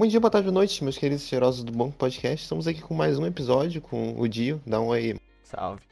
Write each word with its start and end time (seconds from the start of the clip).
Bom 0.00 0.06
dia, 0.06 0.18
boa 0.18 0.30
tarde, 0.30 0.46
boa 0.46 0.54
noite, 0.54 0.82
meus 0.82 0.96
queridos 0.96 1.24
cheirosos 1.24 1.62
do 1.62 1.70
Bom 1.72 1.90
Podcast. 1.90 2.42
Estamos 2.42 2.66
aqui 2.66 2.80
com 2.80 2.94
mais 2.94 3.18
um 3.18 3.26
episódio 3.26 3.82
com 3.82 4.18
o 4.18 4.26
Dio. 4.26 4.58
Dá 4.66 4.80
um 4.80 4.92
aí. 4.92 5.14
Salve. 5.42 5.82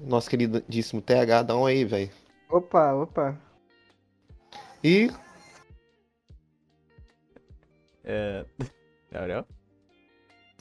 Nosso 0.00 0.30
queridíssimo 0.30 1.02
TH, 1.02 1.42
dá 1.42 1.54
um 1.54 1.66
aí, 1.66 1.84
velho. 1.84 2.08
Opa, 2.48 2.94
opa. 2.94 3.38
E. 4.82 5.10
É... 8.02 8.46
Gabriel? 9.12 9.44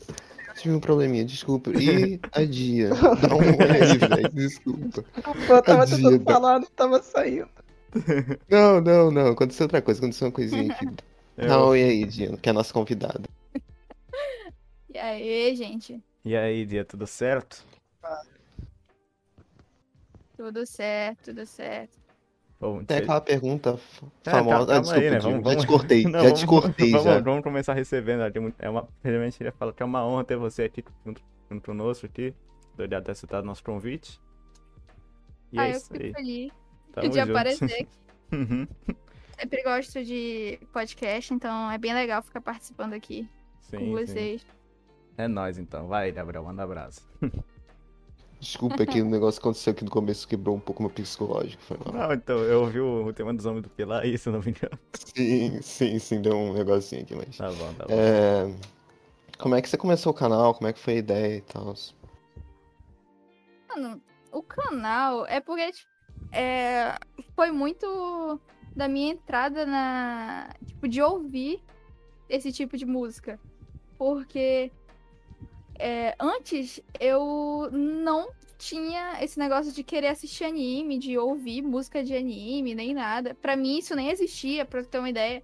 Tive 0.60 0.76
um 0.76 0.82
probleminha, 0.82 1.24
desculpa. 1.24 1.72
E 1.72 2.20
a 2.34 2.44
Dia. 2.44 2.90
Dá 3.16 3.34
um 3.34 3.40
aí, 3.40 3.98
velho. 3.98 4.30
Desculpa. 4.34 5.06
Pô, 5.48 5.54
eu 5.54 5.64
tava 5.64 5.88
tentando 5.88 6.22
falar, 6.22 6.60
não 6.60 6.68
tava 6.76 7.02
saindo. 7.02 7.48
Não, 8.50 8.82
não, 8.82 9.10
não. 9.10 9.28
Aconteceu 9.28 9.64
outra 9.64 9.82
coisa, 9.82 10.02
aconteceu 10.02 10.28
uma 10.28 10.34
coisinha 10.34 10.74
aqui. 10.74 10.86
Dá 11.40 11.56
Eu- 11.56 11.68
oi 11.68 11.84
aí, 11.84 12.06
Dia, 12.06 12.36
que 12.38 12.50
é 12.50 12.52
a 12.52 12.54
nossa 12.54 12.74
convidada. 12.74 13.24
E 14.92 14.98
aí, 14.98 15.56
gente? 15.56 16.04
E 16.26 16.36
aí, 16.36 16.66
dia, 16.66 16.84
tudo 16.84 17.06
certo? 17.06 17.64
Tudo 20.36 20.66
certo, 20.66 21.26
tudo 21.26 21.46
certo. 21.46 21.98
Bom, 22.60 22.84
Tem 22.84 22.98
aquela 22.98 23.22
pergunta 23.22 23.80
É, 24.26 24.30
famosa. 24.32 24.66
calma 24.66 24.72
ah, 24.74 24.76
aí, 24.76 24.82
desculpa, 24.82 25.10
né? 25.12 25.20
Dio. 25.20 25.30
Vamos- 25.30 25.44
Já 25.44 25.50
vamos- 25.50 25.62
te 25.62 25.68
cortei, 25.68 26.04
Não, 26.10 26.12
já 26.12 26.20
vamos- 26.24 26.40
te 26.40 26.46
cortei, 26.48 26.92
vamos, 26.92 27.04
já. 27.06 27.20
Vamos 27.20 27.44
começar 27.44 27.74
recebendo. 27.74 28.20
né? 28.20 28.54
É 28.60 28.70
uma, 28.70 28.84
primeiramente, 29.02 29.38
queria 29.38 29.52
falar 29.54 29.74
que 29.74 29.84
é 29.84 29.86
uma 29.86 30.06
honra 30.06 30.24
ter 30.24 30.36
você 30.38 30.64
aqui 30.64 30.84
junto, 31.06 31.22
junto 31.50 31.64
conosco 31.66 32.06
aqui. 32.08 32.34
Obrigado 32.74 33.02
por 33.04 33.06
ter 33.06 33.12
aceitado 33.12 33.46
nosso 33.46 33.64
convite. 33.64 34.20
E 35.54 35.60
ah, 35.60 35.68
é 35.68 35.72
eu 35.72 35.78
isso 35.78 35.94
fico 35.94 36.04
aí. 36.04 36.14
feliz 36.14 36.52
Tamo 36.94 37.10
de 37.10 37.20
junto. 37.20 37.30
aparecer. 37.32 37.88
Uhum. 38.32 38.68
Sempre 39.40 39.64
gosto 39.64 40.04
de 40.04 40.60
podcast, 40.74 41.34
então 41.34 41.72
é 41.72 41.78
bem 41.78 41.94
legal 41.94 42.22
ficar 42.22 42.42
participando 42.42 42.94
aqui 42.94 43.28
Sim, 43.62 43.78
com 43.78 43.86
sim. 43.86 43.92
vocês. 43.92 44.46
É 45.18 45.28
nóis 45.28 45.58
então. 45.58 45.88
Vai, 45.88 46.12
Gabriel, 46.12 46.44
manda 46.44 46.64
abraço. 46.64 47.08
Desculpa 48.40 48.84
aqui, 48.84 49.02
o 49.02 49.06
negócio 49.06 49.40
que 49.40 49.48
aconteceu 49.48 49.72
aqui 49.72 49.84
no 49.84 49.92
começo 49.92 50.28
quebrou 50.28 50.56
um 50.56 50.60
pouco 50.60 50.82
meu 50.82 50.90
psicológico. 50.90 51.62
Foi 51.64 51.78
mal. 51.78 51.94
Não, 51.94 52.14
então, 52.14 52.38
eu 52.38 52.62
ouvi 52.62 52.80
o, 52.80 53.06
o 53.08 53.14
tema 53.14 53.34
dos 53.34 53.46
homens 53.46 53.64
do 53.64 53.70
Pilar 53.70 54.04
aí, 54.04 54.18
se 54.18 54.28
eu 54.30 54.34
não 54.34 54.40
me 54.42 54.52
engano. 54.52 54.80
Sim, 54.94 55.62
sim, 55.62 56.00
sim, 56.00 56.22
deu 56.22 56.36
um 56.36 56.54
negocinho 56.54 57.02
aqui, 57.02 57.16
mas. 57.16 57.38
Tá 57.38 57.52
bom, 57.52 57.74
tá 57.74 57.86
bom. 57.86 57.94
É, 57.94 58.54
Como 59.38 59.56
é 59.56 59.62
que 59.62 59.70
você 59.70 59.78
começou 59.78 60.12
o 60.12 60.16
canal? 60.16 60.54
Como 60.54 60.68
é 60.68 60.74
que 60.74 60.80
foi 60.80 60.96
a 60.96 60.98
ideia 60.98 61.38
e 61.38 61.42
tal? 61.42 61.74
Mano, 63.70 64.02
o 64.32 64.42
canal 64.42 65.26
é 65.28 65.42
porque 65.42 65.72
tipo, 65.72 65.90
é, 66.32 66.98
foi 67.36 67.52
muito 67.52 68.40
da 68.80 68.88
minha 68.88 69.12
entrada 69.12 69.66
na. 69.66 70.56
Tipo, 70.66 70.88
de 70.88 71.02
ouvir 71.02 71.62
esse 72.30 72.52
tipo 72.52 72.78
de 72.78 72.86
música. 72.86 73.38
Porque 73.98 74.72
é, 75.78 76.16
antes 76.20 76.82
eu 77.00 77.70
não 77.72 78.30
tinha 78.58 79.22
esse 79.22 79.38
negócio 79.38 79.72
de 79.74 79.84
querer 79.84 80.08
assistir 80.08 80.46
anime, 80.46 80.98
de 80.98 81.18
ouvir 81.18 81.62
música 81.62 82.02
de 82.02 82.16
anime, 82.16 82.74
nem 82.74 82.94
nada. 82.94 83.36
Pra 83.36 83.58
mim 83.58 83.78
isso 83.78 83.94
nem 83.96 84.10
existia, 84.10 84.66
pra 84.66 84.84
ter 84.84 85.00
uma 85.00 85.10
ideia. 85.10 85.44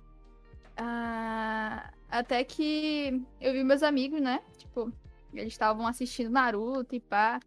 Ah, 0.78 1.91
até 2.09 2.44
que 2.44 3.22
eu 3.41 3.52
vi 3.52 3.63
meus 3.63 3.83
amigos, 3.83 4.22
né? 4.22 4.39
Tipo, 4.58 4.91
eles 5.33 5.52
estavam 5.53 5.86
assistindo 5.86 6.30
Naruto 6.31 6.95
e 6.95 7.02
pá. 7.02 7.39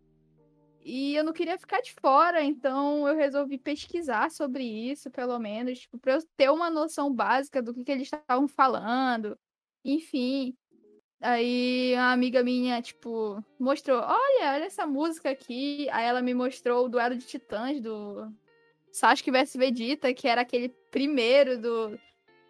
E 0.85 1.15
eu 1.15 1.25
não 1.25 1.33
queria 1.33 1.59
ficar 1.59 1.81
de 1.81 1.93
fora, 2.01 2.43
então 2.43 3.07
eu 3.07 3.15
resolvi 3.15 3.59
pesquisar 3.59 4.31
sobre 4.31 4.65
isso, 4.65 5.11
pelo 5.11 5.39
menos, 5.39 5.81
tipo, 5.81 5.99
pra 5.99 6.15
eu 6.15 6.23
ter 6.37 6.51
uma 6.51 6.71
noção 6.71 7.13
básica 7.13 7.61
do 7.61 7.75
que, 7.75 7.85
que 7.85 7.93
eles 7.93 8.11
estavam 8.11 8.49
falando. 8.49 9.39
Enfim. 9.85 10.57
Aí 11.21 11.95
uma 11.95 12.13
amiga 12.13 12.43
minha, 12.43 12.81
tipo, 12.81 13.43
mostrou: 13.59 13.99
olha, 14.01 14.55
olha 14.55 14.65
essa 14.65 14.87
música 14.87 15.31
aqui. 15.31 15.89
Aí 15.91 16.07
ela 16.07 16.23
me 16.23 16.33
mostrou 16.33 16.87
o 16.87 16.89
duelo 16.89 17.17
de 17.17 17.27
titãs 17.27 17.81
do 17.81 18.33
Sasuke 18.93 19.31
vs 19.31 19.55
Vegeta, 19.55 20.15
que 20.15 20.29
era 20.29 20.43
aquele 20.43 20.69
primeiro 20.91 21.61
do, 21.61 21.99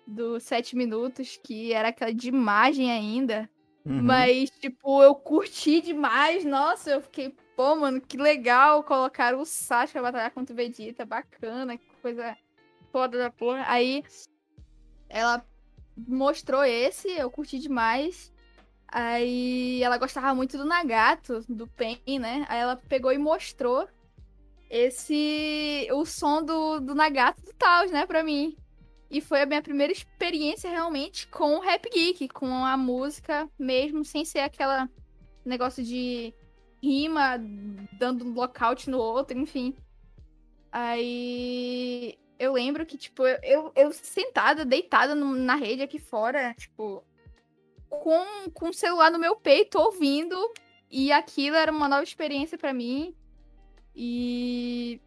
do 0.07 0.41
Sete 0.41 0.77
Minutos, 0.77 1.39
que 1.43 1.73
era 1.73 1.89
aquela 1.89 2.13
de 2.13 2.29
imagem 2.29 2.91
ainda. 2.91 3.49
Uhum. 3.85 4.03
Mas, 4.03 4.51
tipo, 4.51 5.03
eu 5.03 5.15
curti 5.15 5.81
demais. 5.81 6.45
Nossa, 6.45 6.91
eu 6.91 7.01
fiquei, 7.01 7.35
pô, 7.59 7.75
mano, 7.75 8.01
que 8.01 8.17
legal. 8.17 8.85
Colocaram 8.85 9.41
o 9.41 9.45
Sasuke 9.45 9.99
a 9.99 10.03
batalhar 10.03 10.31
contra 10.31 10.53
o 10.53 10.57
Vegeta. 10.57 11.05
Bacana, 11.05 11.77
que 11.77 11.91
coisa 12.01 12.39
foda 12.93 13.19
da 13.19 13.33
porra. 13.33 13.65
Aí 13.67 14.05
ela 15.09 15.45
mostrou 15.97 16.63
esse, 16.63 17.09
eu 17.09 17.29
curti 17.29 17.59
demais. 17.59 18.33
Aí 18.87 19.83
ela 19.83 19.99
gostava 19.99 20.33
muito 20.37 20.57
do 20.57 20.65
Nagato, 20.65 21.45
do 21.49 21.67
Pen, 21.67 21.99
né? 22.21 22.47
Aí 22.49 22.61
ela 22.61 22.77
pegou 22.77 23.13
e 23.13 23.19
mostrou 23.19 23.89
esse. 24.71 25.89
o 25.93 26.07
som 26.07 26.41
do, 26.45 26.79
do 26.79 26.95
Nagato 26.95 27.43
do 27.43 27.53
Taos, 27.55 27.91
né, 27.91 28.07
pra 28.07 28.23
mim. 28.23 28.57
E 29.11 29.21
foi 29.21 29.43
a 29.43 29.47
minha 29.47 29.63
primeira 29.63 29.93
experiência 29.93 30.71
realmente 30.71 31.27
com 31.27 31.57
o 31.57 31.61
Rap 31.61 31.91
Geek, 31.91 32.29
com 32.29 32.65
a 32.65 32.77
música 32.77 33.51
mesmo, 33.59 34.05
sem 34.05 34.25
ser 34.25 34.41
aquela 34.41 34.89
negócio 35.45 35.83
de 35.83 36.33
rima 36.83 37.39
dando 37.99 38.25
um 38.25 38.33
lockout 38.33 38.89
no 38.89 38.99
outro, 38.99 39.39
enfim. 39.39 39.75
Aí 40.71 42.19
eu 42.39 42.53
lembro 42.53 42.87
que, 42.87 42.97
tipo, 42.97 43.27
eu, 43.27 43.73
eu, 43.75 43.93
sentada, 43.93 44.65
deitada 44.65 45.15
no- 45.15 45.35
na 45.35 45.55
rede 45.55 45.83
aqui 45.83 45.99
fora, 45.99 46.55
tipo, 46.55 47.03
com, 47.89 48.51
com 48.53 48.69
o 48.69 48.75
celular 48.75 49.11
no 49.11 49.19
meu 49.19 49.35
peito, 49.37 49.79
ouvindo, 49.79 50.37
e 50.91 51.11
aquilo 51.11 51.57
era 51.57 51.73
uma 51.73 51.89
nova 51.89 52.03
experiência 52.03 52.57
pra 52.57 52.73
mim. 52.73 53.15
E 53.95 55.01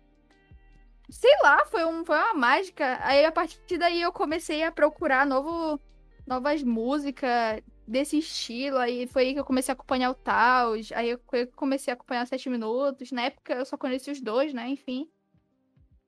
sei 1.09 1.31
lá, 1.41 1.65
foi, 1.65 1.85
um, 1.85 2.03
foi 2.03 2.17
uma 2.17 2.33
mágica. 2.33 2.99
Aí 3.01 3.25
a 3.25 3.31
partir 3.31 3.77
daí 3.77 4.01
eu 4.01 4.11
comecei 4.11 4.63
a 4.63 4.71
procurar 4.71 5.25
novo, 5.25 5.79
novas 6.27 6.63
músicas 6.63 7.61
desse 7.91 8.17
estilo. 8.17 8.77
Aí 8.77 9.05
foi 9.05 9.23
aí 9.23 9.33
que 9.33 9.39
eu 9.39 9.45
comecei 9.45 9.71
a 9.71 9.73
acompanhar 9.73 10.09
o 10.09 10.15
Taos. 10.15 10.91
Aí 10.93 11.09
eu 11.09 11.19
comecei 11.55 11.91
a 11.91 11.95
acompanhar 11.95 12.25
7 12.25 12.49
minutos. 12.49 13.11
Na 13.11 13.23
época 13.23 13.53
eu 13.53 13.65
só 13.65 13.77
conheci 13.77 14.09
os 14.09 14.21
dois, 14.21 14.53
né? 14.53 14.67
Enfim. 14.69 15.09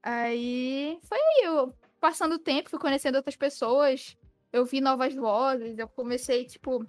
Aí 0.01 0.97
foi 1.03 1.17
aí, 1.17 1.45
eu 1.45 1.73
passando 1.99 2.35
o 2.35 2.39
tempo, 2.39 2.69
fui 2.69 2.79
conhecendo 2.79 3.15
outras 3.15 3.35
pessoas. 3.35 4.17
Eu 4.51 4.65
vi 4.65 4.81
novas 4.81 5.13
vozes, 5.15 5.77
eu 5.79 5.87
comecei, 5.87 6.45
tipo, 6.45 6.85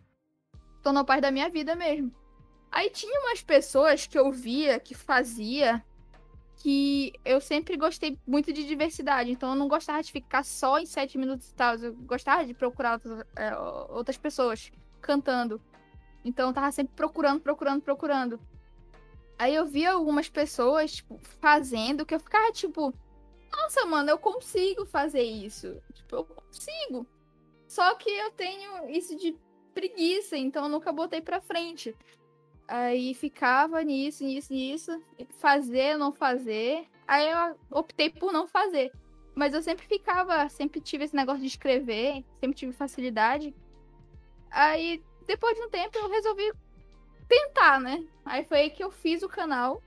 tornou 0.82 1.04
parte 1.04 1.22
da 1.22 1.30
minha 1.30 1.48
vida 1.48 1.74
mesmo. 1.74 2.14
Aí 2.70 2.90
tinha 2.90 3.20
umas 3.20 3.42
pessoas 3.42 4.06
que 4.06 4.18
eu 4.18 4.30
via 4.32 4.78
que 4.80 4.94
fazia 4.94 5.82
que 6.56 7.12
eu 7.24 7.40
sempre 7.40 7.76
gostei 7.76 8.18
muito 8.26 8.52
de 8.52 8.66
diversidade, 8.66 9.30
então 9.30 9.50
eu 9.50 9.56
não 9.56 9.68
gostava 9.68 10.02
de 10.02 10.12
ficar 10.12 10.44
só 10.44 10.78
em 10.78 10.86
sete 10.86 11.18
minutos 11.18 11.50
e 11.50 11.54
tal, 11.54 11.74
eu 11.76 11.94
gostava 11.94 12.44
de 12.44 12.54
procurar 12.54 12.94
outras, 12.94 13.26
é, 13.36 13.56
outras 13.90 14.16
pessoas 14.16 14.70
cantando. 15.04 15.60
Então 16.24 16.48
eu 16.48 16.54
tava 16.54 16.72
sempre 16.72 16.94
procurando, 16.94 17.40
procurando, 17.40 17.82
procurando. 17.82 18.40
Aí 19.38 19.54
eu 19.54 19.66
via 19.66 19.92
algumas 19.92 20.28
pessoas, 20.28 20.94
tipo, 20.96 21.18
fazendo, 21.40 22.06
que 22.06 22.14
eu 22.14 22.20
ficava, 22.20 22.50
tipo, 22.52 22.94
nossa, 23.52 23.84
mano, 23.84 24.10
eu 24.10 24.18
consigo 24.18 24.84
fazer 24.86 25.22
isso. 25.22 25.80
Tipo, 25.92 26.16
eu 26.16 26.24
consigo. 26.24 27.06
Só 27.68 27.94
que 27.94 28.10
eu 28.10 28.30
tenho 28.30 28.88
isso 28.88 29.16
de 29.16 29.36
preguiça, 29.72 30.36
então 30.36 30.64
eu 30.64 30.68
nunca 30.68 30.92
botei 30.92 31.20
pra 31.20 31.40
frente. 31.40 31.94
Aí 32.66 33.12
ficava 33.14 33.82
nisso, 33.82 34.24
nisso, 34.24 34.52
nisso. 34.52 35.02
Fazer, 35.38 35.96
não 35.98 36.12
fazer. 36.12 36.86
Aí 37.06 37.28
eu 37.28 37.56
optei 37.70 38.10
por 38.10 38.32
não 38.32 38.46
fazer. 38.46 38.92
Mas 39.34 39.52
eu 39.52 39.62
sempre 39.62 39.86
ficava, 39.86 40.48
sempre 40.48 40.80
tive 40.80 41.04
esse 41.04 41.16
negócio 41.16 41.40
de 41.40 41.48
escrever, 41.48 42.24
sempre 42.40 42.56
tive 42.56 42.72
facilidade. 42.72 43.54
Aí, 44.54 45.02
depois 45.26 45.56
de 45.56 45.62
um 45.62 45.68
tempo, 45.68 45.98
eu 45.98 46.08
resolvi 46.08 46.52
tentar, 47.26 47.80
né? 47.80 48.06
Aí 48.24 48.44
foi 48.44 48.58
aí 48.58 48.70
que 48.70 48.84
eu 48.84 48.90
fiz 48.90 49.24
o 49.24 49.28
canal, 49.28 49.82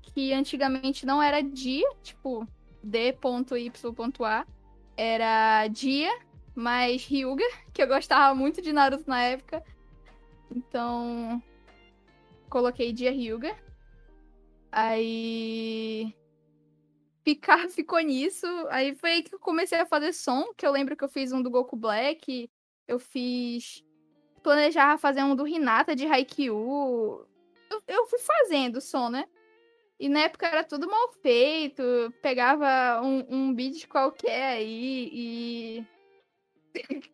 que 0.00 0.32
antigamente 0.32 1.04
não 1.04 1.22
era 1.22 1.42
dia, 1.42 1.86
tipo, 2.02 2.48
D.Y.A. 2.82 4.46
Era 4.96 5.68
dia, 5.68 6.10
mais 6.54 7.04
Ryuga, 7.04 7.44
que 7.72 7.82
eu 7.82 7.86
gostava 7.86 8.34
muito 8.34 8.62
de 8.62 8.72
Naruto 8.72 9.04
na 9.06 9.22
época. 9.22 9.62
Então, 10.50 11.42
coloquei 12.48 12.94
dia 12.94 13.12
Ryuga. 13.12 13.54
Aí 14.72 16.16
ficar 17.22 17.68
ficou 17.68 18.00
nisso. 18.00 18.46
Aí 18.70 18.94
foi 18.94 19.10
aí 19.10 19.22
que 19.22 19.34
eu 19.34 19.38
comecei 19.38 19.78
a 19.78 19.86
fazer 19.86 20.14
som, 20.14 20.54
que 20.56 20.66
eu 20.66 20.72
lembro 20.72 20.96
que 20.96 21.04
eu 21.04 21.10
fiz 21.10 21.30
um 21.30 21.42
do 21.42 21.50
Goku 21.50 21.76
Black, 21.76 22.50
eu 22.86 22.98
fiz 22.98 23.84
planejava 24.42 24.98
fazer 24.98 25.22
um 25.22 25.34
do 25.36 25.46
Hinata 25.46 25.94
de 25.94 26.06
Haikyuu. 26.06 27.26
Eu, 27.70 27.82
eu 27.86 28.06
fui 28.06 28.18
fazendo 28.18 28.80
som, 28.80 29.08
né? 29.08 29.26
E 30.00 30.08
na 30.08 30.20
época 30.20 30.46
era 30.46 30.62
tudo 30.62 30.88
mal 30.88 31.12
feito, 31.20 31.82
pegava 32.22 33.00
um, 33.02 33.26
um 33.28 33.54
beat 33.54 33.88
qualquer 33.88 34.52
aí 34.52 35.10
e 35.12 35.86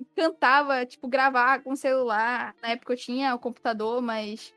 encantava, 0.00 0.84
tipo, 0.84 1.08
gravar 1.08 1.62
com 1.62 1.72
o 1.72 1.76
celular. 1.76 2.54
Na 2.62 2.70
época 2.70 2.92
eu 2.92 2.96
tinha 2.96 3.34
o 3.34 3.38
computador, 3.38 4.02
mas 4.02 4.54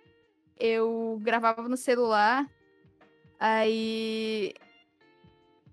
eu 0.59 1.17
gravava 1.21 1.67
no 1.69 1.77
celular. 1.77 2.49
Aí. 3.39 4.53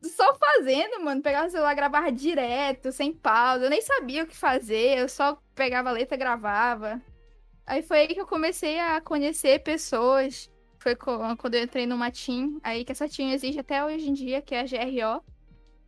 Só 0.02 0.35
fazendo, 0.35 1.05
mano. 1.05 1.23
Pegava 1.23 1.47
o 1.47 1.50
celular, 1.50 1.75
gravava 1.75 2.11
direto, 2.11 2.91
sem 2.91 3.12
pausa. 3.12 3.64
Eu 3.64 3.70
nem 3.70 3.82
sabia 3.82 4.25
o 4.25 4.26
que 4.26 4.37
fazer. 4.37 4.99
Eu 4.99 5.08
só 5.08 5.38
pegava 5.55 5.91
a 5.91 5.93
letra 5.93 6.17
gravava. 6.17 7.00
Aí 7.67 7.82
foi 7.82 8.00
aí 8.00 8.08
que 8.08 8.20
eu 8.20 8.26
comecei 8.26 8.81
a 8.81 9.00
conhecer 9.00 9.62
pessoas. 9.62 10.50
Foi 10.79 10.97
quando 10.97 11.55
eu 11.55 11.62
entrei 11.62 11.87
numa 11.87 12.11
team. 12.11 12.58
Aí 12.62 12.85
que 12.85 12.93
essa 12.93 13.08
team 13.08 13.31
existe 13.31 13.61
até 13.61 13.85
hoje 13.85 14.08
em 14.08 14.12
dia, 14.14 14.41
que 14.41 14.55
é 14.55 14.61
a 14.61 14.64
GRO. 14.64 15.23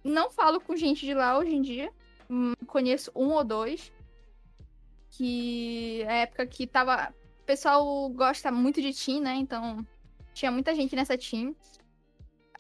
Não 0.05 0.31
falo 0.31 0.61
com 0.61 0.77
gente 0.77 1.07
de 1.07 1.15
lá 1.15 1.39
hoje 1.39 1.55
em 1.55 1.63
dia. 1.63 1.91
Hum, 2.29 2.53
Conheço 2.67 3.11
um 3.17 3.31
ou 3.31 3.43
dois. 3.43 3.91
Que 5.11 6.03
é 6.03 6.23
época 6.23 6.47
que 6.47 6.67
tava. 6.67 7.15
O 7.41 7.45
pessoal 7.45 8.09
gosta 8.11 8.53
muito 8.53 8.81
de 8.81 8.93
team, 8.93 9.21
né? 9.21 9.35
Então 9.37 9.85
tinha 10.35 10.51
muita 10.51 10.75
gente 10.75 10.95
nessa 10.95 11.17
team. 11.17 11.55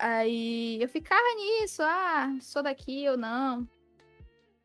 Aí 0.02 0.82
eu 0.82 0.88
ficava 0.88 1.22
nisso, 1.36 1.80
ah, 1.80 2.36
sou 2.40 2.60
daqui 2.60 3.08
ou 3.08 3.16
não. 3.16 3.68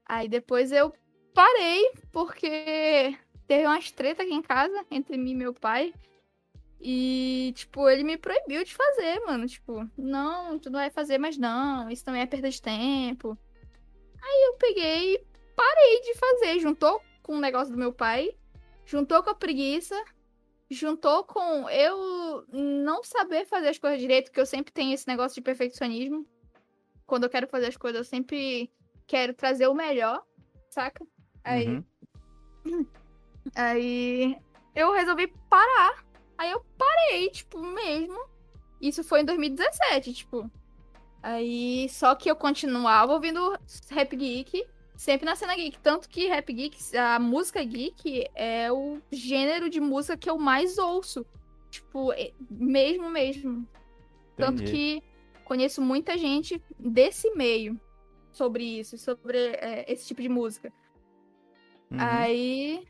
Aí 0.04 0.28
depois 0.28 0.72
eu 0.72 0.92
parei, 1.32 1.92
porque 2.12 3.16
teve 3.48 3.68
umas 3.68 3.92
treta 3.92 4.24
aqui 4.24 4.34
em 4.34 4.42
casa 4.42 4.84
entre 4.90 5.16
mim 5.16 5.34
e 5.34 5.36
meu 5.36 5.54
pai. 5.54 5.94
E, 6.82 7.54
tipo, 7.56 7.88
ele 7.88 8.04
me 8.04 8.18
proibiu 8.18 8.64
de 8.64 8.74
fazer, 8.74 9.20
mano. 9.28 9.46
Tipo, 9.46 9.88
não, 9.96 10.58
tu 10.58 10.72
não 10.72 10.80
vai 10.80 10.90
fazer 10.90 11.20
mais 11.20 11.38
não, 11.38 11.88
isso 11.88 12.04
também 12.04 12.24
é 12.24 12.26
perda 12.26 12.50
de 12.50 12.60
tempo. 12.60 13.38
Aí 14.20 14.44
eu 14.48 14.54
peguei 14.56 15.14
e 15.14 15.26
parei 15.56 16.02
de 16.02 16.16
fazer. 16.16 16.60
Juntou 16.60 17.00
com 17.22 17.36
o 17.36 17.40
negócio 17.40 17.72
do 17.72 17.80
meu 17.80 17.94
pai, 17.94 18.36
juntou 18.86 19.22
com 19.22 19.30
a 19.30 19.36
preguiça, 19.36 20.04
juntou 20.70 21.24
com 21.24 21.70
eu 21.70 22.46
não 22.52 23.04
saber 23.04 23.46
fazer 23.46 23.70
as 23.70 23.78
coisas 23.78 24.00
direito, 24.00 24.26
porque 24.26 24.40
eu 24.40 24.46
sempre 24.46 24.74
tenho 24.74 24.94
esse 24.94 25.08
negócio 25.08 25.36
de 25.36 25.42
perfeccionismo. 25.42 26.26
Quando 27.06 27.24
eu 27.24 27.30
quero 27.30 27.48
fazer 27.48 27.68
as 27.68 27.78
coisas, 27.78 28.00
eu 28.00 28.06
sempre 28.06 28.72
quero 29.06 29.34
trazer 29.34 29.68
o 29.68 29.74
melhor, 29.74 30.24
saca? 30.70 31.06
Aí, 31.44 31.82
Uhum. 32.66 32.86
aí 33.56 34.38
eu 34.76 34.92
resolvi 34.92 35.28
parar. 35.50 36.06
Aí 36.38 36.52
eu 36.52 36.64
parei, 36.78 37.30
tipo, 37.30 37.60
mesmo. 37.62 38.20
Isso 38.82 39.04
foi 39.04 39.22
em 39.22 39.26
2017, 39.26 40.14
tipo. 40.14 40.52
Aí, 41.24 41.90
só 41.90 42.14
que 42.14 42.30
eu 42.30 42.36
continuava 42.36 43.14
ouvindo 43.14 43.58
Rap 43.90 44.16
Geek, 44.16 44.68
sempre 44.98 45.26
na 45.26 45.36
cena 45.36 45.56
geek. 45.56 45.80
Tanto 45.80 46.10
que 46.10 46.28
Rap 46.28 46.52
Geek, 46.52 46.98
a 46.98 47.20
música 47.20 47.64
geek, 47.64 48.28
é 48.36 48.72
o 48.72 49.00
gênero 49.12 49.70
de 49.70 49.80
música 49.80 50.18
que 50.18 50.30
eu 50.30 50.38
mais 50.38 50.78
ouço. 50.78 51.26
Tipo, 51.70 52.10
mesmo, 52.50 53.10
mesmo. 53.10 53.68
Tanto 54.36 54.64
Entendi. 54.64 54.72
que 54.72 55.04
conheço 55.46 55.82
muita 55.82 56.18
gente 56.18 56.62
desse 56.78 57.30
meio 57.36 57.80
sobre 58.32 58.64
isso, 58.64 58.98
sobre 58.98 59.38
é, 59.38 59.86
esse 59.92 60.08
tipo 60.08 60.22
de 60.22 60.30
música. 60.30 60.74
Uhum. 61.92 61.98
Aí, 62.00 62.88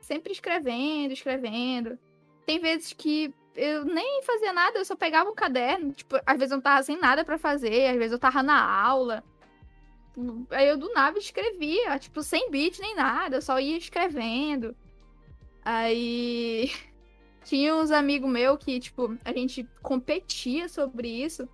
sempre 0.00 0.32
escrevendo, 0.32 1.12
escrevendo. 1.12 1.98
Tem 2.46 2.58
vezes 2.58 2.92
que 2.92 3.32
eu 3.54 3.84
nem 3.84 4.22
fazia 4.22 4.52
nada, 4.52 4.78
eu 4.78 4.84
só 4.84 4.96
pegava 4.96 5.30
um 5.30 5.34
caderno. 5.34 5.92
Tipo, 5.92 6.16
às 6.26 6.38
vezes 6.38 6.50
eu 6.50 6.56
não 6.56 6.62
tava 6.62 6.82
sem 6.82 6.98
nada 6.98 7.24
pra 7.24 7.38
fazer, 7.38 7.88
às 7.88 7.96
vezes 7.96 8.12
eu 8.12 8.18
tava 8.18 8.42
na 8.42 8.60
aula. 8.82 9.22
Aí 10.50 10.68
eu 10.68 10.76
do 10.76 10.92
nada 10.92 11.18
escrevia, 11.18 11.98
tipo, 11.98 12.22
sem 12.22 12.50
beat 12.50 12.78
nem 12.78 12.94
nada, 12.94 13.36
eu 13.36 13.42
só 13.42 13.58
ia 13.58 13.76
escrevendo. 13.76 14.76
Aí 15.64 16.70
tinha 17.44 17.74
uns 17.74 17.90
amigos 17.90 18.30
meus 18.30 18.58
que, 18.58 18.78
tipo, 18.78 19.16
a 19.24 19.32
gente 19.32 19.68
competia 19.82 20.68
sobre 20.68 21.08
isso. 21.08 21.48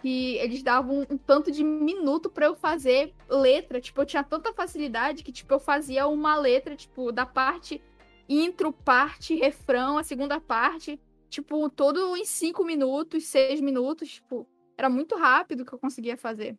Que 0.00 0.36
eles 0.38 0.64
davam 0.64 1.06
um, 1.08 1.16
tanto 1.16 1.52
de 1.52 1.62
minuto 1.62 2.28
pra 2.28 2.46
eu 2.46 2.56
fazer 2.56 3.14
letra. 3.28 3.80
Tipo, 3.80 4.00
eu 4.00 4.06
tinha 4.06 4.24
tanta 4.24 4.52
facilidade 4.52 5.22
que, 5.22 5.30
tipo, 5.30 5.52
eu 5.52 5.60
fazia 5.60 6.06
uma 6.08 6.34
letra, 6.34 6.74
tipo, 6.74 7.12
da 7.12 7.24
parte 7.24 7.80
intro, 8.28 8.72
parte, 8.72 9.34
refrão, 9.36 9.98
a 9.98 10.02
segunda 10.02 10.40
parte. 10.40 11.00
Tipo, 11.28 11.70
todo 11.70 12.16
em 12.16 12.24
cinco 12.24 12.64
minutos, 12.64 13.26
seis 13.26 13.60
minutos. 13.60 14.14
Tipo, 14.14 14.48
era 14.76 14.88
muito 14.88 15.16
rápido 15.16 15.64
que 15.64 15.72
eu 15.72 15.78
conseguia 15.78 16.16
fazer. 16.16 16.58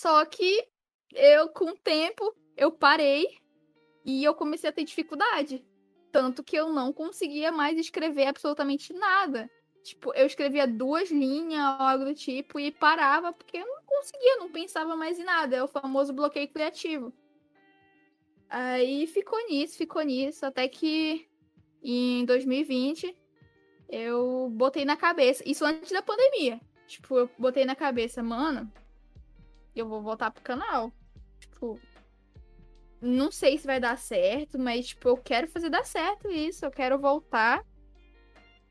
Só 0.00 0.24
que 0.24 0.66
eu, 1.12 1.50
com 1.50 1.72
o 1.72 1.76
tempo, 1.76 2.34
eu 2.56 2.72
parei 2.72 3.36
e 4.02 4.24
eu 4.24 4.32
comecei 4.34 4.70
a 4.70 4.72
ter 4.72 4.82
dificuldade. 4.82 5.62
Tanto 6.10 6.42
que 6.42 6.56
eu 6.56 6.70
não 6.70 6.90
conseguia 6.90 7.52
mais 7.52 7.78
escrever 7.78 8.24
absolutamente 8.24 8.94
nada. 8.94 9.50
Tipo, 9.82 10.14
eu 10.14 10.24
escrevia 10.24 10.66
duas 10.66 11.10
linhas 11.10 11.78
ou 11.78 11.86
algo 11.86 12.06
do 12.06 12.14
tipo 12.14 12.58
e 12.58 12.72
parava 12.72 13.30
porque 13.30 13.58
eu 13.58 13.66
não 13.66 13.82
conseguia, 13.84 14.38
não 14.38 14.50
pensava 14.50 14.96
mais 14.96 15.18
em 15.18 15.24
nada. 15.24 15.56
É 15.56 15.62
o 15.62 15.68
famoso 15.68 16.14
bloqueio 16.14 16.48
criativo. 16.48 17.12
Aí 18.48 19.06
ficou 19.06 19.38
nisso, 19.48 19.76
ficou 19.76 20.00
nisso, 20.00 20.46
até 20.46 20.66
que 20.66 21.28
em 21.82 22.24
2020 22.24 23.14
eu 23.86 24.48
botei 24.50 24.86
na 24.86 24.96
cabeça, 24.96 25.44
isso 25.46 25.62
antes 25.62 25.92
da 25.92 26.00
pandemia. 26.00 26.58
Tipo, 26.86 27.18
eu 27.18 27.30
botei 27.38 27.66
na 27.66 27.76
cabeça, 27.76 28.22
mano, 28.22 28.72
eu 29.80 29.88
vou 29.88 30.02
voltar 30.02 30.30
pro 30.30 30.42
canal. 30.42 30.92
Tipo, 31.38 31.80
não 33.00 33.30
sei 33.30 33.58
se 33.58 33.66
vai 33.66 33.80
dar 33.80 33.98
certo, 33.98 34.58
mas, 34.58 34.88
tipo, 34.88 35.08
eu 35.08 35.16
quero 35.16 35.48
fazer 35.48 35.70
dar 35.70 35.84
certo 35.84 36.30
isso, 36.30 36.64
eu 36.64 36.70
quero 36.70 36.98
voltar. 36.98 37.64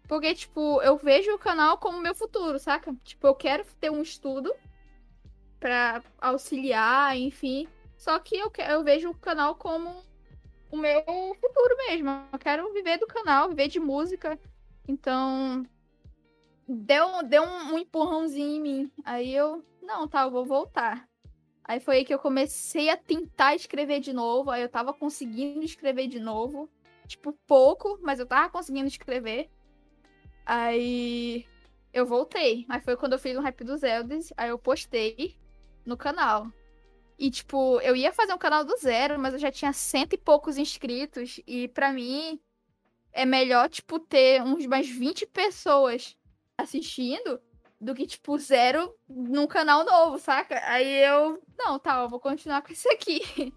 Porque, 0.07 0.33
tipo, 0.33 0.81
eu 0.81 0.97
vejo 0.97 1.33
o 1.33 1.39
canal 1.39 1.77
como 1.77 2.01
meu 2.01 2.15
futuro, 2.15 2.57
saca? 2.57 2.95
Tipo, 3.03 3.27
eu 3.27 3.35
quero 3.35 3.65
ter 3.79 3.91
um 3.91 4.01
estudo 4.01 4.53
pra 5.59 6.01
auxiliar, 6.19 7.17
enfim. 7.17 7.67
Só 7.97 8.17
que 8.19 8.35
eu, 8.35 8.51
eu 8.69 8.83
vejo 8.83 9.09
o 9.09 9.17
canal 9.17 9.55
como 9.55 10.03
o 10.71 10.77
meu 10.77 11.03
futuro 11.03 11.77
mesmo. 11.87 12.09
Eu 12.31 12.39
quero 12.39 12.73
viver 12.73 12.97
do 12.97 13.07
canal, 13.07 13.49
viver 13.49 13.67
de 13.67 13.79
música. 13.79 14.39
Então, 14.87 15.65
deu, 16.67 17.23
deu 17.23 17.43
um, 17.43 17.73
um 17.73 17.77
empurrãozinho 17.77 18.57
em 18.57 18.61
mim. 18.61 18.91
Aí 19.03 19.33
eu, 19.33 19.63
não, 19.89 20.07
tá, 20.07 20.21
eu 20.21 20.31
vou 20.31 20.45
voltar. 20.45 21.09
Aí 21.63 21.79
foi 21.79 21.97
aí 21.97 22.05
que 22.05 22.13
eu 22.13 22.19
comecei 22.19 22.91
a 22.91 22.95
tentar 22.97 23.55
escrever 23.55 23.99
de 23.99 24.13
novo. 24.13 24.51
Aí 24.51 24.61
eu 24.61 24.69
tava 24.69 24.93
conseguindo 24.93 25.63
escrever 25.63 26.07
de 26.07 26.19
novo. 26.19 26.69
Tipo, 27.07 27.33
pouco, 27.47 27.97
mas 28.03 28.19
eu 28.19 28.27
tava 28.27 28.51
conseguindo 28.51 28.87
escrever. 28.87 29.49
Aí 30.45 31.43
eu 31.91 32.05
voltei. 32.05 32.67
Aí 32.69 32.79
foi 32.81 32.95
quando 32.95 33.13
eu 33.13 33.19
fiz 33.19 33.35
um 33.35 33.41
rap 33.41 33.63
dos 33.63 33.81
Elders. 33.81 34.31
Aí 34.37 34.49
eu 34.49 34.59
postei 34.59 35.35
no 35.83 35.97
canal. 35.97 36.47
E, 37.17 37.31
tipo, 37.31 37.81
eu 37.81 37.95
ia 37.95 38.13
fazer 38.13 38.33
um 38.33 38.37
canal 38.37 38.63
do 38.63 38.77
zero, 38.77 39.19
mas 39.19 39.33
eu 39.33 39.39
já 39.39 39.51
tinha 39.51 39.73
cento 39.73 40.13
e 40.13 40.17
poucos 40.17 40.57
inscritos. 40.57 41.41
E 41.47 41.67
pra 41.67 41.91
mim, 41.91 42.39
é 43.11 43.25
melhor, 43.25 43.67
tipo, 43.69 43.99
ter 43.99 44.41
uns 44.43 44.67
mais 44.67 44.87
20 44.87 45.25
pessoas 45.25 46.15
assistindo 46.55 47.41
do 47.79 47.95
que, 47.95 48.05
tipo, 48.05 48.37
zero 48.37 48.93
num 49.07 49.47
canal 49.47 49.85
novo, 49.85 50.19
saca? 50.19 50.59
Aí 50.65 51.05
eu, 51.05 51.41
não, 51.57 51.79
tá, 51.79 52.01
eu 52.01 52.09
vou 52.09 52.19
continuar 52.19 52.61
com 52.61 52.71
isso 52.73 52.89
aqui. 52.91 53.53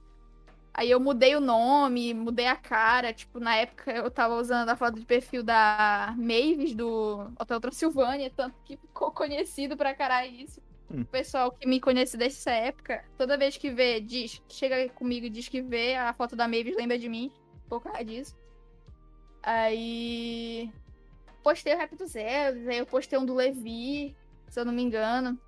Aí 0.74 0.90
eu 0.90 0.98
mudei 0.98 1.36
o 1.36 1.40
nome, 1.40 2.14
mudei 2.14 2.46
a 2.46 2.56
cara. 2.56 3.12
Tipo, 3.12 3.38
na 3.38 3.56
época 3.56 3.90
eu 3.92 4.10
tava 4.10 4.36
usando 4.36 4.68
a 4.68 4.76
foto 4.76 4.98
de 4.98 5.04
perfil 5.04 5.42
da 5.42 6.14
Mavis 6.16 6.74
do 6.74 7.30
Hotel 7.38 7.60
Transilvânia, 7.60 8.32
tanto 8.34 8.56
que 8.64 8.76
ficou 8.76 9.10
conhecido 9.10 9.76
pra 9.76 9.94
caralho 9.94 10.32
isso. 10.32 10.62
Hum. 10.90 11.02
O 11.02 11.06
pessoal 11.06 11.52
que 11.52 11.66
me 11.66 11.80
conhece 11.80 12.16
dessa 12.16 12.50
época, 12.50 13.04
toda 13.18 13.36
vez 13.36 13.56
que 13.56 13.70
vê, 13.70 14.00
diz, 14.00 14.42
chega 14.48 14.88
comigo 14.90 15.26
e 15.26 15.30
diz 15.30 15.48
que 15.48 15.60
vê 15.60 15.94
a 15.94 16.12
foto 16.12 16.36
da 16.36 16.48
Mavis, 16.48 16.76
lembra 16.76 16.98
de 16.98 17.08
mim, 17.08 17.30
por 17.68 17.82
causa 17.82 18.04
disso. 18.04 18.36
Aí 19.42 20.70
postei 21.42 21.74
o 21.74 21.78
rap 21.78 21.94
do 21.96 22.06
Zeus, 22.06 22.66
aí 22.66 22.78
eu 22.78 22.86
postei 22.86 23.18
um 23.18 23.26
do 23.26 23.34
Levi, 23.34 24.16
se 24.48 24.58
eu 24.58 24.64
não 24.64 24.72
me 24.72 24.82
engano. 24.82 25.38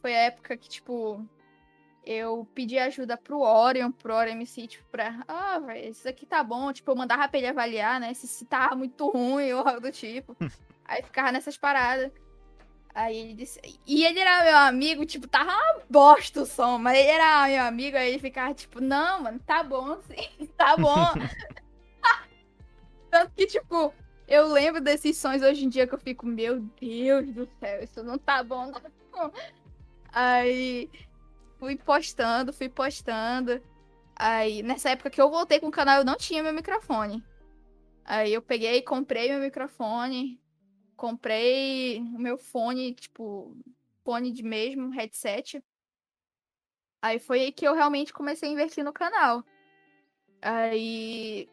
Foi 0.00 0.14
a 0.14 0.24
época 0.24 0.56
que, 0.56 0.68
tipo, 0.68 1.26
eu 2.04 2.46
pedi 2.54 2.78
ajuda 2.78 3.16
pro 3.16 3.40
Orion, 3.40 3.90
pro 3.90 4.14
Orion 4.14 4.34
MC, 4.34 4.66
tipo, 4.66 4.84
pra. 4.90 5.24
Ah, 5.26 5.58
velho, 5.58 5.90
isso 5.90 6.08
aqui 6.08 6.26
tá 6.26 6.42
bom. 6.42 6.72
Tipo, 6.72 6.90
eu 6.90 6.96
mandava 6.96 7.26
pra 7.28 7.38
ele 7.38 7.46
avaliar, 7.46 7.98
né? 7.98 8.12
Se, 8.12 8.28
se 8.28 8.44
tava 8.44 8.74
muito 8.74 9.08
ruim 9.10 9.52
ou 9.52 9.66
algo 9.66 9.80
do 9.80 9.92
tipo. 9.92 10.36
Aí 10.84 11.02
ficava 11.02 11.32
nessas 11.32 11.56
paradas. 11.56 12.12
Aí 12.94 13.16
ele 13.16 13.34
disse. 13.34 13.60
E 13.86 14.04
ele 14.04 14.20
era 14.20 14.44
meu 14.44 14.56
amigo, 14.56 15.04
tipo, 15.04 15.26
tava 15.26 15.50
uma 15.50 15.82
bosta 15.90 16.42
o 16.42 16.46
som, 16.46 16.78
mas 16.78 16.96
ele 16.96 17.08
era 17.08 17.48
meu 17.48 17.64
amigo, 17.64 17.96
aí 17.96 18.10
ele 18.10 18.20
ficava, 18.20 18.54
tipo, 18.54 18.80
não, 18.80 19.22
mano, 19.22 19.40
tá 19.40 19.64
bom 19.64 20.00
sim, 20.02 20.46
tá 20.56 20.76
bom. 20.76 21.06
Tanto 23.10 23.32
que, 23.34 23.46
tipo, 23.48 23.92
eu 24.26 24.46
lembro 24.48 24.80
desses 24.80 25.16
sons 25.16 25.42
hoje 25.42 25.64
em 25.64 25.68
dia 25.68 25.86
que 25.86 25.94
eu 25.94 25.98
fico, 25.98 26.26
meu 26.26 26.60
Deus 26.80 27.32
do 27.32 27.48
céu, 27.60 27.82
isso 27.82 28.02
não 28.02 28.18
tá 28.18 28.42
bom, 28.42 28.72
não. 29.12 29.32
Aí 30.12 30.90
fui 31.58 31.76
postando, 31.76 32.52
fui 32.52 32.68
postando. 32.68 33.60
Aí, 34.16 34.62
nessa 34.62 34.90
época 34.90 35.10
que 35.10 35.20
eu 35.20 35.30
voltei 35.30 35.58
com 35.58 35.68
o 35.68 35.72
canal, 35.72 35.98
eu 35.98 36.04
não 36.04 36.16
tinha 36.16 36.42
meu 36.42 36.52
microfone. 36.52 37.22
Aí 38.04 38.32
eu 38.32 38.42
peguei, 38.42 38.82
comprei 38.82 39.30
meu 39.30 39.40
microfone, 39.40 40.40
comprei 40.96 42.00
o 42.00 42.18
meu 42.18 42.38
fone, 42.38 42.94
tipo, 42.94 43.56
fone 44.04 44.30
de 44.30 44.42
mesmo, 44.42 44.90
headset. 44.90 45.62
Aí 47.02 47.18
foi 47.18 47.40
aí 47.40 47.52
que 47.52 47.66
eu 47.66 47.74
realmente 47.74 48.12
comecei 48.12 48.48
a 48.48 48.52
investir 48.52 48.84
no 48.84 48.92
canal. 48.92 49.44
Aí, 50.40 51.48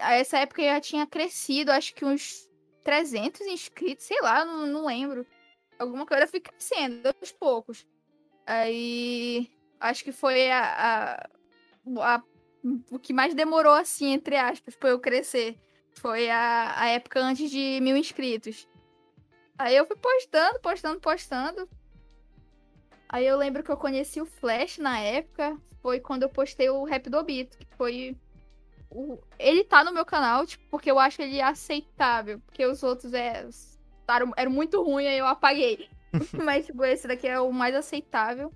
a 0.00 0.14
essa 0.14 0.38
época 0.38 0.62
já 0.62 0.80
tinha 0.80 1.06
crescido, 1.06 1.70
acho 1.72 1.94
que 1.94 2.04
uns 2.04 2.48
300 2.84 3.40
inscritos, 3.42 4.04
sei 4.06 4.20
lá, 4.20 4.44
não, 4.44 4.66
não 4.66 4.86
lembro. 4.86 5.26
Alguma 5.78 6.06
coisa 6.06 6.26
fui 6.26 6.40
crescendo 6.40 7.06
aos 7.20 7.32
poucos. 7.32 7.86
Aí, 8.46 9.50
acho 9.78 10.02
que 10.02 10.12
foi 10.12 10.50
a, 10.50 11.28
a, 11.96 12.14
a- 12.16 12.22
o 12.90 12.98
que 12.98 13.12
mais 13.12 13.34
demorou, 13.34 13.74
assim, 13.74 14.06
entre 14.12 14.36
aspas, 14.36 14.74
pra 14.74 14.90
eu 14.90 14.98
crescer. 15.00 15.58
Foi 15.92 16.28
a, 16.30 16.74
a 16.80 16.86
época 16.88 17.20
antes 17.20 17.50
de 17.50 17.78
mil 17.80 17.96
inscritos. 17.96 18.68
Aí 19.58 19.76
eu 19.76 19.84
fui 19.86 19.96
postando, 19.96 20.60
postando, 20.60 21.00
postando. 21.00 21.68
Aí 23.08 23.26
eu 23.26 23.36
lembro 23.36 23.62
que 23.62 23.70
eu 23.70 23.76
conheci 23.76 24.20
o 24.20 24.26
Flash 24.26 24.78
na 24.78 24.98
época. 25.00 25.56
Foi 25.82 26.00
quando 26.00 26.22
eu 26.24 26.28
postei 26.28 26.68
o 26.68 26.84
Rap 26.84 27.08
do 27.08 27.18
Obito, 27.18 27.56
que 27.58 27.66
foi. 27.76 28.16
Ele 29.38 29.64
tá 29.64 29.84
no 29.84 29.92
meu 29.92 30.04
canal, 30.04 30.46
tipo, 30.46 30.64
porque 30.70 30.90
eu 30.90 30.98
acho 30.98 31.20
ele 31.20 31.40
aceitável. 31.40 32.40
Porque 32.40 32.64
os 32.64 32.82
outros 32.82 33.12
é... 33.12 33.46
eram, 34.08 34.32
eram 34.36 34.50
muito 34.50 34.82
ruins, 34.82 35.08
aí 35.08 35.18
eu 35.18 35.26
apaguei. 35.26 35.88
Mas, 36.44 36.66
tipo, 36.66 36.84
esse 36.84 37.06
daqui 37.06 37.28
é 37.28 37.38
o 37.40 37.52
mais 37.52 37.74
aceitável. 37.74 38.52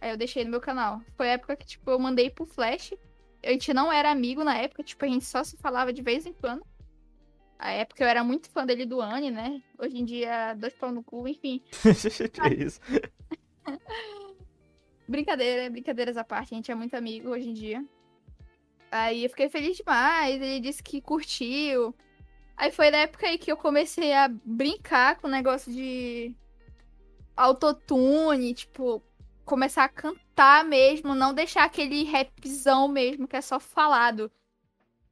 Aí 0.00 0.10
eu 0.10 0.16
deixei 0.16 0.44
no 0.44 0.50
meu 0.50 0.60
canal. 0.60 1.00
Foi 1.16 1.28
a 1.28 1.32
época 1.32 1.56
que, 1.56 1.66
tipo, 1.66 1.90
eu 1.90 1.98
mandei 1.98 2.30
pro 2.30 2.46
Flash. 2.46 2.92
A 3.44 3.50
gente 3.50 3.72
não 3.72 3.92
era 3.92 4.10
amigo 4.10 4.44
na 4.44 4.56
época, 4.56 4.82
tipo, 4.82 5.04
a 5.04 5.08
gente 5.08 5.24
só 5.24 5.42
se 5.42 5.56
falava 5.56 5.92
de 5.92 6.02
vez 6.02 6.26
em 6.26 6.32
quando. 6.32 6.62
A 7.58 7.70
época 7.70 8.04
eu 8.04 8.08
era 8.08 8.22
muito 8.22 8.50
fã 8.50 8.66
dele 8.66 8.84
do 8.84 9.00
Anne, 9.00 9.30
né? 9.30 9.62
Hoje 9.78 9.96
em 9.96 10.04
dia, 10.04 10.54
dois 10.54 10.74
pau 10.74 10.92
no 10.92 11.02
cu, 11.02 11.26
enfim. 11.26 11.62
que 11.72 12.54
isso? 12.54 12.80
Brincadeira, 15.08 15.70
brincadeiras 15.70 16.16
à 16.16 16.24
parte, 16.24 16.52
a 16.52 16.56
gente 16.56 16.70
é 16.70 16.74
muito 16.74 16.94
amigo 16.94 17.30
hoje 17.30 17.48
em 17.48 17.54
dia. 17.54 17.84
Aí 18.96 19.24
eu 19.24 19.30
fiquei 19.30 19.48
feliz 19.48 19.76
demais, 19.76 20.40
ele 20.40 20.60
disse 20.60 20.82
que 20.82 21.00
curtiu. 21.00 21.94
Aí 22.56 22.72
foi 22.72 22.90
na 22.90 22.98
época 22.98 23.26
aí 23.26 23.36
que 23.36 23.52
eu 23.52 23.56
comecei 23.56 24.14
a 24.14 24.28
brincar 24.28 25.16
com 25.16 25.26
o 25.26 25.30
negócio 25.30 25.70
de 25.70 26.34
autotune, 27.36 28.54
tipo, 28.54 29.02
começar 29.44 29.84
a 29.84 29.88
cantar 29.88 30.64
mesmo, 30.64 31.14
não 31.14 31.34
deixar 31.34 31.64
aquele 31.64 32.04
rapzão 32.04 32.88
mesmo, 32.88 33.28
que 33.28 33.36
é 33.36 33.42
só 33.42 33.60
falado. 33.60 34.32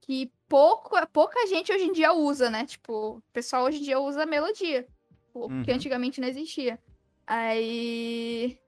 Que 0.00 0.32
pouco, 0.48 0.94
pouca 1.08 1.46
gente 1.46 1.70
hoje 1.70 1.84
em 1.84 1.92
dia 1.92 2.14
usa, 2.14 2.48
né? 2.48 2.64
Tipo, 2.64 3.16
o 3.16 3.22
pessoal 3.32 3.64
hoje 3.64 3.78
em 3.78 3.82
dia 3.82 4.00
usa 4.00 4.24
melodia. 4.24 4.86
Uhum. 5.34 5.64
antigamente 5.68 6.20
não 6.20 6.28
existia. 6.28 6.78
Aí. 7.26 8.58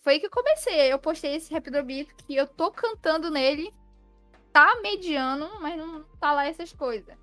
Foi 0.00 0.14
aí 0.14 0.20
que 0.20 0.26
eu 0.26 0.30
comecei. 0.30 0.92
Eu 0.92 0.98
postei 0.98 1.36
esse 1.36 1.52
rap 1.52 1.70
do 1.70 1.82
beat 1.84 2.08
que 2.26 2.34
eu 2.34 2.46
tô 2.46 2.70
cantando 2.70 3.30
nele. 3.30 3.70
Tá 4.52 4.80
mediano, 4.82 5.48
mas 5.60 5.76
não 5.76 6.02
tá 6.18 6.32
lá 6.32 6.46
essas 6.46 6.72
coisas. 6.72 7.16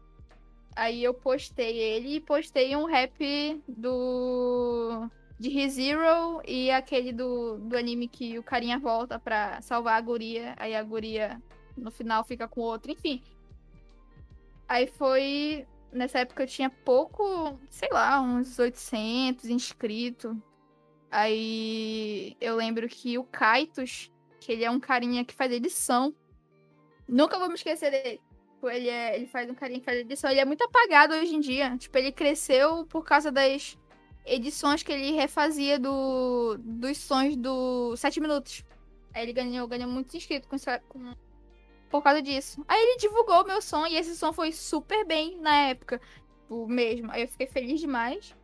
Aí 0.75 1.03
eu 1.03 1.13
postei 1.13 1.77
ele 1.77 2.15
e 2.15 2.19
postei 2.21 2.75
um 2.75 2.85
rap 2.85 3.63
do. 3.67 5.09
De 5.39 5.49
ReZero 5.49 6.41
e 6.47 6.71
aquele 6.71 7.13
do, 7.13 7.57
do 7.59 7.77
anime 7.77 8.07
que 8.07 8.39
o 8.39 8.43
carinha 8.43 8.79
volta 8.79 9.19
pra 9.19 9.61
salvar 9.61 9.97
a 9.97 10.01
guria. 10.01 10.55
Aí 10.57 10.75
a 10.75 10.81
guria 10.81 11.41
no 11.75 11.91
final 11.91 12.23
fica 12.23 12.47
com 12.47 12.61
outro, 12.61 12.91
enfim. 12.91 13.23
Aí 14.67 14.87
foi. 14.87 15.67
Nessa 15.91 16.19
época 16.19 16.43
eu 16.43 16.47
tinha 16.47 16.69
pouco, 16.69 17.59
sei 17.69 17.89
lá, 17.91 18.21
uns 18.21 18.59
800 18.59 19.45
inscritos. 19.45 20.35
Aí 21.09 22.35
eu 22.41 22.55
lembro 22.55 22.87
que 22.87 23.17
o 23.17 23.23
Kaitos, 23.23 24.11
que 24.39 24.51
ele 24.51 24.63
é 24.63 24.69
um 24.69 24.79
carinha 24.79 25.23
que 25.23 25.33
faz 25.33 25.51
edição. 25.51 26.13
Nunca 27.07 27.39
vou 27.39 27.47
me 27.47 27.55
esquecer 27.55 27.91
dele. 27.91 28.21
Tipo, 28.53 28.69
Ele, 28.69 28.89
é, 28.89 29.15
ele 29.15 29.27
faz 29.27 29.49
um 29.49 29.53
carinha 29.55 29.79
que 29.79 29.85
faz 29.85 29.99
edição. 29.99 30.29
Ele 30.29 30.39
é 30.39 30.45
muito 30.45 30.63
apagado 30.63 31.13
hoje 31.13 31.35
em 31.35 31.39
dia. 31.39 31.77
Tipo, 31.77 31.97
ele 31.97 32.11
cresceu 32.11 32.85
por 32.87 33.03
causa 33.05 33.31
das 33.31 33.77
edições 34.25 34.83
que 34.83 34.91
ele 34.91 35.11
refazia 35.11 35.79
do, 35.79 36.57
dos 36.59 36.97
sons 36.97 37.35
do 37.37 37.95
7 37.95 38.19
minutos. 38.19 38.63
Aí 39.13 39.23
ele 39.23 39.33
ganhou, 39.33 39.67
ganhou 39.67 39.89
muitos 39.89 40.13
inscritos 40.15 40.47
com, 40.49 40.57
com- 40.89 41.15
por 41.89 42.03
causa 42.03 42.21
disso. 42.21 42.63
Aí 42.67 42.81
ele 42.81 42.97
divulgou 42.97 43.41
o 43.43 43.47
meu 43.47 43.61
som 43.61 43.85
e 43.87 43.95
esse 43.95 44.15
som 44.17 44.33
foi 44.33 44.51
super 44.51 45.05
bem 45.05 45.37
na 45.39 45.69
época. 45.69 46.01
O 46.49 46.67
mesmo. 46.67 47.11
Aí 47.11 47.21
eu 47.23 47.27
fiquei 47.27 47.47
feliz 47.47 47.79
demais. 47.79 48.35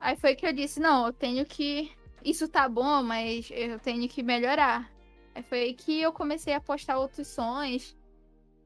Aí 0.00 0.16
foi 0.16 0.34
que 0.36 0.46
eu 0.46 0.52
disse, 0.52 0.78
não, 0.80 1.06
eu 1.06 1.12
tenho 1.12 1.44
que. 1.46 1.90
Isso 2.24 2.46
tá 2.48 2.68
bom, 2.68 3.02
mas 3.02 3.48
eu 3.50 3.78
tenho 3.80 4.08
que 4.08 4.22
melhorar. 4.22 4.90
Foi 5.42 5.60
aí 5.60 5.74
que 5.74 6.00
eu 6.00 6.12
comecei 6.12 6.54
a 6.54 6.60
postar 6.60 6.98
outros 6.98 7.28
sons. 7.28 7.96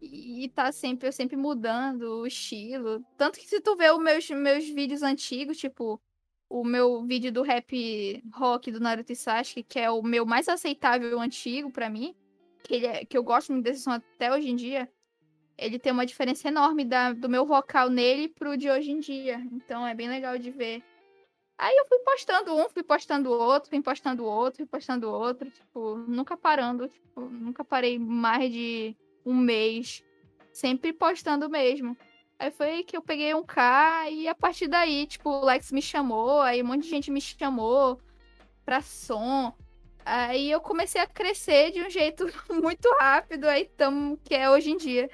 E 0.00 0.48
tá 0.54 0.70
sempre, 0.70 1.08
eu 1.08 1.12
sempre 1.12 1.36
mudando 1.36 2.20
o 2.20 2.26
estilo. 2.26 3.04
Tanto 3.16 3.38
que 3.38 3.48
se 3.48 3.60
tu 3.60 3.74
vê 3.74 3.90
os 3.90 3.98
meus, 3.98 4.30
meus 4.30 4.68
vídeos 4.68 5.02
antigos, 5.02 5.58
tipo, 5.58 6.00
o 6.48 6.64
meu 6.64 7.04
vídeo 7.04 7.32
do 7.32 7.42
rap 7.42 8.22
rock 8.32 8.70
do 8.70 8.80
Naruto 8.80 9.12
e 9.12 9.16
Sasuke, 9.16 9.64
que 9.64 9.78
é 9.78 9.90
o 9.90 10.02
meu 10.02 10.24
mais 10.24 10.48
aceitável 10.48 11.20
antigo 11.20 11.70
pra 11.70 11.90
mim, 11.90 12.14
que, 12.62 12.74
ele 12.74 12.86
é- 12.86 13.04
que 13.04 13.18
eu 13.18 13.24
gosto 13.24 13.52
muito 13.52 13.64
desse 13.64 13.82
som 13.82 13.90
até 13.90 14.32
hoje 14.32 14.48
em 14.48 14.56
dia, 14.56 14.88
ele 15.56 15.78
tem 15.78 15.92
uma 15.92 16.06
diferença 16.06 16.46
enorme 16.46 16.84
da, 16.84 17.12
do 17.12 17.28
meu 17.28 17.44
vocal 17.44 17.90
nele 17.90 18.28
pro 18.28 18.56
de 18.56 18.70
hoje 18.70 18.92
em 18.92 19.00
dia. 19.00 19.44
Então 19.52 19.86
é 19.86 19.94
bem 19.94 20.08
legal 20.08 20.38
de 20.38 20.50
ver. 20.50 20.82
Aí 21.58 21.76
eu 21.76 21.86
fui 21.86 21.98
postando 21.98 22.54
um, 22.54 22.68
fui 22.68 22.84
postando 22.84 23.32
outro, 23.32 23.68
fui 23.68 23.82
postando 23.82 24.24
outro, 24.24 24.58
fui 24.58 24.66
postando 24.66 25.10
outro, 25.10 25.50
tipo, 25.50 25.96
nunca 26.06 26.36
parando, 26.36 26.86
tipo, 26.88 27.20
nunca 27.22 27.64
parei 27.64 27.98
mais 27.98 28.52
de 28.52 28.96
um 29.26 29.34
mês, 29.34 30.04
sempre 30.52 30.92
postando 30.92 31.50
mesmo. 31.50 31.96
Aí 32.38 32.52
foi 32.52 32.84
que 32.84 32.96
eu 32.96 33.02
peguei 33.02 33.34
um 33.34 33.42
K 33.42 34.08
e 34.08 34.28
a 34.28 34.34
partir 34.36 34.68
daí, 34.68 35.04
tipo, 35.08 35.28
o 35.28 35.44
Lex 35.44 35.72
me 35.72 35.82
chamou, 35.82 36.40
aí 36.40 36.62
um 36.62 36.66
monte 36.66 36.84
de 36.84 36.90
gente 36.90 37.10
me 37.10 37.20
chamou 37.20 38.00
pra 38.64 38.80
som. 38.80 39.52
Aí 40.04 40.48
eu 40.48 40.60
comecei 40.60 41.00
a 41.00 41.06
crescer 41.08 41.72
de 41.72 41.82
um 41.82 41.90
jeito 41.90 42.24
muito 42.48 42.88
rápido, 43.00 43.46
aí 43.48 43.64
tamo 43.64 44.16
que 44.18 44.32
é 44.32 44.48
hoje 44.48 44.70
em 44.70 44.76
dia. 44.76 45.10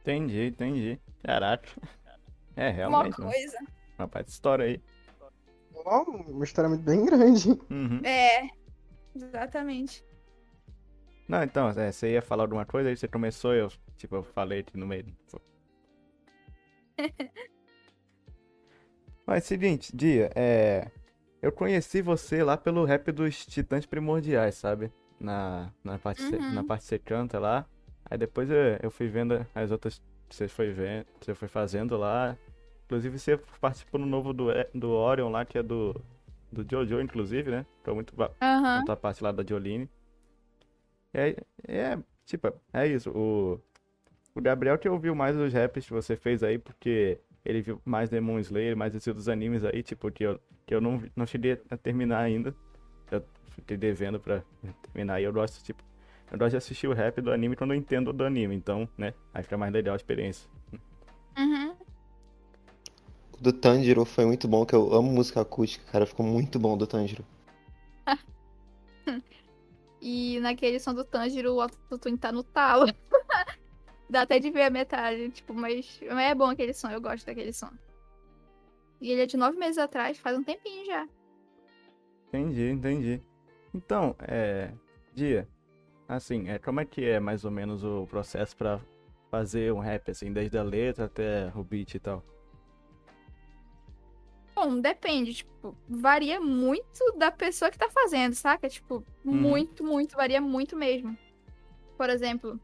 Entendi, 0.00 0.46
entendi. 0.46 1.00
Caraca. 1.22 1.68
É, 2.56 2.70
Uma 2.70 2.74
realmente. 2.74 3.20
né? 3.20 3.26
coisa. 3.30 3.58
Uma 3.96 4.08
parte 4.08 4.26
de 4.26 4.32
história 4.32 4.64
aí. 4.66 4.80
Uma 5.86 6.44
história 6.44 6.68
muito 6.68 6.82
bem 6.82 7.04
grande. 7.04 7.50
Uhum. 7.70 8.00
É, 8.04 8.48
exatamente. 9.14 10.04
Não, 11.28 11.42
então, 11.42 11.68
é, 11.70 11.92
você 11.92 12.12
ia 12.12 12.22
falar 12.22 12.44
alguma 12.44 12.66
coisa, 12.66 12.88
aí 12.88 12.96
você 12.96 13.06
começou, 13.08 13.54
eu, 13.54 13.68
tipo, 13.96 14.16
eu 14.16 14.22
falei 14.22 14.60
aqui 14.60 14.76
no 14.76 14.86
meio. 14.86 15.06
Mas 19.26 19.44
seguinte, 19.44 19.94
Dia, 19.94 20.30
é. 20.34 20.90
Eu 21.42 21.52
conheci 21.52 22.00
você 22.02 22.42
lá 22.42 22.56
pelo 22.56 22.84
rap 22.84 23.12
dos 23.12 23.44
Titãs 23.46 23.84
Primordiais, 23.86 24.54
sabe? 24.56 24.90
Na, 25.20 25.72
na, 25.84 25.98
parte, 25.98 26.22
Uhum. 26.22 26.52
na 26.54 26.64
parte 26.64 26.82
que 26.82 26.88
você 26.88 26.98
canta 26.98 27.38
lá. 27.38 27.66
Aí 28.04 28.18
depois 28.18 28.50
eu, 28.50 28.56
eu 28.82 28.90
fui 28.90 29.06
vendo 29.08 29.46
as 29.54 29.70
outras 29.70 30.00
que 30.28 30.34
você 30.34 30.48
foi 30.48 30.72
vendo, 30.72 31.06
você 31.20 31.34
foi 31.34 31.46
fazendo 31.48 31.96
lá. 31.96 32.36
Inclusive 32.86 33.18
você 33.18 33.36
participou 33.60 34.00
no 34.00 34.06
novo 34.06 34.32
do, 34.32 34.46
do 34.74 34.90
Orion 34.90 35.28
lá, 35.30 35.44
que 35.44 35.58
é 35.58 35.62
do, 35.62 35.94
do 36.52 36.64
Jojo, 36.68 37.00
inclusive, 37.00 37.50
né? 37.50 37.66
Foi 37.82 37.92
muito 37.94 38.14
ba- 38.14 38.30
Aham. 38.40 38.80
contar 38.80 38.92
a 38.92 38.96
parte 38.96 39.22
lá 39.22 39.32
da 39.32 39.44
Jolene. 39.44 39.88
É, 41.12 41.36
é, 41.66 41.98
tipo, 42.24 42.52
é 42.72 42.86
isso. 42.86 43.10
O, 43.10 43.60
o 44.34 44.40
Gabriel 44.40 44.78
que 44.78 44.88
ouviu 44.88 45.14
mais 45.14 45.36
os 45.36 45.52
raps 45.52 45.86
que 45.86 45.92
você 45.92 46.16
fez 46.16 46.42
aí, 46.42 46.58
porque 46.58 47.18
ele 47.44 47.60
viu 47.60 47.80
mais 47.84 48.08
Demon 48.08 48.38
Slayer, 48.38 48.76
mais 48.76 48.94
esses 48.94 49.12
dos 49.12 49.28
animes 49.28 49.64
aí, 49.64 49.82
tipo, 49.82 50.10
que 50.10 50.24
eu, 50.24 50.38
que 50.64 50.74
eu 50.74 50.80
não, 50.80 51.02
não 51.16 51.26
cheguei 51.26 51.60
a 51.70 51.76
terminar 51.76 52.20
ainda. 52.20 52.54
Eu 53.10 53.22
fiquei 53.50 53.76
devendo 53.76 54.20
pra 54.20 54.42
terminar. 54.82 55.20
E 55.20 55.24
eu 55.24 55.32
gosto, 55.32 55.64
tipo, 55.64 55.82
eu 56.30 56.38
gosto 56.38 56.50
de 56.52 56.56
assistir 56.58 56.86
o 56.86 56.92
rap 56.92 57.20
do 57.20 57.32
anime 57.32 57.56
quando 57.56 57.72
eu 57.72 57.78
entendo 57.78 58.12
do 58.12 58.24
anime. 58.24 58.54
Então, 58.54 58.88
né, 58.96 59.12
aí 59.34 59.42
fica 59.42 59.56
mais 59.56 59.72
legal 59.72 59.94
a 59.94 59.96
experiência. 59.96 60.48
Do 63.40 63.52
Tanjiro 63.52 64.04
foi 64.04 64.24
muito 64.24 64.48
bom, 64.48 64.64
que 64.64 64.74
eu 64.74 64.92
amo 64.92 65.10
música 65.10 65.40
acústica, 65.40 65.84
cara. 65.90 66.06
Ficou 66.06 66.24
muito 66.24 66.58
bom 66.58 66.76
do 66.76 66.86
Tanjiro. 66.86 67.24
E 69.98 70.38
naquele 70.40 70.78
som 70.78 70.94
do 70.94 71.04
Tanjiro, 71.04 71.54
o 71.54 71.60
autotune 71.60 72.18
tá 72.18 72.30
no 72.30 72.44
talo. 72.44 72.86
Dá 74.08 74.22
até 74.22 74.38
de 74.38 74.50
ver 74.50 74.62
a 74.62 74.70
metade, 74.70 75.30
tipo, 75.30 75.54
mas, 75.54 75.98
mas 76.08 76.30
é 76.30 76.34
bom 76.34 76.44
aquele 76.44 76.72
som, 76.74 76.90
eu 76.90 77.00
gosto 77.00 77.26
daquele 77.26 77.52
som. 77.52 77.70
E 79.00 79.10
ele 79.10 79.22
é 79.22 79.26
de 79.26 79.36
nove 79.38 79.56
meses 79.56 79.78
atrás, 79.78 80.18
faz 80.18 80.36
um 80.36 80.44
tempinho 80.44 80.84
já. 80.84 81.08
Entendi, 82.28 82.70
entendi. 82.70 83.22
Então, 83.74 84.14
é. 84.20 84.70
Dia, 85.14 85.48
Assim, 86.08 86.48
é, 86.48 86.58
como 86.58 86.80
é 86.80 86.84
que 86.84 87.04
é 87.04 87.18
mais 87.18 87.44
ou 87.44 87.50
menos 87.50 87.82
o 87.82 88.06
processo 88.06 88.56
pra 88.56 88.80
fazer 89.28 89.72
um 89.72 89.80
rap, 89.80 90.08
assim, 90.10 90.32
desde 90.32 90.56
a 90.56 90.62
letra 90.62 91.06
até 91.06 91.50
o 91.54 91.64
beat 91.64 91.94
e 91.94 91.98
tal? 91.98 92.22
Bom, 94.56 94.80
depende, 94.80 95.34
tipo, 95.34 95.76
varia 95.86 96.40
muito 96.40 97.12
da 97.18 97.30
pessoa 97.30 97.70
que 97.70 97.76
tá 97.76 97.90
fazendo, 97.90 98.34
saca? 98.34 98.66
Tipo, 98.70 99.04
muito, 99.22 99.84
muito, 99.84 100.16
varia 100.16 100.40
muito 100.40 100.74
mesmo. 100.74 101.14
Por 101.98 102.08
exemplo, 102.08 102.58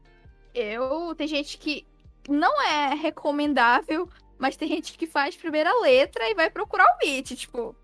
eu. 0.55 1.13
Tem 1.15 1.27
gente 1.27 1.55
que 1.59 1.85
não 2.27 2.59
é 2.63 2.95
recomendável, 2.95 4.09
mas 4.39 4.57
tem 4.57 4.67
gente 4.67 4.97
que 4.97 5.05
faz 5.05 5.35
primeiro 5.35 5.69
a 5.69 5.81
letra 5.81 6.27
e 6.29 6.33
vai 6.33 6.49
procurar 6.49 6.85
o 6.95 6.97
beat. 6.97 7.35
Tipo, 7.35 7.75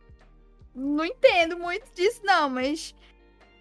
não 0.73 1.05
entendo 1.05 1.57
muito 1.59 1.93
disso, 1.93 2.21
não, 2.23 2.49
mas 2.49 2.95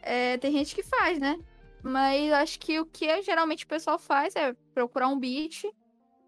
é, 0.01 0.39
tem 0.39 0.51
gente 0.53 0.75
que 0.75 0.83
faz, 0.83 1.19
né? 1.19 1.39
Mas 1.83 2.33
acho 2.33 2.59
que 2.59 2.81
o 2.81 2.87
que 2.87 3.21
geralmente 3.21 3.65
o 3.67 3.69
pessoal 3.69 3.99
faz 3.99 4.35
é 4.35 4.55
procurar 4.73 5.09
um 5.09 5.19
beat 5.19 5.63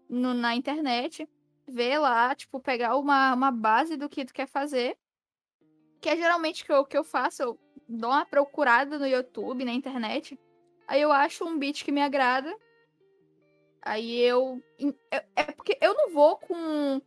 no- 0.07 0.33
na 0.35 0.55
internet, 0.55 1.27
ver 1.71 1.99
lá, 1.99 2.35
tipo, 2.35 2.59
pegar 2.59 2.95
uma, 2.97 3.33
uma 3.33 3.51
base 3.51 3.97
do 3.97 4.09
que 4.09 4.25
tu 4.25 4.33
quer 4.33 4.47
fazer. 4.47 4.97
Que 6.01 6.09
é 6.09 6.17
geralmente 6.17 6.63
o 6.63 6.65
que 6.65 6.71
eu, 6.71 6.85
que 6.85 6.97
eu 6.97 7.03
faço, 7.03 7.41
eu 7.41 7.59
dou 7.87 8.09
uma 8.09 8.25
procurada 8.25 8.97
no 8.97 9.07
YouTube, 9.07 9.65
na 9.65 9.71
internet. 9.71 10.39
Aí 10.87 11.01
eu 11.01 11.11
acho 11.11 11.45
um 11.45 11.57
beat 11.57 11.83
que 11.83 11.91
me 11.91 12.01
agrada. 12.01 12.53
Aí 13.81 14.19
eu. 14.19 14.61
É, 15.09 15.25
é 15.35 15.43
porque 15.51 15.77
eu 15.81 15.93
não 15.93 16.11
vou 16.11 16.37
com. 16.37 17.01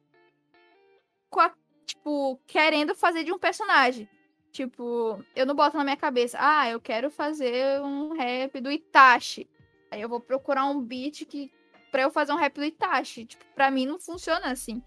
Com 1.30 1.40
a. 1.40 1.52
Tipo, 1.86 2.40
querendo 2.46 2.94
fazer 2.94 3.24
de 3.24 3.32
um 3.32 3.38
personagem. 3.38 4.08
Tipo, 4.50 5.22
eu 5.34 5.44
não 5.44 5.54
boto 5.54 5.76
na 5.76 5.82
minha 5.82 5.96
cabeça, 5.96 6.38
ah, 6.40 6.70
eu 6.70 6.80
quero 6.80 7.10
fazer 7.10 7.80
um 7.82 8.12
rap 8.12 8.60
do 8.60 8.70
Itachi. 8.70 9.48
Aí 9.90 10.00
eu 10.00 10.08
vou 10.08 10.20
procurar 10.20 10.64
um 10.66 10.80
beat 10.80 11.24
que. 11.26 11.52
Pra 11.94 12.02
eu 12.02 12.10
fazer 12.10 12.32
um 12.32 12.36
rap 12.36 12.56
do 12.56 12.64
Itachi. 12.64 13.24
Tipo, 13.24 13.44
pra 13.54 13.70
mim 13.70 13.86
não 13.86 14.00
funciona 14.00 14.50
assim. 14.50 14.82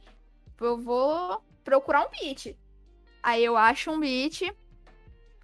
Tipo, 0.50 0.66
Eu 0.66 0.78
vou 0.78 1.42
procurar 1.64 2.06
um 2.06 2.10
beat. 2.10 2.54
Aí 3.24 3.46
eu 3.46 3.56
acho 3.56 3.90
um 3.92 3.98
beat. 3.98 4.42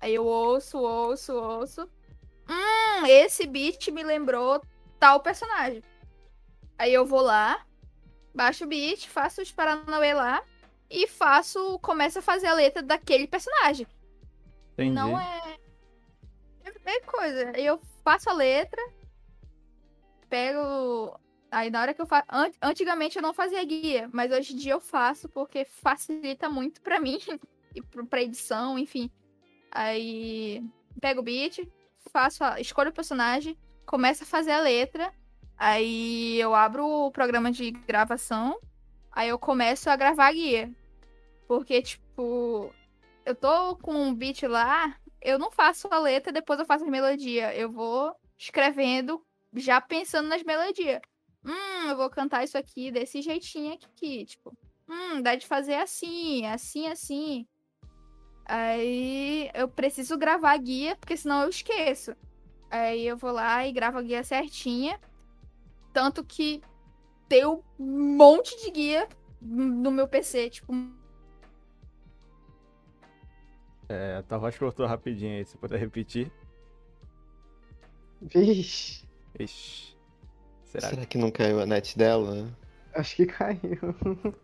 Aí 0.01 0.13
eu 0.13 0.25
ouço, 0.25 0.77
ouço, 0.77 1.31
ouço. 1.33 1.89
Hum, 2.49 3.05
esse 3.07 3.47
beat 3.47 3.87
me 3.91 4.03
lembrou 4.03 4.61
tal 4.99 5.21
personagem. 5.21 5.81
Aí 6.77 6.93
eu 6.93 7.05
vou 7.05 7.21
lá, 7.21 7.65
baixo 8.35 8.65
o 8.65 8.67
beat, 8.67 9.07
faço 9.07 9.41
os 9.41 9.49
Paranauê 9.49 10.13
lá 10.13 10.43
e 10.89 11.07
faço. 11.07 11.79
Começo 11.79 12.19
a 12.19 12.21
fazer 12.21 12.47
a 12.47 12.53
letra 12.53 12.83
daquele 12.83 13.25
personagem. 13.25 13.87
Entendi. 14.73 14.93
Não 14.93 15.17
é. 15.17 15.57
É 16.85 16.99
coisa. 16.99 17.53
Aí 17.55 17.65
eu 17.65 17.79
faço 18.03 18.29
a 18.29 18.33
letra, 18.33 18.81
pego. 20.29 21.22
Aí 21.53 21.69
na 21.69 21.81
hora 21.81 21.93
que 21.93 22.01
eu 22.01 22.07
faço. 22.07 22.25
Antigamente 22.59 23.15
eu 23.15 23.21
não 23.21 23.33
fazia 23.33 23.63
guia, 23.63 24.09
mas 24.11 24.31
hoje 24.31 24.53
em 24.53 24.57
dia 24.57 24.73
eu 24.73 24.79
faço 24.81 25.29
porque 25.29 25.63
facilita 25.63 26.49
muito 26.49 26.81
pra 26.81 26.99
mim 26.99 27.19
e 27.75 27.81
pra 27.81 28.23
edição, 28.23 28.77
enfim. 28.79 29.09
Aí 29.71 30.63
pego 30.99 31.21
o 31.21 31.23
beat, 31.23 31.59
faço 32.11 32.43
a... 32.43 32.59
escolho 32.59 32.89
o 32.89 32.93
personagem, 32.93 33.55
começo 33.85 34.23
a 34.23 34.25
fazer 34.25 34.51
a 34.51 34.61
letra. 34.61 35.13
Aí 35.55 36.39
eu 36.39 36.55
abro 36.55 36.87
o 36.87 37.11
programa 37.11 37.51
de 37.51 37.69
gravação, 37.69 38.59
aí 39.11 39.29
eu 39.29 39.37
começo 39.37 39.91
a 39.91 39.95
gravar 39.95 40.29
a 40.29 40.33
guia. 40.33 40.71
Porque, 41.47 41.83
tipo, 41.83 42.73
eu 43.23 43.35
tô 43.35 43.75
com 43.77 43.93
um 43.93 44.15
beat 44.15 44.41
lá, 44.43 44.97
eu 45.21 45.37
não 45.37 45.51
faço 45.51 45.87
a 45.91 45.99
letra, 45.99 46.33
depois 46.33 46.59
eu 46.59 46.65
faço 46.65 46.83
a 46.83 46.89
melodia. 46.89 47.55
Eu 47.55 47.69
vou 47.71 48.15
escrevendo, 48.37 49.23
já 49.53 49.79
pensando 49.79 50.27
nas 50.27 50.41
melodias. 50.41 50.99
Hum, 51.45 51.89
eu 51.89 51.97
vou 51.97 52.09
cantar 52.09 52.43
isso 52.43 52.57
aqui 52.57 52.91
desse 52.91 53.21
jeitinho 53.21 53.73
aqui, 53.73 54.25
tipo. 54.25 54.55
Hum, 54.87 55.21
dá 55.21 55.35
de 55.35 55.45
fazer 55.45 55.75
assim, 55.75 56.45
assim, 56.45 56.87
assim. 56.87 57.47
Aí 58.45 59.49
eu 59.53 59.67
preciso 59.67 60.17
gravar 60.17 60.51
a 60.51 60.57
guia, 60.57 60.95
porque 60.95 61.15
senão 61.15 61.43
eu 61.43 61.49
esqueço. 61.49 62.15
Aí 62.69 63.05
eu 63.07 63.17
vou 63.17 63.31
lá 63.31 63.65
e 63.67 63.71
gravo 63.71 63.97
a 63.97 64.01
guia 64.01 64.23
certinha. 64.23 64.99
Tanto 65.93 66.23
que 66.23 66.61
tem 67.29 67.45
um 67.45 67.61
monte 67.79 68.55
de 68.63 68.71
guia 68.71 69.07
no 69.41 69.91
meu 69.91 70.07
PC, 70.07 70.49
tipo, 70.49 70.73
É, 73.89 74.15
a 74.17 74.23
tua 74.23 74.37
voz 74.37 74.57
cortou 74.57 74.87
rapidinho 74.87 75.37
aí, 75.37 75.45
se 75.45 75.57
puder 75.57 75.79
repetir. 75.79 76.31
Vixe, 78.21 79.05
Ixi. 79.39 79.92
Será 80.73 80.89
Será 80.89 81.05
que 81.05 81.19
não 81.19 81.29
caiu 81.29 81.59
a 81.59 81.67
net 81.67 81.95
dela? 81.95 82.49
acho 82.95 83.15
que 83.15 83.27
caiu. 83.27 83.59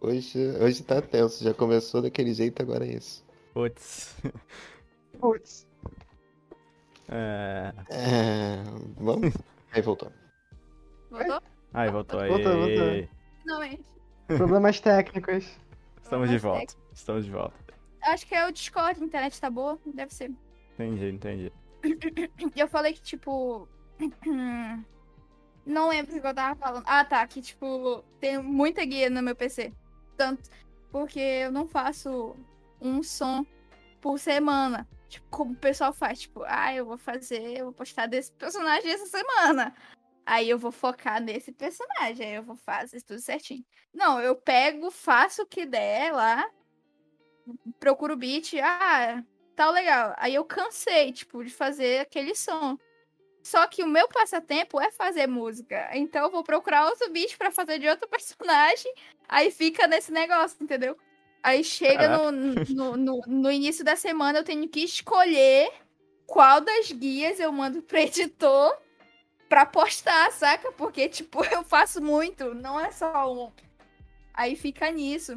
Hoje, 0.00 0.36
hoje 0.60 0.82
tá 0.82 1.00
tenso, 1.00 1.44
já 1.44 1.54
começou 1.54 2.02
daquele 2.02 2.34
jeito, 2.34 2.60
agora 2.60 2.84
é 2.84 2.94
isso. 2.94 3.24
Putz. 3.52 4.16
Putz. 5.18 5.66
É... 7.08 7.74
É, 7.90 8.62
vamos? 8.96 9.34
Aí 9.72 9.82
voltou. 9.82 10.10
voltou? 11.10 11.42
Ai, 11.74 11.90
voltou 11.90 12.20
aí. 12.20 12.28
Voltou, 12.30 12.56
voltou. 12.56 13.08
Finalmente. 13.42 13.84
Problemas 14.28 14.80
técnicos. 14.80 15.44
Estamos 16.00 16.28
de 16.30 16.34
Mas 16.36 16.44
é 16.44 16.48
volta. 16.48 16.74
Estamos 16.92 17.24
de 17.26 17.30
volta. 17.30 17.54
Acho 18.02 18.26
que 18.26 18.34
é 18.34 18.46
o 18.46 18.52
Discord, 18.52 18.98
a 19.00 19.04
internet 19.04 19.38
tá 19.38 19.50
boa, 19.50 19.78
deve 19.84 20.14
ser. 20.14 20.30
Entendi, 20.74 21.10
entendi. 21.10 21.52
E 22.56 22.60
eu 22.60 22.68
falei 22.68 22.94
que, 22.94 23.02
tipo. 23.02 23.68
Não 25.64 25.88
lembro 25.88 26.16
o 26.16 26.20
que 26.20 26.26
eu 26.26 26.34
tava 26.34 26.58
falando. 26.58 26.84
Ah, 26.86 27.04
tá. 27.04 27.26
Que, 27.26 27.40
tipo, 27.40 28.02
tem 28.20 28.38
muita 28.38 28.84
guia 28.84 29.08
no 29.08 29.22
meu 29.22 29.36
PC. 29.36 29.72
Tanto 30.16 30.50
porque 30.90 31.18
eu 31.18 31.50
não 31.50 31.66
faço 31.66 32.36
um 32.80 33.02
som 33.02 33.46
por 34.00 34.18
semana. 34.18 34.86
Tipo, 35.08 35.26
como 35.30 35.52
o 35.52 35.56
pessoal 35.56 35.92
faz. 35.92 36.20
Tipo, 36.20 36.42
ah, 36.46 36.74
eu 36.74 36.84
vou 36.84 36.98
fazer, 36.98 37.58
eu 37.58 37.66
vou 37.66 37.72
postar 37.72 38.06
desse 38.06 38.32
personagem 38.32 38.90
essa 38.92 39.06
semana. 39.06 39.74
Aí 40.24 40.48
eu 40.48 40.58
vou 40.58 40.70
focar 40.70 41.20
nesse 41.20 41.50
personagem. 41.52 42.26
Aí 42.26 42.34
eu 42.34 42.42
vou 42.42 42.56
fazer 42.56 43.00
tudo 43.02 43.20
certinho. 43.20 43.64
Não, 43.92 44.20
eu 44.20 44.36
pego, 44.36 44.90
faço 44.90 45.42
o 45.42 45.46
que 45.46 45.64
der 45.66 46.12
lá. 46.12 46.48
Procuro 47.80 48.14
o 48.14 48.16
beat. 48.16 48.54
Ah, 48.62 49.22
tá 49.56 49.70
legal. 49.70 50.14
Aí 50.18 50.34
eu 50.34 50.44
cansei, 50.44 51.12
tipo, 51.12 51.42
de 51.42 51.50
fazer 51.50 52.00
aquele 52.00 52.34
som. 52.34 52.76
Só 53.42 53.66
que 53.66 53.82
o 53.82 53.88
meu 53.88 54.06
passatempo 54.08 54.80
é 54.80 54.90
fazer 54.90 55.26
música. 55.26 55.90
Então 55.94 56.24
eu 56.24 56.30
vou 56.30 56.44
procurar 56.44 56.86
outro 56.86 57.10
beat 57.10 57.36
pra 57.36 57.50
fazer 57.50 57.78
de 57.78 57.88
outro 57.88 58.06
personagem. 58.08 58.92
Aí 59.28 59.50
fica 59.50 59.86
nesse 59.86 60.12
negócio, 60.12 60.56
entendeu? 60.62 60.96
Aí 61.42 61.64
chega 61.64 62.06
no, 62.18 62.30
no, 62.30 62.96
no, 62.96 63.20
no 63.26 63.50
início 63.50 63.84
da 63.84 63.96
semana, 63.96 64.38
eu 64.38 64.44
tenho 64.44 64.68
que 64.68 64.80
escolher 64.84 65.72
qual 66.24 66.60
das 66.60 66.92
guias 66.92 67.40
eu 67.40 67.50
mando 67.50 67.82
pro 67.82 67.98
editor 67.98 68.76
pra 69.48 69.66
postar, 69.66 70.30
saca? 70.30 70.70
Porque, 70.72 71.08
tipo, 71.08 71.44
eu 71.52 71.64
faço 71.64 72.00
muito, 72.00 72.54
não 72.54 72.78
é 72.78 72.92
só 72.92 73.32
um. 73.32 73.50
Aí 74.32 74.54
fica 74.54 74.88
nisso. 74.90 75.36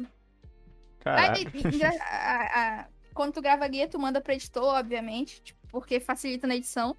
Aí, 1.34 1.44
engra- 1.74 2.04
a- 2.04 2.60
a- 2.80 2.86
quando 3.12 3.32
tu 3.34 3.42
grava 3.42 3.66
guia, 3.66 3.88
tu 3.88 3.98
manda 3.98 4.20
pro 4.20 4.32
editor, 4.32 4.62
obviamente, 4.78 5.42
tipo, 5.42 5.58
porque 5.68 5.98
facilita 5.98 6.46
na 6.46 6.54
edição. 6.56 6.96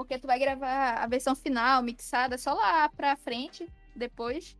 Porque 0.00 0.18
tu 0.18 0.26
vai 0.26 0.38
gravar 0.38 0.94
a 0.94 1.06
versão 1.06 1.36
final, 1.36 1.82
mixada, 1.82 2.38
só 2.38 2.54
lá 2.54 2.88
pra 2.88 3.16
frente, 3.16 3.68
depois. 3.94 4.56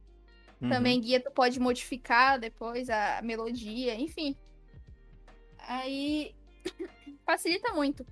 Uhum. 0.61 0.69
Também 0.69 1.01
guia 1.01 1.19
tu 1.19 1.31
pode 1.31 1.59
modificar 1.59 2.39
depois 2.39 2.91
a 2.91 3.23
melodia, 3.23 3.95
enfim. 3.95 4.37
Aí 5.61 6.35
facilita 7.25 7.73
muito. 7.73 8.07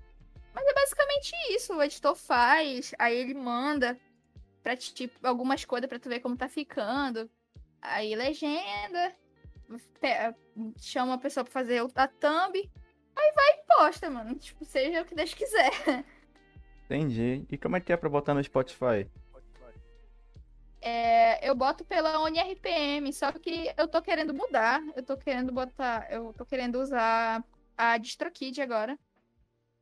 Mas 0.55 0.67
é 0.67 0.73
basicamente 0.73 1.33
isso, 1.51 1.75
o 1.75 1.83
editor 1.83 2.15
faz, 2.15 2.95
aí 2.99 3.15
ele 3.15 3.35
manda 3.35 4.01
pra 4.63 4.75
ti, 4.75 4.95
tipo, 4.95 5.27
algumas 5.27 5.67
coisas 5.67 5.87
pra 5.87 5.99
tu 5.99 6.09
ver 6.09 6.21
como 6.21 6.35
tá 6.35 6.49
ficando. 6.49 7.31
Aí 7.83 8.17
legenda, 8.17 9.15
chama 10.81 11.13
a 11.15 11.19
pessoa 11.19 11.45
pra 11.45 11.53
fazer 11.53 11.83
a 11.95 12.09
thumb, 12.09 12.57
aí 13.15 13.33
vai 13.35 13.51
e 13.51 13.67
posta, 13.67 14.09
mano. 14.09 14.35
Tipo, 14.35 14.65
seja 14.65 15.03
o 15.03 15.05
que 15.05 15.15
Deus 15.15 15.35
quiser. 15.35 15.71
Entendi. 16.89 17.45
E 17.51 17.59
como 17.59 17.77
é 17.77 17.81
que 17.81 17.93
é 17.93 17.97
pra 17.99 18.09
botar 18.09 18.33
no 18.33 18.43
Spotify? 18.43 19.07
É, 20.81 21.47
eu 21.47 21.55
boto 21.55 21.85
pela 21.85 22.19
ONRPM, 22.21 23.13
só 23.13 23.31
que 23.33 23.71
eu 23.77 23.87
tô 23.87 24.01
querendo 24.01 24.33
mudar. 24.33 24.83
Eu 24.97 25.03
tô 25.03 25.17
querendo 25.19 25.53
botar. 25.53 26.11
Eu 26.11 26.33
tô 26.33 26.47
querendo 26.47 26.81
usar 26.81 27.45
a 27.77 27.99
DistroKid 27.99 28.63
agora. 28.63 28.99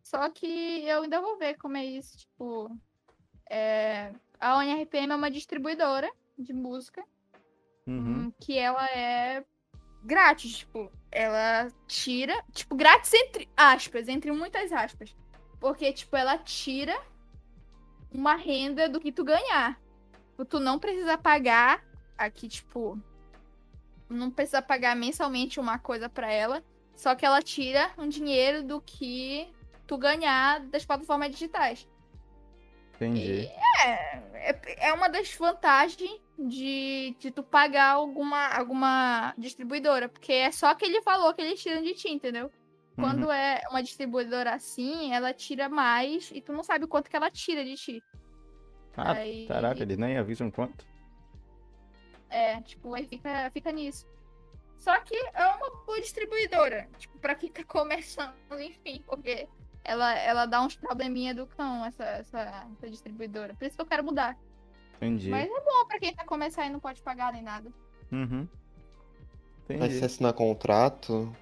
Só 0.02 0.28
que 0.30 0.84
eu 0.84 1.02
ainda 1.02 1.20
vou 1.20 1.38
ver 1.38 1.56
como 1.58 1.76
é 1.76 1.84
isso. 1.84 2.18
Tipo, 2.18 2.76
é, 3.48 4.12
a 4.40 4.56
ONRPM 4.58 5.12
é 5.12 5.16
uma 5.16 5.30
distribuidora 5.30 6.10
de 6.36 6.52
música 6.52 7.04
Uhum. 7.86 8.26
hum, 8.26 8.32
que 8.40 8.58
ela 8.58 8.84
é 8.90 9.44
grátis. 10.02 10.58
Tipo, 10.58 10.90
ela 11.12 11.68
tira. 11.86 12.42
Tipo, 12.52 12.74
grátis 12.74 13.12
entre 13.14 13.48
aspas, 13.56 14.08
entre 14.08 14.32
muitas 14.32 14.72
aspas. 14.72 15.14
Porque, 15.60 15.92
tipo, 15.92 16.16
ela 16.16 16.38
tira 16.38 16.96
uma 18.12 18.34
renda 18.34 18.88
do 18.88 19.00
que 19.00 19.12
tu 19.12 19.24
ganhar. 19.24 19.80
Tipo, 20.30 20.44
Tu 20.44 20.60
não 20.60 20.78
precisa 20.78 21.16
pagar 21.16 21.84
aqui, 22.16 22.48
tipo. 22.48 22.98
Não 24.08 24.30
precisa 24.30 24.62
pagar 24.62 24.94
mensalmente 24.94 25.58
uma 25.58 25.78
coisa 25.78 26.08
pra 26.08 26.30
ela. 26.30 26.62
Só 26.94 27.14
que 27.14 27.26
ela 27.26 27.42
tira 27.42 27.90
um 27.98 28.08
dinheiro 28.08 28.62
do 28.62 28.80
que 28.80 29.52
tu 29.86 29.98
ganhar 29.98 30.60
das 30.60 30.84
plataformas 30.84 31.30
digitais. 31.30 31.86
Entendi. 32.94 33.46
É, 33.84 33.90
é, 34.34 34.88
é 34.88 34.92
uma 34.92 35.08
das 35.08 35.34
vantagens 35.34 36.18
de, 36.38 37.14
de 37.18 37.30
tu 37.30 37.42
pagar 37.42 37.92
alguma, 37.92 38.48
alguma 38.48 39.34
distribuidora. 39.36 40.08
Porque 40.08 40.32
é 40.32 40.50
só 40.50 40.68
aquele 40.68 41.00
valor 41.02 41.34
que 41.34 41.42
eles 41.42 41.62
tiram 41.62 41.82
de 41.82 41.94
ti, 41.94 42.08
entendeu? 42.08 42.50
Quando 42.96 43.30
é 43.30 43.60
uma 43.70 43.82
distribuidora 43.82 44.54
assim, 44.54 45.12
ela 45.12 45.32
tira 45.32 45.68
mais 45.68 46.30
e 46.32 46.40
tu 46.40 46.52
não 46.52 46.62
sabe 46.62 46.84
o 46.84 46.88
quanto 46.88 47.10
que 47.10 47.16
ela 47.16 47.30
tira 47.30 47.64
de 47.64 47.74
ti. 47.74 48.02
Ah, 48.96 49.12
Aí- 49.12 49.46
caraca, 49.46 49.82
eles 49.82 49.98
nem 49.98 50.16
avisam 50.16 50.50
quanto. 50.50 50.86
É, 52.30 52.60
tipo, 52.62 52.94
aí 52.94 53.06
fica, 53.06 53.50
fica 53.50 53.70
nisso. 53.70 54.06
Só 54.78 54.98
que 55.00 55.14
é 55.14 55.46
uma 55.46 55.70
boa 55.84 56.00
distribuidora. 56.00 56.88
Tipo, 56.98 57.18
pra 57.18 57.34
quem 57.34 57.50
tá 57.50 57.62
começando, 57.64 58.34
enfim, 58.58 59.02
porque 59.06 59.46
ela, 59.84 60.14
ela 60.18 60.46
dá 60.46 60.62
uns 60.62 60.76
probleminha 60.76 61.34
do 61.34 61.46
cão, 61.46 61.84
essa, 61.84 62.04
essa, 62.04 62.66
essa 62.72 62.90
distribuidora. 62.90 63.54
Por 63.54 63.66
isso 63.66 63.76
que 63.76 63.82
eu 63.82 63.86
quero 63.86 64.04
mudar. 64.04 64.36
Entendi. 64.96 65.30
Mas 65.30 65.46
é 65.50 65.60
bom 65.60 65.86
pra 65.86 65.98
quem 65.98 66.14
tá 66.14 66.24
começando 66.24 66.66
e 66.66 66.70
não 66.70 66.80
pode 66.80 67.02
pagar 67.02 67.32
nem 67.32 67.42
nada. 67.42 67.70
Uhum. 68.10 68.48
Mas 69.68 69.76
Entendi. 69.78 69.98
se 69.98 70.04
assinar 70.04 70.32
contrato, 70.32 71.34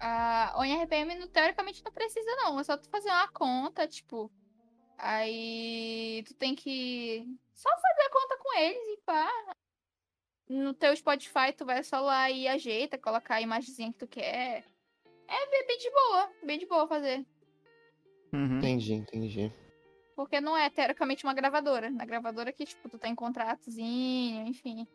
A 0.00 0.54
ONRPM, 0.58 1.14
não- 1.16 1.28
teoricamente, 1.28 1.84
não 1.84 1.92
precisa, 1.92 2.34
não. 2.36 2.58
É 2.58 2.64
só 2.64 2.76
tu 2.76 2.88
fazer 2.88 3.10
uma 3.10 3.28
conta, 3.28 3.86
tipo. 3.86 4.30
Aí 4.96 6.22
tu 6.26 6.34
tem 6.34 6.54
que 6.54 7.26
só 7.54 7.68
fazer 7.68 8.02
a 8.06 8.10
conta 8.10 8.38
com 8.38 8.58
eles 8.58 8.82
e 8.88 8.96
pá. 9.04 9.30
No 10.48 10.74
teu 10.74 10.94
Spotify, 10.96 11.52
tu 11.56 11.64
vai 11.64 11.82
só 11.84 12.00
lá 12.00 12.30
e 12.30 12.48
ajeita, 12.48 12.98
colocar 12.98 13.36
a 13.36 13.40
imagenzinha 13.40 13.92
que 13.92 13.98
tu 13.98 14.08
quer. 14.08 14.64
É 15.28 15.46
bem 15.50 15.66
bem 15.66 15.78
de 15.78 15.90
boa, 15.90 16.32
bem 16.44 16.58
de 16.58 16.66
boa 16.66 16.88
fazer. 16.88 17.24
Uhum. 18.32 18.58
entendi, 18.58 18.94
entendi. 18.94 19.52
Porque 20.16 20.40
não 20.40 20.56
é 20.56 20.68
teoricamente 20.70 21.24
uma 21.24 21.34
gravadora. 21.34 21.90
Na 21.90 22.04
gravadora 22.04 22.52
que, 22.52 22.64
tipo, 22.64 22.88
tu 22.88 22.98
tem 22.98 23.14
contratozinho, 23.14 24.46
enfim. 24.46 24.86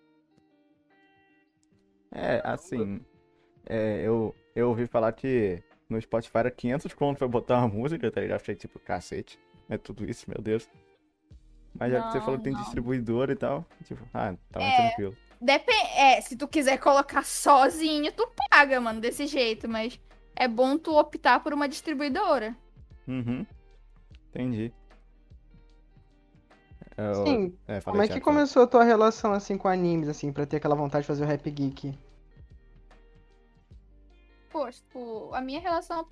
É, 2.11 2.41
assim, 2.43 3.03
é, 3.65 4.01
eu, 4.01 4.35
eu 4.55 4.69
ouvi 4.69 4.87
falar 4.87 5.11
que 5.11 5.61
no 5.89 5.99
Spotify 6.01 6.37
era 6.39 6.51
500 6.51 6.93
conto 6.93 7.17
pra 7.19 7.27
botar 7.27 7.59
uma 7.59 7.67
música, 7.67 8.09
tá 8.11 8.21
ligado? 8.21 8.39
Achei 8.41 8.55
tipo, 8.55 8.79
cacete, 8.79 9.39
é 9.69 9.77
tudo 9.77 10.09
isso, 10.09 10.25
meu 10.29 10.41
Deus. 10.41 10.67
Mas 11.77 11.91
já 11.91 12.01
que 12.01 12.11
você 12.11 12.17
Não, 12.19 12.25
falou 12.25 12.37
que 12.39 12.43
tem 12.45 12.53
não. 12.53 12.61
distribuidor 12.61 13.29
e 13.29 13.35
tal, 13.35 13.65
tipo, 13.83 14.01
ah, 14.13 14.33
tá 14.51 14.61
É. 14.61 14.75
tranquilo. 14.77 15.15
Depende. 15.41 15.89
É, 15.97 16.21
se 16.21 16.37
tu 16.37 16.47
quiser 16.47 16.77
colocar 16.79 17.23
sozinho, 17.25 18.11
tu 18.13 18.27
paga, 18.49 18.79
mano, 18.79 19.01
desse 19.01 19.27
jeito. 19.27 19.67
Mas 19.67 19.99
é 20.35 20.47
bom 20.47 20.77
tu 20.77 20.97
optar 20.97 21.41
por 21.41 21.53
uma 21.53 21.67
distribuidora. 21.67 22.55
Uhum, 23.05 23.45
entendi. 24.29 24.71
Eu- 26.97 27.25
Sim, 27.25 27.57
é, 27.67 27.81
como 27.81 28.01
é 28.01 28.07
que 28.07 28.13
fala. 28.13 28.21
começou 28.23 28.63
a 28.63 28.67
tua 28.67 28.83
relação, 28.85 29.33
assim, 29.33 29.57
com 29.57 29.67
animes, 29.67 30.07
assim, 30.07 30.31
pra 30.31 30.45
ter 30.45 30.57
aquela 30.57 30.75
vontade 30.75 31.03
de 31.03 31.07
fazer 31.07 31.25
o 31.25 31.27
Rap 31.27 31.51
Geek? 31.51 31.93
Pô, 34.55 34.71
tipo, 34.71 35.33
a 35.33 35.41
minha 35.41 35.59
relação. 35.59 36.07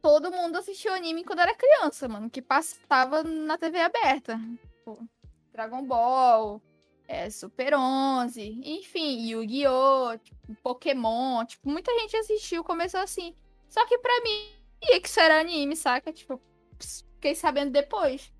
Todo 0.00 0.32
mundo 0.32 0.56
assistiu 0.56 0.94
anime 0.94 1.22
quando 1.22 1.40
era 1.40 1.54
criança, 1.54 2.08
mano. 2.08 2.30
Que 2.30 2.40
passava 2.40 3.22
na 3.22 3.58
TV 3.58 3.78
aberta. 3.78 4.40
Tipo, 4.62 5.06
Dragon 5.52 5.84
Ball, 5.84 6.62
é, 7.06 7.28
Super 7.28 7.74
11, 7.74 8.62
enfim, 8.64 9.28
Yu-Gi-Oh!, 9.28 10.16
tipo, 10.16 10.54
Pokémon. 10.62 11.44
Tipo, 11.44 11.68
muita 11.68 11.92
gente 12.00 12.16
assistiu, 12.16 12.64
começou 12.64 13.00
assim. 13.00 13.34
Só 13.68 13.84
que 13.84 13.98
pra 13.98 14.22
mim, 14.22 14.48
ia 14.88 14.98
que 15.02 15.06
isso 15.06 15.20
era 15.20 15.40
anime, 15.40 15.76
saca? 15.76 16.10
Tipo, 16.14 16.40
fiquei 16.80 17.34
sabendo 17.34 17.72
depois. 17.72 18.32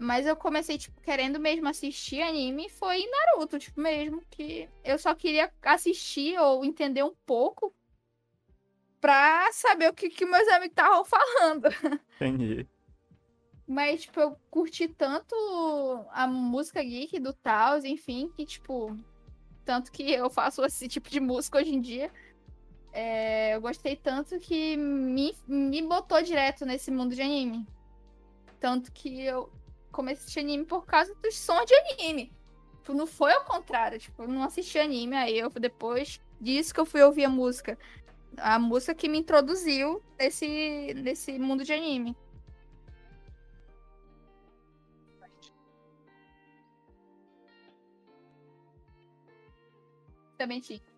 Mas 0.00 0.26
eu 0.26 0.34
comecei, 0.34 0.78
tipo, 0.78 1.00
querendo 1.02 1.38
mesmo 1.38 1.68
assistir 1.68 2.22
anime, 2.22 2.68
foi 2.68 3.00
em 3.00 3.10
Naruto, 3.10 3.58
tipo, 3.58 3.80
mesmo, 3.80 4.22
que 4.30 4.68
eu 4.82 4.98
só 4.98 5.14
queria 5.14 5.52
assistir 5.62 6.38
ou 6.38 6.64
entender 6.64 7.02
um 7.02 7.14
pouco 7.26 7.74
pra 9.00 9.50
saber 9.52 9.90
o 9.90 9.92
que, 9.92 10.08
que 10.08 10.24
meus 10.24 10.48
amigos 10.48 10.70
estavam 10.70 11.04
falando. 11.04 11.68
Entendi. 12.16 12.66
Mas, 13.66 14.02
tipo, 14.02 14.20
eu 14.20 14.36
curti 14.50 14.88
tanto 14.88 15.34
a 16.10 16.26
música 16.26 16.82
geek 16.82 17.18
do 17.18 17.32
Taos, 17.32 17.84
enfim, 17.84 18.30
que, 18.36 18.46
tipo, 18.46 18.96
tanto 19.64 19.90
que 19.92 20.10
eu 20.10 20.30
faço 20.30 20.64
esse 20.66 20.88
tipo 20.88 21.10
de 21.10 21.20
música 21.20 21.58
hoje 21.58 21.74
em 21.74 21.80
dia. 21.80 22.10
É, 22.92 23.54
eu 23.54 23.60
gostei 23.60 23.96
tanto 23.96 24.38
que 24.38 24.76
me, 24.76 25.34
me 25.48 25.82
botou 25.82 26.22
direto 26.22 26.66
nesse 26.66 26.90
mundo 26.90 27.14
de 27.14 27.22
anime. 27.22 27.66
Tanto 28.60 28.92
que 28.92 29.22
eu 29.22 29.50
comecei 29.92 30.20
a 30.20 30.22
assistir 30.22 30.40
anime 30.40 30.64
por 30.64 30.84
causa 30.84 31.14
dos 31.22 31.36
sons 31.38 31.66
de 31.66 31.74
anime. 31.74 32.32
Tipo, 32.82 32.94
não 32.94 33.06
foi 33.06 33.32
ao 33.32 33.44
contrário. 33.44 33.98
Tipo, 33.98 34.24
eu 34.24 34.28
não 34.28 34.42
assisti 34.42 34.78
anime, 34.78 35.16
aí 35.16 35.38
eu 35.38 35.50
depois 35.50 36.20
disso 36.40 36.74
que 36.74 36.80
eu 36.80 36.86
fui 36.86 37.02
ouvir 37.02 37.24
a 37.24 37.30
música. 37.30 37.78
A 38.36 38.58
música 38.58 38.94
que 38.94 39.08
me 39.08 39.18
introduziu 39.18 40.02
nesse, 40.18 40.94
nesse 40.94 41.38
mundo 41.38 41.64
de 41.64 41.72
anime. 41.72 42.16
Também 50.36 50.60
tinha. 50.60 50.91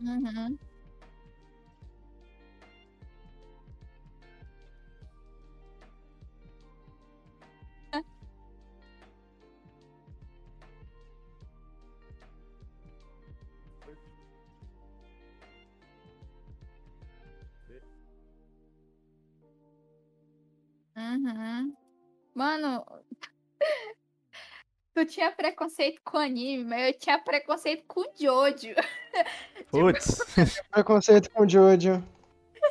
Uhum. 0.00 0.58
Uhum. 20.96 21.76
Mano, 22.34 22.86
tu 24.96 25.04
tinha 25.04 25.30
preconceito 25.30 26.00
com 26.02 26.16
anime, 26.16 26.64
mas 26.64 26.86
eu 26.86 26.98
tinha 26.98 27.18
preconceito 27.18 27.84
com 27.86 28.02
Jojo. 28.18 28.74
Putz. 29.70 30.22
Preconceito 30.72 31.30
com 31.30 31.42
o 31.42 31.48
Jojo. 31.48 32.02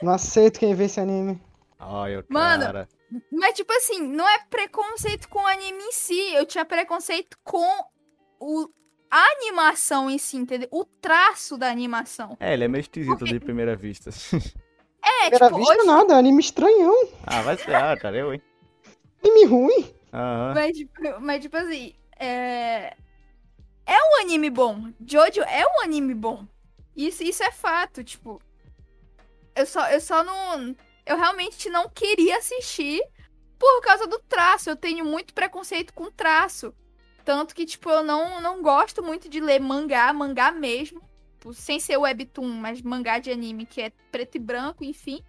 Não 0.01 0.13
aceito 0.13 0.59
quem 0.59 0.73
vê 0.73 0.85
esse 0.85 0.99
anime. 0.99 1.39
Ai, 1.77 2.17
o 2.17 2.25
Mano, 2.27 2.65
cara. 2.65 2.89
Mas, 3.31 3.53
tipo 3.53 3.71
assim, 3.73 4.01
não 4.07 4.27
é 4.27 4.39
preconceito 4.49 5.29
com 5.29 5.39
o 5.39 5.47
anime 5.47 5.83
em 5.83 5.91
si. 5.91 6.33
Eu 6.33 6.47
tinha 6.47 6.65
preconceito 6.65 7.37
com 7.43 7.63
o... 8.39 8.67
a 9.11 9.23
animação 9.33 10.09
em 10.09 10.17
si, 10.17 10.37
entendeu? 10.37 10.67
O 10.71 10.83
traço 10.83 11.57
da 11.57 11.69
animação. 11.69 12.35
É, 12.39 12.53
ele 12.53 12.63
é 12.63 12.67
meio 12.67 12.81
esquisito 12.81 13.23
de 13.23 13.39
primeira 13.39 13.75
vista. 13.75 14.09
É, 14.09 15.29
Primeira 15.29 15.45
tipo, 15.45 15.57
vista 15.59 15.77
hoje... 15.77 15.85
nada, 15.85 16.17
anime 16.17 16.41
estranhão. 16.41 17.07
ah, 17.27 17.43
vai 17.43 17.55
ser, 17.55 17.75
ah, 17.75 17.95
cara, 17.95 18.17
eu, 18.17 18.33
hein? 18.33 18.41
Anime 19.23 19.45
ruim. 19.45 19.95
Aham. 20.11 20.53
Mas, 20.55 20.77
tipo, 20.77 21.21
mas, 21.21 21.41
tipo 21.41 21.57
assim, 21.57 21.93
é... 22.15 22.95
É 23.85 23.97
um 23.97 24.21
anime 24.21 24.49
bom. 24.49 24.91
Jojo 25.05 25.41
é 25.41 25.65
um 25.65 25.83
anime 25.83 26.13
bom. 26.13 26.45
Isso, 26.95 27.23
isso 27.23 27.43
é 27.43 27.51
fato, 27.51 28.03
tipo... 28.03 28.41
Eu 29.55 29.65
só, 29.65 29.87
eu 29.89 30.01
só 30.01 30.23
não... 30.23 30.75
Eu 31.05 31.17
realmente 31.17 31.69
não 31.69 31.87
queria 31.87 32.37
assistir 32.37 33.01
por 33.59 33.81
causa 33.81 34.07
do 34.07 34.19
traço. 34.19 34.69
Eu 34.69 34.75
tenho 34.75 35.05
muito 35.05 35.33
preconceito 35.33 35.93
com 35.93 36.11
traço. 36.11 36.73
Tanto 37.23 37.55
que, 37.55 37.65
tipo, 37.65 37.89
eu 37.89 38.03
não, 38.03 38.41
não 38.41 38.61
gosto 38.61 39.03
muito 39.03 39.29
de 39.29 39.39
ler 39.39 39.59
mangá, 39.59 40.11
mangá 40.13 40.51
mesmo. 40.51 41.01
Tipo, 41.33 41.53
sem 41.53 41.79
ser 41.79 41.97
webtoon, 41.97 42.47
mas 42.47 42.81
mangá 42.81 43.19
de 43.19 43.31
anime, 43.31 43.65
que 43.65 43.81
é 43.81 43.91
preto 44.11 44.35
e 44.35 44.39
branco, 44.39 44.83
enfim. 44.83 45.23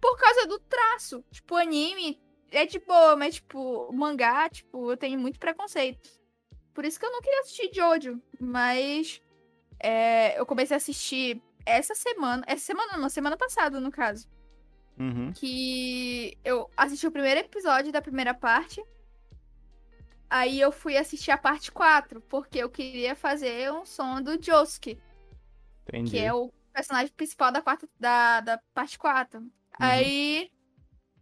Por 0.00 0.16
causa 0.16 0.46
do 0.46 0.58
traço. 0.60 1.24
Tipo, 1.30 1.56
anime 1.56 2.20
é 2.50 2.64
de 2.64 2.78
boa, 2.78 3.16
mas, 3.16 3.36
tipo, 3.36 3.92
mangá, 3.92 4.48
tipo, 4.48 4.90
eu 4.90 4.96
tenho 4.96 5.18
muito 5.18 5.38
preconceito. 5.38 6.17
Por 6.78 6.84
isso 6.84 7.00
que 7.00 7.04
eu 7.04 7.10
não 7.10 7.20
queria 7.20 7.40
assistir 7.40 7.70
Jojo. 7.74 8.22
Mas 8.38 9.20
é, 9.80 10.38
eu 10.38 10.46
comecei 10.46 10.76
a 10.76 10.76
assistir 10.76 11.42
essa 11.66 11.92
semana. 11.92 12.44
Essa 12.46 12.66
semana 12.66 12.96
não, 12.96 13.08
semana 13.08 13.36
passada, 13.36 13.80
no 13.80 13.90
caso. 13.90 14.28
Uhum. 14.96 15.32
que 15.32 16.38
eu 16.44 16.70
assisti 16.76 17.04
o 17.04 17.10
primeiro 17.10 17.40
episódio 17.40 17.90
da 17.90 18.00
primeira 18.00 18.32
parte. 18.32 18.80
Aí 20.30 20.60
eu 20.60 20.70
fui 20.70 20.96
assistir 20.96 21.32
a 21.32 21.36
parte 21.36 21.72
4, 21.72 22.20
porque 22.20 22.58
eu 22.58 22.70
queria 22.70 23.16
fazer 23.16 23.72
um 23.72 23.84
som 23.84 24.22
do 24.22 24.40
Josuke, 24.40 25.00
Entendi. 25.88 26.12
que 26.12 26.18
é 26.20 26.32
o 26.32 26.52
personagem 26.72 27.12
principal 27.12 27.50
da, 27.50 27.60
quarta, 27.60 27.88
da, 27.98 28.40
da 28.40 28.58
parte 28.72 28.96
4. 28.96 29.44
Aí 29.80 30.48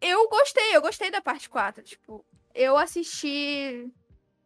eu 0.02 0.28
gostei, 0.28 0.76
eu 0.76 0.82
gostei 0.82 1.10
da 1.10 1.22
parte 1.22 1.48
4. 1.48 1.82
Tipo, 1.82 2.26
eu 2.54 2.76
assisti 2.76 3.90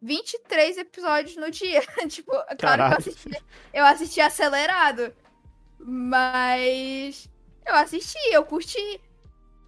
23 0.01 0.77
episódios 0.77 1.35
no 1.35 1.51
dia. 1.51 1.81
tipo, 2.09 2.31
claro 2.31 2.47
que 2.47 2.53
eu 2.53 2.57
Caralho. 2.57 2.97
assisti, 2.97 3.29
eu 3.73 3.85
assisti 3.85 4.21
acelerado. 4.21 5.13
Mas 5.79 7.29
eu 7.65 7.75
assisti, 7.75 8.17
eu 8.31 8.45
curti. 8.45 9.01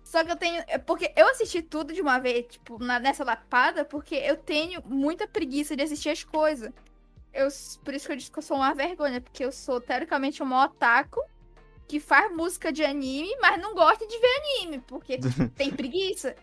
Só 0.04 0.24
que 0.24 0.32
eu 0.32 0.36
tenho. 0.36 0.64
é 0.68 0.78
Porque 0.78 1.12
eu 1.16 1.28
assisti 1.30 1.62
tudo 1.62 1.94
de 1.94 2.02
uma 2.02 2.20
vez, 2.20 2.46
tipo, 2.48 2.78
na- 2.84 3.00
nessa 3.00 3.24
lapada, 3.24 3.84
porque 3.84 4.16
eu 4.16 4.38
tenho 4.38 4.82
muita 4.86 5.28
preguiça 5.28 5.76
de 5.76 5.84
assistir 5.84 6.10
as 6.10 6.24
coisas. 6.24 6.72
Eu, 7.34 7.48
por 7.84 7.94
isso 7.96 8.06
que 8.06 8.12
eu 8.14 8.16
disse 8.18 8.32
que 8.32 8.38
eu 8.38 8.44
sou 8.44 8.58
uma 8.58 8.74
vergonha, 8.76 9.20
porque 9.20 9.44
eu 9.44 9.52
sou 9.52 9.82
teoricamente 9.82 10.44
uma 10.44 10.66
otaku 10.66 11.20
que 11.88 12.00
faz 12.00 12.32
música 12.32 12.72
de 12.72 12.84
anime, 12.86 13.36
mas 13.42 13.60
não 13.60 13.74
gosta 13.74 14.06
de 14.06 14.18
ver 14.20 14.42
anime, 14.60 14.80
porque 14.88 15.18
tem 15.56 15.72
preguiça. 15.72 16.36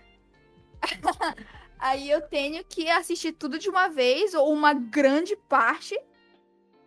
Aí 1.80 2.10
eu 2.10 2.20
tenho 2.20 2.62
que 2.64 2.88
assistir 2.90 3.32
tudo 3.32 3.58
de 3.58 3.68
uma 3.70 3.88
vez, 3.88 4.34
ou 4.34 4.52
uma 4.52 4.74
grande 4.74 5.34
parte, 5.48 5.98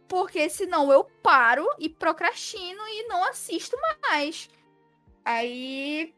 porque 0.07 0.47
senão 0.49 0.91
eu 0.91 1.03
paro 1.23 1.65
e 1.79 1.89
procrastino 1.89 2.81
e 2.87 3.07
não 3.07 3.23
assisto 3.23 3.75
mais. 4.07 4.47
Aí 5.25 6.13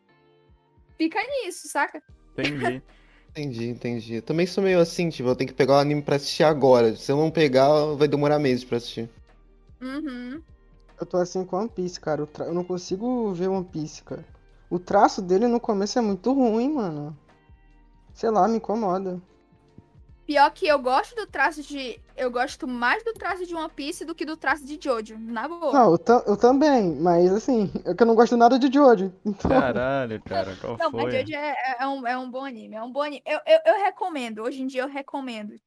fica 0.98 1.20
nisso, 1.24 1.68
saca? 1.70 2.04
Entendi. 2.38 2.82
Entendi, 3.38 3.68
entendi. 3.68 4.14
Eu 4.16 4.22
também 4.22 4.48
sou 4.48 4.64
meio 4.64 4.80
assim, 4.80 5.10
tipo, 5.10 5.28
eu 5.28 5.36
tenho 5.36 5.50
que 5.50 5.54
pegar 5.54 5.74
o 5.74 5.80
anime 5.80 6.02
pra 6.02 6.16
assistir 6.16 6.44
agora. 6.44 6.96
Se 6.96 7.12
eu 7.12 7.18
não 7.18 7.30
pegar, 7.30 7.68
vai 7.96 8.08
demorar 8.08 8.40
meses 8.40 8.64
pra 8.64 8.78
assistir. 8.78 9.10
Uhum. 9.82 10.42
Eu 10.98 11.06
tô 11.06 11.18
assim 11.18 11.44
com 11.44 11.58
One 11.58 11.68
Piece, 11.68 12.00
cara. 12.00 12.24
O 12.24 12.28
tra- 12.28 12.46
Eu 12.46 12.54
não 12.54 12.64
consigo 12.64 13.34
ver 13.34 13.50
One 13.50 13.66
Piece, 13.66 14.02
cara. 14.04 14.24
O 14.70 14.80
traço 14.80 15.22
dele 15.22 15.50
no 15.50 15.60
começo 15.60 16.00
é 16.00 16.02
muito 16.02 16.32
ruim, 16.32 16.72
mano. 16.76 17.18
Sei 18.16 18.32
lá, 18.32 18.48
me 18.48 18.58
incomoda. 18.58 19.22
Pior 20.26 20.52
que 20.52 20.68
eu 20.68 20.78
gosto 20.80 21.16
do 21.16 21.26
traço 21.28 21.64
de. 21.64 22.00
Eu 22.16 22.30
gosto 22.32 22.68
mais 22.68 23.04
do 23.04 23.14
traço 23.14 23.46
de 23.46 23.56
One 23.56 23.70
Piece 23.74 24.06
do 24.06 24.14
que 24.16 24.26
do 24.26 24.38
traço 24.38 24.64
de 24.66 24.80
Jojo. 24.82 25.18
Na 25.18 25.48
boa. 25.48 25.74
Não, 25.74 25.92
eu, 25.94 26.00
eu 26.28 26.38
também, 26.38 26.96
mas 26.96 27.32
assim, 27.34 27.72
é 27.86 27.94
que 27.94 28.02
eu 28.04 28.08
não 28.08 28.16
gosto 28.16 28.38
nada 28.38 28.58
de 28.58 28.72
Jojo. 28.74 29.12
Então, 29.26 29.52
Caralho, 29.52 30.22
cara, 30.24 30.56
qual 30.58 30.78
Não, 30.78 30.92
mas 30.92 31.06
foi? 31.06 31.12
Jojo 31.12 31.34
é, 31.34 31.52
é- 31.52 31.78
é 31.84 31.88
um, 31.88 32.08
é 32.08 32.18
um 32.18 32.30
bom 32.30 32.46
anime. 32.46 32.76
É 32.76 32.84
um 32.84 32.92
bom 32.92 33.02
anime. 33.02 33.24
Eu, 33.26 33.40
eu, 33.46 33.60
eu 33.66 33.84
recomendo. 33.84 34.44
Hoje 34.44 34.62
em 34.62 34.68
dia 34.68 34.82
eu 34.84 34.88
recomendo. 34.88 35.60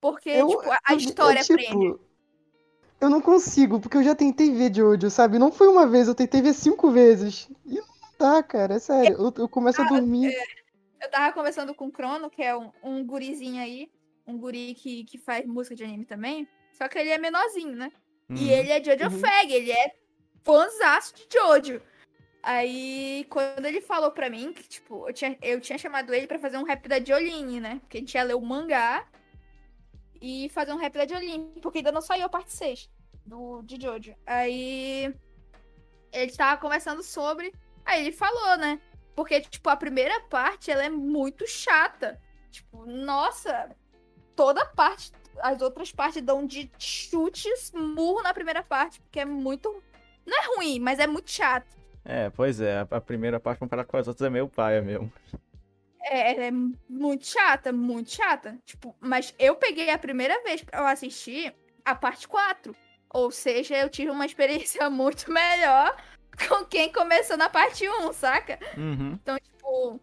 Porque, 0.00 0.30
eu, 0.30 0.46
tipo, 0.46 0.70
a, 0.70 0.80
a 0.84 0.94
eu- 0.94 0.96
história 0.96 1.40
é, 1.40 1.44
tipo, 1.44 1.76
prende. 1.76 1.98
Eu 3.00 3.10
não 3.10 3.20
consigo, 3.20 3.78
porque 3.80 3.96
eu 3.98 4.02
já 4.02 4.14
tentei 4.14 4.50
ver 4.52 4.74
Jojo, 4.74 5.10
sabe? 5.10 5.38
Não 5.38 5.50
foi 5.52 5.68
uma 5.68 5.86
vez, 5.86 6.08
eu 6.08 6.14
tentei 6.14 6.40
ver 6.40 6.54
cinco 6.54 6.90
vezes. 6.90 7.48
E 7.66 7.74
não 7.80 7.86
dá, 8.18 8.42
cara, 8.42 8.74
é 8.74 8.78
sério. 8.78 9.16
Eu, 9.18 9.32
eu 9.38 9.48
começo 9.48 9.80
Ah, 9.80 9.82
a 9.82 9.84
dormir. 9.84 10.38
Eu 11.02 11.10
tava 11.10 11.32
conversando 11.32 11.74
com 11.74 11.86
o 11.86 11.92
Crono, 11.92 12.30
que 12.30 12.42
é 12.42 12.56
um, 12.56 12.70
um 12.82 13.04
gurizinho 13.04 13.60
aí. 13.60 13.90
Um 14.26 14.38
guri 14.38 14.74
que, 14.74 15.04
que 15.04 15.18
faz 15.18 15.44
música 15.44 15.74
de 15.74 15.82
anime 15.82 16.04
também. 16.04 16.48
Só 16.72 16.88
que 16.88 16.98
ele 16.98 17.10
é 17.10 17.18
menorzinho, 17.18 17.74
né? 17.74 17.90
Uhum. 18.30 18.36
E 18.36 18.50
ele 18.50 18.70
é 18.70 18.82
Jojo 18.82 19.04
Uhum. 19.04 19.20
Fag, 19.20 19.52
ele 19.52 19.72
é 19.72 19.96
fãzaço 20.44 21.14
de 21.14 21.26
Jojo. 21.30 21.82
Aí, 22.42 23.26
quando 23.30 23.66
ele 23.66 23.80
falou 23.80 24.10
pra 24.10 24.30
mim 24.30 24.52
que, 24.52 24.68
tipo, 24.68 25.08
eu 25.08 25.12
tinha, 25.12 25.38
eu 25.42 25.60
tinha 25.60 25.78
chamado 25.78 26.12
ele 26.12 26.26
pra 26.26 26.38
fazer 26.38 26.56
um 26.56 26.64
rap 26.64 26.88
da 26.88 26.98
Jolene, 26.98 27.60
né? 27.60 27.78
Porque 27.80 27.98
a 27.98 28.00
gente 28.00 28.14
ia 28.14 28.22
ler 28.24 28.34
o 28.34 28.40
mangá 28.40 29.06
e 30.20 30.48
fazer 30.48 30.72
um 30.72 30.76
rap 30.76 30.92
da 30.94 31.06
Jolene, 31.06 31.52
porque 31.60 31.78
ainda 31.78 31.92
não 31.92 32.00
saiu 32.00 32.26
a 32.26 32.28
parte 32.28 32.52
6 32.52 32.90
do, 33.24 33.62
de 33.62 33.80
Jojo. 33.80 34.14
Aí, 34.26 35.14
ele 36.12 36.32
tava 36.32 36.60
conversando 36.60 37.02
sobre, 37.02 37.52
aí 37.84 38.06
ele 38.06 38.12
falou, 38.12 38.56
né? 38.56 38.80
Porque, 39.14 39.40
tipo, 39.40 39.68
a 39.68 39.76
primeira 39.76 40.20
parte, 40.22 40.70
ela 40.70 40.84
é 40.84 40.90
muito 40.90 41.46
chata. 41.46 42.20
Tipo, 42.50 42.86
nossa, 42.86 43.70
toda 44.34 44.64
parte 44.66 45.12
as 45.40 45.62
outras 45.62 45.92
partes 45.92 46.22
dão 46.22 46.46
de 46.46 46.70
chutes, 46.78 47.72
murro 47.72 48.22
na 48.22 48.34
primeira 48.34 48.62
parte, 48.62 49.00
porque 49.00 49.20
é 49.20 49.24
muito. 49.24 49.82
Não 50.26 50.38
é 50.38 50.56
ruim, 50.56 50.78
mas 50.78 50.98
é 50.98 51.06
muito 51.06 51.30
chato. 51.30 51.76
É, 52.04 52.30
pois 52.30 52.60
é, 52.60 52.86
a, 52.90 53.00
primeira 53.00 53.38
parte 53.38 53.60
comparada 53.60 53.86
com 53.86 53.96
as 53.96 54.08
outras 54.08 54.26
é 54.26 54.30
meio 54.30 54.48
paia 54.48 54.82
mesmo. 54.82 55.12
É, 56.02 56.32
ela 56.32 56.44
é 56.44 56.50
muito 56.88 57.26
chata, 57.26 57.72
muito 57.72 58.10
chata. 58.10 58.58
Tipo, 58.64 58.94
mas 59.00 59.34
eu 59.38 59.54
peguei 59.56 59.90
a 59.90 59.98
primeira 59.98 60.42
vez 60.42 60.62
pra 60.62 60.80
eu 60.80 60.86
assistir 60.86 61.54
a 61.84 61.94
parte 61.94 62.26
4. 62.26 62.74
Ou 63.14 63.30
seja, 63.30 63.76
eu 63.76 63.88
tive 63.88 64.10
uma 64.10 64.26
experiência 64.26 64.88
muito 64.90 65.30
melhor 65.30 65.96
com 66.48 66.64
quem 66.64 66.92
começou 66.92 67.36
na 67.36 67.48
parte 67.48 67.88
1, 67.88 68.12
saca? 68.12 68.58
Uhum. 68.76 69.12
Então, 69.22 69.36
tipo, 69.38 70.00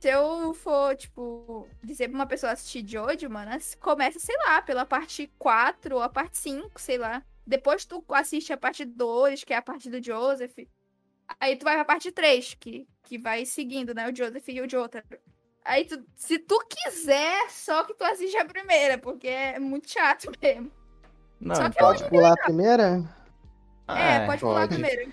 se 0.00 0.08
eu 0.08 0.54
for, 0.54 0.96
tipo, 0.96 1.68
dizer 1.82 2.08
pra 2.08 2.14
uma 2.16 2.26
pessoa 2.26 2.52
assistir 2.52 2.86
Jojo, 2.86 3.28
mano, 3.30 3.50
começa, 3.80 4.18
sei 4.18 4.36
lá, 4.46 4.62
pela 4.62 4.84
parte 4.86 5.30
4 5.38 5.96
ou 5.96 6.02
a 6.02 6.08
parte 6.08 6.38
5, 6.38 6.80
sei 6.80 6.98
lá. 6.98 7.22
Depois 7.46 7.84
tu 7.84 8.04
assiste 8.10 8.52
a 8.52 8.56
parte 8.56 8.84
2, 8.84 9.44
que 9.44 9.52
é 9.52 9.56
a 9.56 9.62
parte 9.62 9.90
do 9.90 10.02
Joseph. 10.02 10.56
Aí 11.40 11.56
tu 11.56 11.64
vai 11.64 11.74
pra 11.74 11.84
parte 11.84 12.12
3, 12.12 12.54
que, 12.54 12.86
que 13.02 13.18
vai 13.18 13.44
seguindo, 13.44 13.94
né? 13.94 14.08
O 14.10 14.14
Joseph 14.16 14.48
e 14.48 14.60
o 14.60 14.68
Jotaro. 14.70 15.04
Aí, 15.64 15.84
tu, 15.84 16.04
se 16.16 16.38
tu 16.40 16.58
quiser, 16.68 17.48
só 17.50 17.84
que 17.84 17.94
tu 17.94 18.02
assiste 18.04 18.36
a 18.36 18.44
primeira, 18.44 18.98
porque 18.98 19.28
é 19.28 19.58
muito 19.60 19.88
chato 19.88 20.30
mesmo. 20.42 20.70
Não, 21.40 21.54
Só 21.54 21.62
que 21.70 21.76
então- 21.76 21.86
Pode 21.88 22.08
pular 22.08 22.32
a 22.32 22.36
primeira? 22.36 23.02
é, 23.88 24.26
pode 24.26 24.40
pular 24.40 24.64
a 24.64 24.68
pode. 24.68 24.74
primeira. 24.80 25.12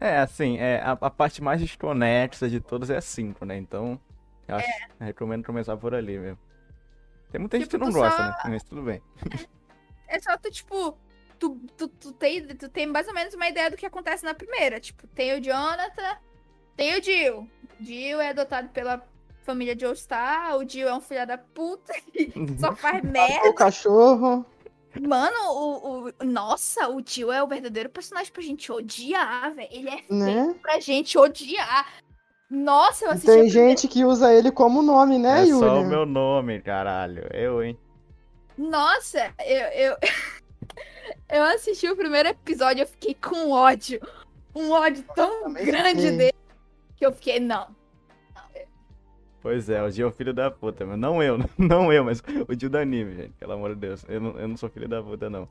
É, 0.00 0.18
assim, 0.18 0.58
é, 0.58 0.80
a, 0.80 0.92
a 0.92 1.10
parte 1.10 1.42
mais 1.42 1.60
desconexa 1.60 2.48
de 2.48 2.60
todas 2.60 2.88
é 2.90 2.96
a 2.96 3.00
5, 3.00 3.44
né? 3.44 3.56
Então, 3.56 4.00
eu 4.46 4.56
acho, 4.56 4.68
eu 5.00 5.06
recomendo 5.06 5.44
começar 5.44 5.76
por 5.76 5.94
ali 5.94 6.18
mesmo. 6.18 6.38
Tem 7.30 7.40
muita 7.40 7.58
gente 7.58 7.68
Tipo, 7.68 7.78
que 7.84 7.84
não 7.86 7.92
tu 7.92 7.98
gosta, 8.02 8.16
só- 8.16 8.22
né? 8.28 8.36
Mas 8.46 8.62
tudo 8.62 8.82
bem. 8.82 9.02
É 10.06 10.18
só 10.20 10.36
tu, 10.38 10.50
tipo, 10.50 10.96
tu, 11.38 11.56
tu, 11.76 11.88
tu, 11.88 12.12
tem, 12.12 12.46
tu 12.46 12.68
tem 12.68 12.86
mais 12.86 13.06
ou 13.08 13.14
menos 13.14 13.34
uma 13.34 13.48
ideia 13.48 13.70
do 13.70 13.76
que 13.76 13.84
acontece 13.86 14.24
na 14.24 14.34
primeira. 14.34 14.80
Tipo, 14.80 15.06
tem 15.08 15.34
o 15.38 15.40
Jonathan, 15.42 16.16
tem 16.76 16.98
o 16.98 17.02
Jill. 17.02 17.48
Jill 17.80 18.20
é 18.20 18.30
adotado 18.30 18.68
pela 18.70 19.04
família 19.42 19.74
de 19.74 19.84
All-Star, 19.84 20.56
o 20.56 20.68
Jill 20.68 20.88
é 20.88 20.94
um 20.94 21.00
filho 21.00 21.26
da 21.26 21.38
puta 21.38 21.92
que 22.12 22.30
só 22.58 22.74
faz 22.74 23.02
merda. 23.04 23.48
O 23.48 23.54
cachorro. 23.54 24.44
Mano, 25.00 25.36
o, 25.52 26.08
o- 26.08 26.24
Nossa, 26.24 26.88
o 26.88 27.02
Jill 27.04 27.30
é 27.32 27.42
o 27.42 27.46
verdadeiro 27.46 27.88
personagem 27.90 28.32
pra 28.32 28.42
gente 28.42 28.70
odiar, 28.72 29.52
velho. 29.54 29.68
Ele 29.70 29.88
é 29.88 29.96
feito 29.98 30.14
Né? 30.14 30.54
pra 30.62 30.80
gente 30.80 31.16
odiar. 31.18 31.86
Nossa, 32.50 33.04
eu 33.04 33.10
assisti. 33.10 33.26
Tem 33.26 33.48
gente 33.48 33.86
que 33.88 34.04
usa 34.04 34.32
ele 34.32 34.50
como 34.50 34.80
nome, 34.82 35.18
né, 35.18 35.42
É 35.42 35.46
Yuri? 35.46 35.58
só 35.66 35.80
o 35.80 35.86
meu 35.86 36.06
nome, 36.06 36.60
caralho. 36.62 37.28
Eu, 37.32 37.62
hein? 37.62 37.78
Nossa, 38.56 39.32
eu, 39.44 39.66
eu, 39.68 39.96
eu 41.30 41.42
assisti 41.44 41.88
o 41.88 41.96
primeiro 41.96 42.30
episódio, 42.30 42.82
eu 42.82 42.86
fiquei 42.86 43.14
com 43.14 43.50
ódio. 43.50 44.00
Um 44.54 44.70
ódio 44.72 45.04
tão 45.14 45.52
grande 45.52 46.00
fiquei. 46.02 46.16
dele 46.16 46.34
que 46.96 47.06
eu 47.06 47.12
fiquei, 47.12 47.38
não. 47.38 47.68
Pois 49.40 49.68
é, 49.70 49.82
o 49.82 49.90
Gil 49.90 50.06
é 50.06 50.10
o 50.10 50.12
filho 50.12 50.34
da 50.34 50.50
puta, 50.50 50.84
mas 50.84 50.98
não 50.98 51.22
eu, 51.22 51.38
não 51.56 51.92
eu, 51.92 52.04
mas 52.04 52.20
o 52.20 52.58
Gil 52.58 52.68
do 52.68 52.78
anime, 52.78 53.14
gente, 53.14 53.32
pelo 53.34 53.52
amor 53.52 53.74
de 53.74 53.80
Deus. 53.80 54.04
Eu 54.08 54.20
não, 54.20 54.38
eu 54.38 54.48
não 54.48 54.56
sou 54.56 54.68
filho 54.68 54.88
da 54.88 55.02
puta, 55.02 55.30
não. 55.30 55.48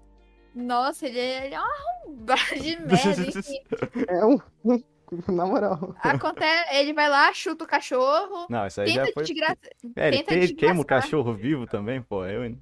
Nossa, 0.54 1.06
ele 1.08 1.20
é, 1.20 1.46
ele 1.46 1.56
é 1.56 1.60
uma 1.60 1.70
arrombada 1.72 2.56
de 2.60 2.78
merda, 2.82 3.22
enfim. 3.40 3.60
É 4.10 4.26
um. 4.26 4.38
Na 5.34 5.46
moral. 5.46 5.96
Acontece, 6.02 6.76
ele 6.76 6.92
vai 6.92 7.08
lá, 7.10 7.32
chuta 7.34 7.64
o 7.64 7.68
cachorro, 7.68 8.46
Não, 8.50 8.68
isso 8.68 8.82
aí 8.82 8.90
já 8.90 9.04
tenta, 9.06 9.14
foi. 9.14 9.24
desgra... 9.24 9.58
É, 9.96 10.08
ele 10.10 10.24
tenta 10.24 10.48
que- 10.48 10.54
queima 10.56 10.82
o 10.82 10.86
cachorro 10.86 11.34
vivo 11.34 11.66
também, 11.66 12.02
pô. 12.02 12.26
Eu, 12.26 12.44
hein? 12.44 12.62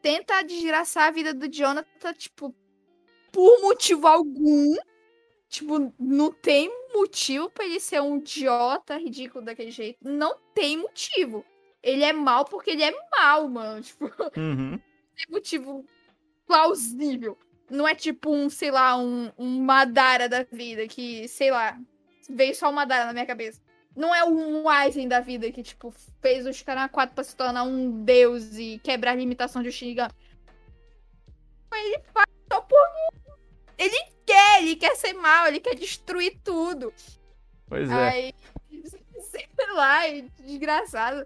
tenta 0.00 0.40
desgraçar 0.42 1.08
a 1.08 1.10
vida 1.10 1.34
do 1.34 1.46
Jonathan, 1.52 2.14
tipo, 2.14 2.54
por 3.30 3.60
motivo 3.60 4.06
algum. 4.06 4.74
Tipo, 5.48 5.92
não 5.98 6.30
tem 6.30 6.70
motivo 6.92 7.48
pra 7.50 7.64
ele 7.64 7.80
ser 7.80 8.00
um 8.02 8.18
idiota 8.18 8.96
ridículo 8.98 9.44
daquele 9.44 9.70
jeito. 9.70 9.98
Não 10.02 10.36
tem 10.54 10.76
motivo. 10.76 11.44
Ele 11.82 12.04
é 12.04 12.12
mal 12.12 12.44
porque 12.44 12.70
ele 12.70 12.82
é 12.82 12.92
mal, 13.10 13.48
mano. 13.48 13.82
Tipo, 13.82 14.04
Uhum. 14.36 14.78
tem 15.16 15.26
motivo 15.30 15.84
plausível. 16.46 17.38
Não 17.70 17.86
é 17.86 17.94
tipo 17.94 18.30
um, 18.30 18.48
sei 18.50 18.70
lá, 18.70 18.96
um, 18.96 19.30
um 19.38 19.62
Madara 19.62 20.28
da 20.28 20.42
vida 20.42 20.86
que, 20.88 21.26
sei 21.28 21.50
lá, 21.50 21.78
veio 22.28 22.54
só 22.54 22.70
o 22.70 22.72
Madara 22.72 23.06
na 23.06 23.12
minha 23.12 23.26
cabeça. 23.26 23.60
Não 23.96 24.14
é 24.14 24.24
um 24.24 24.68
Aizen 24.68 25.08
da 25.08 25.20
vida 25.20 25.50
que, 25.50 25.62
tipo, 25.62 25.92
fez 26.22 26.46
os 26.46 26.62
caras 26.62 26.90
4 26.90 27.14
pra 27.14 27.24
se 27.24 27.34
tornar 27.34 27.64
um 27.64 28.04
deus 28.04 28.56
e 28.56 28.78
quebrar 28.82 29.12
a 29.12 29.16
limitação 29.16 29.62
de 29.62 29.72
Shinigami. 29.72 30.12
Ele 31.74 31.98
faz 32.12 32.26
só 32.52 32.60
por. 32.60 32.78
Ele 33.78 33.96
quer, 34.26 34.62
ele 34.62 34.76
quer 34.76 34.96
ser 34.96 35.12
mal, 35.14 35.46
ele 35.46 35.60
quer 35.60 35.74
destruir 35.74 36.38
tudo. 36.42 36.92
Pois 37.66 37.90
é. 37.90 38.08
Aí, 38.08 38.34
sei 39.30 39.72
lá, 39.72 40.08
e 40.08 40.22
desgraçado. 40.40 41.24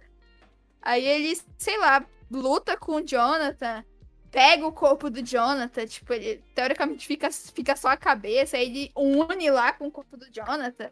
Aí 0.81 1.07
ele, 1.07 1.41
sei 1.57 1.79
lá, 1.79 2.05
luta 2.31 2.77
com 2.77 2.97
o 2.97 3.07
Jonathan, 3.07 3.85
pega 4.31 4.67
o 4.67 4.73
corpo 4.73 5.09
do 5.09 5.23
Jonathan, 5.23 5.87
tipo, 5.87 6.13
ele 6.13 6.43
teoricamente 6.55 7.07
fica, 7.07 7.31
fica 7.31 7.77
só 7.77 7.89
a 7.89 7.97
cabeça, 7.97 8.57
aí 8.57 8.67
ele 8.67 8.93
une 8.97 9.51
lá 9.51 9.73
com 9.73 9.87
o 9.87 9.91
corpo 9.91 10.17
do 10.17 10.31
Jonathan. 10.33 10.91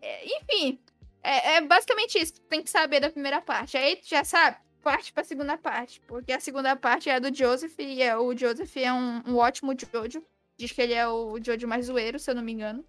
É, 0.00 0.24
enfim, 0.24 0.78
é, 1.22 1.56
é 1.56 1.60
basicamente 1.60 2.18
isso 2.18 2.34
que 2.34 2.40
tu 2.40 2.46
tem 2.48 2.62
que 2.62 2.70
saber 2.70 3.00
da 3.00 3.10
primeira 3.10 3.40
parte. 3.40 3.76
Aí 3.76 3.96
tu 3.96 4.08
já 4.08 4.22
sabe, 4.24 4.58
parte 4.82 5.12
pra 5.12 5.24
segunda 5.24 5.56
parte, 5.56 6.00
porque 6.06 6.32
a 6.32 6.40
segunda 6.40 6.76
parte 6.76 7.08
é 7.08 7.14
a 7.14 7.18
do 7.18 7.34
Joseph, 7.34 7.74
e 7.78 8.02
é, 8.02 8.16
o 8.16 8.36
Joseph 8.36 8.76
é 8.76 8.92
um, 8.92 9.22
um 9.26 9.36
ótimo 9.36 9.72
Jojo. 9.92 10.22
Diz 10.58 10.72
que 10.72 10.80
ele 10.82 10.94
é 10.94 11.06
o 11.08 11.38
Jojo 11.42 11.66
mais 11.66 11.86
zoeiro, 11.86 12.18
se 12.18 12.30
eu 12.30 12.34
não 12.34 12.42
me 12.42 12.52
engano. 12.52 12.84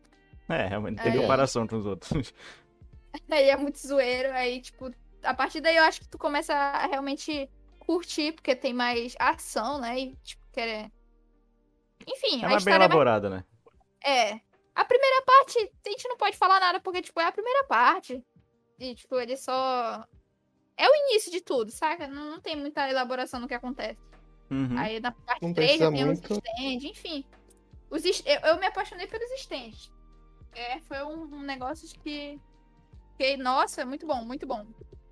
É, 0.49 0.67
realmente, 0.67 0.97
não 0.97 1.03
tem 1.03 1.13
É. 1.13 1.21
comparação 1.21 1.65
com 1.67 1.77
os 1.77 1.85
outros. 1.85 2.11
Ele 3.29 3.49
é 3.49 3.55
muito 3.55 3.77
zoeiro, 3.77 4.31
aí, 4.33 4.59
tipo, 4.59 4.91
a 5.23 5.33
partir 5.35 5.61
daí 5.61 5.75
eu 5.77 5.83
acho 5.83 6.01
que 6.01 6.07
tu 6.09 6.17
começa 6.17 6.53
a 6.53 6.87
realmente 6.87 7.47
curtir, 7.79 8.31
porque 8.33 8.55
tem 8.55 8.73
mais 8.73 9.15
ação, 9.19 9.79
né? 9.79 9.99
E, 9.99 10.15
tipo, 10.23 10.43
querer. 10.51 10.91
Enfim, 12.07 12.41
É 12.41 12.45
a 12.45 12.49
mais 12.49 12.63
bem 12.63 12.73
é 12.73 12.77
mais... 12.79 12.89
elaborada, 12.89 13.29
né? 13.29 13.45
É. 14.03 14.39
A 14.75 14.83
primeira 14.83 15.21
parte, 15.21 15.59
a 15.85 15.89
gente 15.89 16.07
não 16.09 16.17
pode 16.17 16.35
falar 16.35 16.59
nada, 16.59 16.79
porque, 16.79 17.01
tipo, 17.03 17.19
é 17.21 17.25
a 17.25 17.31
primeira 17.31 17.63
parte. 17.65 18.21
E, 18.79 18.95
tipo, 18.95 19.15
ele 19.19 19.37
só. 19.37 20.03
É 20.75 20.89
o 20.89 20.95
início 21.07 21.31
de 21.31 21.39
tudo, 21.39 21.71
saca? 21.71 22.07
Não, 22.07 22.31
não 22.31 22.41
tem 22.41 22.55
muita 22.55 22.89
elaboração 22.89 23.39
no 23.39 23.47
que 23.47 23.53
acontece. 23.53 23.99
Uhum. 24.49 24.75
Aí 24.77 24.99
na 24.99 25.11
parte 25.11 25.41
Não 25.43 25.53
3 25.53 25.77
já 25.79 25.91
tem 25.91 26.05
muito. 26.05 26.33
os 26.33 26.37
stands, 26.39 26.83
enfim. 26.83 27.23
Os 27.93 28.03
eu, 28.25 28.39
eu 28.43 28.59
me 28.59 28.65
apaixonei 28.65 29.05
pelos 29.05 29.29
stands. 29.39 29.91
É, 30.51 30.79
foi 30.81 31.03
um, 31.03 31.35
um 31.35 31.41
negócio 31.43 31.87
que. 32.01 32.41
Fiquei, 33.11 33.37
nossa, 33.37 33.81
é 33.81 33.85
muito 33.85 34.07
bom, 34.07 34.25
muito 34.25 34.47
bom. 34.47 34.65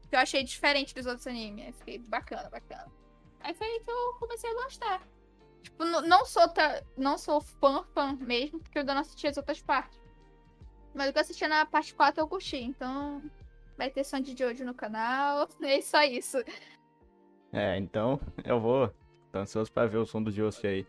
Que 0.10 0.16
eu 0.16 0.20
achei 0.20 0.44
diferente 0.44 0.94
dos 0.96 1.06
outros 1.06 1.28
animes. 1.28 1.76
Fiquei 1.78 2.00
bacana, 2.00 2.50
bacana. 2.50 2.92
Aí 3.40 3.54
foi 3.54 3.68
aí 3.68 3.80
que 3.82 3.92
eu 3.92 4.14
comecei 4.20 4.50
a 4.50 4.54
gostar. 4.64 5.08
Tipo, 5.62 5.86
não 5.86 6.26
sou, 6.26 6.50
ta- 6.50 6.82
não 6.98 7.18
sou 7.20 7.40
fã, 7.40 7.84
fã 7.94 8.14
mesmo, 8.20 8.60
porque 8.60 8.80
eu 8.80 8.82
ainda 8.82 8.96
não 8.96 9.02
assisti 9.02 9.28
as 9.28 9.38
outras 9.38 9.62
partes. 9.62 10.00
Mas 10.96 11.10
o 11.10 11.14
que 11.14 11.20
eu 11.20 11.22
assisti 11.22 11.48
na 11.48 11.66
parte 11.68 11.94
4 11.94 12.20
eu 12.22 12.28
curti, 12.28 12.58
então. 12.58 13.22
Vai 13.78 13.90
ter 13.92 14.04
som 14.04 14.20
de 14.20 14.36
Jojo 14.38 14.66
no 14.66 14.74
canal. 14.74 15.48
É 15.62 15.80
só 15.82 16.02
isso. 16.04 16.38
É, 17.54 17.78
então 17.78 18.20
eu 18.44 18.60
vou. 18.60 18.92
Tô 19.32 19.40
ansioso 19.40 19.72
pra 19.72 19.86
ver 19.86 19.98
o 19.98 20.06
som 20.06 20.22
do 20.22 20.32
Josie 20.32 20.68
aí. 20.68 20.88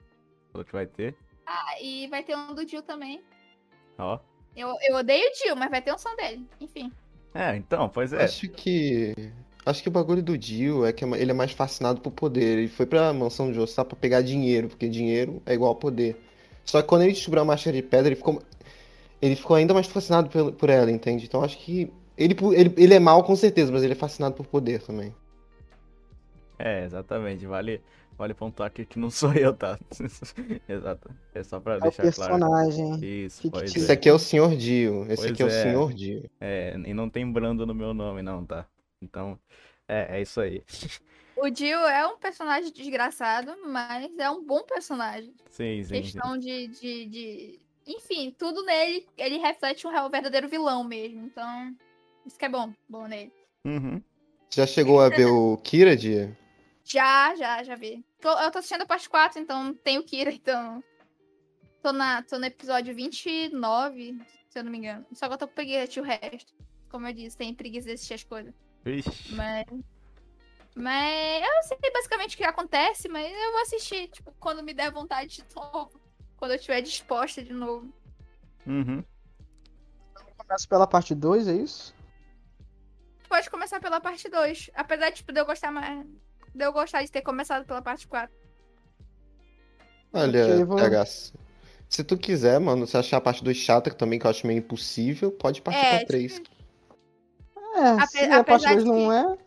Falou 0.50 0.64
que 0.64 0.72
vai 0.72 0.86
ter. 0.86 1.16
Ah, 1.46 1.80
e 1.80 2.06
vai 2.08 2.22
ter 2.22 2.36
um 2.36 2.54
do 2.54 2.66
Jill 2.66 2.82
também. 2.82 3.22
Ó. 3.98 4.18
Eu, 4.56 4.76
eu 4.82 4.96
odeio 4.96 5.24
o 5.30 5.34
Jill, 5.34 5.56
mas 5.56 5.70
vai 5.70 5.82
ter 5.82 5.92
um 5.92 5.98
som 5.98 6.14
dele. 6.16 6.46
Enfim. 6.60 6.92
É, 7.34 7.56
então, 7.56 7.88
pois 7.88 8.12
é. 8.12 8.24
Acho 8.24 8.48
que. 8.48 9.14
Acho 9.64 9.82
que 9.82 9.88
o 9.88 9.92
bagulho 9.92 10.22
do 10.22 10.36
Dio 10.36 10.84
é 10.84 10.92
que 10.92 11.04
ele 11.04 11.30
é 11.30 11.34
mais 11.34 11.52
fascinado 11.52 12.00
por 12.00 12.10
poder. 12.10 12.58
Ele 12.58 12.68
foi 12.68 12.84
pra 12.84 13.12
mansão 13.12 13.48
de 13.48 13.54
Jossá 13.54 13.84
pra 13.84 13.96
pegar 13.96 14.20
dinheiro, 14.20 14.68
porque 14.68 14.88
dinheiro 14.88 15.40
é 15.46 15.54
igual 15.54 15.72
a 15.72 15.76
poder. 15.76 16.20
Só 16.64 16.82
que 16.82 16.88
quando 16.88 17.02
ele 17.02 17.12
descobriu 17.12 17.42
a 17.42 17.46
máscara 17.46 17.76
de 17.76 17.82
pedra, 17.82 18.08
ele 18.08 18.16
ficou. 18.16 18.42
Ele 19.20 19.36
ficou 19.36 19.54
ainda 19.56 19.72
mais 19.72 19.86
fascinado 19.86 20.28
por, 20.28 20.52
por 20.52 20.68
ela, 20.68 20.90
entende? 20.90 21.24
Então 21.24 21.42
acho 21.42 21.58
que. 21.58 21.92
Ele, 22.18 22.36
ele, 22.54 22.74
ele 22.76 22.94
é 22.94 22.98
mal 22.98 23.24
com 23.24 23.34
certeza, 23.34 23.72
mas 23.72 23.82
ele 23.82 23.92
é 23.92 23.96
fascinado 23.96 24.34
por 24.34 24.46
poder 24.46 24.82
também. 24.82 25.14
É, 26.58 26.84
exatamente. 26.84 27.46
Vale, 27.46 27.80
vale 28.16 28.34
pontuar 28.34 28.68
aqui 28.68 28.84
que 28.84 28.98
não 28.98 29.10
sou 29.10 29.32
eu, 29.34 29.54
tá? 29.54 29.78
Exato. 30.68 31.10
É 31.34 31.42
só 31.42 31.60
pra 31.60 31.74
É 31.74 31.78
o 31.78 31.80
deixar 31.80 32.12
claro. 32.12 32.32
personagem. 32.38 33.24
Isso, 33.24 33.50
pois 33.50 33.62
fictício. 33.64 33.82
Esse 33.82 33.90
é. 33.90 33.94
aqui 33.94 34.08
é 34.08 34.12
o 34.12 34.18
Sr. 34.18 34.56
Dio. 34.56 35.04
Esse 35.04 35.16
Pois 35.16 35.30
aqui 35.32 35.42
é 35.42 35.46
o 35.46 35.48
é. 35.48 35.50
Sr. 35.50 35.94
Dio. 35.94 36.30
É, 36.40 36.74
e 36.86 36.94
não 36.94 37.08
tem 37.10 37.30
Brando 37.30 37.66
no 37.66 37.74
meu 37.74 37.92
nome, 37.92 38.22
não, 38.22 38.44
tá? 38.44 38.66
Então, 39.00 39.38
é, 39.88 40.18
é 40.18 40.22
isso 40.22 40.40
aí. 40.40 40.62
O 41.36 41.48
Jill 41.52 41.78
é 41.88 42.06
um 42.06 42.16
personagem 42.18 42.72
desgraçado, 42.72 43.56
mas 43.66 44.16
é 44.18 44.30
um 44.30 44.44
bom 44.44 44.62
personagem. 44.62 45.34
Sim, 45.50 45.82
sim, 45.82 45.84
sim. 45.84 46.02
Questão 46.02 46.38
de, 46.38 46.68
de, 46.68 47.06
de- 47.06 47.60
Enfim, 47.86 48.34
tudo 48.38 48.64
nele, 48.64 49.06
ele 49.16 49.38
reflete 49.38 49.86
um 49.86 49.90
real 49.90 50.08
verdadeiro 50.08 50.48
vilão 50.48 50.84
mesmo. 50.84 51.24
Então, 51.24 51.74
isso 52.24 52.38
que 52.38 52.44
é 52.44 52.48
bom, 52.48 52.72
bom 52.88 53.08
nele. 53.08 53.32
Uhum. 53.66 54.00
Já 54.50 54.66
chegou 54.66 55.00
a 55.00 55.08
ver 55.08 55.26
o 55.26 55.56
Kira, 55.56 55.96
Dia? 55.96 56.36
Já, 56.84 57.34
já, 57.36 57.62
já 57.62 57.74
vi. 57.74 58.04
Tô- 58.20 58.38
eu 58.38 58.50
tô 58.50 58.58
assistindo 58.58 58.82
a 58.82 58.86
parte 58.86 59.08
4, 59.08 59.40
então 59.40 59.74
tem 59.74 59.98
o 59.98 60.04
Kira, 60.04 60.30
então. 60.32 60.82
Tô, 61.82 61.92
na, 61.92 62.22
tô 62.22 62.38
no 62.38 62.46
episódio 62.46 62.94
29, 62.94 64.18
se 64.48 64.58
eu 64.58 64.64
não 64.64 64.70
me 64.70 64.78
engano. 64.78 65.04
Só 65.12 65.26
que 65.26 65.34
eu 65.34 65.38
tô 65.38 65.48
com 65.48 65.54
preguiça 65.54 65.88
de 65.88 66.00
o 66.00 66.04
resto. 66.04 66.52
Como 66.88 67.06
eu 67.06 67.12
disse, 67.12 67.36
tem 67.36 67.54
preguiça 67.54 67.88
de 67.88 67.94
assistir 67.94 68.14
as 68.14 68.24
coisas. 68.24 68.54
Vixe. 68.84 69.34
Mas. 69.34 69.66
Mas 70.74 71.42
eu 71.44 71.62
sei 71.64 71.90
basicamente 71.92 72.34
o 72.34 72.38
que 72.38 72.44
acontece, 72.44 73.06
mas 73.08 73.30
eu 73.30 73.52
vou 73.52 73.60
assistir, 73.62 74.08
tipo, 74.08 74.32
quando 74.40 74.62
me 74.62 74.72
der 74.72 74.90
vontade 74.90 75.36
de 75.42 75.44
novo. 75.54 76.00
Quando 76.36 76.52
eu 76.52 76.56
estiver 76.56 76.80
disposta 76.80 77.42
de 77.42 77.52
novo. 77.52 77.92
Uhum. 78.66 79.04
Começa 80.36 80.66
pela 80.68 80.86
parte 80.86 81.14
2, 81.14 81.46
é 81.48 81.54
isso? 81.54 81.94
Pode 83.28 83.50
começar 83.50 83.80
pela 83.80 84.00
parte 84.00 84.28
2. 84.28 84.70
Apesar 84.74 85.10
tipo, 85.12 85.32
de 85.32 85.40
eu 85.40 85.46
gostar 85.46 85.70
mais. 85.70 86.06
De 86.54 86.64
eu 86.64 86.72
gostar 86.72 87.02
de 87.02 87.10
ter 87.10 87.22
começado 87.22 87.64
pela 87.64 87.80
parte 87.82 88.06
4. 88.06 88.34
Olha, 90.12 90.64
vou- 90.66 90.78
se 91.88 92.04
tu 92.04 92.16
quiser, 92.18 92.58
mano, 92.60 92.86
se 92.86 92.96
achar 92.96 93.16
a 93.16 93.20
parte 93.20 93.42
2 93.42 93.56
chata, 93.56 93.90
que 93.90 93.96
também 93.96 94.18
que 94.18 94.26
eu 94.26 94.30
acho 94.30 94.46
meio 94.46 94.58
impossível, 94.58 95.30
pode 95.30 95.62
partir 95.62 95.78
É, 95.84 95.98
pra 95.98 96.06
3. 96.06 96.42
É, 97.74 97.80
Ape- 97.88 98.06
se 98.08 98.18
a 98.24 98.44
parte 98.44 98.66
apesar 98.66 98.72
2 98.74 98.84
de 98.84 98.90
não 98.90 99.12
é. 99.12 99.38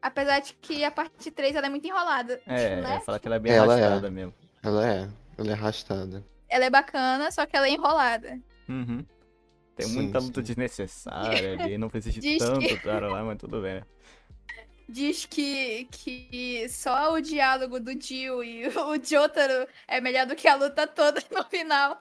Apesar 0.00 0.40
de 0.40 0.54
que 0.54 0.84
a 0.84 0.90
parte 0.90 1.30
3 1.30 1.54
ela 1.56 1.66
é 1.66 1.70
muito 1.70 1.86
enrolada. 1.86 2.40
É, 2.46 2.80
né? 2.80 2.96
é 2.96 3.00
falar 3.00 3.18
que 3.18 3.26
ela 3.26 3.36
é 3.36 3.38
bem 3.38 3.52
Ela 3.52 3.78
é. 3.78 3.82
arrastada 3.84 4.10
mesmo. 4.10 4.34
Ela 4.62 4.88
é, 4.92 5.08
ela 5.38 5.50
é 5.50 5.52
arrastada. 5.52 6.24
Ela 6.48 6.64
é 6.64 6.70
bacana, 6.70 7.30
só 7.30 7.46
que 7.46 7.56
ela 7.56 7.66
é 7.66 7.70
enrolada. 7.70 8.38
Uhum. 8.68 9.04
Tem 9.74 9.86
Sim, 9.86 9.94
muita 9.94 10.18
luta 10.18 10.40
sim. 10.40 10.46
desnecessária 10.46 11.52
ali, 11.54 11.78
não 11.78 11.88
precisa 11.88 12.20
de 12.20 12.36
tanto 12.38 12.60
que- 12.60 12.76
cara 12.78 13.08
lá, 13.10 13.24
mas 13.24 13.38
tudo 13.38 13.60
bem. 13.62 13.82
Diz 14.88 15.24
que, 15.24 15.86
que 15.90 16.68
só 16.68 17.12
o 17.14 17.20
diálogo 17.20 17.80
do 17.80 17.92
Jill 18.00 18.42
e 18.44 18.66
o 18.76 19.02
Jotaro 19.02 19.66
é 19.88 20.00
melhor 20.00 20.26
do 20.26 20.34
que 20.36 20.46
a 20.48 20.54
luta 20.54 20.86
toda 20.86 21.22
no 21.30 21.44
final. 21.44 22.00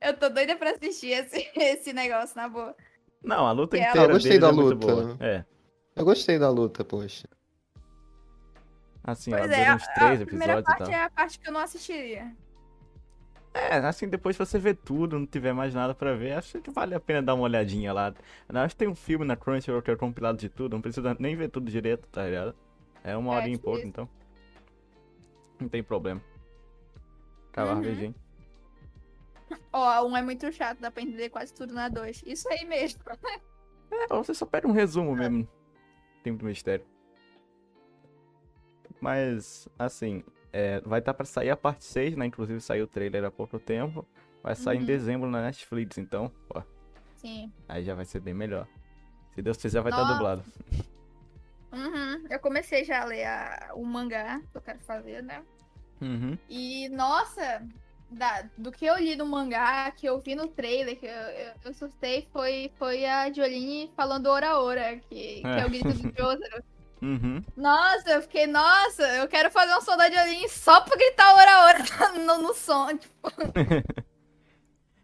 Eu 0.00 0.16
tô 0.16 0.28
doida 0.28 0.56
pra 0.56 0.70
assistir 0.70 1.08
esse, 1.10 1.50
esse 1.56 1.92
negócio, 1.92 2.36
na 2.36 2.48
boa. 2.48 2.76
Não, 3.22 3.46
a 3.46 3.52
luta 3.52 3.76
ela- 3.76 3.88
inteira 3.90 4.06
Eu 4.08 4.14
gostei 4.14 4.38
da 4.38 4.48
é 4.48 4.52
muito 4.52 4.86
luta. 4.86 4.86
boa. 4.86 5.16
É, 5.20 5.44
Eu 5.96 6.04
gostei 6.04 6.38
da 6.38 6.48
luta, 6.50 6.84
poxa. 6.84 7.26
assim, 9.02 9.32
ela 9.32 9.40
Pois 9.40 9.50
é, 9.52 9.56
dura 9.58 9.72
a, 9.72 9.76
uns 9.76 9.82
a 9.88 9.92
três 9.94 10.24
primeira 10.24 10.52
episódios 10.52 10.60
e 10.60 10.78
parte 10.78 10.90
tal. 10.92 11.00
é 11.00 11.04
a 11.04 11.10
parte 11.10 11.38
que 11.40 11.48
eu 11.48 11.52
não 11.52 11.60
assistiria. 11.60 12.32
É, 13.60 13.76
assim, 13.78 14.08
depois 14.08 14.36
que 14.36 14.44
você 14.44 14.58
vê 14.58 14.72
tudo, 14.72 15.18
não 15.18 15.26
tiver 15.26 15.52
mais 15.52 15.74
nada 15.74 15.94
pra 15.94 16.14
ver, 16.14 16.32
acho 16.32 16.60
que 16.60 16.70
vale 16.70 16.94
a 16.94 17.00
pena 17.00 17.22
dar 17.22 17.34
uma 17.34 17.44
olhadinha 17.44 17.92
lá. 17.92 18.14
Eu 18.48 18.58
acho 18.60 18.74
que 18.74 18.78
tem 18.78 18.88
um 18.88 18.94
filme 18.94 19.24
na 19.24 19.36
Crunchyroll 19.36 19.82
que 19.82 19.90
é 19.90 19.96
compilado 19.96 20.38
de 20.38 20.48
tudo, 20.48 20.74
não 20.74 20.80
precisa 20.80 21.16
nem 21.18 21.34
ver 21.36 21.48
tudo 21.50 21.70
direito, 21.70 22.06
tá 22.08 22.24
ligado? 22.24 22.54
É 23.02 23.16
uma 23.16 23.34
É, 23.34 23.36
horinha 23.36 23.54
e 23.54 23.56
tipo 23.58 23.64
pouco, 23.64 23.78
isso. 23.80 23.88
então. 23.88 24.08
Não 25.60 25.68
tem 25.68 25.82
problema. 25.82 26.22
Acabar 27.50 27.70
Uhum. 27.76 27.82
rapidinho. 27.82 28.14
Ó, 29.72 29.88
a 29.88 30.04
1 30.04 30.16
é 30.16 30.22
muito 30.22 30.52
chato, 30.52 30.78
dá 30.78 30.90
pra 30.90 31.02
entender 31.02 31.28
quase 31.30 31.52
tudo 31.52 31.74
na 31.74 31.88
2. 31.88 32.22
Isso 32.26 32.48
aí 32.50 32.64
mesmo. 32.64 33.00
É, 33.90 34.06
você 34.08 34.34
só 34.34 34.44
pega 34.44 34.68
um 34.68 34.72
resumo 34.72 35.16
mesmo. 35.16 35.48
Tem 36.22 36.30
muito 36.30 36.44
mistério. 36.44 36.84
Mas, 39.00 39.66
assim, 39.78 40.22
é, 40.52 40.80
vai 40.80 40.98
estar 41.00 41.14
pra 41.14 41.24
sair 41.26 41.50
a 41.50 41.56
parte 41.56 41.84
6, 41.84 42.16
né? 42.16 42.26
Inclusive 42.26 42.60
saiu 42.60 42.84
o 42.84 42.88
trailer 42.88 43.24
há 43.24 43.30
pouco 43.30 43.58
tempo. 43.58 44.06
Vai 44.42 44.54
sair 44.54 44.76
em 44.76 44.80
Uhum. 44.80 44.86
dezembro 44.86 45.30
na 45.30 45.42
Netflix, 45.42 45.98
então, 45.98 46.30
ó, 46.50 46.62
Sim. 47.16 47.52
aí 47.68 47.84
já 47.84 47.94
vai 47.94 48.04
ser 48.04 48.20
bem 48.20 48.32
melhor. 48.34 48.66
Se 49.34 49.42
Deus 49.42 49.56
quiser, 49.56 49.80
vai 49.82 49.90
estar 49.92 50.02
Nossa. 50.02 50.14
dublado. 50.14 50.44
Uhum. 51.72 52.24
Eu 52.30 52.38
comecei 52.40 52.84
já 52.84 53.02
a 53.02 53.04
ler 53.04 53.24
a- 53.24 53.70
o 53.74 53.84
mangá 53.84 54.40
que 54.50 54.56
eu 54.56 54.60
quero 54.60 54.78
fazer, 54.80 55.22
né? 55.22 55.42
Uhum. 56.00 56.38
E, 56.48 56.88
nossa, 56.88 57.62
da- 58.10 58.48
do 58.56 58.72
que 58.72 58.86
eu 58.86 58.96
li 58.96 59.16
no 59.16 59.26
mangá, 59.26 59.90
que 59.90 60.06
eu 60.06 60.18
vi 60.18 60.34
no 60.34 60.48
trailer, 60.48 60.98
que 60.98 61.06
eu, 61.06 61.12
eu, 61.12 61.52
eu 61.66 61.74
surtei, 61.74 62.26
foi, 62.32 62.72
foi 62.78 63.04
a 63.04 63.30
Jolene 63.32 63.90
falando 63.94 64.26
Ora 64.28 64.58
Ora, 64.58 64.96
que, 64.96 65.42
que 65.42 65.46
é 65.46 65.66
o 65.66 65.68
grito 65.68 65.88
do 65.92 65.92
Jotaro. 66.16 66.64
Uhum. 67.00 67.42
Nossa, 67.56 68.10
eu 68.10 68.22
fiquei, 68.22 68.46
nossa, 68.46 69.02
eu 69.16 69.28
quero 69.28 69.50
fazer 69.50 69.74
um 69.76 69.80
som 69.80 69.96
da 69.96 70.10
Jolene 70.10 70.48
só 70.48 70.80
pra 70.80 70.96
gritar 70.96 71.34
Ora 71.34 71.64
Ora 71.64 71.78
no, 72.18 72.42
no 72.42 72.54
som, 72.54 72.96
tipo. 72.96 73.12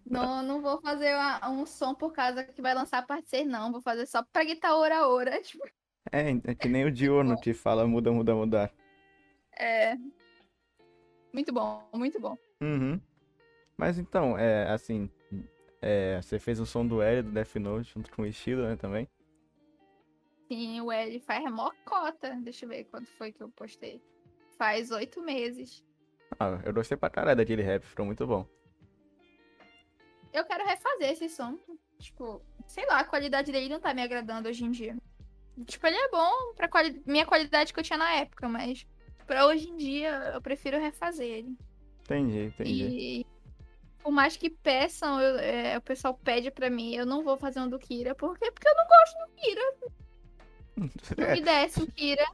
Não, 0.06 0.42
não 0.42 0.60
vou 0.60 0.80
fazer 0.82 1.14
uma- 1.14 1.48
um 1.50 1.64
som 1.64 1.94
por 1.94 2.12
causa 2.12 2.44
que 2.44 2.60
vai 2.60 2.74
lançar 2.74 2.98
a 2.98 3.02
parte 3.02 3.28
6, 3.30 3.46
não. 3.48 3.72
Vou 3.72 3.80
fazer 3.80 4.06
só 4.06 4.22
pra 4.22 4.44
gritar 4.44 4.76
Ora 4.76 5.08
Ora. 5.08 5.40
Tipo, 5.42 5.64
É, 6.12 6.30
é 6.44 6.54
que 6.54 6.68
nem 6.68 6.84
o 6.84 6.90
Diorno 6.92 7.40
que 7.40 7.54
fala 7.54 7.86
muda, 7.86 8.12
muda, 8.12 8.34
mudar. 8.34 8.70
é. 9.58 9.96
Muito 11.32 11.52
bom, 11.52 11.88
muito 11.94 12.20
bom. 12.20 12.36
Uhum. 12.60 13.00
Mas 13.76 13.98
então, 13.98 14.38
é 14.38 14.70
assim. 14.70 15.10
É, 15.82 16.20
você 16.22 16.38
fez 16.38 16.60
o 16.60 16.66
som 16.66 16.86
do 16.86 17.02
L 17.02 17.22
do 17.22 17.30
Death 17.32 17.56
Note 17.56 17.92
junto 17.94 18.10
com 18.12 18.22
o 18.22 18.26
Ishida, 18.26 18.68
né, 18.68 18.76
também? 18.76 19.08
Sim, 20.48 20.80
o 20.80 20.92
L 20.92 21.20
faz 21.20 21.44
mocota. 21.50 22.36
Deixa 22.42 22.64
eu 22.64 22.68
ver 22.68 22.84
quando 22.84 23.06
foi 23.06 23.32
que 23.32 23.42
eu 23.42 23.48
postei. 23.50 24.02
Faz 24.58 24.90
oito 24.90 25.20
meses. 25.22 25.82
Ah, 26.38 26.60
eu 26.64 26.72
gostei 26.72 26.96
pra 26.96 27.10
caralho 27.10 27.36
daquele 27.36 27.62
rap, 27.62 27.84
ficou 27.84 28.04
muito 28.04 28.26
bom. 28.26 28.46
Eu 30.32 30.44
quero 30.44 30.64
refazer 30.66 31.10
esse 31.12 31.28
som. 31.28 31.58
Tipo, 31.98 32.42
sei 32.66 32.84
lá, 32.86 33.00
a 33.00 33.04
qualidade 33.04 33.52
dele 33.52 33.68
não 33.68 33.80
tá 33.80 33.94
me 33.94 34.02
agradando 34.02 34.48
hoje 34.48 34.64
em 34.64 34.70
dia. 34.70 34.96
Tipo, 35.66 35.86
ele 35.86 35.96
é 35.96 36.08
bom 36.08 36.52
pra 36.56 36.68
quali 36.68 37.00
minha 37.06 37.24
qualidade 37.24 37.72
que 37.72 37.78
eu 37.78 37.84
tinha 37.84 37.96
na 37.96 38.12
época, 38.14 38.48
mas 38.48 38.84
pra 39.26 39.46
hoje 39.46 39.70
em 39.70 39.76
dia 39.76 40.10
eu 40.34 40.42
prefiro 40.42 40.78
refazer 40.80 41.26
ele. 41.28 41.56
Entendi, 42.02 42.46
entendi. 42.46 42.84
E 42.84 43.26
por 44.02 44.10
mais 44.10 44.36
que 44.36 44.50
peçam, 44.50 45.20
eu- 45.20 45.38
é, 45.38 45.78
o 45.78 45.80
pessoal 45.80 46.14
pede 46.14 46.50
pra 46.50 46.68
mim, 46.68 46.94
eu 46.94 47.06
não 47.06 47.22
vou 47.22 47.36
fazer 47.36 47.60
um 47.60 47.68
do 47.68 47.78
Kira. 47.78 48.14
Por 48.14 48.36
quê? 48.36 48.50
Porque 48.50 48.68
eu 48.68 48.74
não 48.74 48.86
gosto 48.86 49.18
do 49.18 49.34
Kira. 49.40 49.74
É, 51.16 51.32
me 51.34 51.40
desce 51.40 51.82
o 51.82 51.90
Kira. 51.92 52.24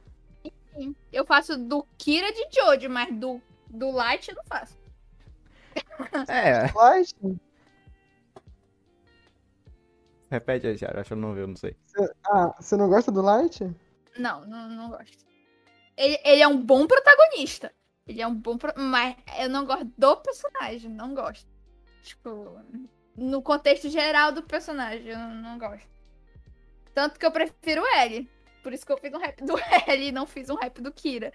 Enfim, 0.43 0.95
eu 1.11 1.25
faço 1.25 1.57
do 1.57 1.85
Kira 1.97 2.31
de 2.31 2.47
Jojo, 2.53 2.89
mas 2.89 3.13
do, 3.15 3.41
do 3.69 3.91
Light 3.91 4.29
eu 4.29 4.35
não 4.35 4.43
faço. 4.45 4.77
é, 6.27 6.71
Light? 6.73 7.15
repete 10.29 10.67
aí, 10.67 10.77
Thiago, 10.77 10.99
acho 10.99 11.07
que 11.09 11.13
eu 11.13 11.17
não 11.17 11.33
vi, 11.33 11.41
eu 11.41 11.47
não 11.47 11.55
sei. 11.55 11.75
Ah, 12.25 12.55
você 12.59 12.75
não 12.77 12.89
gosta 12.89 13.11
do 13.11 13.21
Light? 13.21 13.59
Não, 14.17 14.45
não, 14.45 14.69
não 14.69 14.89
gosto. 14.89 15.25
Ele, 15.97 16.17
ele 16.23 16.41
é 16.41 16.47
um 16.47 16.57
bom 16.59 16.87
protagonista. 16.87 17.71
Ele 18.07 18.21
é 18.21 18.27
um 18.27 18.33
bom. 18.35 18.57
pro- 18.57 18.73
Mas 18.77 19.15
eu 19.39 19.49
não 19.49 19.65
gosto 19.65 19.85
do 19.97 20.17
personagem. 20.17 20.89
Não 20.89 21.13
gosto. 21.13 21.47
Tipo, 22.01 22.59
no 23.15 23.41
contexto 23.41 23.89
geral 23.89 24.31
do 24.31 24.41
personagem, 24.41 25.07
eu 25.07 25.17
não 25.19 25.59
gosto. 25.59 25.87
Tanto 26.93 27.19
que 27.19 27.25
eu 27.25 27.31
prefiro 27.31 27.83
ele. 27.97 28.29
Por 28.63 28.73
isso 28.73 28.85
que 28.85 28.91
eu 28.91 28.97
fiz 28.97 29.13
um 29.13 29.17
rap 29.17 29.43
do 29.43 29.55
L 29.87 30.07
e 30.07 30.11
não 30.11 30.25
fiz 30.27 30.49
um 30.49 30.55
rap 30.55 30.81
do 30.81 30.91
Kira. 30.91 31.31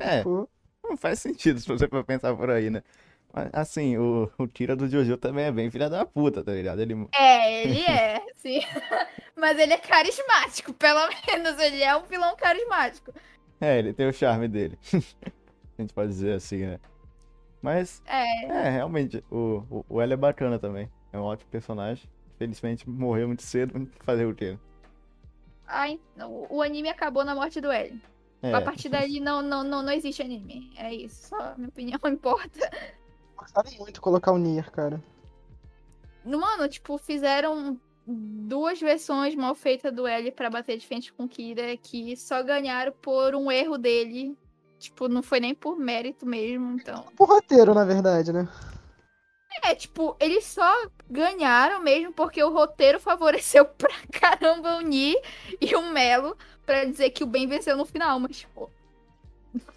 É, 0.00 0.22
não 0.24 0.96
faz 0.96 1.20
sentido 1.20 1.60
se 1.60 1.66
você 1.66 1.88
for 1.88 2.04
pensar 2.04 2.34
por 2.36 2.50
aí, 2.50 2.70
né? 2.70 2.82
Mas, 3.32 3.50
assim, 3.52 3.96
o, 3.98 4.30
o 4.38 4.46
Tira 4.46 4.74
do 4.74 4.88
Jojo 4.88 5.16
também 5.16 5.44
é 5.44 5.52
bem 5.52 5.70
filha 5.70 5.90
da 5.90 6.04
puta, 6.04 6.42
tá 6.42 6.52
ligado? 6.52 6.80
Ele, 6.80 6.94
É, 7.14 7.62
ele 7.62 7.80
é, 7.82 8.22
sim. 8.36 8.60
Mas 9.36 9.58
ele 9.58 9.74
é 9.74 9.78
carismático. 9.78 10.72
Pelo 10.72 11.08
menos 11.26 11.58
ele 11.58 11.82
é 11.82 11.94
um 11.96 12.04
vilão 12.04 12.34
carismático. 12.36 13.12
é, 13.60 13.78
ele 13.78 13.92
tem 13.92 14.08
o 14.08 14.12
charme 14.12 14.48
dele. 14.48 14.78
A 15.78 15.82
gente 15.82 15.92
pode 15.92 16.08
dizer 16.10 16.32
assim, 16.32 16.66
né? 16.66 16.80
Mas, 17.60 18.02
É, 18.06 18.44
é, 18.46 18.70
realmente, 18.70 19.22
o, 19.30 19.62
o, 19.70 19.84
o 19.88 20.00
L 20.00 20.12
é 20.12 20.16
bacana 20.16 20.58
também. 20.58 20.90
É 21.12 21.18
um 21.18 21.22
ótimo 21.22 21.50
personagem. 21.50 22.08
Felizmente 22.38 22.88
morreu 22.88 23.26
muito 23.26 23.42
cedo, 23.42 23.88
fazer 24.00 24.24
o 24.26 24.34
quê? 24.34 24.56
ai, 25.66 26.00
o, 26.20 26.56
o 26.56 26.62
anime 26.62 26.88
acabou 26.88 27.24
na 27.24 27.34
morte 27.34 27.60
do 27.60 27.70
L. 27.70 28.00
É, 28.40 28.54
A 28.54 28.60
partir 28.62 28.88
dali 28.88 29.20
não, 29.20 29.42
não, 29.42 29.62
não, 29.64 29.82
não 29.82 29.92
existe 29.92 30.22
anime. 30.22 30.72
É 30.76 30.94
isso. 30.94 31.28
Só 31.28 31.54
minha 31.56 31.68
opinião 31.68 31.98
importa. 32.06 32.70
gostaram 33.36 33.70
muito 33.78 34.00
colocar 34.00 34.32
o 34.32 34.38
Nier, 34.38 34.70
cara. 34.70 35.02
No, 36.24 36.38
Mano, 36.40 36.68
tipo, 36.68 36.96
fizeram 36.96 37.78
duas 38.06 38.80
versões 38.80 39.34
mal 39.34 39.54
feitas 39.54 39.92
do 39.92 40.06
L 40.06 40.30
pra 40.32 40.48
bater 40.48 40.78
de 40.78 40.86
frente 40.86 41.12
com 41.12 41.24
o 41.24 41.28
Kira 41.28 41.76
que 41.76 42.16
só 42.16 42.42
ganharam 42.42 42.92
por 43.02 43.34
um 43.34 43.50
erro 43.50 43.76
dele. 43.76 44.38
Tipo, 44.78 45.08
não 45.08 45.22
foi 45.22 45.40
nem 45.40 45.54
por 45.54 45.76
mérito 45.76 46.24
mesmo, 46.24 46.72
então. 46.74 47.04
Por 47.16 47.28
roteiro, 47.28 47.74
na 47.74 47.84
verdade, 47.84 48.32
né? 48.32 48.48
É, 49.64 49.74
tipo, 49.74 50.16
eles 50.20 50.44
só 50.44 50.70
ganharam 51.10 51.82
mesmo 51.82 52.12
porque 52.12 52.42
o 52.42 52.52
roteiro 52.52 53.00
favoreceu 53.00 53.64
pra 53.64 53.90
caramba 54.12 54.76
o 54.76 54.80
Ni 54.80 55.16
e 55.60 55.74
o 55.74 55.90
Melo 55.92 56.36
pra 56.64 56.84
dizer 56.84 57.10
que 57.10 57.24
o 57.24 57.26
bem 57.26 57.46
venceu 57.46 57.76
no 57.76 57.84
final, 57.84 58.18
mas, 58.20 58.38
tipo. 58.38 58.70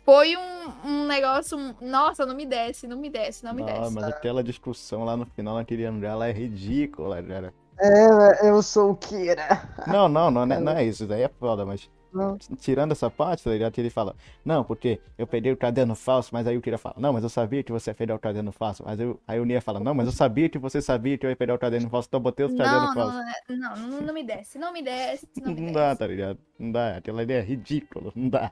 Foi 0.03 0.35
um, 0.35 0.71
um 0.85 1.05
negócio. 1.07 1.57
Nossa, 1.79 2.25
não 2.25 2.35
me 2.35 2.45
desce, 2.45 2.85
não 2.87 2.97
me 2.97 3.09
desce, 3.09 3.43
não 3.45 3.53
me 3.53 3.61
Não, 3.63 3.67
desce. 3.67 3.93
mas 3.93 4.03
aquela 4.03 4.43
discussão 4.43 5.05
lá 5.05 5.15
no 5.15 5.25
final, 5.25 5.55
naquele 5.55 5.85
andar 5.85 6.15
lá, 6.15 6.27
é 6.27 6.31
ridícula, 6.33 7.23
cara. 7.23 7.53
É, 7.79 8.49
eu 8.49 8.61
sou 8.61 8.91
o 8.91 8.95
Kira. 8.95 9.47
Não, 9.87 10.09
não, 10.09 10.29
não, 10.29 10.41
é- 10.43 10.45
não 10.59 10.71
é 10.73 10.83
isso, 10.83 11.03
isso 11.03 11.07
daí 11.07 11.21
é 11.23 11.29
foda, 11.29 11.65
mas 11.65 11.89
Não. 12.13 12.37
tirando 12.59 12.91
essa 12.91 13.09
parte, 13.09 13.43
tá 13.43 13.51
ligado? 13.51 13.71
Que 13.73 13.81
ele 13.81 13.89
fala, 13.89 14.15
não, 14.43 14.63
porque 14.63 14.99
eu 15.17 15.25
peguei 15.25 15.51
o 15.51 15.57
caderno 15.57 15.95
falso, 15.95 16.29
mas 16.33 16.45
aí 16.47 16.57
o 16.57 16.61
Kira 16.61 16.77
fala, 16.77 16.95
não, 16.97 17.13
mas 17.13 17.23
eu 17.23 17.29
sabia 17.29 17.63
que 17.63 17.71
você 17.71 17.91
ia 17.91 17.95
pegar 17.95 18.15
o 18.15 18.19
caderno 18.19 18.51
falso. 18.51 18.83
Mas 18.85 18.99
eu, 18.99 19.19
aí 19.27 19.39
o 19.39 19.45
Nia 19.45 19.61
fala, 19.61 19.79
não, 19.79 19.93
mas 19.93 20.07
eu 20.07 20.11
sabia 20.13 20.49
que 20.49 20.57
você 20.59 20.81
sabia 20.81 21.17
que 21.17 21.25
eu 21.25 21.29
ia 21.29 21.35
pegar 21.35 21.53
o 21.55 21.59
caderno 21.59 21.89
falso, 21.89 22.07
então 22.09 22.17
eu 22.19 22.23
botei 22.23 22.45
os 22.45 22.53
cadernos 22.53 22.89
Não, 22.89 22.93
falsos. 22.93 23.25
não, 23.49 23.57
não, 23.57 23.75
não, 23.77 24.01
não 24.01 24.13
me 24.13 24.23
desce, 24.23 24.57
não 24.59 24.73
me 24.73 24.81
desce, 24.81 25.27
não 25.39 25.53
me 25.53 25.55
Não 25.61 25.71
desce. 25.71 25.73
dá, 25.73 25.95
tá 25.95 26.07
ligado? 26.07 26.39
Não 26.59 26.71
dá, 26.71 26.97
aquela 26.97 27.23
ideia 27.23 27.39
é 27.39 27.43
ridícula, 27.43 28.11
não 28.15 28.29
dá. 28.29 28.51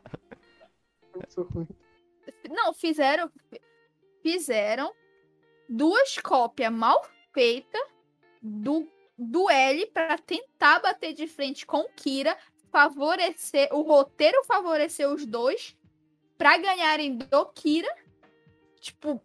Não, 2.50 2.74
fizeram. 2.74 3.32
Fizeram 4.22 4.94
duas 5.70 6.18
cópias 6.20 6.72
mal 6.74 7.06
feitas 7.34 7.82
do, 8.42 8.88
do 9.18 9.50
L 9.50 9.86
pra 9.88 10.18
tentar 10.18 10.80
bater 10.82 11.14
de 11.14 11.28
frente 11.28 11.66
com 11.66 11.80
o 11.80 11.90
Kira, 11.96 12.38
favorecer. 12.72 13.70
O 13.72 13.82
roteiro 13.82 14.44
favorecer 14.46 15.10
os 15.10 15.26
dois 15.26 15.76
pra 16.38 16.58
ganharem 16.58 17.18
do 17.18 17.46
Kira. 17.48 17.94
Tipo. 18.80 19.22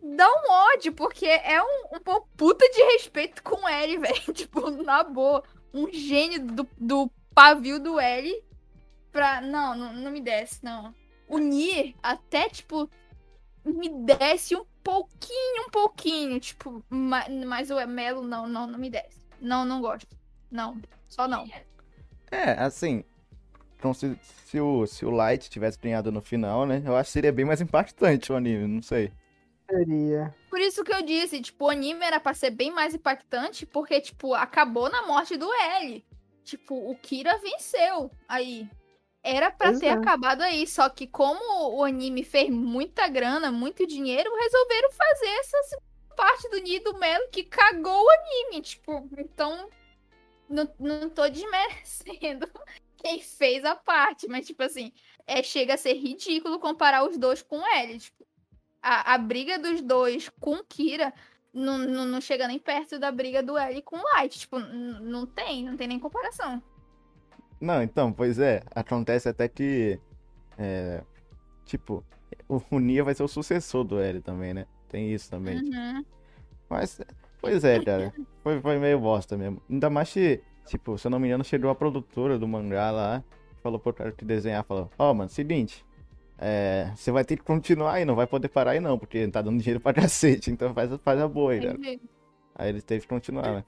Dá 0.00 0.28
um 0.28 0.50
ódio, 0.74 0.92
porque 0.92 1.26
é 1.26 1.60
um, 1.62 1.96
um 1.96 2.00
pô- 2.00 2.22
puta 2.36 2.64
de 2.70 2.80
respeito 2.92 3.42
com 3.42 3.56
o 3.64 3.68
L, 3.68 3.98
velho. 3.98 4.32
Tipo, 4.32 4.70
na 4.70 5.02
boa. 5.02 5.42
Um 5.74 5.92
gênio 5.92 6.46
do, 6.46 6.68
do 6.78 7.10
pavio 7.34 7.78
do 7.80 7.98
L 8.00 8.44
pra. 9.12 9.40
Não, 9.40 9.76
não, 9.76 9.92
não 9.92 10.10
me 10.10 10.20
desce, 10.20 10.64
não. 10.64 10.94
O 11.28 11.38
Nier 11.38 11.94
até, 12.02 12.48
tipo, 12.48 12.88
me 13.64 13.88
desce 14.04 14.56
um 14.56 14.64
pouquinho, 14.82 15.66
um 15.66 15.70
pouquinho. 15.70 16.40
Tipo, 16.40 16.82
ma- 16.88 17.26
mas 17.46 17.70
o 17.70 17.86
Melo 17.86 18.22
não, 18.22 18.46
não, 18.48 18.66
não 18.66 18.78
me 18.78 18.88
desce. 18.88 19.20
Não, 19.40 19.64
não 19.64 19.80
gosto. 19.82 20.08
Não, 20.50 20.80
só 21.08 21.26
não. 21.26 21.48
É, 22.30 22.52
assim, 22.52 23.04
então 23.76 23.94
se, 23.94 24.18
se 24.46 24.60
o, 24.60 24.86
se 24.86 25.04
o 25.04 25.10
Light 25.10 25.48
tivesse 25.48 25.78
ganhado 25.78 26.12
no 26.12 26.20
final, 26.20 26.66
né, 26.66 26.82
eu 26.84 26.96
acho 26.96 27.08
que 27.08 27.12
seria 27.12 27.32
bem 27.32 27.44
mais 27.44 27.60
impactante 27.60 28.32
o 28.32 28.36
anime, 28.36 28.66
não 28.66 28.82
sei. 28.82 29.12
Seria. 29.70 30.34
Por 30.48 30.60
isso 30.60 30.82
que 30.82 30.92
eu 30.92 31.02
disse, 31.02 31.40
tipo, 31.40 31.66
o 31.66 31.70
anime 31.70 32.04
era 32.04 32.18
pra 32.18 32.32
ser 32.32 32.50
bem 32.50 32.70
mais 32.70 32.94
impactante, 32.94 33.66
porque, 33.66 34.00
tipo, 34.00 34.34
acabou 34.34 34.90
na 34.90 35.06
morte 35.06 35.36
do 35.36 35.52
L. 35.52 36.04
Tipo, 36.42 36.90
o 36.90 36.96
Kira 36.96 37.36
venceu 37.38 38.10
aí. 38.26 38.68
Era 39.22 39.50
pra 39.50 39.78
ter 39.78 39.90
acabado 39.90 40.40
aí, 40.40 40.66
só 40.66 40.88
que 40.88 41.06
como 41.06 41.76
o 41.76 41.84
anime 41.84 42.24
fez 42.24 42.48
muita 42.48 43.06
grana, 43.08 43.52
muito 43.52 43.86
dinheiro, 43.86 44.30
resolveram 44.34 44.90
fazer 44.90 45.28
essa 45.40 45.62
segunda 45.64 45.88
parte 46.16 46.48
do 46.48 46.58
Nido 46.58 46.98
Melo 46.98 47.28
que 47.30 47.44
cagou 47.44 48.02
o 48.02 48.10
anime, 48.10 48.62
tipo, 48.62 49.08
então 49.18 49.68
não, 50.48 50.68
não 50.78 51.10
tô 51.10 51.28
desmerecendo 51.28 52.48
quem 52.96 53.20
fez 53.20 53.64
a 53.64 53.74
parte, 53.74 54.26
mas 54.28 54.46
tipo 54.46 54.62
assim, 54.62 54.92
é, 55.26 55.42
chega 55.42 55.74
a 55.74 55.78
ser 55.78 55.94
ridículo 55.94 56.58
comparar 56.58 57.04
os 57.08 57.16
dois 57.16 57.42
com 57.42 57.58
o 57.58 57.66
L, 57.66 57.98
tipo, 57.98 58.26
a, 58.82 59.14
a 59.14 59.18
briga 59.18 59.58
dos 59.58 59.82
dois 59.82 60.28
com 60.40 60.62
Kira 60.64 61.12
não, 61.52 61.78
não, 61.78 62.06
não 62.06 62.20
chega 62.20 62.46
nem 62.46 62.58
perto 62.58 62.98
da 62.98 63.10
briga 63.10 63.42
do 63.42 63.56
L 63.56 63.82
com 63.82 63.96
o 63.96 64.02
Light, 64.14 64.38
tipo, 64.38 64.58
não 64.58 65.26
tem, 65.26 65.64
não 65.64 65.76
tem 65.76 65.88
nem 65.88 65.98
comparação. 65.98 66.62
Não, 67.60 67.82
então, 67.82 68.12
pois 68.12 68.38
é, 68.38 68.62
acontece 68.70 69.28
até 69.28 69.48
que, 69.48 69.98
é, 70.56 71.02
tipo, 71.64 72.04
o, 72.48 72.78
Nia 72.78 73.02
vai 73.02 73.14
ser 73.14 73.24
o 73.24 73.28
sucessor 73.28 73.84
do 73.84 73.98
L 73.98 74.20
também, 74.20 74.54
né? 74.54 74.66
Tem 74.88 75.12
isso 75.12 75.28
também. 75.28 75.58
Uhum. 75.58 76.04
Mas, 76.68 77.00
pois 77.40 77.64
é, 77.64 77.82
cara, 77.82 78.12
foi, 78.42 78.60
foi 78.60 78.78
meio 78.78 78.98
bosta 78.98 79.36
mesmo. 79.36 79.62
Ainda 79.68 79.90
mais 79.90 80.12
que, 80.12 80.40
tipo, 80.66 80.96
se 80.98 81.06
eu 81.06 81.10
não 81.10 81.18
me 81.18 81.28
engano, 81.28 81.44
chegou 81.44 81.70
a 81.70 81.74
produtora 81.74 82.38
do 82.38 82.46
mangá 82.46 82.90
lá, 82.90 83.24
falou 83.62 83.78
pro 83.78 83.92
cara 83.92 84.12
que 84.12 84.24
desenhar, 84.24 84.64
falou, 84.64 84.90
ó, 84.98 85.14
mano, 85.14 85.30
seguinte, 85.30 85.84
é, 86.38 86.92
você 86.94 87.10
vai 87.10 87.24
ter 87.24 87.36
que 87.36 87.42
continuar 87.42 87.94
aí, 87.94 88.04
não 88.04 88.14
vai 88.14 88.26
poder 88.26 88.48
parar 88.48 88.72
aí 88.72 88.80
não, 88.80 88.98
porque 88.98 89.24
não 89.24 89.30
tá 89.30 89.42
dando 89.42 89.58
dinheiro 89.58 89.80
pra 89.80 89.92
cacete, 89.94 90.50
então 90.50 90.72
faz, 90.74 90.90
faz 91.02 91.20
a 91.20 91.28
boa 91.28 91.52
aí, 91.52 91.60
cara. 91.60 91.78
Aí 92.54 92.68
ele 92.70 92.82
teve 92.82 93.02
que 93.02 93.08
continuar, 93.08 93.52
né? 93.52 93.64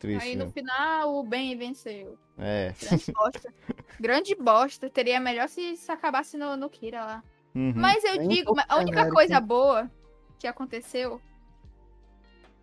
Triste, 0.00 0.24
Aí 0.24 0.34
no 0.34 0.46
né? 0.46 0.52
final 0.52 1.14
o 1.14 1.22
bem 1.22 1.56
venceu. 1.56 2.18
É. 2.38 2.72
Grande 2.80 3.12
bosta. 3.12 3.54
Grande 4.00 4.34
bosta. 4.34 4.90
Teria 4.90 5.20
melhor 5.20 5.46
se, 5.46 5.76
se 5.76 5.92
acabasse 5.92 6.38
no, 6.38 6.56
no 6.56 6.70
Kira 6.70 7.04
lá. 7.04 7.24
Uhum. 7.54 7.74
Mas 7.76 8.02
eu 8.02 8.16
Bem 8.16 8.28
digo, 8.28 8.54
a 8.66 8.78
única 8.78 9.10
coisa 9.10 9.36
hein? 9.36 9.42
boa 9.42 9.90
que 10.38 10.46
aconteceu 10.46 11.20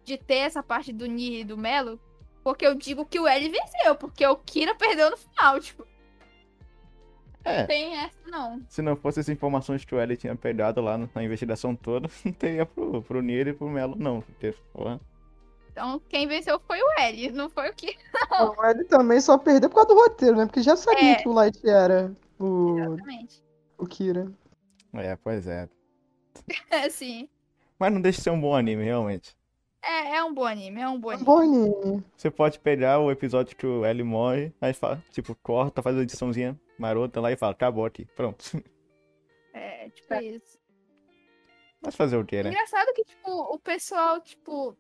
de 0.07 0.17
ter 0.17 0.37
essa 0.37 0.63
parte 0.63 0.93
do 0.93 1.05
Ni 1.05 1.41
e 1.41 1.43
do 1.43 1.57
Melo, 1.57 1.99
porque 2.41 2.65
eu 2.65 2.73
digo 2.73 3.05
que 3.05 3.19
o 3.19 3.27
L 3.27 3.49
venceu, 3.49 3.93
porque 3.93 4.25
o 4.25 4.37
Kira 4.37 4.73
perdeu 4.73 5.11
no 5.11 5.17
final, 5.17 5.59
tipo. 5.59 5.85
É. 7.43 7.65
Tem 7.65 7.93
essa, 7.95 8.17
não. 8.25 8.61
Se 8.69 8.81
não 8.81 8.95
fosse 8.95 9.19
as 9.19 9.27
informações 9.29 9.83
que 9.83 9.93
o 9.93 9.99
L 9.99 10.15
tinha 10.17 10.35
pegado 10.35 10.81
lá 10.81 10.97
na 10.97 11.23
investigação 11.23 11.75
toda, 11.75 12.09
não 12.23 12.31
teria 12.31 12.65
pro, 12.65 13.01
pro 13.01 13.21
Nier 13.21 13.49
e 13.49 13.53
pro 13.53 13.69
Melo, 13.69 13.95
não. 13.97 14.21
Porque, 14.21 14.53
porra, 14.73 14.99
Então, 15.71 16.01
quem 16.07 16.25
venceu 16.25 16.57
foi 16.59 16.81
o 16.81 16.99
L, 16.99 17.31
não 17.31 17.49
foi 17.49 17.69
o 17.69 17.73
que. 17.73 17.97
O 18.57 18.63
L 18.65 18.85
também 18.85 19.19
só 19.19 19.37
perdeu 19.37 19.69
por 19.69 19.75
causa 19.75 19.89
do 19.89 19.95
roteiro, 19.95 20.37
né? 20.37 20.45
Porque 20.45 20.61
já 20.61 20.75
sabia 20.77 21.11
É. 21.11 21.15
que 21.15 21.27
o 21.27 21.33
Light 21.33 21.59
era 21.67 22.15
o, 22.39 22.77
Exatamente. 22.79 23.43
o 23.77 23.85
Kira. 23.85 24.31
É, 24.93 25.15
pois 25.17 25.47
é. 25.47 25.67
É, 26.71 26.89
sim. 26.89 27.27
Mas 27.77 27.93
não 27.93 28.01
deixa 28.01 28.17
de 28.19 28.23
ser 28.23 28.29
um 28.31 28.39
bom 28.41 28.55
anime, 28.55 28.83
realmente. 28.83 29.35
É, 29.81 30.17
é 30.17 30.23
um 30.23 30.33
bom 30.33 30.45
anime, 30.45 30.81
é 30.81 30.87
um 30.89 30.99
bom 30.99 31.11
É 31.11 31.15
um 31.15 31.17
anime. 31.17 31.25
bom 31.25 31.39
anime. 31.39 32.03
Você 32.15 32.29
pode 32.31 32.59
pegar 32.59 32.99
o 32.99 33.11
episódio 33.11 33.55
que 33.55 33.65
o 33.65 33.85
L 33.85 34.03
morre, 34.03 34.53
aí 34.59 34.73
fala, 34.73 35.01
tipo, 35.11 35.35
corta, 35.35 35.81
faz 35.81 35.97
a 35.97 36.01
ediçãozinha 36.01 36.59
marota 36.77 37.19
lá 37.19 37.31
e 37.31 37.37
fala, 37.37 37.53
acabou 37.53 37.85
aqui, 37.85 38.05
pronto. 38.15 38.61
É, 39.53 39.89
tipo 39.89 40.13
isso. 40.15 40.59
Mas 41.81 41.95
fazer 41.95 42.17
o 42.17 42.25
quê, 42.25 42.43
né? 42.43 42.49
Engraçado 42.49 42.93
que, 42.93 43.03
tipo, 43.03 43.31
o 43.31 43.59
pessoal, 43.59 44.21
tipo. 44.21 44.77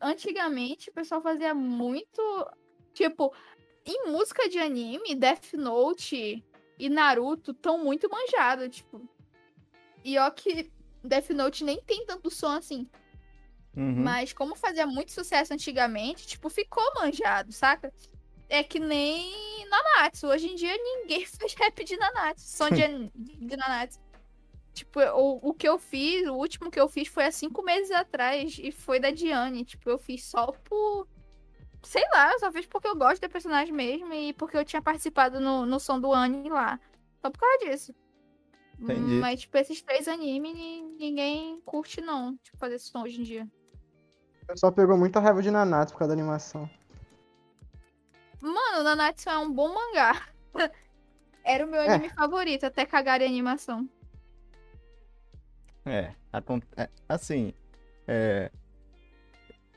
Antigamente, 0.00 0.90
o 0.90 0.92
pessoal 0.92 1.22
fazia 1.22 1.54
muito. 1.54 2.20
Tipo, 2.92 3.32
em 3.86 4.10
música 4.10 4.48
de 4.48 4.58
anime, 4.58 5.14
Death 5.14 5.54
Note 5.54 6.44
e 6.78 6.88
Naruto 6.88 7.52
estão 7.52 7.78
muito 7.78 8.08
manjados, 8.10 8.76
tipo. 8.76 9.00
E 10.04 10.18
ó 10.18 10.30
que 10.30 10.70
Death 11.02 11.30
Note 11.30 11.64
nem 11.64 11.80
tem 11.80 12.04
tanto 12.04 12.30
som 12.30 12.52
assim. 12.52 12.88
Uhum. 13.76 14.02
Mas 14.02 14.32
como 14.32 14.54
fazia 14.54 14.86
muito 14.86 15.12
sucesso 15.12 15.52
antigamente, 15.54 16.26
tipo, 16.26 16.48
ficou 16.50 16.84
manjado, 16.94 17.52
saca? 17.52 17.92
É 18.48 18.62
que 18.62 18.78
nem 18.78 19.66
Nanatsu. 19.68 20.26
Hoje 20.26 20.46
em 20.46 20.54
dia 20.54 20.76
ninguém 20.76 21.24
faz 21.26 21.54
rap 21.54 21.82
de 21.84 21.96
Nanatsu. 21.96 22.44
Som 22.46 22.68
de, 22.70 23.10
de 23.14 23.56
Nanatsu. 23.56 23.98
Tipo, 24.74 25.00
o, 25.00 25.50
o 25.50 25.54
que 25.54 25.68
eu 25.68 25.78
fiz, 25.78 26.26
o 26.28 26.34
último 26.34 26.70
que 26.70 26.80
eu 26.80 26.88
fiz 26.88 27.08
foi 27.08 27.24
há 27.24 27.30
cinco 27.32 27.62
meses 27.62 27.90
atrás. 27.90 28.58
E 28.62 28.70
foi 28.70 29.00
da 29.00 29.10
Diane. 29.10 29.64
Tipo, 29.64 29.88
eu 29.90 29.98
fiz 29.98 30.24
só 30.24 30.46
por. 30.52 31.08
Sei 31.82 32.02
lá, 32.12 32.32
eu 32.32 32.38
só 32.38 32.52
fiz 32.52 32.66
porque 32.66 32.86
eu 32.88 32.94
gosto 32.96 33.20
da 33.22 33.28
personagem 33.28 33.72
mesmo. 33.72 34.12
E 34.12 34.32
porque 34.34 34.56
eu 34.56 34.64
tinha 34.64 34.82
participado 34.82 35.40
no, 35.40 35.64
no 35.64 35.80
som 35.80 35.98
do 35.98 36.12
Anime 36.12 36.50
lá. 36.50 36.78
Só 37.22 37.30
por 37.30 37.38
causa 37.40 37.58
disso. 37.58 37.94
Entendi. 38.78 39.14
Mas, 39.14 39.40
tipo, 39.40 39.56
esses 39.56 39.80
três 39.80 40.08
animes 40.08 40.54
ni- 40.54 40.82
ninguém 40.98 41.60
curte, 41.64 42.00
não. 42.00 42.36
Tipo, 42.38 42.58
fazer 42.58 42.78
som 42.78 43.02
hoje 43.02 43.20
em 43.20 43.24
dia. 43.24 43.48
O 44.42 44.46
pessoal 44.46 44.72
pegou 44.72 44.96
muita 44.98 45.20
raiva 45.20 45.42
de 45.42 45.50
Nanatsu 45.50 45.94
por 45.94 46.00
causa 46.00 46.14
da 46.14 46.20
animação. 46.20 46.68
Mano, 48.40 48.82
Nanatsu 48.82 49.28
é 49.30 49.38
um 49.38 49.52
bom 49.52 49.72
mangá. 49.72 50.26
Era 51.44 51.64
o 51.66 51.68
meu 51.70 51.80
É. 51.80 51.94
anime 51.94 52.10
favorito, 52.10 52.64
até 52.64 52.84
cagar 52.84 53.20
em 53.20 53.26
animação. 53.26 53.88
É, 55.84 56.12
é, 56.76 56.88
assim, 57.08 57.52
é... 58.06 58.50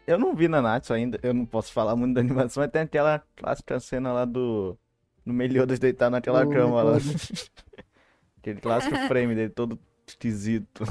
Eu 0.06 0.20
não 0.20 0.36
vi 0.36 0.48
Nanatsu 0.48 0.94
ainda, 0.94 1.20
eu 1.24 1.34
não 1.34 1.46
posso 1.46 1.74
falar 1.74 1.96
muito 1.96 2.14
da 2.14 2.22
animação, 2.22 2.62
mas 2.62 2.72
tem 2.72 2.84
aquela 2.84 3.20
clássica 3.36 3.80
cena 3.80 4.14
lá 4.14 4.26
do... 4.26 4.78
No 5.26 5.34
Meliodas 5.34 5.80
deitado 5.80 6.12
naquela 6.12 6.46
Do 6.46 6.52
cama 6.52 6.84
lá. 6.84 6.98
Aquele 8.38 8.62
clássico 8.62 8.96
frame 9.08 9.34
dele 9.34 9.50
todo 9.50 9.80
esquisito. 10.08 10.84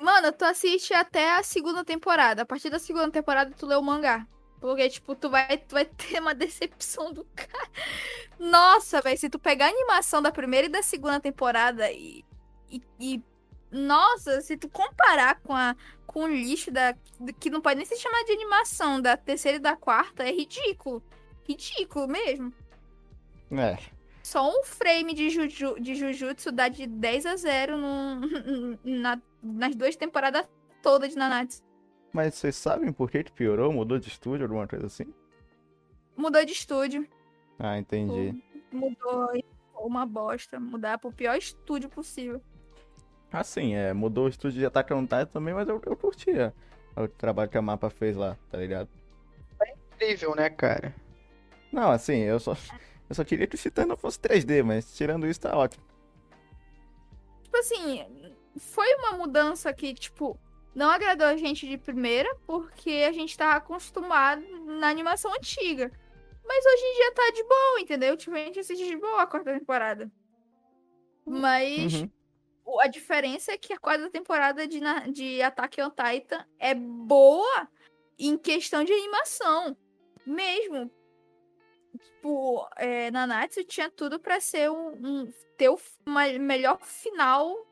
Mano, 0.00 0.32
tu 0.32 0.44
assiste 0.44 0.94
até 0.94 1.36
a 1.36 1.42
segunda 1.42 1.84
temporada. 1.84 2.42
A 2.42 2.46
partir 2.46 2.70
da 2.70 2.78
segunda 2.78 3.10
temporada, 3.10 3.52
tu 3.56 3.66
lê 3.66 3.76
o 3.76 3.82
mangá. 3.82 4.26
Porque, 4.58 4.88
tipo, 4.88 5.14
tu 5.14 5.28
vai, 5.30 5.58
tu 5.58 5.74
vai 5.74 5.84
ter 5.96 6.20
uma 6.20 6.34
decepção 6.34 7.12
do 7.12 7.24
cara. 7.34 7.70
Nossa, 8.38 9.00
velho, 9.02 9.18
se 9.18 9.28
tu 9.28 9.38
pegar 9.38 9.66
a 9.66 9.70
animação 9.70 10.22
da 10.22 10.32
primeira 10.32 10.66
e 10.66 10.70
da 10.70 10.82
segunda 10.82 11.20
temporada 11.20 11.90
e. 11.92 12.24
e, 12.70 12.82
e- 12.98 13.22
nossa, 13.70 14.40
se 14.40 14.56
tu 14.56 14.68
comparar 14.68 15.40
com, 15.42 15.54
a, 15.54 15.76
com 16.06 16.24
o 16.24 16.28
lixo 16.28 16.70
da. 16.72 16.94
que 17.38 17.50
não 17.50 17.60
pode 17.60 17.76
nem 17.76 17.86
se 17.86 17.96
chamar 17.96 18.24
de 18.24 18.32
animação, 18.32 19.00
da 19.00 19.16
terceira 19.16 19.58
e 19.58 19.60
da 19.60 19.76
quarta, 19.76 20.24
é 20.24 20.32
ridículo. 20.32 21.02
Ridículo 21.46 22.08
mesmo. 22.08 22.52
É, 23.52 23.78
Só 24.30 24.48
um 24.48 24.62
frame 24.62 25.12
de, 25.12 25.28
Juju, 25.28 25.80
de 25.80 25.96
Jujutsu 25.96 26.52
dá 26.52 26.68
de 26.68 26.86
10 26.86 27.26
a 27.26 27.34
0 27.36 27.76
no, 27.76 28.20
na- 28.84 29.20
nas 29.42 29.74
duas 29.74 29.96
temporadas 29.96 30.48
todas 30.80 31.10
de 31.10 31.16
Nanatsu. 31.16 31.64
mas 32.12 32.34
vocês 32.36 32.54
sabem 32.54 32.92
por 32.92 33.10
que 33.10 33.24
que 33.24 33.32
piorou? 33.32 33.72
Mudou 33.72 33.98
de 33.98 34.06
estúdio, 34.08 34.44
alguma 34.44 34.68
coisa 34.68 34.86
assim? 34.86 35.12
Mudou 36.16 36.44
de 36.44 36.52
estúdio. 36.52 37.08
Ah, 37.58 37.76
entendi. 37.76 38.40
Mudou 38.70 39.34
e 39.34 39.44
uma 39.74 40.06
bosta. 40.06 40.60
Mudar 40.60 40.98
pro 40.98 41.10
pior 41.10 41.36
estúdio 41.36 41.88
possível. 41.88 42.40
Assim, 43.32 43.74
é, 43.74 43.92
mudou 43.92 44.26
o 44.26 44.28
estúdio 44.28 44.60
de 44.60 44.66
Attack 44.66 44.92
on 44.94 45.02
Titan 45.02 45.26
também, 45.26 45.54
mas 45.54 45.68
eu, 45.68 45.82
eu 45.84 45.96
curtia 45.96 46.54
o 46.96 47.08
trabalho 47.08 47.50
que 47.50 47.58
a 47.58 47.62
Mapa 47.62 47.90
fez 47.90 48.16
lá, 48.16 48.36
tá 48.48 48.58
ligado? 48.58 48.88
Incrível, 49.94 50.36
né, 50.36 50.48
cara? 50.50 50.94
Não, 51.72 51.90
assim, 51.90 52.18
eu 52.18 52.38
só, 52.40 52.56
eu 53.10 53.14
só 53.14 53.24
queria 53.24 53.46
que 53.46 53.56
o 53.56 53.58
Titã 53.58 53.84
não 53.84 53.96
fosse 53.96 54.18
3D, 54.20 54.62
mas 54.62 54.94
tirando 54.96 55.26
isso 55.26 55.40
tá 55.40 55.56
ótimo. 55.56 55.84
Tipo 57.42 57.56
assim, 57.58 58.06
foi 58.56 58.86
uma 58.94 59.12
mudança 59.18 59.72
que, 59.72 59.92
tipo, 59.92 60.38
não 60.74 60.88
agradou 60.88 61.26
a 61.26 61.36
gente 61.36 61.68
de 61.68 61.76
primeira, 61.76 62.32
porque 62.46 63.04
a 63.08 63.12
gente 63.12 63.36
tava 63.36 63.56
acostumado 63.56 64.40
na 64.64 64.88
animação 64.88 65.32
antiga. 65.34 65.90
Mas 66.46 66.64
hoje 66.64 66.82
em 66.84 66.94
dia 66.94 67.12
tá 67.12 67.30
de 67.34 67.42
boa, 67.42 67.80
entendeu? 67.80 68.16
Tipo, 68.16 68.36
a 68.36 68.38
gente 68.38 68.60
assiste 68.60 68.86
de 68.86 68.96
boa 68.96 69.22
a 69.22 69.26
quarta 69.26 69.52
temporada. 69.52 70.10
Mas 71.26 71.94
Uhum. 71.94 72.10
a 72.80 72.86
diferença 72.86 73.52
é 73.52 73.58
que 73.58 73.72
a 73.72 73.78
quarta 73.78 74.08
temporada 74.08 74.66
de, 74.66 74.80
de 75.12 75.42
Attack 75.42 75.82
on 75.82 75.90
Titan 75.90 76.46
é 76.58 76.74
boa 76.74 77.68
em 78.18 78.38
questão 78.38 78.84
de 78.84 78.92
animação. 78.92 79.76
Mesmo. 80.24 80.90
Tipo, 81.98 82.68
é, 82.76 83.10
Nanatsu 83.10 83.64
tinha 83.64 83.90
tudo 83.90 84.18
pra 84.20 84.40
ser 84.40 84.70
um, 84.70 84.90
um- 84.92 85.32
ter 85.56 85.68
o 85.68 85.78
melhor 86.38 86.78
final 86.82 87.66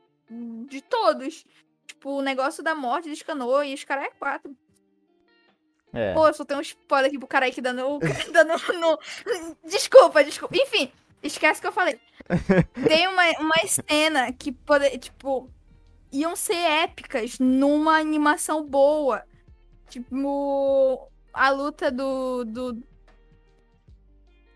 de 0.67 0.81
todos. 0.83 1.45
Tipo, 1.87 2.19
o 2.19 2.23
negócio 2.23 2.63
da 2.63 2.75
morte 2.75 3.09
de 3.09 3.17
Scanor 3.17 3.65
e 3.65 3.75
os 3.75 3.85
caras 3.85 4.05
é 4.07 4.11
quatro. 4.11 4.55
É. 5.93 6.13
Pô, 6.13 6.27
eu 6.29 6.35
só 6.35 6.45
tenho 6.45 6.59
um 6.59 6.63
spoiler 6.63 7.09
aqui 7.09 7.19
pro 7.19 7.27
cara 7.29 7.47
aqui 7.47 7.61
dando. 7.61 7.99
dando 8.33 8.53
no... 8.79 8.99
Desculpa, 9.65 10.23
desculpa. 10.23 10.55
Enfim, 10.57 10.93
esquece 11.23 11.61
que 11.61 11.67
eu 11.67 11.73
falei. 11.73 11.99
Tem 12.87 13.09
uma, 13.09 13.23
uma 13.41 13.57
cena 13.67 14.31
que 14.33 14.53
pode, 14.53 14.99
tipo, 14.99 15.51
iam 16.13 16.37
ser 16.37 16.57
épicas 16.57 17.39
numa 17.39 17.97
animação 17.99 18.63
boa. 18.63 19.25
Tipo, 19.89 21.09
a 21.33 21.49
luta 21.51 21.91
do. 21.91 22.45
do, 22.45 22.83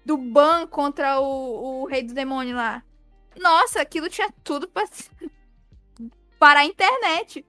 do 0.05 0.17
Ban 0.17 0.67
contra 0.67 1.21
o, 1.21 1.83
o 1.83 1.87
Rei 1.87 2.03
do 2.03 2.15
Demônio 2.15 2.57
lá. 2.57 2.83
Nossa, 3.39 3.81
aquilo 3.81 4.09
tinha 4.09 4.31
tudo 4.45 4.69
pra 4.69 4.85
parar 6.39 6.61
a 6.61 6.65
internet. 6.67 7.47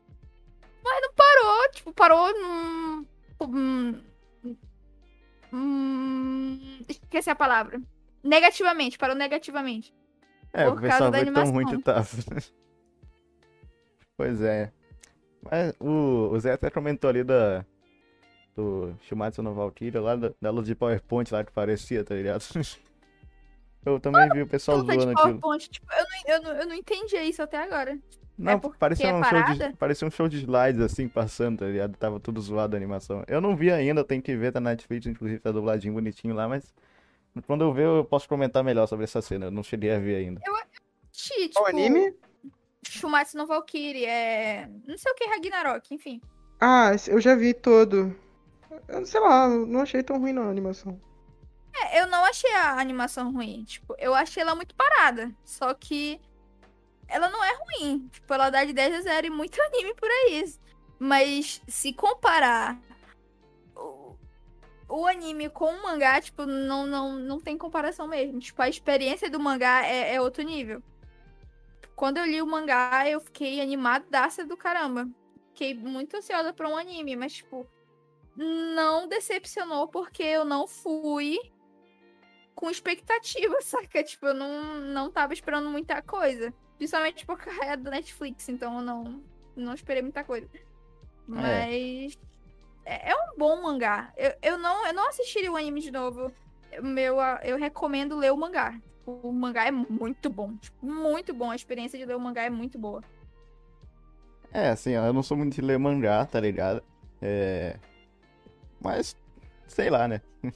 Mas 0.84 1.02
não 1.02 1.14
parou, 1.14 1.72
tipo, 1.72 1.94
parou 1.94 2.34
num. 2.40 3.06
Hum, 5.52 6.82
esqueci 6.88 7.30
a 7.30 7.36
palavra. 7.36 7.82
Negativamente, 8.24 8.98
parou 8.98 9.16
negativamente. 9.16 9.94
É, 10.54 10.66
por 10.66 10.78
o 10.78 10.82
causa 10.82 10.88
pessoal 10.88 11.12
da 11.12 11.20
foi 11.20 11.32
tão 11.32 11.52
ruim 11.52 11.66
que 11.66 11.76
animação. 11.76 11.82
tava. 11.82 12.54
Pois 14.16 14.42
é. 14.42 14.72
Mas 15.42 15.74
o, 15.80 16.30
o 16.32 16.40
Zé 16.40 16.54
até 16.54 16.70
comentou 16.70 17.10
ali 17.10 17.24
da. 17.24 17.66
Do 18.56 18.94
Shumatsu 19.02 19.42
no 19.42 19.54
Valkyria, 19.54 20.00
lá 20.00 20.16
da, 20.16 20.32
da 20.40 20.52
luta 20.52 20.68
de 20.68 20.76
PowerPoint 20.76 21.32
lá 21.34 21.44
que 21.44 21.52
parecia, 21.52 22.04
tá 22.04 22.14
ligado? 22.14 22.44
Eu 23.86 24.00
também 24.00 24.30
vi 24.30 24.42
o 24.42 24.48
pessoal 24.48 24.78
zoando 24.78 24.94
aquilo. 24.94 25.16
PowerPoint, 25.16 25.70
tipo, 25.70 25.86
eu 25.92 26.04
não, 26.04 26.36
eu, 26.36 26.42
não, 26.42 26.62
eu 26.62 26.68
não 26.68 26.76
entendi 26.76 27.18
isso 27.18 27.42
até 27.42 27.62
agora. 27.62 28.00
Não, 28.38 28.60
porque 28.60 28.78
parecia 28.78 29.10
é 29.10 29.14
um 29.14 29.24
show 29.24 29.44
de, 29.44 29.74
parecia 29.78 30.08
um 30.08 30.12
show 30.12 30.28
de 30.28 30.38
slides 30.38 30.82
assim, 30.82 31.08
passando, 31.08 31.60
tá 31.60 31.66
ligado? 31.66 31.96
Tava 31.98 32.20
tudo 32.20 32.42
zoado 32.42 32.76
a 32.76 32.80
animação. 32.80 33.24
Eu 33.28 33.42
não 33.42 33.56
vi 33.56 33.72
ainda, 33.72 34.04
tem 34.04 34.22
que 34.22 34.36
ver, 34.36 34.52
tá 34.52 34.60
na 34.60 34.72
Netflix, 34.72 35.06
inclusive 35.06 35.40
tá 35.40 35.52
dubladinho 35.52 35.94
bonitinho 35.94 36.34
lá, 36.34 36.48
mas 36.48 36.74
quando 37.46 37.64
eu 37.64 37.74
ver 37.74 37.86
eu 37.86 38.06
posso 38.06 38.28
comentar 38.28 38.64
melhor 38.64 38.88
sobre 38.88 39.04
essa 39.04 39.22
cena. 39.22 39.48
Eu 39.48 39.52
não 39.52 39.64
cheguei 39.64 39.92
a 39.92 40.00
ver 40.00 40.16
ainda. 40.16 40.42
Qual 40.42 40.58
tipo, 41.12 41.66
anime? 41.66 42.14
Shumatsu 42.88 43.38
no 43.38 43.46
Valkyrie, 43.46 44.06
é. 44.06 44.68
Não 44.88 44.98
sei 44.98 45.12
o 45.12 45.16
que, 45.16 45.26
Ragnarok, 45.26 45.94
enfim. 45.94 46.22
Ah, 46.60 46.92
eu 47.08 47.22
já 47.22 47.36
vi 47.36 47.54
todo. 47.54 48.16
Eu, 48.88 49.06
sei 49.06 49.20
lá, 49.20 49.48
não 49.48 49.82
achei 49.82 50.04
tão 50.04 50.20
ruim 50.20 50.34
não 50.34 50.44
a 50.44 50.50
animação. 50.50 51.00
É, 51.76 52.02
eu 52.02 52.08
não 52.08 52.24
achei 52.24 52.52
a 52.54 52.80
animação 52.80 53.32
ruim. 53.32 53.64
Tipo, 53.64 53.96
eu 53.98 54.14
achei 54.14 54.42
ela 54.44 54.56
muito 54.56 54.76
parada. 54.76 55.34
Só 55.44 55.74
que 55.74 56.22
ela 57.08 57.30
não 57.30 57.44
é 57.44 57.52
ruim. 57.54 58.08
Tipo, 58.12 58.34
ela 58.34 58.50
dá 58.50 58.64
de 58.64 58.74
10 58.74 58.96
a 58.96 59.02
0 59.02 59.28
e 59.28 59.30
muito 59.30 59.60
anime 59.62 59.94
por 59.96 60.10
aí. 60.10 60.54
Mas 61.00 61.62
se 61.68 61.94
comparar 61.94 62.80
o, 63.76 64.16
o 64.88 65.08
anime 65.08 65.50
com 65.50 65.66
o 65.66 65.84
mangá, 65.84 66.22
tipo, 66.22 66.46
não, 66.46 66.86
não, 66.86 67.14
não 67.14 67.40
tem 67.40 67.58
comparação 67.58 68.08
mesmo. 68.08 68.40
Tipo, 68.40 68.62
a 68.62 68.70
experiência 68.70 69.30
do 69.30 69.40
mangá 69.40 69.86
é, 69.86 70.16
é 70.16 70.22
outro 70.22 70.44
nível. 70.44 70.82
Quando 71.96 72.18
eu 72.18 72.26
li 72.26 72.42
o 72.42 72.48
mangá, 72.48 73.08
eu 73.08 73.20
fiquei 73.20 73.62
animadaça 73.62 74.46
do 74.46 74.58
caramba. 74.58 75.08
Fiquei 75.50 75.74
muito 75.74 76.18
ansiosa 76.18 76.52
pra 76.52 76.68
um 76.68 76.76
anime, 76.76 77.16
mas, 77.16 77.34
tipo, 77.34 77.68
não 78.36 79.08
decepcionou 79.08 79.88
porque 79.88 80.24
eu 80.24 80.44
não 80.44 80.68
fui 80.68 81.38
com 82.56 82.70
expectativa, 82.70 83.60
saca? 83.62 84.04
Tipo, 84.04 84.28
eu 84.28 84.34
não, 84.34 84.82
não 84.82 85.12
tava 85.12 85.34
esperando 85.34 85.70
muita 85.70 86.02
coisa. 86.02 86.54
Principalmente 86.78 87.26
porque 87.26 87.50
é 87.50 87.78
da 87.78 87.92
Netflix, 87.92 88.50
então 88.50 88.78
eu 88.78 88.82
não, 88.82 89.24
não 89.56 89.74
esperei 89.74 90.02
muita 90.02 90.24
coisa. 90.24 90.50
Mas. 91.28 92.18
É, 92.86 93.12
é 93.12 93.16
um 93.16 93.38
bom 93.38 93.62
mangá. 93.62 94.12
Eu, 94.18 94.34
eu, 94.42 94.58
não, 94.58 94.86
eu 94.88 94.94
não 94.94 95.08
assistiria 95.08 95.52
o 95.52 95.56
anime 95.56 95.82
de 95.82 95.92
novo. 95.92 96.32
Meu, 96.82 97.18
eu 97.44 97.58
recomendo 97.58 98.18
ler 98.18 98.32
o 98.32 98.38
mangá. 98.38 98.78
O 99.06 99.32
mangá 99.32 99.66
é 99.66 99.72
muito 99.72 100.30
bom. 100.30 100.56
Tipo, 100.58 100.86
muito 100.86 101.34
bom. 101.34 101.52
A 101.52 101.56
experiência 101.56 101.98
de 101.98 102.06
ler 102.06 102.16
o 102.16 102.20
mangá 102.20 102.44
é 102.44 102.50
muito 102.50 102.78
boa. 102.78 103.02
É, 104.52 104.70
assim, 104.70 104.92
eu 104.92 105.14
não 105.14 105.24
sou 105.24 105.38
muito 105.38 105.56
de 105.56 105.62
ler 105.62 105.80
mangá, 105.80 106.26
tá 106.26 106.40
ligado? 106.40 106.84
É. 107.22 107.80
Mas, 108.84 109.16
sei 109.68 109.90
lá, 109.90 110.08
né? 110.08 110.22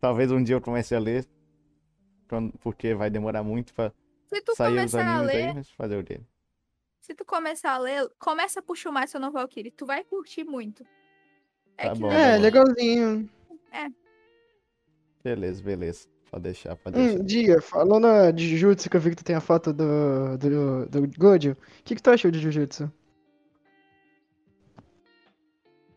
Talvez 0.00 0.30
um 0.30 0.42
dia 0.42 0.56
eu 0.56 0.60
comece 0.60 0.94
a 0.94 0.98
ler. 0.98 1.26
Porque 2.60 2.94
vai 2.94 3.08
demorar 3.08 3.42
muito 3.42 3.72
pra 3.72 3.90
Se 4.26 4.40
tu 4.42 4.54
sair 4.54 4.84
os 4.84 4.92
começar 4.92 5.06
a 5.06 5.18
animes 5.18 5.34
ler, 5.34 5.48
aí, 5.48 5.54
mas 5.54 5.70
fazer 5.70 5.96
o 5.96 6.02
dele. 6.02 6.26
se 7.00 7.14
tu 7.14 7.24
começar 7.24 7.72
a 7.72 7.78
ler, 7.78 8.06
começa 8.18 8.60
por 8.60 8.76
Shumatsu 8.76 9.18
no 9.18 9.30
Valkyrie. 9.32 9.70
Tu 9.70 9.86
vai 9.86 10.04
curtir 10.04 10.44
muito. 10.44 10.84
É 11.78 11.86
Tá 11.86 11.94
que 11.94 12.00
bom, 12.00 12.08
tá 12.08 12.14
É, 12.14 12.36
legalzinho. 12.36 13.30
Beleza, 15.24 15.62
beleza. 15.62 16.08
Pode 16.30 16.42
deixar, 16.42 16.76
pode 16.76 16.96
deixar. 16.96 17.20
Um 17.20 17.24
dia, 17.24 17.62
falando 17.62 18.32
de 18.32 18.48
Jujutsu, 18.48 18.90
que 18.90 18.96
eu 18.96 19.00
vi 19.00 19.10
que 19.10 19.16
tu 19.16 19.24
tem 19.24 19.36
a 19.36 19.40
foto 19.40 19.72
do, 19.72 20.36
do, 20.36 20.86
do 20.86 21.18
Gojo, 21.18 21.52
o 21.52 21.56
que, 21.84 21.94
que 21.94 22.02
tu 22.02 22.10
achou 22.10 22.30
de 22.30 22.38
Jujutsu? 22.38 22.92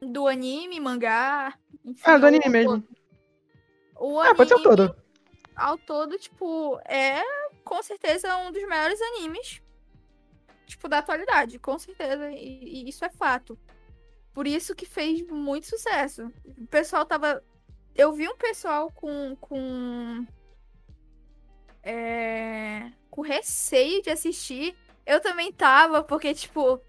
Do 0.01 0.27
anime, 0.27 0.79
mangá. 0.79 1.57
Enfim, 1.85 2.01
Ah, 2.03 2.17
do 2.17 2.23
o- 2.23 2.27
anime 2.27 2.49
mesmo. 2.49 2.83
O 3.95 4.19
Ah, 4.19 4.33
pode 4.33 4.49
ser 4.49 4.55
o 4.55 4.57
anime, 4.57 4.75
todo. 4.77 4.95
ao 5.55 5.77
todo, 5.77 6.17
tipo, 6.17 6.79
é 6.85 7.21
com 7.63 7.81
certeza 7.83 8.35
um 8.37 8.51
dos 8.51 8.61
melhores 8.63 8.99
animes, 9.01 9.61
tipo, 10.65 10.89
da 10.89 10.99
atualidade, 10.99 11.59
com 11.59 11.77
certeza, 11.77 12.31
e, 12.31 12.83
e 12.83 12.89
isso 12.89 13.05
é 13.05 13.09
fato. 13.09 13.57
Por 14.33 14.47
isso 14.47 14.73
que 14.75 14.85
fez 14.85 15.21
muito 15.27 15.67
sucesso. 15.67 16.31
O 16.57 16.67
pessoal 16.67 17.05
tava. 17.05 17.43
Eu 17.93 18.13
vi 18.13 18.27
um 18.27 18.37
pessoal 18.37 18.89
com. 18.91 19.35
com. 19.35 20.25
É, 21.83 22.91
com 23.09 23.21
receio 23.21 24.01
de 24.01 24.09
assistir. 24.09 24.75
Eu 25.05 25.19
também 25.19 25.51
tava, 25.51 26.01
porque, 26.03 26.33
tipo. 26.33 26.79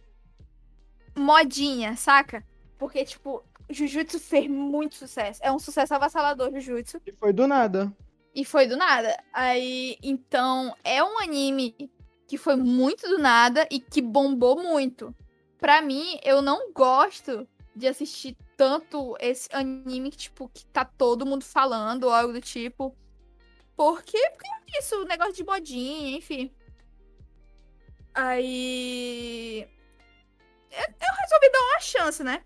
Modinha, 1.16 1.94
saca? 1.96 2.46
Porque, 2.82 3.04
tipo, 3.04 3.44
Jujutsu 3.70 4.18
fez 4.18 4.50
muito 4.50 4.96
sucesso. 4.96 5.38
É 5.40 5.52
um 5.52 5.58
sucesso 5.60 5.94
avassalador, 5.94 6.50
Jujutsu. 6.50 7.00
E 7.06 7.12
foi 7.12 7.32
do 7.32 7.46
nada. 7.46 7.96
E 8.34 8.44
foi 8.44 8.66
do 8.66 8.76
nada. 8.76 9.16
Aí, 9.32 9.96
então, 10.02 10.74
é 10.82 11.00
um 11.00 11.20
anime 11.20 11.88
que 12.26 12.36
foi 12.36 12.56
muito 12.56 13.08
do 13.08 13.20
nada 13.20 13.68
e 13.70 13.78
que 13.78 14.02
bombou 14.02 14.60
muito. 14.60 15.14
Pra 15.58 15.80
mim, 15.80 16.18
eu 16.24 16.42
não 16.42 16.72
gosto 16.72 17.46
de 17.76 17.86
assistir 17.86 18.36
tanto 18.56 19.16
esse 19.20 19.48
anime 19.52 20.10
que, 20.10 20.16
tipo, 20.16 20.50
que 20.52 20.66
tá 20.66 20.84
todo 20.84 21.24
mundo 21.24 21.44
falando 21.44 22.02
ou 22.02 22.10
algo 22.12 22.32
do 22.32 22.40
tipo. 22.40 22.96
Porque, 23.76 24.18
porque 24.30 24.48
é 24.48 24.80
isso, 24.80 25.00
o 25.02 25.04
negócio 25.04 25.34
de 25.34 25.44
modinha, 25.44 26.16
enfim. 26.16 26.52
Aí. 28.12 29.68
Eu 30.68 30.78
eu 30.80 31.14
resolvi 31.20 31.52
dar 31.52 31.60
uma 31.60 31.80
chance, 31.80 32.24
né? 32.24 32.44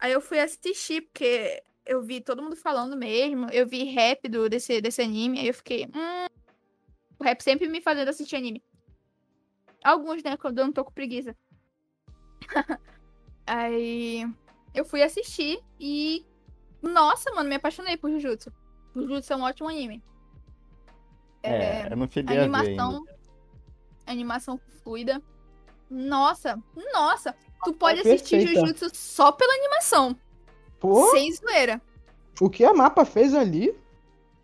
Aí 0.00 0.12
eu 0.12 0.20
fui 0.20 0.40
assistir, 0.40 1.02
porque 1.02 1.62
eu 1.84 2.00
vi 2.02 2.22
todo 2.22 2.42
mundo 2.42 2.56
falando 2.56 2.96
mesmo. 2.96 3.50
Eu 3.50 3.66
vi 3.66 3.84
rap 3.84 4.26
do, 4.28 4.48
desse, 4.48 4.80
desse 4.80 5.02
anime. 5.02 5.40
Aí 5.40 5.48
eu 5.48 5.54
fiquei. 5.54 5.84
Hum. 5.86 6.26
O 7.18 7.24
rap 7.24 7.42
sempre 7.42 7.68
me 7.68 7.82
fazendo 7.82 8.08
assistir 8.08 8.36
anime. 8.36 8.64
Alguns, 9.84 10.22
né? 10.22 10.38
Quando 10.38 10.58
eu 10.58 10.64
não 10.64 10.72
tô 10.72 10.84
com 10.84 10.92
preguiça. 10.92 11.36
aí. 13.46 14.26
Eu 14.74 14.86
fui 14.86 15.02
assistir 15.02 15.60
e. 15.78 16.24
Nossa, 16.80 17.30
mano, 17.32 17.48
me 17.48 17.56
apaixonei 17.56 17.98
por 17.98 18.10
Jujutsu. 18.10 18.50
Jujutsu 18.94 19.34
é 19.34 19.36
um 19.36 19.42
ótimo 19.42 19.68
anime. 19.68 20.02
É, 21.42 21.92
eu 21.92 21.96
não 21.96 22.10
cheguei 22.10 22.38
a 22.38 22.40
ver 22.40 22.44
ainda. 22.46 22.58
animação. 22.58 23.04
Animação 24.06 24.58
fluida. 24.82 25.22
Nossa, 25.90 26.62
nossa. 26.92 27.34
Tu 27.64 27.72
pode 27.74 27.98
é 27.98 28.00
assistir 28.00 28.38
perfeita. 28.38 28.60
Jujutsu 28.60 28.90
só 28.94 29.32
pela 29.32 29.52
animação. 29.54 30.16
Pô, 30.78 31.10
Sem 31.10 31.32
zoeira. 31.32 31.80
o 32.40 32.48
que 32.48 32.64
a 32.64 32.72
mapa 32.72 33.04
fez 33.04 33.34
ali? 33.34 33.76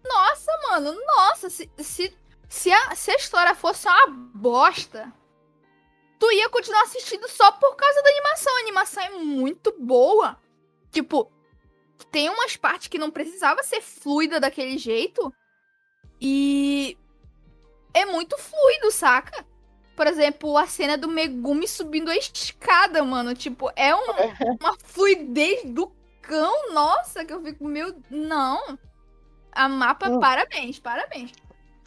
Nossa, 0.05 0.53
mano, 0.69 0.95
nossa, 1.07 1.49
se, 1.51 1.71
se, 1.79 2.15
se, 2.49 2.71
a, 2.71 2.95
se 2.95 3.11
a 3.11 3.17
história 3.17 3.55
fosse 3.55 3.89
uma 3.89 4.07
bosta, 4.35 5.13
tu 6.19 6.31
ia 6.31 6.49
continuar 6.49 6.83
assistindo 6.83 7.27
só 7.29 7.51
por 7.53 7.75
causa 7.75 8.03
da 8.03 8.11
animação. 8.11 8.57
A 8.57 8.61
animação 8.61 9.03
é 9.03 9.11
muito 9.11 9.75
boa. 9.79 10.39
Tipo, 10.93 11.31
tem 12.11 12.29
umas 12.29 12.57
partes 12.57 12.89
que 12.89 12.99
não 12.99 13.11
precisava 13.11 13.63
ser 13.63 13.81
fluida 13.81 14.39
daquele 14.39 14.79
jeito. 14.79 15.33
E 16.21 16.97
é 17.93 18.05
muito 18.07 18.37
fluido, 18.39 18.91
saca? 18.91 19.47
Por 19.97 20.07
exemplo, 20.07 20.57
a 20.59 20.67
cena 20.67 20.97
do 20.99 21.09
Megumi 21.09 21.67
subindo 21.67 22.11
a 22.11 22.17
escada, 22.17 23.03
mano. 23.03 23.35
Tipo, 23.35 23.71
é 23.75 23.95
um- 23.95 24.57
uma 24.61 24.77
fluidez 24.85 25.65
do 25.65 25.91
cão, 26.21 26.73
nossa, 26.75 27.25
que 27.25 27.33
eu 27.33 27.43
fico, 27.43 27.67
meu. 27.67 27.95
Não. 28.11 28.79
A 29.53 29.69
mapa, 29.69 30.11
Hum. 30.11 30.21
parabéns, 30.21 30.79
parabéns. 30.79 31.33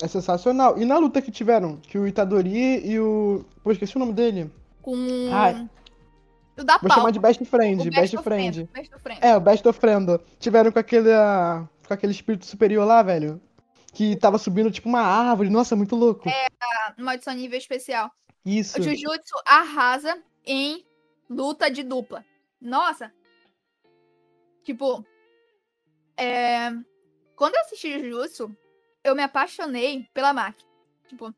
É 0.01 0.07
sensacional. 0.07 0.77
E 0.77 0.85
na 0.85 0.97
luta 0.97 1.21
que 1.21 1.29
tiveram, 1.29 1.77
que 1.77 1.99
o 1.99 2.07
Itadori 2.07 2.85
e 2.87 2.99
o. 2.99 3.45
Pô, 3.63 3.71
esqueci 3.71 3.95
o 3.95 3.99
nome 3.99 4.13
dele. 4.13 4.51
Com. 4.81 4.95
Ai. 5.31 5.69
O 6.57 6.63
da 6.63 6.77
Vou 6.77 6.87
pau. 6.89 6.97
chamar 6.97 7.11
de 7.11 7.19
Best 7.19 7.43
Friend. 7.45 7.87
o 7.87 7.91
Best 7.91 8.15
of 8.15 8.23
Friend. 8.23 8.69
Best 8.73 8.93
of 8.95 9.03
Friend. 9.03 9.19
É, 9.21 9.35
o 9.37 9.39
Best 9.39 9.67
of 9.67 9.79
Friend. 9.79 10.19
Tiveram 10.39 10.71
com 10.71 10.79
aquele. 10.79 11.11
ah, 11.13 11.67
com 11.87 11.93
aquele 11.93 12.11
espírito 12.13 12.45
superior 12.45 12.85
lá, 12.85 13.03
velho. 13.03 13.39
Que 13.93 14.15
tava 14.15 14.37
subindo 14.37 14.71
tipo 14.71 14.87
uma 14.87 15.01
árvore. 15.01 15.49
Nossa, 15.49 15.75
muito 15.75 15.95
louco. 15.95 16.29
A 16.29 17.01
maldição 17.01 17.33
nível 17.33 17.57
especial. 17.57 18.11
Isso. 18.45 18.79
O 18.79 18.83
Jujutsu 18.83 19.35
arrasa 19.45 20.21
em 20.45 20.85
luta 21.29 21.69
de 21.69 21.83
dupla. 21.83 22.25
Nossa. 22.61 23.11
Tipo. 24.63 25.05
É... 26.17 26.71
Quando 27.35 27.55
eu 27.55 27.61
assisti 27.61 27.99
Jujutsu, 27.99 28.55
eu 29.03 29.15
me 29.15 29.23
apaixonei 29.23 30.07
pela 30.13 30.33
Maki. 30.33 30.65
Tipo, 31.07 31.33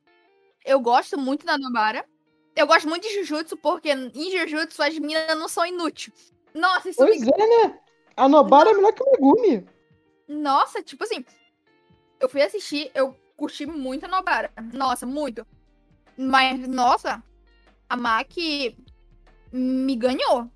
eu 0.66 0.80
gosto 0.80 1.18
muito 1.18 1.46
da 1.46 1.58
Nobara. 1.58 2.06
Eu 2.56 2.68
gosto 2.68 2.90
muito 2.90 3.08
de 3.08 3.14
Jujutsu 3.24 3.56
porque 3.58 3.90
em 3.92 4.32
Jujutsu 4.32 4.82
as 4.84 4.98
minas 5.00 5.38
não 5.38 5.48
são 5.48 5.66
inúteis. 5.66 6.12
Nossa, 6.54 6.90
isso 6.90 7.04
me 7.04 7.10
Pois 7.10 7.22
é, 7.22 7.68
né? 7.68 7.80
A 8.18 8.28
Nobara 8.28 8.72
é 8.72 8.74
melhor 8.74 8.92
que 8.92 9.04
o 9.04 9.12
Megumi. 9.12 9.66
Nossa, 10.28 10.84
tipo 10.84 11.04
assim, 11.04 11.24
eu 12.22 12.30
fui 12.30 12.42
assistir, 12.42 12.92
eu 12.94 13.14
curti 13.36 13.66
muito 13.66 14.06
a 14.06 14.08
Nobara. 14.08 14.52
Nossa, 14.72 15.06
muito. 15.06 15.46
Mas, 16.16 16.68
nossa, 16.68 17.22
a 17.90 17.98
Maki 17.98 18.78
me 19.52 19.96
ganhou. 19.96 20.50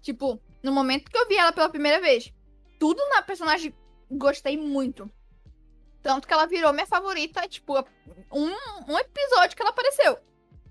Tipo, 0.00 0.40
no 0.62 0.72
momento 0.72 1.10
que 1.10 1.18
eu 1.18 1.28
vi 1.28 1.36
ela 1.36 1.52
pela 1.52 1.68
primeira 1.68 2.00
vez, 2.00 2.32
tudo 2.78 3.06
na 3.10 3.22
personagem 3.22 3.74
gostei 4.10 4.56
muito. 4.56 5.10
Tanto 6.02 6.26
que 6.26 6.32
ela 6.32 6.46
virou 6.46 6.72
minha 6.72 6.86
favorita, 6.86 7.46
tipo, 7.46 7.78
um, 8.32 8.50
um 8.88 8.98
episódio 8.98 9.54
que 9.54 9.62
ela 9.62 9.70
apareceu. 9.70 10.18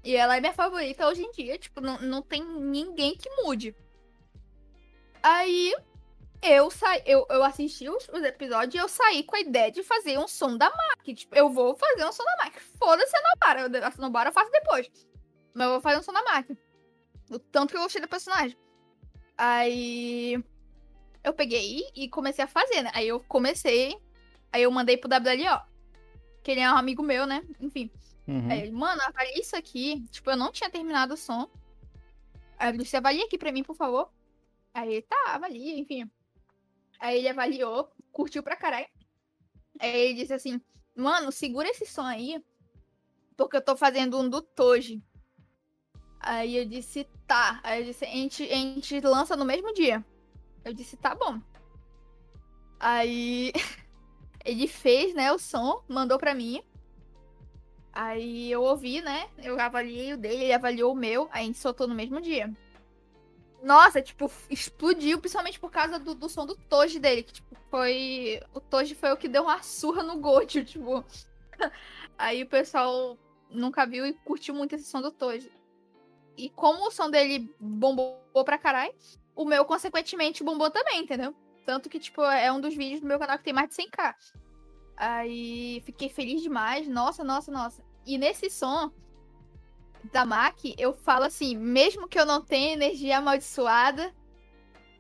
E 0.04 0.16
ela 0.16 0.36
é 0.36 0.40
minha 0.40 0.54
favorita 0.54 1.08
hoje 1.08 1.22
em 1.22 1.32
dia, 1.32 1.60
tipo, 1.60 1.80
não, 1.80 2.00
não 2.02 2.22
tem 2.22 2.44
ninguém 2.44 3.16
que 3.16 3.30
mude. 3.44 3.76
Aí 5.22 5.76
eu 6.42 6.70
saí, 6.72 7.02
eu, 7.06 7.26
eu 7.30 7.44
assisti 7.44 7.90
os, 7.90 8.08
os 8.10 8.24
episódios 8.24 8.74
e 8.76 8.78
eu 8.78 8.88
saí 8.88 9.24
com 9.24 9.36
a 9.36 9.40
ideia 9.42 9.72
de 9.72 9.84
fazer 9.84 10.18
um 10.18 10.28
som 10.28 10.58
da 10.58 10.70
Mac. 10.70 11.04
Tipo, 11.16 11.36
eu 11.36 11.50
vou 11.50 11.76
fazer 11.76 12.06
um 12.06 12.12
som 12.12 12.24
da 12.24 12.38
Mac. 12.46 12.54
Foda-se 12.78 13.16
a 13.16 13.22
Nobara. 13.22 13.62
eu- 13.78 13.86
A 13.86 13.94
Nobara 13.98 14.30
eu 14.30 14.34
faço 14.34 14.52
depois. 14.52 14.90
Mas 15.54 15.66
eu 15.68 15.74
vou 15.74 15.82
fazer 15.82 16.00
um 16.00 16.04
som 16.04 16.14
da 16.14 16.24
Mac. 16.24 16.50
O 17.30 17.38
tanto 17.40 17.72
que 17.72 17.78
eu 17.78 17.82
gostei 17.82 18.02
da 18.02 18.08
personagem. 18.08 18.58
Aí. 19.38 20.42
Eu 21.24 21.34
peguei 21.34 21.82
e 21.96 22.08
comecei 22.10 22.44
a 22.44 22.48
fazer, 22.48 22.82
né? 22.82 22.92
Aí 22.94 23.08
eu 23.08 23.20
comecei. 23.22 23.98
Aí 24.52 24.64
eu 24.64 24.72
mandei 24.72 24.98
pro 24.98 25.10
WLO. 25.10 25.62
Que 26.44 26.52
ele 26.52 26.62
é 26.62 26.72
um 26.72 26.78
amigo 26.78 27.04
meu, 27.04 27.26
né? 27.26 27.44
Enfim. 27.60 27.92
Uhum. 28.28 28.50
Aí 28.50 28.62
ele, 28.62 28.72
mano, 28.72 29.02
avalia 29.02 29.40
isso 29.40 29.56
aqui. 29.56 30.06
Tipo, 30.12 30.32
eu 30.32 30.38
não 30.38 30.52
tinha 30.52 30.70
terminado 30.70 31.14
o 31.14 31.18
som. 31.18 31.50
Aí 32.58 32.72
eu 32.74 32.78
disse, 32.78 32.96
avalia 32.96 33.26
aqui 33.26 33.38
pra 33.38 33.52
mim, 33.52 33.64
por 33.64 33.76
favor. 33.76 34.10
Aí 34.74 34.90
ele, 34.94 35.02
tá, 35.02 35.18
avalia, 35.28 35.78
enfim. 35.78 36.10
Aí 37.00 37.20
ele 37.20 37.30
avaliou, 37.30 37.90
curtiu 38.12 38.44
pra 38.44 38.58
caralho. 38.58 38.88
Aí 39.80 39.96
ele 39.98 40.14
disse 40.16 40.34
assim, 40.34 40.62
mano, 40.96 41.32
segura 41.32 41.70
esse 41.70 41.86
som 41.86 42.04
aí, 42.04 42.44
porque 43.38 43.56
eu 43.58 43.62
tô 43.62 43.78
fazendo 43.78 44.20
um 44.20 44.30
do 44.30 44.42
Toji. 44.42 45.02
Aí 46.20 46.58
eu 46.58 46.66
disse, 46.66 47.08
tá. 47.26 47.62
Aí 47.64 47.82
eu 47.82 47.86
disse, 47.86 48.04
a 48.04 48.10
gente, 48.10 48.44
a 48.44 48.56
gente 48.56 49.00
lança 49.00 49.36
no 49.38 49.46
mesmo 49.46 49.74
dia. 49.74 50.06
Eu 50.66 50.74
disse, 50.74 50.98
tá 50.98 51.16
bom. 51.16 51.42
Aí 52.78 53.54
ele 54.44 54.68
fez, 54.68 55.14
né, 55.14 55.32
o 55.32 55.40
som, 55.40 55.82
mandou 55.88 56.20
pra 56.20 56.36
mim. 56.36 56.62
Aí 57.94 58.52
eu 58.52 58.62
ouvi, 58.62 59.02
né? 59.02 59.30
Eu 59.38 59.60
avaliei 59.60 60.14
o 60.14 60.18
dele, 60.18 60.44
ele 60.44 60.54
avaliou 60.54 60.94
o 60.94 60.96
meu, 60.96 61.28
aí 61.32 61.44
a 61.44 61.46
gente 61.46 61.58
soltou 61.58 61.88
no 61.88 61.96
mesmo 61.96 62.22
dia. 62.22 62.54
Nossa, 63.62 64.02
tipo, 64.02 64.32
explodiu, 64.50 65.20
principalmente 65.20 65.60
por 65.60 65.70
causa 65.70 66.00
do, 66.00 66.16
do 66.16 66.30
som 66.30 66.46
do 66.46 66.56
Toji 66.56 67.00
dele, 67.00 67.24
que, 67.24 67.34
tipo, 67.34 67.56
foi. 67.70 68.42
O 68.54 68.60
Toji 68.60 68.96
foi 68.96 69.12
o 69.12 69.18
que 69.18 69.28
deu 69.28 69.44
uma 69.44 69.62
surra 69.62 70.04
no 70.04 70.18
Gojo, 70.18 70.64
tipo. 70.66 71.04
Aí 72.18 72.44
o 72.44 72.48
pessoal 72.48 73.18
nunca 73.50 73.86
viu 73.86 74.06
e 74.06 74.14
curtiu 74.14 74.54
muito 74.54 74.76
esse 74.76 74.86
som 74.86 75.02
do 75.02 75.12
Toji. 75.12 75.52
E 76.38 76.50
como 76.50 76.88
o 76.88 76.92
som 76.92 77.10
dele 77.10 77.54
bombou 77.60 78.22
pra 78.46 78.58
caralho, 78.58 78.94
o 79.36 79.44
meu, 79.44 79.66
consequentemente, 79.66 80.44
bombou 80.44 80.72
também, 80.72 81.02
entendeu? 81.02 81.36
Tanto 81.66 81.90
que, 81.90 82.00
tipo, 82.00 82.22
é 82.24 82.52
um 82.52 82.62
dos 82.62 82.76
vídeos 82.76 83.02
do 83.02 83.08
meu 83.08 83.20
canal 83.20 83.38
que 83.38 83.44
tem 83.44 83.54
mais 83.54 83.70
de 83.70 83.76
100k. 83.76 84.16
Aí 84.96 85.82
fiquei 85.86 86.10
feliz 86.10 86.42
demais. 86.42 86.88
Nossa, 86.88 87.24
nossa, 87.24 87.52
nossa. 87.52 87.84
E 88.06 88.18
nesse 88.18 88.50
som 88.50 88.92
da 90.04 90.26
Maki, 90.26 90.76
eu 90.78 90.94
falo 90.94 91.26
assim, 91.26 91.56
mesmo 91.56 92.08
que 92.08 92.20
eu 92.20 92.26
não 92.26 92.42
tenha 92.42 92.74
energia 92.74 93.18
amaldiçoada. 93.18 94.14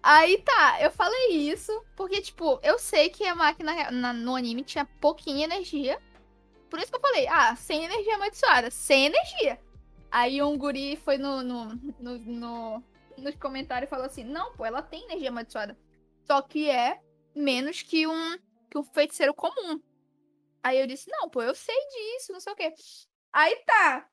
Aí 0.01 0.41
tá, 0.41 0.77
eu 0.81 0.91
falei 0.91 1.29
isso, 1.31 1.71
porque, 1.95 2.21
tipo, 2.21 2.59
eu 2.63 2.79
sei 2.79 3.09
que 3.09 3.25
a 3.25 3.35
máquina 3.35 3.91
no 3.91 4.35
anime 4.35 4.63
tinha 4.63 4.85
pouquinha 5.01 5.43
energia. 5.43 5.99
Por 6.69 6.79
isso 6.79 6.91
que 6.91 6.97
eu 6.97 7.01
falei, 7.01 7.27
ah, 7.27 7.55
sem 7.55 7.83
energia 7.83 8.15
amaldiçoada, 8.15 8.71
sem 8.71 9.07
energia. 9.07 9.59
Aí 10.11 10.41
um 10.41 10.57
guri 10.57 10.95
foi 10.95 11.17
no, 11.17 11.43
no, 11.43 11.65
no, 11.99 12.17
no 12.19 12.83
nos 13.17 13.35
comentários 13.35 13.87
e 13.87 13.89
falou 13.89 14.05
assim: 14.05 14.23
não, 14.23 14.53
pô, 14.53 14.65
ela 14.65 14.81
tem 14.81 15.03
energia 15.03 15.29
amaldiçoada. 15.29 15.77
Só 16.25 16.41
que 16.41 16.69
é 16.69 16.99
menos 17.35 17.81
que 17.81 18.07
um, 18.07 18.37
que 18.69 18.77
um 18.77 18.83
feiticeiro 18.83 19.33
comum. 19.33 19.79
Aí 20.63 20.79
eu 20.79 20.87
disse: 20.87 21.09
não, 21.09 21.29
pô, 21.29 21.41
eu 21.41 21.53
sei 21.53 21.75
disso, 21.75 22.31
não 22.31 22.39
sei 22.39 22.53
o 22.53 22.55
quê. 22.55 22.73
Aí 23.31 23.55
tá. 23.65 24.07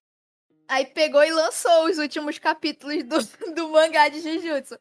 Aí 0.69 0.87
pegou 0.87 1.23
e 1.23 1.31
lançou 1.31 1.87
os 1.87 1.99
últimos 1.99 2.39
capítulos 2.39 3.05
do, 3.05 3.19
do 3.55 3.69
mangá 3.71 4.09
de 4.09 4.21
Jujutsu. 4.21 4.77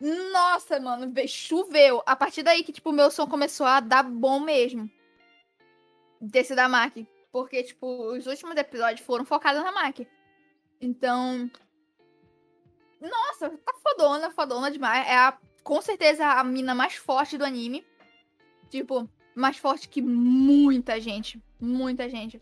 Nossa, 0.00 0.78
mano, 0.78 1.12
choveu. 1.26 2.02
A 2.06 2.14
partir 2.14 2.42
daí 2.42 2.62
que, 2.62 2.72
tipo, 2.72 2.90
o 2.90 2.92
meu 2.92 3.10
som 3.10 3.26
começou 3.26 3.66
a 3.66 3.80
dar 3.80 4.02
bom 4.02 4.40
mesmo. 4.40 4.90
Desse 6.20 6.54
da 6.54 6.68
Maki. 6.68 7.06
Porque, 7.30 7.62
tipo, 7.62 7.86
os 8.14 8.26
últimos 8.26 8.56
episódios 8.56 9.00
foram 9.00 9.24
focados 9.24 9.62
na 9.62 9.72
Maki. 9.72 10.08
Então. 10.80 11.50
Nossa, 13.00 13.50
tá 13.50 13.74
fodona, 13.82 14.30
fodona 14.30 14.70
demais. 14.70 15.06
É 15.06 15.16
a, 15.16 15.38
com 15.62 15.80
certeza 15.82 16.26
a 16.26 16.44
mina 16.44 16.74
mais 16.74 16.94
forte 16.94 17.36
do 17.36 17.44
anime. 17.44 17.84
Tipo, 18.70 19.08
mais 19.34 19.56
forte 19.58 19.88
que 19.88 20.02
muita 20.02 21.00
gente. 21.00 21.42
Muita 21.60 22.08
gente. 22.08 22.40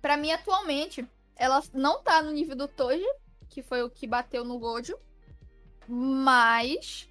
Pra 0.00 0.16
mim, 0.16 0.30
atualmente, 0.30 1.06
ela 1.38 1.62
não 1.72 2.02
tá 2.02 2.20
no 2.20 2.32
nível 2.32 2.56
do 2.56 2.66
Toji, 2.66 3.06
que 3.48 3.62
foi 3.62 3.82
o 3.82 3.88
que 3.88 4.06
bateu 4.06 4.44
no 4.44 4.58
Gojo. 4.58 4.98
Mas 5.86 7.08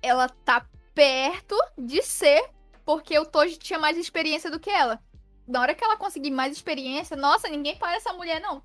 ela 0.00 0.28
tá 0.28 0.64
perto 0.94 1.56
de 1.76 2.00
ser, 2.00 2.48
porque 2.86 3.18
o 3.18 3.26
Toji 3.26 3.58
tinha 3.58 3.78
mais 3.78 3.98
experiência 3.98 4.50
do 4.50 4.60
que 4.60 4.70
ela. 4.70 5.02
Na 5.46 5.60
hora 5.60 5.74
que 5.74 5.82
ela 5.82 5.96
conseguir 5.96 6.30
mais 6.30 6.52
experiência, 6.52 7.16
nossa, 7.16 7.48
ninguém 7.48 7.76
para 7.76 7.96
essa 7.96 8.12
mulher, 8.12 8.40
não. 8.40 8.62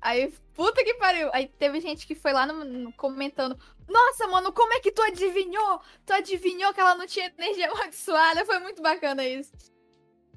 Aí, 0.00 0.32
puta 0.54 0.82
que 0.84 0.94
pariu. 0.94 1.28
Aí 1.32 1.48
teve 1.48 1.80
gente 1.80 2.06
que 2.06 2.14
foi 2.14 2.32
lá 2.32 2.46
no, 2.46 2.64
no, 2.64 2.92
comentando: 2.92 3.58
Nossa, 3.86 4.26
mano, 4.28 4.52
como 4.52 4.72
é 4.72 4.80
que 4.80 4.92
tu 4.92 5.02
adivinhou? 5.02 5.80
Tu 6.06 6.12
adivinhou 6.12 6.72
que 6.72 6.80
ela 6.80 6.94
não 6.94 7.06
tinha 7.06 7.30
energia 7.36 7.68
amaldiçoada? 7.72 8.46
Foi 8.46 8.58
muito 8.60 8.80
bacana 8.80 9.26
isso. 9.26 9.52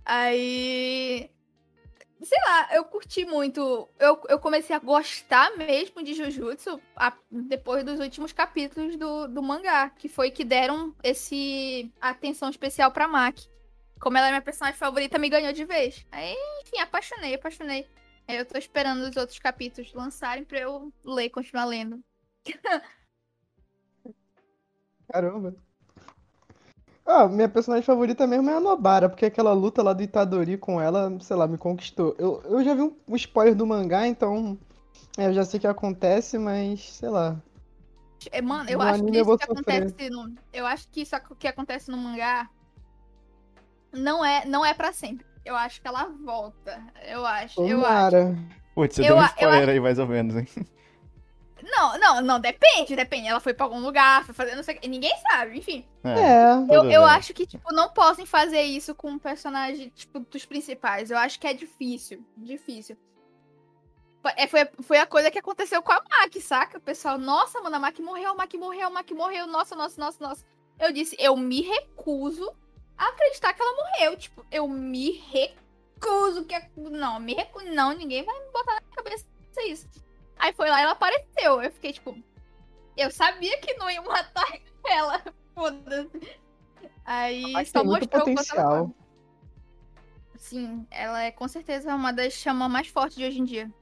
Aí 0.04 1.30
sei 2.26 2.38
lá, 2.46 2.70
eu 2.74 2.86
curti 2.86 3.26
muito. 3.26 3.88
Eu, 4.00 4.22
eu 4.30 4.40
comecei 4.40 4.76
a 4.76 4.80
gostar 4.80 5.56
mesmo 5.58 6.04
de 6.04 6.14
Jujutsu 6.14 6.80
a, 6.96 7.14
depois 7.30 7.84
dos 7.84 8.00
últimos 8.00 8.32
capítulos 8.32 8.96
do, 8.96 9.28
do 9.28 9.42
mangá, 9.42 9.90
que 9.90 10.08
foi 10.08 10.32
que 10.32 10.44
deram 10.44 10.96
esse 11.04 11.92
atenção 12.00 12.50
especial 12.50 12.92
pra 12.92 13.08
Maki. 13.08 13.50
Como 14.00 14.18
ela 14.18 14.28
é 14.28 14.32
minha 14.32 14.42
personagem 14.42 14.78
favorita, 14.78 15.18
me 15.18 15.30
ganhou 15.30 15.54
de 15.54 15.66
vez. 15.66 16.06
Aí, 16.12 16.36
enfim, 16.62 16.80
apaixonei, 16.80 17.36
apaixonei. 17.36 17.88
Aí 18.28 18.38
eu 18.38 18.46
tô 18.46 18.58
esperando 18.58 19.02
os 19.02 19.16
outros 19.18 19.40
capítulos 19.40 19.94
lançarem 19.94 20.44
pra 20.44 20.60
eu 20.60 20.94
ler, 21.06 21.30
continuar 21.30 21.66
lendo. 21.66 22.04
Caramba. 25.12 25.56
Ah, 27.06 27.28
minha 27.28 27.50
personagem 27.50 27.86
favorita 27.86 28.26
mesmo 28.26 28.50
é 28.50 28.56
a 28.56 28.60
Nobara, 28.60 29.10
porque 29.10 29.26
aquela 29.26 29.54
luta 29.54 29.84
lá 29.84 29.92
do 29.92 30.02
Itadori 30.02 30.58
com 30.58 30.80
ela, 30.80 31.16
sei 31.20 31.36
lá, 31.36 31.46
me 31.46 31.58
conquistou. 31.58 32.16
Eu, 32.18 32.42
eu 32.46 32.64
já 32.64 32.74
vi 32.74 32.82
um, 32.82 32.96
um 33.08 33.16
spoiler 33.16 33.56
do 33.56 33.68
mangá, 33.68 34.08
então 34.08 34.58
é, 35.18 35.28
eu 35.28 35.34
já 35.34 35.44
sei 35.44 35.58
o 35.58 35.62
que 35.62 35.68
acontece, 35.68 36.38
mas 36.38 36.82
sei 36.82 37.10
lá. 37.10 37.38
É, 38.32 38.42
mano, 38.42 38.70
eu 38.70 38.78
no 38.80 38.86
acho 38.86 39.04
que 39.04 39.18
isso 39.20 39.38
que 39.38 39.44
acontece 39.44 40.10
no, 40.10 40.36
eu 40.54 40.66
acho 40.66 40.88
que 40.90 41.02
isso 41.02 41.16
que 41.38 41.48
acontece 41.48 41.92
no 41.92 41.98
mangá 41.98 42.50
não 43.92 44.24
é 44.24 44.46
não 44.46 44.66
é 44.66 44.74
para 44.74 44.94
sempre. 44.94 45.26
Eu 45.44 45.58
acho 45.58 45.82
que 45.82 45.88
ela 45.88 46.06
volta. 46.24 46.82
Eu 47.06 47.26
acho. 47.26 47.56
Tomara. 47.56 48.18
Eu 48.18 48.28
acho. 48.30 48.64
Putz, 48.74 48.96
você 48.96 49.02
eu, 49.02 49.08
deu 49.08 49.18
um 49.18 49.26
spoiler 49.26 49.70
aí 49.70 49.80
mais 49.80 50.00
ou 50.00 50.08
menos, 50.08 50.36
hein? 50.36 50.48
Não, 51.64 51.98
não, 51.98 52.22
não, 52.22 52.40
depende, 52.40 52.96
depende. 52.96 53.28
Ela 53.28 53.40
foi 53.40 53.54
pra 53.54 53.66
algum 53.66 53.80
lugar, 53.80 54.26
foi 54.26 54.34
fazer 54.34 54.56
não 54.56 54.64
sei 54.64 54.76
o 54.76 54.80
que. 54.80 54.88
Ninguém 54.88 55.14
sabe, 55.30 55.58
enfim. 55.58 55.86
É. 56.04 56.76
Eu, 56.76 56.90
eu 56.90 57.06
acho 57.06 57.34
que, 57.34 57.46
tipo, 57.46 57.74
não 57.74 57.90
podem 57.90 58.26
fazer 58.26 58.62
isso 58.62 58.94
com 58.94 59.12
um 59.12 59.20
personagem, 59.20 59.90
tipo, 59.90 60.20
dos 60.20 60.46
principais. 60.46 61.10
Eu 61.10 61.18
acho 61.18 61.40
que 61.40 61.48
é 61.48 61.54
difícil. 61.54 62.26
Difícil. 62.36 62.98
É, 64.38 64.48
foi, 64.48 64.68
foi 64.82 64.98
a 65.00 65.06
coisa 65.06 65.32
que 65.32 65.40
aconteceu 65.40 65.82
com 65.82 65.92
a 65.92 66.02
Mac, 66.02 66.34
saca? 66.42 66.78
O 66.78 66.82
pessoal, 66.82 67.18
nossa, 67.18 67.62
mano, 67.62 67.76
a 67.76 67.80
Mac 67.80 67.98
morreu, 68.00 68.32
a 68.32 68.36
Mac 68.36 68.54
morreu, 68.54 68.88
a 68.88 68.90
Mac 68.90 69.12
morreu, 69.12 69.48
nossa, 69.48 69.76
nossa, 69.76 70.00
nossa, 70.00 70.24
nossa. 70.24 70.46
Eu 70.80 70.92
disse, 70.92 71.16
eu 71.20 71.36
me 71.36 71.62
recuso 71.62 72.54
a 72.98 73.08
acreditar 73.08 73.54
que 73.54 73.62
ela 73.62 73.76
morreu. 73.76 74.18
Tipo, 74.18 74.46
eu 74.52 74.68
me 74.68 75.12
recuso 75.12 76.46
que. 76.46 76.56
Não, 76.76 77.20
me 77.20 77.34
recuso. 77.34 77.66
Não, 77.68 77.94
ninguém 77.94 78.24
vai 78.24 78.38
me 78.40 78.52
botar 78.52 78.76
na 78.76 78.96
cabeça 78.96 79.26
isso. 79.66 79.88
Aí 80.38 80.54
foi 80.54 80.70
lá 80.70 80.80
e 80.80 80.84
ela 80.84 80.92
apareceu. 80.94 81.62
Eu 81.62 81.72
fiquei 81.72 81.94
tipo. 81.94 82.18
Eu 82.96 83.10
sabia 83.10 83.60
que 83.60 83.74
não 83.76 83.90
ia 83.90 84.02
matar 84.02 84.46
ela. 84.86 85.24
Foda-se. 85.54 86.40
Aí 87.06 87.52
Mas 87.52 87.70
só 87.70 87.84
mostrou 87.84 88.26
potencial. 88.26 88.88
quanto 88.88 89.04
Sim, 90.38 90.86
ela 90.92 91.24
é 91.24 91.32
com 91.32 91.48
certeza 91.48 91.96
uma 91.96 92.12
das 92.12 92.34
chamas 92.34 92.70
mais 92.70 92.88
fortes 92.88 93.18
de 93.18 93.26
hoje 93.26 93.40
em 93.40 93.46
dia. 93.46 93.74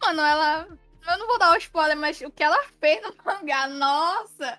Mano, 0.00 0.20
ela. 0.20 0.68
Eu 1.08 1.18
não 1.18 1.26
vou 1.26 1.38
dar 1.38 1.52
o 1.52 1.56
spoiler, 1.56 1.96
mas 1.96 2.20
o 2.20 2.30
que 2.30 2.42
ela 2.42 2.62
fez 2.80 3.00
no 3.02 3.14
mangá, 3.24 3.66
nossa! 3.68 4.58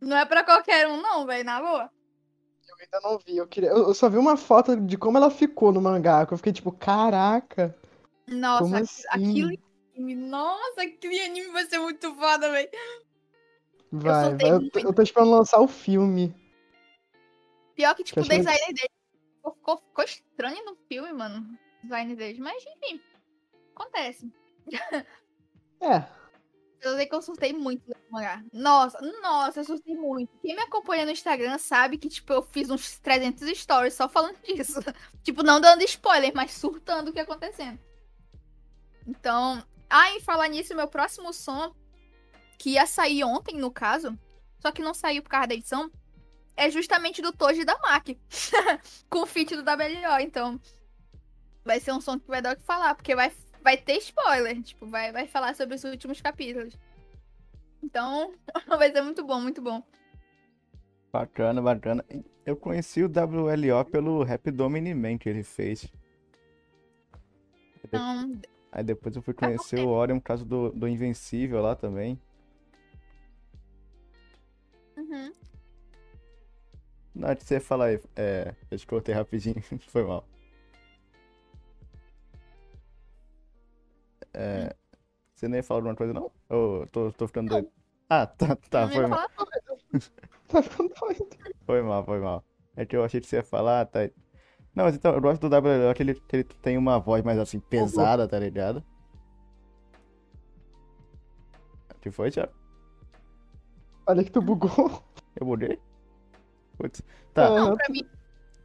Não 0.00 0.16
é 0.16 0.24
pra 0.24 0.44
qualquer 0.44 0.88
um, 0.88 1.00
não, 1.00 1.26
velho, 1.26 1.44
na 1.44 1.60
boa. 1.60 1.90
Eu 2.68 2.76
ainda 2.80 3.00
não 3.02 3.18
vi, 3.18 3.36
eu 3.36 3.46
queria. 3.46 3.70
Eu 3.70 3.92
só 3.92 4.08
vi 4.08 4.16
uma 4.16 4.36
foto 4.36 4.76
de 4.80 4.96
como 4.96 5.18
ela 5.18 5.30
ficou 5.30 5.72
no 5.72 5.80
mangá, 5.80 6.24
que 6.24 6.32
eu 6.32 6.38
fiquei 6.38 6.52
tipo, 6.52 6.72
caraca. 6.72 7.76
Nossa, 8.26 8.78
assim? 9.10 9.58
Anime. 10.02 10.14
Nossa, 10.14 10.82
aquele 10.82 11.20
anime 11.20 11.48
vai 11.48 11.64
ser 11.66 11.78
muito 11.78 12.14
foda, 12.14 12.50
velho. 12.50 12.70
Vai, 13.90 14.32
eu, 14.32 14.38
vai. 14.38 14.50
Eu, 14.50 14.70
tô, 14.70 14.78
eu 14.80 14.94
tô 14.94 15.02
esperando 15.02 15.30
lançar 15.30 15.60
o 15.60 15.68
filme. 15.68 16.34
Pior 17.74 17.94
que, 17.94 18.04
tipo, 18.04 18.20
que 18.20 18.26
o 18.26 18.28
designer 18.28 18.66
que... 18.66 18.74
dele 18.74 18.90
ficou, 19.36 19.78
ficou, 19.78 20.04
estranho 20.04 20.64
no 20.64 20.76
filme, 20.88 21.12
mano. 21.12 21.46
O 21.78 21.82
design 21.82 22.14
dele. 22.16 22.40
Mas, 22.40 22.64
enfim. 22.64 23.00
Acontece. 23.74 24.32
É. 25.80 26.04
Eu 26.82 26.96
sei 26.96 27.06
que 27.06 27.14
eu 27.14 27.22
surtei 27.22 27.52
muito 27.52 27.88
no 27.88 27.94
mangá. 28.10 28.42
Nossa, 28.52 29.00
nossa, 29.22 29.60
eu 29.60 29.64
surtei 29.64 29.94
muito. 29.94 30.36
Quem 30.42 30.56
me 30.56 30.62
acompanha 30.62 31.04
no 31.04 31.12
Instagram 31.12 31.56
sabe 31.56 31.96
que, 31.96 32.08
tipo, 32.08 32.32
eu 32.32 32.42
fiz 32.42 32.70
uns 32.70 32.98
300 32.98 33.56
stories 33.56 33.94
só 33.94 34.08
falando 34.08 34.36
disso. 34.42 34.80
tipo, 35.22 35.44
não 35.44 35.60
dando 35.60 35.84
spoiler, 35.84 36.32
mas 36.34 36.50
surtando 36.50 37.10
o 37.10 37.12
que 37.12 37.20
acontecendo. 37.20 37.78
Então, 39.06 39.64
ah, 39.92 40.10
em 40.12 40.20
falar 40.20 40.48
nisso, 40.48 40.74
meu 40.74 40.88
próximo 40.88 41.34
som, 41.34 41.74
que 42.58 42.70
ia 42.70 42.86
sair 42.86 43.24
ontem, 43.24 43.58
no 43.58 43.70
caso, 43.70 44.18
só 44.58 44.72
que 44.72 44.80
não 44.80 44.94
saiu 44.94 45.22
por 45.22 45.28
causa 45.28 45.48
da 45.48 45.54
edição, 45.54 45.90
é 46.56 46.70
justamente 46.70 47.20
do 47.20 47.30
Toji 47.30 47.62
da 47.62 47.78
Mac. 47.78 48.08
com 49.10 49.18
o 49.18 49.26
feat 49.26 49.54
do 49.54 49.62
WLO. 49.62 50.20
Então, 50.20 50.58
vai 51.62 51.78
ser 51.78 51.92
um 51.92 52.00
som 52.00 52.18
que 52.18 52.26
vai 52.26 52.40
dar 52.40 52.54
o 52.54 52.56
que 52.56 52.62
falar, 52.62 52.94
porque 52.94 53.14
vai, 53.14 53.30
vai 53.62 53.76
ter 53.76 53.98
spoiler. 53.98 54.62
Tipo, 54.62 54.86
vai, 54.86 55.12
vai 55.12 55.26
falar 55.26 55.54
sobre 55.54 55.74
os 55.74 55.84
últimos 55.84 56.22
capítulos. 56.22 56.78
Então, 57.82 58.32
vai 58.66 58.90
ser 58.90 59.02
muito 59.02 59.22
bom, 59.22 59.40
muito 59.40 59.60
bom. 59.60 59.82
Bacana, 61.12 61.60
bacana. 61.60 62.02
Eu 62.46 62.56
conheci 62.56 63.02
o 63.02 63.08
WLO 63.08 63.84
pelo 63.84 64.22
Rap 64.22 64.50
Domini 64.50 64.94
Man 64.94 65.18
que 65.18 65.28
ele 65.28 65.42
fez. 65.42 65.92
Então, 67.84 68.40
Aí 68.72 68.82
depois 68.82 69.14
eu 69.14 69.20
fui 69.20 69.34
conhecer 69.34 69.78
o 69.80 69.90
Orion 69.90 70.18
por 70.18 70.24
causa 70.24 70.44
do, 70.46 70.70
do 70.72 70.88
Invencível 70.88 71.60
lá 71.60 71.76
também. 71.76 72.18
Uhum. 74.96 75.32
Não, 77.14 77.28
antes 77.28 77.46
você 77.46 77.60
falar 77.60 77.86
aí. 77.86 78.00
É, 78.16 78.54
eu 78.70 78.78
te 78.78 78.86
cortei 78.86 79.14
rapidinho, 79.14 79.62
foi 79.88 80.04
mal. 80.04 80.26
É, 84.32 84.74
você 85.34 85.46
nem 85.48 85.62
falou 85.62 85.80
alguma 85.80 85.90
uma 85.90 85.96
coisa, 85.96 86.14
não? 86.14 86.32
Ou 86.48 86.82
oh, 86.82 86.86
tô, 86.86 87.12
tô 87.12 87.26
ficando 87.26 87.50
doido? 87.50 87.70
Ah, 88.08 88.26
tá, 88.26 88.56
tá, 88.56 88.88
foi 88.88 89.06
mal. 89.06 89.28
foi 91.66 91.82
mal, 91.82 92.04
foi 92.04 92.20
mal. 92.20 92.42
É 92.74 92.86
que 92.86 92.96
eu 92.96 93.04
achei 93.04 93.20
que 93.20 93.26
você 93.26 93.36
ia 93.36 93.42
falar, 93.42 93.84
tá, 93.84 94.08
não, 94.74 94.84
mas 94.84 94.94
então, 94.94 95.12
eu 95.12 95.20
gosto 95.20 95.46
do 95.48 95.54
WLO 95.54 95.94
que 95.94 96.02
ele, 96.02 96.14
que 96.14 96.36
ele 96.36 96.44
tem 96.44 96.78
uma 96.78 96.98
voz 96.98 97.22
mais 97.22 97.38
assim, 97.38 97.60
pesada, 97.60 98.26
tá 98.26 98.38
ligado? 98.38 98.82
O 101.94 101.98
que 102.00 102.10
foi, 102.10 102.30
Thiago? 102.30 102.52
Olha 104.06 104.24
que 104.24 104.30
tu 104.30 104.40
bugou. 104.42 105.02
Eu 105.38 105.46
mudei? 105.46 105.78
Putz. 106.76 107.02
Tá, 107.32 107.48
Não, 107.48 107.76
pra 107.76 107.88
mim. 107.88 108.02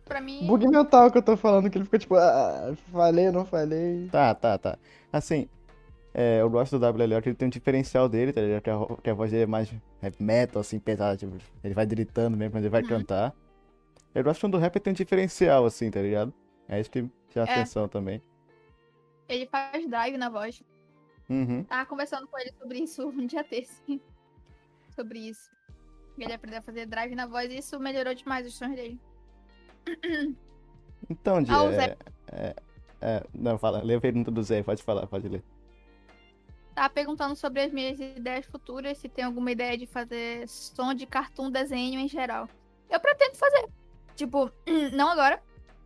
Pra 0.06 0.22
mim. 0.22 0.48
Bug 0.48 0.68
mental 0.68 1.12
que 1.12 1.18
eu 1.18 1.22
tô 1.22 1.38
falando, 1.38 1.70
que 1.70 1.78
ele 1.78 1.86
fica 1.86 2.00
tipo, 2.00 2.16
ah, 2.16 2.74
falei, 2.92 3.30
não 3.32 3.46
falei. 3.46 4.08
tá, 4.12 4.34
tá, 4.34 4.58
tá. 4.58 4.78
Assim, 5.12 5.48
é, 6.14 6.42
eu 6.42 6.50
gosto 6.50 6.80
do 6.80 6.86
WLO 6.86 7.22
que 7.22 7.30
ele 7.30 7.36
tem 7.36 7.46
um 7.48 7.50
diferencial 7.52 8.08
dele, 8.10 8.32
tá 8.34 8.42
ligado? 8.42 8.62
Que 8.62 8.70
a, 8.70 9.02
que 9.04 9.10
a 9.10 9.14
voz 9.14 9.32
dele 9.32 9.44
é 9.44 9.48
mais 9.48 9.70
heavy 10.02 10.16
metal, 10.24 10.62
assim, 10.62 10.80
pesada, 10.80 11.18
tipo, 11.18 11.38
ele 11.64 11.74
vai 11.74 11.86
gritando 11.86 12.36
mesmo, 12.38 12.54
mas 12.56 12.64
ele 12.64 12.70
vai 12.72 12.82
Uhum. 12.82 12.88
cantar. 12.88 13.34
Eu 14.18 14.24
gosto 14.24 14.42
quando 14.42 14.56
o 14.56 14.58
rap 14.58 14.80
tem 14.80 14.92
um 14.92 14.96
diferencial, 14.96 15.64
assim, 15.64 15.92
tá 15.92 16.02
ligado? 16.02 16.34
É 16.68 16.80
isso 16.80 16.90
que 16.90 17.08
chama 17.30 17.48
É. 17.48 17.52
atenção 17.54 17.88
também. 17.88 18.20
Ele 19.30 19.46
faz 19.46 19.88
drive 19.88 20.18
na 20.18 20.28
voz. 20.28 20.64
Uhum. 21.30 21.64
Tava 21.66 21.86
conversando 21.86 22.28
com 22.28 22.40
ele 22.40 22.52
sobre 22.60 22.80
isso 22.80 23.08
um 23.10 23.28
dia 23.28 23.44
desse. 23.44 24.02
sobre 24.96 25.20
isso. 25.20 25.52
Ele 26.18 26.34
aprendeu 26.34 26.58
a 26.58 26.62
fazer 26.64 26.88
drive 26.88 27.14
na 27.14 27.28
voz 27.28 27.52
e 27.52 27.60
isso 27.60 27.80
melhorou 27.80 28.16
demais 28.16 28.48
os 28.48 28.56
sons 28.58 28.76
dele. 28.76 29.00
Então, 31.10 31.44
Di, 31.44 31.52
Ah, 31.52 31.64
é, 31.66 31.72
Zé. 31.72 31.98
é, 32.32 32.56
é, 33.00 33.24
não, 33.34 33.58
fala, 33.60 33.84
lê 33.84 33.94
a 33.94 34.02
pergunta 34.02 34.32
do 34.32 34.42
Zé, 34.42 34.64
pode 34.64 34.82
falar, 34.82 35.06
pode 35.06 35.30
ler. 35.30 35.44
Tava 36.74 36.90
perguntando 36.90 37.36
sobre 37.36 37.62
as 37.62 37.72
minhas 37.72 38.00
ideias 38.00 38.48
futuras, 38.48 38.98
se 38.98 39.08
tem 39.08 39.24
alguma 39.24 39.52
ideia 39.52 39.78
de 39.78 39.86
fazer 39.86 40.48
som 40.50 40.94
de 40.96 41.06
cartoon 41.06 41.52
desenho 41.52 42.00
em 42.00 42.08
geral. 42.08 42.50
Eu 42.90 43.00
pretendo 43.00 43.36
fazer. 43.36 43.68
Tipo, 44.18 44.52
não 44.94 45.10
agora, 45.10 45.42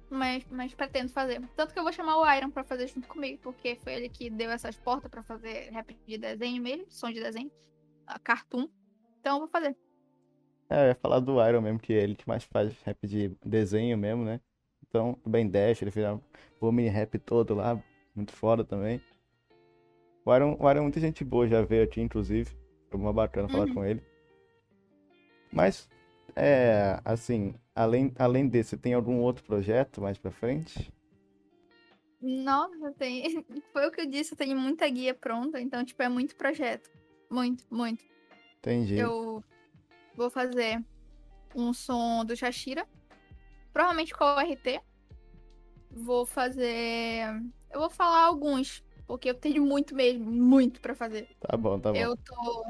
mas, 0.09 0.45
mas 0.49 0.73
pretendo 0.73 1.09
fazer. 1.09 1.41
Tanto 1.55 1.73
que 1.73 1.79
eu 1.79 1.83
vou 1.83 1.91
chamar 1.91 2.17
o 2.17 2.33
Iron 2.33 2.49
pra 2.49 2.63
fazer 2.63 2.87
junto 2.87 3.07
comigo, 3.07 3.39
porque 3.43 3.75
foi 3.75 3.93
ele 3.93 4.09
que 4.09 4.29
deu 4.29 4.49
essas 4.49 4.77
portas 4.77 5.11
pra 5.11 5.21
fazer 5.21 5.69
rap 5.71 5.93
de 6.07 6.17
desenho 6.17 6.63
mesmo, 6.63 6.85
som 6.89 7.11
de 7.11 7.21
desenho, 7.21 7.51
cartoon. 8.23 8.67
Então 9.19 9.35
eu 9.35 9.39
vou 9.41 9.47
fazer. 9.49 9.75
É, 10.69 10.85
eu 10.85 10.87
ia 10.87 10.95
falar 10.95 11.19
do 11.19 11.45
Iron 11.45 11.59
mesmo, 11.61 11.77
que 11.79 11.91
é 11.91 11.97
ele 12.01 12.15
que 12.15 12.25
mais 12.27 12.45
faz 12.45 12.73
rap 12.83 13.05
de 13.05 13.35
desenho 13.45 13.97
mesmo, 13.97 14.23
né? 14.23 14.39
Então, 14.87 15.17
o 15.25 15.29
Ben 15.29 15.47
Dash, 15.49 15.81
ele 15.81 15.91
fez 15.91 16.07
o 16.61 16.71
mini 16.71 16.87
rap 16.89 17.19
todo 17.19 17.53
lá, 17.53 17.77
muito 18.15 18.31
foda 18.31 18.63
também. 18.63 19.01
O 20.25 20.33
Iron, 20.35 20.55
o 20.59 20.69
Iron 20.69 20.79
é 20.79 20.81
muita 20.81 20.99
gente 21.01 21.23
boa, 21.25 21.47
já 21.47 21.61
veio 21.61 21.83
aqui, 21.83 21.99
inclusive. 21.99 22.49
Foi 22.89 22.99
uma 22.99 23.11
bacana 23.11 23.49
falar 23.49 23.67
Uhum. 23.67 23.73
com 23.73 23.85
ele. 23.85 24.01
Mas, 25.51 25.89
é, 26.35 26.99
assim, 27.03 27.55
além, 27.75 28.11
além 28.17 28.47
desse, 28.47 28.77
tem 28.77 28.93
algum 28.93 29.19
outro 29.19 29.43
projeto 29.43 30.01
mais 30.01 30.17
pra 30.17 30.31
frente? 30.31 30.91
Nossa, 32.21 32.91
tem. 32.97 33.43
Foi 33.73 33.87
o 33.87 33.91
que 33.91 34.01
eu 34.01 34.05
disse, 34.05 34.33
eu 34.33 34.37
tenho 34.37 34.57
muita 34.57 34.87
guia 34.87 35.13
pronta, 35.13 35.59
então, 35.59 35.83
tipo, 35.83 36.01
é 36.03 36.09
muito 36.09 36.35
projeto. 36.35 36.89
Muito, 37.29 37.63
muito. 37.69 38.03
Entendi. 38.59 38.97
Eu 38.97 39.43
vou 40.15 40.29
fazer 40.29 40.83
um 41.55 41.73
som 41.73 42.23
do 42.23 42.35
Shashira. 42.35 42.87
Provavelmente 43.73 44.13
com 44.13 44.25
o 44.25 44.39
RT. 44.39 44.81
Vou 45.89 46.25
fazer. 46.25 47.25
Eu 47.71 47.79
vou 47.79 47.89
falar 47.89 48.25
alguns, 48.25 48.83
porque 49.07 49.29
eu 49.29 49.33
tenho 49.33 49.65
muito 49.65 49.95
mesmo, 49.95 50.29
muito 50.29 50.81
pra 50.81 50.93
fazer. 50.93 51.29
Tá 51.39 51.55
bom, 51.57 51.79
tá 51.79 51.91
bom. 51.91 51.97
Eu 51.97 52.15
tô 52.17 52.65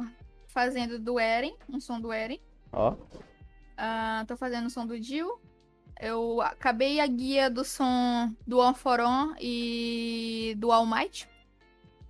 fazendo 0.48 1.00
do 1.00 1.20
Eren, 1.20 1.56
um 1.68 1.80
som 1.80 2.00
do 2.00 2.12
Eren. 2.12 2.40
Ó, 2.72 2.96
Ah, 3.78 4.24
tô 4.28 4.36
fazendo 4.38 4.68
o 4.68 4.70
som 4.70 4.86
do 4.86 5.00
Dio. 5.00 5.40
Eu 6.00 6.42
acabei 6.42 7.00
a 7.00 7.06
guia 7.06 7.50
do 7.50 7.64
som 7.64 8.36
do 8.48 8.58
One 8.58 8.76
for 8.76 9.00
On 9.00 9.36
e 9.40 10.56
do 10.58 10.72
All 10.72 10.86
Might, 10.86 11.30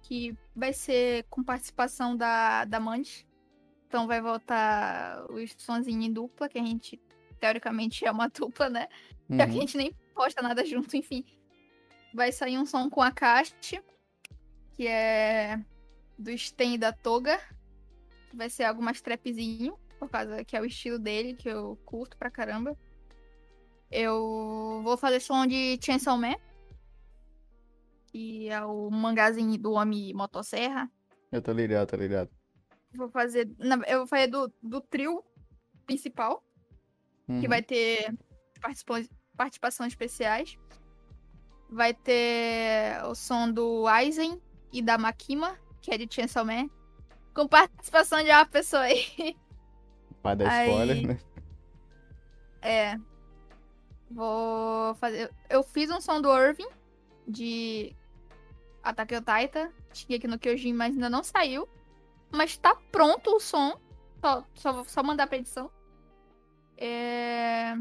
que 0.01 0.36
vai 0.55 0.72
ser 0.72 1.26
com 1.30 1.43
participação 1.43 2.16
da, 2.16 2.64
da 2.66 2.80
Mandy. 2.80 3.28
Então 3.88 4.07
vai 4.07 4.22
voltar 4.22 5.26
os 5.30 5.53
sonzinhos 5.57 6.05
em 6.05 6.14
dupla, 6.14 6.47
que 6.47 6.57
a 6.57 6.64
gente, 6.64 7.01
teoricamente, 7.39 8.05
é 8.05 8.12
uma 8.12 8.28
dupla, 8.32 8.70
né? 8.70 8.88
Já 9.30 9.45
que 9.45 9.51
a 9.51 9.55
uhum. 9.55 9.62
gente 9.62 9.78
nem 9.78 9.93
posta 10.16 10.41
nada 10.41 10.66
junto, 10.66 10.95
enfim. 10.95 11.26
Vai 12.14 12.32
sair 12.32 12.57
um 12.57 12.66
som 12.66 12.89
com 12.89 13.01
a 13.01 13.12
Cast, 13.12 13.82
que 14.74 14.88
é 14.88 15.59
do 16.18 16.38
Sten 16.38 16.76
e 16.76 16.78
da 16.78 16.93
Toga. 16.93 17.39
Vai 18.34 18.49
ser 18.49 18.64
algo 18.64 18.82
mais 18.82 19.01
trapzinho, 19.01 19.78
por 20.02 20.10
causa 20.10 20.43
que 20.43 20.58
é 20.58 20.62
o 20.62 20.66
estilo 20.66 20.97
dele, 20.97 21.36
que 21.36 21.47
eu 21.47 21.78
curto 21.86 22.18
pra 22.18 22.32
caramba. 22.32 22.76
Eu 23.91 24.82
vou 24.84 24.97
fazer 24.97 25.20
som 25.20 25.45
de 25.45 25.78
Chainsaw 25.80 26.18
Man, 26.18 26.36
que 28.08 28.49
é 28.49 28.64
o 28.66 28.89
mangazinho 28.89 29.58
do 29.60 29.74
Homem 29.74 30.12
Motosserra. 30.14 30.89
Eu 31.32 31.39
tô 31.41 31.52
ligado, 31.52 31.89
tô 31.89 31.95
ligado. 31.97 32.30
Vou 32.95 33.10
fazer. 33.10 33.47
Eu 33.88 33.99
vou 33.99 34.08
fazer 34.08 34.28
do, 34.28 34.52
do 34.62 34.82
trio 34.82 35.24
principal 35.86 36.43
que 37.28 37.34
Uhum. 37.34 37.47
vai 37.47 37.62
ter 37.62 38.12
participa- 38.60 39.08
participações 39.38 39.93
especiais. 39.93 40.58
Vai 41.70 41.93
ter 41.93 43.02
o 43.06 43.14
som 43.14 43.52
do 43.52 43.88
Aizen 43.88 44.41
e 44.74 44.82
da 44.82 44.97
Makima, 44.97 45.58
que 45.80 45.91
é 45.91 45.97
de 45.97 46.12
Chainsaw 46.14 46.43
Man. 46.43 46.70
Com 47.36 47.47
participação 47.47 48.22
de 48.24 48.30
uma 48.32 48.45
pessoa 48.47 48.82
aí. 48.82 49.06
Vai 50.24 50.36
dar 50.36 50.49
Aí- 50.49 50.69
spoiler, 50.69 51.07
né? 51.07 51.19
É. 52.61 52.97
Vou 54.09 54.93
fazer. 54.95 55.32
Eu 55.49 55.63
fiz 55.63 55.89
um 55.89 56.01
som 56.01 56.22
do 56.22 56.30
Irving 56.38 56.69
de 57.28 57.95
Attack 58.84 59.15
on 59.15 59.22
Titan. 59.22 59.72
Tinha 59.93 60.17
aqui 60.17 60.28
no 60.28 60.38
Kyojin, 60.38 60.74
mas 60.74 60.93
ainda 60.93 61.09
não 61.09 61.24
saiu. 61.24 61.67
Mas 62.32 62.57
tá 62.57 62.76
pronto 62.91 63.36
o 63.36 63.39
som. 63.39 63.80
Só, 64.19 64.45
só, 64.53 64.84
só 64.84 65.03
mandar 65.03 65.28
pra 65.28 65.38
edição. 65.38 65.72
É... 66.78 67.76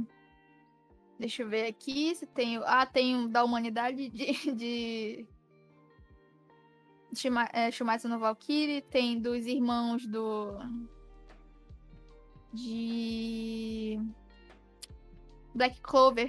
Deixa 1.19 1.43
eu 1.43 1.49
ver 1.49 1.67
aqui 1.67 2.15
se 2.15 2.27
tem. 2.27 2.59
Ah, 2.65 2.87
tem 2.87 3.17
um 3.17 3.29
da 3.29 3.45
humanidade 3.45 4.09
de. 4.09 4.33
de... 4.55 5.27
Shima, 7.15 7.49
é, 7.53 7.71
Shumatsu 7.71 8.09
no 8.09 8.19
Valkyrie. 8.19 8.83
Tem 8.83 9.21
dos 9.21 9.47
irmãos 9.47 10.07
do. 10.07 10.57
De. 12.53 13.99
Black 15.55 15.81
Clover, 15.81 16.29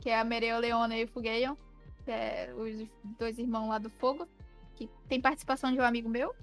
que 0.00 0.10
é 0.10 0.18
a 0.18 0.24
Mereu 0.24 0.58
Leona 0.58 0.96
e 0.96 1.04
o 1.04 1.08
Fugeion, 1.08 1.54
que 2.04 2.10
é 2.10 2.52
os 2.56 2.86
dois 3.18 3.38
irmãos 3.38 3.68
lá 3.68 3.78
do 3.78 3.88
fogo, 3.88 4.28
que 4.74 4.88
tem 5.08 5.20
participação 5.20 5.72
de 5.72 5.78
um 5.78 5.84
amigo 5.84 6.08
meu. 6.08 6.34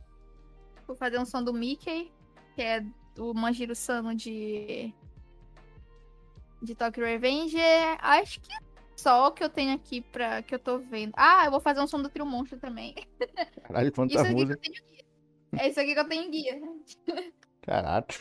Vou 0.87 0.95
fazer 0.95 1.19
um 1.19 1.25
som 1.25 1.43
do 1.43 1.53
Mickey, 1.53 2.11
que 2.55 2.61
é 2.61 2.83
o 3.19 3.33
Manjiro 3.33 3.75
Sano 3.75 4.15
de 4.15 4.93
de 6.61 6.73
Tokyo 6.73 7.05
Revenger. 7.05 7.97
Acho 7.99 8.41
que 8.41 8.53
só 8.95 9.27
o 9.27 9.31
que 9.31 9.43
eu 9.43 9.49
tenho 9.49 9.75
aqui 9.75 10.01
para 10.01 10.41
que 10.41 10.55
eu 10.55 10.59
tô 10.59 10.79
vendo. 10.79 11.13
Ah, 11.15 11.45
eu 11.45 11.51
vou 11.51 11.59
fazer 11.59 11.79
um 11.81 11.87
som 11.87 12.01
do 12.01 12.09
Trio 12.09 12.25
Monstro 12.25 12.59
também. 12.59 12.95
Caralho, 13.63 13.87
Isso 13.87 13.95
quanta 13.95 14.15
eu 14.15 14.31
música. 14.31 14.57
tenho 14.57 14.73
guia. 14.73 15.05
É 15.59 15.69
isso 15.69 15.79
aqui 15.79 15.93
que 15.93 15.99
eu 15.99 16.07
tenho 16.09 16.31
guia. 16.31 16.59
Caraca. 17.61 18.15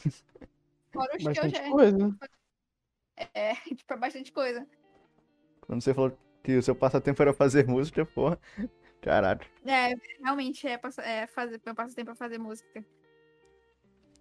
Fora 0.97 1.17
os 1.17 1.23
que 1.23 1.29
eu 1.29 1.35
Bastante 1.35 1.57
já. 1.57 1.71
coisa. 1.71 2.19
É, 3.35 3.55
tipo, 3.75 3.93
é 3.93 3.97
bastante 3.97 4.33
coisa. 4.33 4.67
Quando 5.61 5.83
você 5.83 5.95
falou 5.95 6.17
que 6.43 6.57
o 6.57 6.63
seu 6.63 6.75
passatempo 6.75 7.21
era 7.23 7.33
fazer 7.33 7.67
música, 7.67 8.05
porra. 8.07 8.39
Caraca. 9.01 9.47
É, 9.65 9.95
realmente 10.23 10.67
é, 10.67 10.81
é 11.03 11.27
fazer, 11.27 11.61
eu 11.65 11.75
passo 11.75 11.95
tempo 11.95 12.07
pra 12.07 12.15
fazer 12.15 12.39
música. 12.39 12.85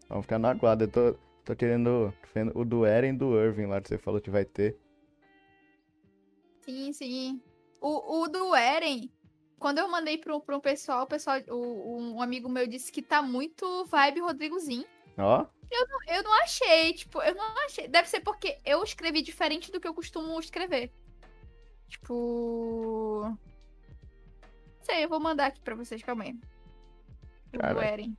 Vamos 0.08 0.26
ficar 0.26 0.40
no 0.40 0.48
aguardo. 0.48 0.84
Eu 0.84 0.92
tô, 0.92 1.14
tô 1.44 1.56
querendo 1.56 2.14
vendo 2.34 2.52
o 2.58 2.64
do 2.64 2.86
Eren 2.86 3.14
e 3.14 3.18
do 3.18 3.40
Irving 3.40 3.66
lá 3.66 3.82
que 3.82 3.90
você 3.90 3.98
falou 3.98 4.22
que 4.22 4.30
vai 4.30 4.46
ter. 4.46 4.78
Sim, 6.62 6.92
sim. 6.94 7.42
O, 7.80 8.22
o 8.22 8.28
do 8.28 8.56
Eren, 8.56 9.12
quando 9.60 9.80
eu 9.80 9.88
mandei 9.88 10.18
pro, 10.18 10.42
pro 10.42 10.62
pessoal, 10.62 11.04
o 11.04 11.08
pessoal, 11.08 11.40
o, 11.50 12.16
um 12.16 12.22
amigo 12.22 12.50
meu 12.50 12.68
disse 12.68 12.92
que 12.92 13.02
tá 13.02 13.22
muito 13.22 13.86
vibe 13.86 14.22
Rodrigozinho. 14.22 14.88
Ó, 15.18 15.46
Eu 16.08 16.24
não 16.24 16.34
achei, 16.44 16.94
tipo, 16.94 17.22
eu 17.22 17.34
não 17.36 17.66
achei. 17.66 17.88
Deve 17.88 18.08
ser 18.10 18.20
porque 18.22 18.60
eu 18.66 18.84
escrevi 18.84 19.22
diferente 19.22 19.72
do 19.72 19.80
que 19.80 19.88
eu 19.88 19.94
costumo 19.94 20.40
escrever. 20.40 20.92
Tipo. 21.90 23.22
Não 23.26 23.38
sei, 24.82 25.04
eu 25.04 25.10
vou 25.10 25.20
mandar 25.20 25.48
aqui 25.48 25.60
pra 25.62 25.76
vocês, 25.76 26.02
calma 26.04 26.24
aí. 26.26 26.38
O 27.54 27.74
do. 27.74 27.82
Eren. 27.82 28.18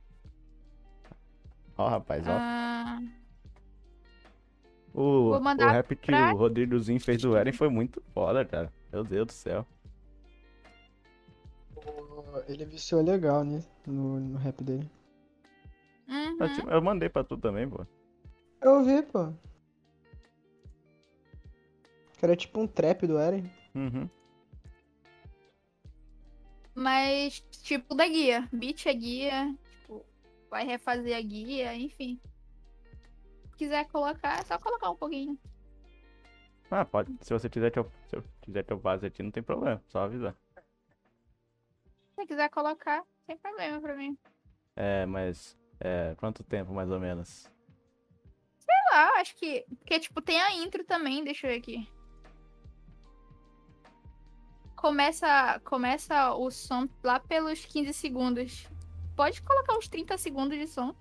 ó, 1.77 1.87
rapaz, 1.87 2.27
ó. 2.27 2.31
Ah, 2.31 2.99
O, 4.93 5.29
Vou 5.29 5.39
o 5.39 5.43
rap 5.43 5.95
que 5.95 6.07
pra- 6.07 6.33
o 6.33 6.37
Rodrigozinho 6.37 6.99
fez 6.99 7.21
do 7.21 7.37
Eren 7.37 7.53
foi 7.53 7.69
muito 7.69 8.01
foda, 8.13 8.43
cara. 8.43 8.73
Meu 8.91 9.03
Deus 9.03 9.27
do 9.27 9.31
céu. 9.33 9.65
Ele 12.47 12.65
viciou 12.65 13.01
legal, 13.03 13.43
né? 13.43 13.63
No, 13.85 14.19
no 14.19 14.37
rap 14.37 14.63
dele. 14.63 14.89
Uhum. 16.39 16.47
Eu, 16.47 16.55
te- 16.55 16.67
eu 16.67 16.81
mandei 16.81 17.09
pra 17.09 17.23
tu 17.23 17.37
também, 17.37 17.69
pô. 17.69 17.85
Eu 18.61 18.83
vi, 18.83 19.01
pô. 19.03 19.31
Que 22.17 22.25
era 22.25 22.35
tipo 22.35 22.59
um 22.59 22.67
trap 22.67 23.05
do 23.05 23.17
Eren. 23.19 23.43
Uhum. 23.75 24.09
Mas, 26.73 27.39
tipo, 27.63 27.95
da 27.95 28.07
guia. 28.07 28.47
Beat 28.51 28.85
é 28.85 28.93
guia. 28.93 29.55
Tipo, 29.81 30.05
vai 30.49 30.65
refazer 30.65 31.15
a 31.15 31.21
guia, 31.21 31.75
enfim. 31.75 32.19
Se 33.51 33.57
quiser 33.57 33.87
colocar, 33.87 34.39
é 34.39 34.43
só 34.43 34.57
colocar 34.59 34.89
um 34.91 34.95
pouquinho. 34.95 35.37
Ah, 36.69 36.85
pode. 36.85 37.15
Se 37.21 37.33
você 37.33 37.49
quiser 37.49 37.71
teu, 37.71 37.89
se 38.07 38.15
eu 38.17 38.23
quiser 38.41 38.63
teu 38.63 38.77
base 38.77 39.05
aqui, 39.05 39.23
não 39.23 39.31
tem 39.31 39.41
problema. 39.41 39.81
Só 39.87 39.99
avisar. 40.01 40.35
Se 40.55 42.15
você 42.15 42.25
quiser 42.27 42.49
colocar, 42.49 43.03
sem 43.25 43.37
problema 43.37 43.79
pra 43.79 43.95
mim. 43.95 44.17
É, 44.75 45.05
mas. 45.05 45.57
É, 45.79 46.15
quanto 46.17 46.43
tempo 46.43 46.73
mais 46.73 46.89
ou 46.89 46.99
menos? 46.99 47.49
Sei 48.57 48.75
lá, 48.91 49.19
acho 49.19 49.35
que. 49.35 49.65
Porque, 49.79 49.99
tipo, 49.99 50.21
tem 50.21 50.41
a 50.41 50.55
intro 50.55 50.83
também, 50.83 51.23
deixa 51.23 51.47
eu 51.47 51.51
ver 51.51 51.57
aqui. 51.57 51.87
Começa, 54.75 55.59
começa 55.63 56.33
o 56.35 56.51
som 56.51 56.87
lá 57.03 57.19
pelos 57.19 57.65
15 57.65 57.93
segundos. 57.93 58.67
Pode 59.15 59.41
colocar 59.41 59.75
uns 59.75 59.87
30 59.87 60.17
segundos 60.17 60.57
de 60.57 60.67
som. 60.67 60.95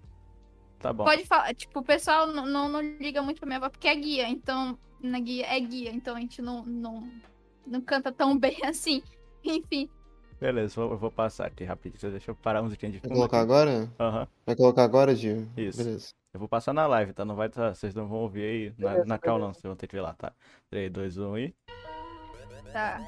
Tá 0.79 0.93
bom. 0.93 1.05
Pode 1.05 1.25
falar, 1.25 1.55
tipo, 1.55 1.81
o 1.81 1.85
pessoal 1.85 2.27
não, 2.27 2.47
não, 2.47 2.69
não 2.69 2.81
liga 2.81 3.23
muito 3.23 3.39
pra 3.39 3.47
minha 3.47 3.61
voz, 3.61 3.73
porque 3.73 3.89
é 3.89 3.95
guia, 3.95 4.29
então, 4.29 4.79
na 5.01 5.19
guia 5.19 5.47
é 5.47 5.59
guia, 5.61 5.91
então 5.91 6.17
a 6.17 6.21
gente 6.21 6.41
não, 6.41 6.65
não, 6.65 7.11
não 7.67 7.81
canta 7.81 8.13
tão 8.13 8.37
bem 8.39 8.59
assim. 8.65 9.03
Enfim, 9.45 9.89
Beleza, 10.41 10.75
vou- 10.81 10.91
eu 10.93 10.99
vou 10.99 11.11
passar 11.11 11.47
aqui 11.47 11.65
rapidinho. 11.65 12.11
Deixa 12.13 12.31
eu 12.31 12.35
parar 12.35 12.61
um 12.61 12.65
musiquinha 12.65 12.93
de 12.93 12.99
Vai 12.99 13.11
colocar 13.11 13.39
aqui. 13.39 13.45
agora? 13.45 13.91
Aham. 13.99 14.29
Vai 14.45 14.55
colocar 14.57 14.85
agora, 14.85 15.15
Dio? 15.15 15.49
Isso. 15.57 15.79
Beleza. 15.79 16.09
Eu 16.35 16.39
vou 16.41 16.49
passar 16.49 16.75
na 16.75 16.87
live, 16.87 17.15
tá? 17.15 17.25
Não 17.25 17.35
vai 17.35 17.49
tá, 17.49 17.75
Vocês 17.75 17.95
não 17.95 18.07
vão 18.07 18.19
ouvir 18.19 18.43
aí 18.45 18.75
na, 18.79 18.89
Beleza, 18.91 19.07
na 19.07 19.19
cal, 19.19 19.39
não. 19.39 19.53
Vocês 19.55 19.63
vão 19.63 19.75
ter 19.77 19.87
que 19.87 19.97
ver 19.97 20.03
lá, 20.03 20.13
tá? 20.13 20.33
3, 20.71 20.91
2, 20.93 21.17
1 21.17 21.39
e. 21.39 21.55
tá. 22.73 23.01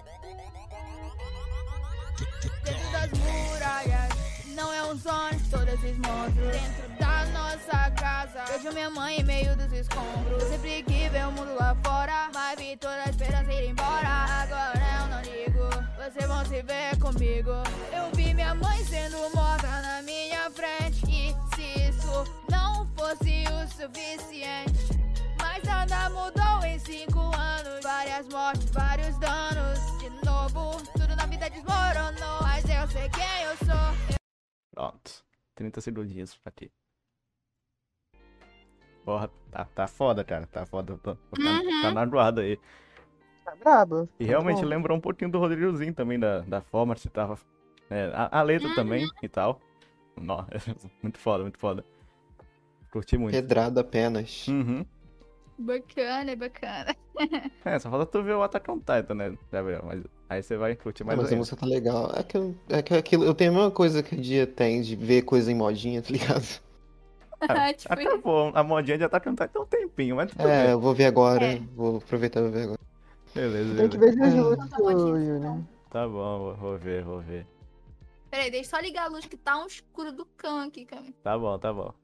Dentro 2.64 2.92
das 2.92 3.10
muralhas, 3.12 4.08
não 4.54 4.72
é 4.72 4.82
um 4.84 4.98
sonho, 4.98 5.38
todos 5.50 5.74
esses 5.74 5.98
monstros. 5.98 6.50
Dentro 6.50 6.98
da 6.98 7.26
nossa 7.26 7.90
casa, 7.90 8.44
vejo 8.46 8.72
minha 8.72 8.90
mãe 8.90 9.20
em 9.20 9.24
meio 9.24 9.54
dos 9.56 9.70
escombros. 9.72 10.42
Sempre 10.44 10.82
que 10.84 11.08
ver 11.10 11.26
o 11.26 11.32
mundo 11.32 11.54
lá 11.54 11.74
fora, 11.84 12.30
mas 12.34 12.58
vi 12.58 12.76
toda 12.78 13.02
a 13.04 13.10
esperança 13.10 13.52
ir 13.52 13.68
embora. 13.70 14.08
Agora 14.08 14.97
vocês 16.10 16.26
vão 16.26 16.44
se 16.44 16.62
ver 16.62 16.98
comigo. 17.00 17.50
Eu 17.94 18.10
vi 18.14 18.32
minha 18.34 18.54
mãe 18.54 18.82
sendo 18.84 19.16
morta 19.34 19.66
na 19.82 20.02
minha 20.02 20.50
frente. 20.50 21.04
E 21.06 21.32
se 21.54 21.88
isso 21.88 22.24
não 22.50 22.86
fosse 22.96 23.44
o 23.48 23.68
suficiente. 23.68 24.98
Mas 25.40 25.62
nada 25.64 26.10
mudou 26.10 26.64
em 26.66 26.78
cinco 26.78 27.18
anos. 27.36 27.82
Várias 27.82 28.26
mortes, 28.28 28.70
vários 28.70 29.18
danos. 29.18 29.78
De 30.00 30.08
novo, 30.24 30.82
tudo 30.92 31.14
na 31.16 31.26
vida 31.26 31.48
desmoronou. 31.50 32.42
Mas 32.42 32.64
eu 32.64 32.88
sei 32.88 33.08
quem 33.10 33.42
eu 33.44 33.56
sou. 33.58 34.18
Pronto. 34.74 35.24
30 35.54 35.80
segundinhos 35.80 36.34
pra 36.36 36.52
ti. 36.52 36.70
Porra, 39.04 39.28
tá, 39.50 39.64
tá 39.74 39.86
foda, 39.88 40.22
cara. 40.24 40.46
Tá 40.46 40.64
foda. 40.66 40.96
Tá, 40.98 41.10
Uhum. 41.38 41.82
tá 41.82 41.90
na 41.92 42.04
guarda 42.06 42.42
aí. 42.42 42.58
Tá 43.50 43.56
brabo. 43.56 44.08
E 44.18 44.24
Tá 44.24 44.28
realmente 44.30 44.62
bom. 44.62 44.66
lembrou 44.68 44.96
um 44.96 45.00
pouquinho 45.00 45.30
do 45.30 45.38
Rodrigozinho 45.38 45.94
também, 45.94 46.18
da, 46.18 46.40
da 46.40 46.60
forma 46.60 46.94
que 46.94 47.08
tava. 47.08 47.38
é, 47.90 48.10
a, 48.14 48.40
a 48.40 48.42
letra 48.42 48.74
também 48.74 49.06
e 49.22 49.28
tal. 49.28 49.60
Nó, 50.20 50.44
muito 51.02 51.18
foda, 51.18 51.42
muito 51.42 51.58
foda. 51.58 51.84
Curti 52.90 53.16
muito. 53.18 53.32
Pedrada 53.34 53.80
apenas. 53.82 54.46
Uhum. 54.48 54.84
Bacana, 55.58 56.36
bacana. 56.36 56.94
É, 57.64 57.76
só 57.80 57.90
falta 57.90 58.06
tu 58.06 58.22
ver 58.22 58.34
o 58.34 58.42
Attack 58.44 58.70
on 58.70 58.78
Titan, 58.78 59.14
né, 59.16 59.36
Gabriel? 59.50 59.82
Mas 59.84 60.04
aí 60.28 60.40
você 60.42 60.56
vai 60.56 60.76
curtir 60.76 61.02
Ah, 61.02 61.06
mais 61.06 61.18
mas 61.18 61.32
a 61.32 61.36
música 61.36 61.56
tá 61.56 61.66
legal. 61.66 62.12
É 62.16 62.22
que, 62.22 62.36
eu, 62.36 62.54
é 62.68 62.80
que 62.80 62.94
aquilo, 62.94 63.24
eu 63.24 63.34
tenho 63.34 63.50
a 63.50 63.54
mesma 63.54 63.70
coisa 63.72 64.02
que 64.02 64.14
o 64.14 64.20
dia 64.20 64.46
tem 64.46 64.80
de 64.82 64.94
ver 64.94 65.22
coisa 65.22 65.50
em 65.50 65.54
modinha, 65.56 66.00
tá 66.00 66.10
ligado? 66.10 66.44
tipo, 67.76 67.92
Acabou, 67.92 68.52
a 68.54 68.62
modinha 68.62 68.96
de 68.98 69.04
Attack 69.04 69.28
on 69.28 69.32
Titan 69.32 69.48
tem 69.48 69.62
um 69.62 69.66
tempinho, 69.66 70.16
mas 70.16 70.30
tudo 70.30 70.46
É, 70.48 70.62
bem. 70.62 70.72
eu 70.72 70.80
vou 70.80 70.94
ver 70.94 71.06
agora. 71.06 71.44
É. 71.44 71.60
Vou 71.74 71.96
aproveitar 71.96 72.38
e 72.40 72.42
vou 72.44 72.52
ver 72.52 72.62
agora. 72.62 72.78
Beleza, 73.34 73.76
Tem 73.76 73.88
que 73.88 73.98
beleza. 73.98 74.16
ver 74.20 74.30
Jesus, 74.30 74.58
Não 75.40 75.62
tá. 75.62 75.68
Tá 75.90 76.08
bom, 76.08 76.54
vou, 76.54 76.78
ver, 76.78 77.02
vou 77.04 77.20
ver. 77.20 77.46
peraí, 78.30 78.50
deixa 78.50 78.66
eu 78.66 78.70
só 78.70 78.78
ligar 78.82 79.04
a 79.04 79.08
luz 79.08 79.24
que 79.26 79.36
tá 79.36 79.56
um 79.62 79.66
escuro 79.66 80.12
do 80.12 80.26
cão 80.26 80.60
aqui, 80.60 80.84
cara. 80.84 81.04
Tá 81.22 81.38
bom, 81.38 81.58
tá 81.58 81.72
bom. 81.72 81.94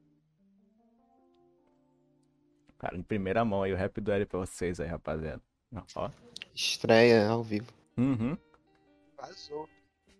Cara, 2.79 2.97
em 2.97 3.03
primeira 3.03 3.45
mão 3.45 3.63
aí 3.63 3.73
o 3.73 3.75
rap 3.75 3.99
do 4.01 4.11
L 4.11 4.25
pra 4.25 4.39
vocês 4.39 4.79
aí, 4.79 4.87
rapaziada. 4.87 5.41
Ó. 5.95 6.09
Estreia 6.53 7.27
ao 7.27 7.43
vivo. 7.43 7.71
Uhum. 7.97 8.37
Vazou. 9.17 9.69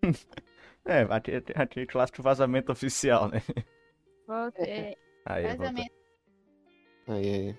É, 0.87 1.01
é 1.01 1.85
clássico 1.87 2.21
vazamento 2.21 2.71
oficial, 2.71 3.27
né? 3.27 3.41
É, 4.59 4.95
Aí, 5.25 5.47
vazamento. 5.57 5.95
Aí, 7.07 7.33
aí. 7.33 7.55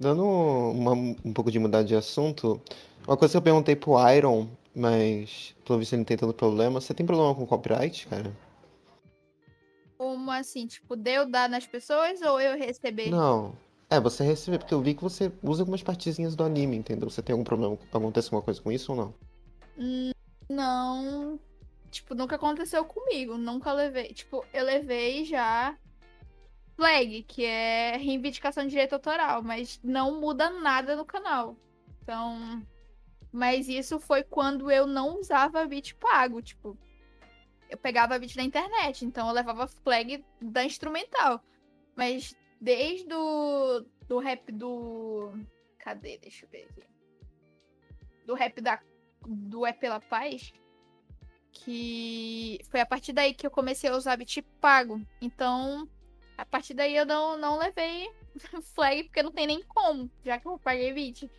Dando 0.00 0.24
uma- 0.24 0.92
um 0.92 1.32
pouco 1.32 1.50
de 1.50 1.58
mudar 1.58 1.82
de 1.82 1.94
assunto, 1.94 2.58
uma 3.06 3.16
coisa 3.18 3.32
que 3.32 3.36
eu 3.36 3.42
perguntei 3.42 3.76
pro 3.76 3.98
Iron, 4.10 4.48
mas 4.74 5.54
pelo 5.64 5.78
visto 5.78 5.92
ele 5.92 5.98
não 6.00 6.04
tem 6.06 6.16
tanto 6.16 6.32
problema. 6.32 6.80
Você 6.80 6.94
tem 6.94 7.04
problema 7.04 7.34
com 7.34 7.46
copyright, 7.46 8.08
cara? 8.08 8.34
Como 9.98 10.30
assim? 10.30 10.66
Tipo, 10.66 10.96
deu 10.96 11.28
dar 11.28 11.48
nas 11.50 11.66
pessoas 11.66 12.22
ou 12.22 12.40
eu 12.40 12.56
receber? 12.56 13.10
Não. 13.10 13.52
É, 13.90 14.00
você 14.00 14.24
recebeu, 14.24 14.58
porque 14.58 14.72
eu 14.72 14.80
vi 14.80 14.94
que 14.94 15.02
você 15.02 15.30
usa 15.42 15.62
algumas 15.62 15.82
partezinhas 15.82 16.34
do 16.34 16.44
anime, 16.44 16.76
entendeu? 16.76 17.10
Você 17.10 17.20
tem 17.20 17.32
algum 17.34 17.44
problema? 17.44 17.76
Acontece 17.92 18.28
alguma 18.28 18.40
coisa 18.42 18.62
com 18.62 18.72
isso 18.72 18.92
ou 18.92 18.96
não? 18.98 19.14
Hum, 19.76 20.12
Não. 20.48 21.38
Tipo, 21.90 22.14
nunca 22.14 22.36
aconteceu 22.36 22.84
comigo. 22.84 23.36
Nunca 23.36 23.72
levei. 23.72 24.14
Tipo, 24.14 24.44
eu 24.54 24.64
levei 24.64 25.24
já. 25.24 25.76
Flag, 26.80 27.24
que 27.24 27.44
é 27.44 27.98
reivindicação 27.98 28.64
de 28.64 28.70
direito 28.70 28.94
autoral, 28.94 29.42
mas 29.42 29.78
não 29.84 30.18
muda 30.18 30.48
nada 30.48 30.96
no 30.96 31.04
canal. 31.04 31.54
Então. 32.02 32.66
Mas 33.30 33.68
isso 33.68 34.00
foi 34.00 34.24
quando 34.24 34.70
eu 34.70 34.86
não 34.86 35.20
usava 35.20 35.66
beat 35.66 35.94
pago. 35.96 36.40
Tipo, 36.40 36.78
eu 37.68 37.76
pegava 37.76 38.18
beat 38.18 38.34
da 38.34 38.42
internet, 38.42 39.04
então 39.04 39.28
eu 39.28 39.34
levava 39.34 39.66
flag 39.66 40.24
da 40.40 40.64
instrumental. 40.64 41.44
Mas 41.94 42.34
desde 42.58 43.12
o 43.12 43.84
do 44.08 44.18
rap 44.18 44.50
do. 44.50 45.34
Cadê? 45.80 46.16
Deixa 46.16 46.46
eu 46.46 46.48
ver 46.48 46.66
aqui. 46.70 46.82
Do 48.24 48.32
rap 48.32 48.58
da 48.58 48.80
do 49.28 49.66
É 49.66 49.72
Pela 49.74 50.00
Paz, 50.00 50.50
que 51.52 52.58
foi 52.70 52.80
a 52.80 52.86
partir 52.86 53.12
daí 53.12 53.34
que 53.34 53.46
eu 53.46 53.50
comecei 53.50 53.90
a 53.90 53.96
usar 53.96 54.16
beat 54.16 54.42
pago. 54.62 54.98
Então, 55.20 55.86
a 56.40 56.44
partir 56.46 56.74
daí 56.74 56.96
eu 56.96 57.04
não, 57.06 57.36
não 57.36 57.58
levei 57.58 58.10
flag, 58.74 59.04
porque 59.04 59.22
não 59.22 59.32
tem 59.32 59.46
nem 59.46 59.62
como, 59.62 60.10
já 60.24 60.38
que 60.38 60.46
eu 60.46 60.58
paguei 60.58 60.92
beat. 60.92 61.22
Entendi, 61.24 61.30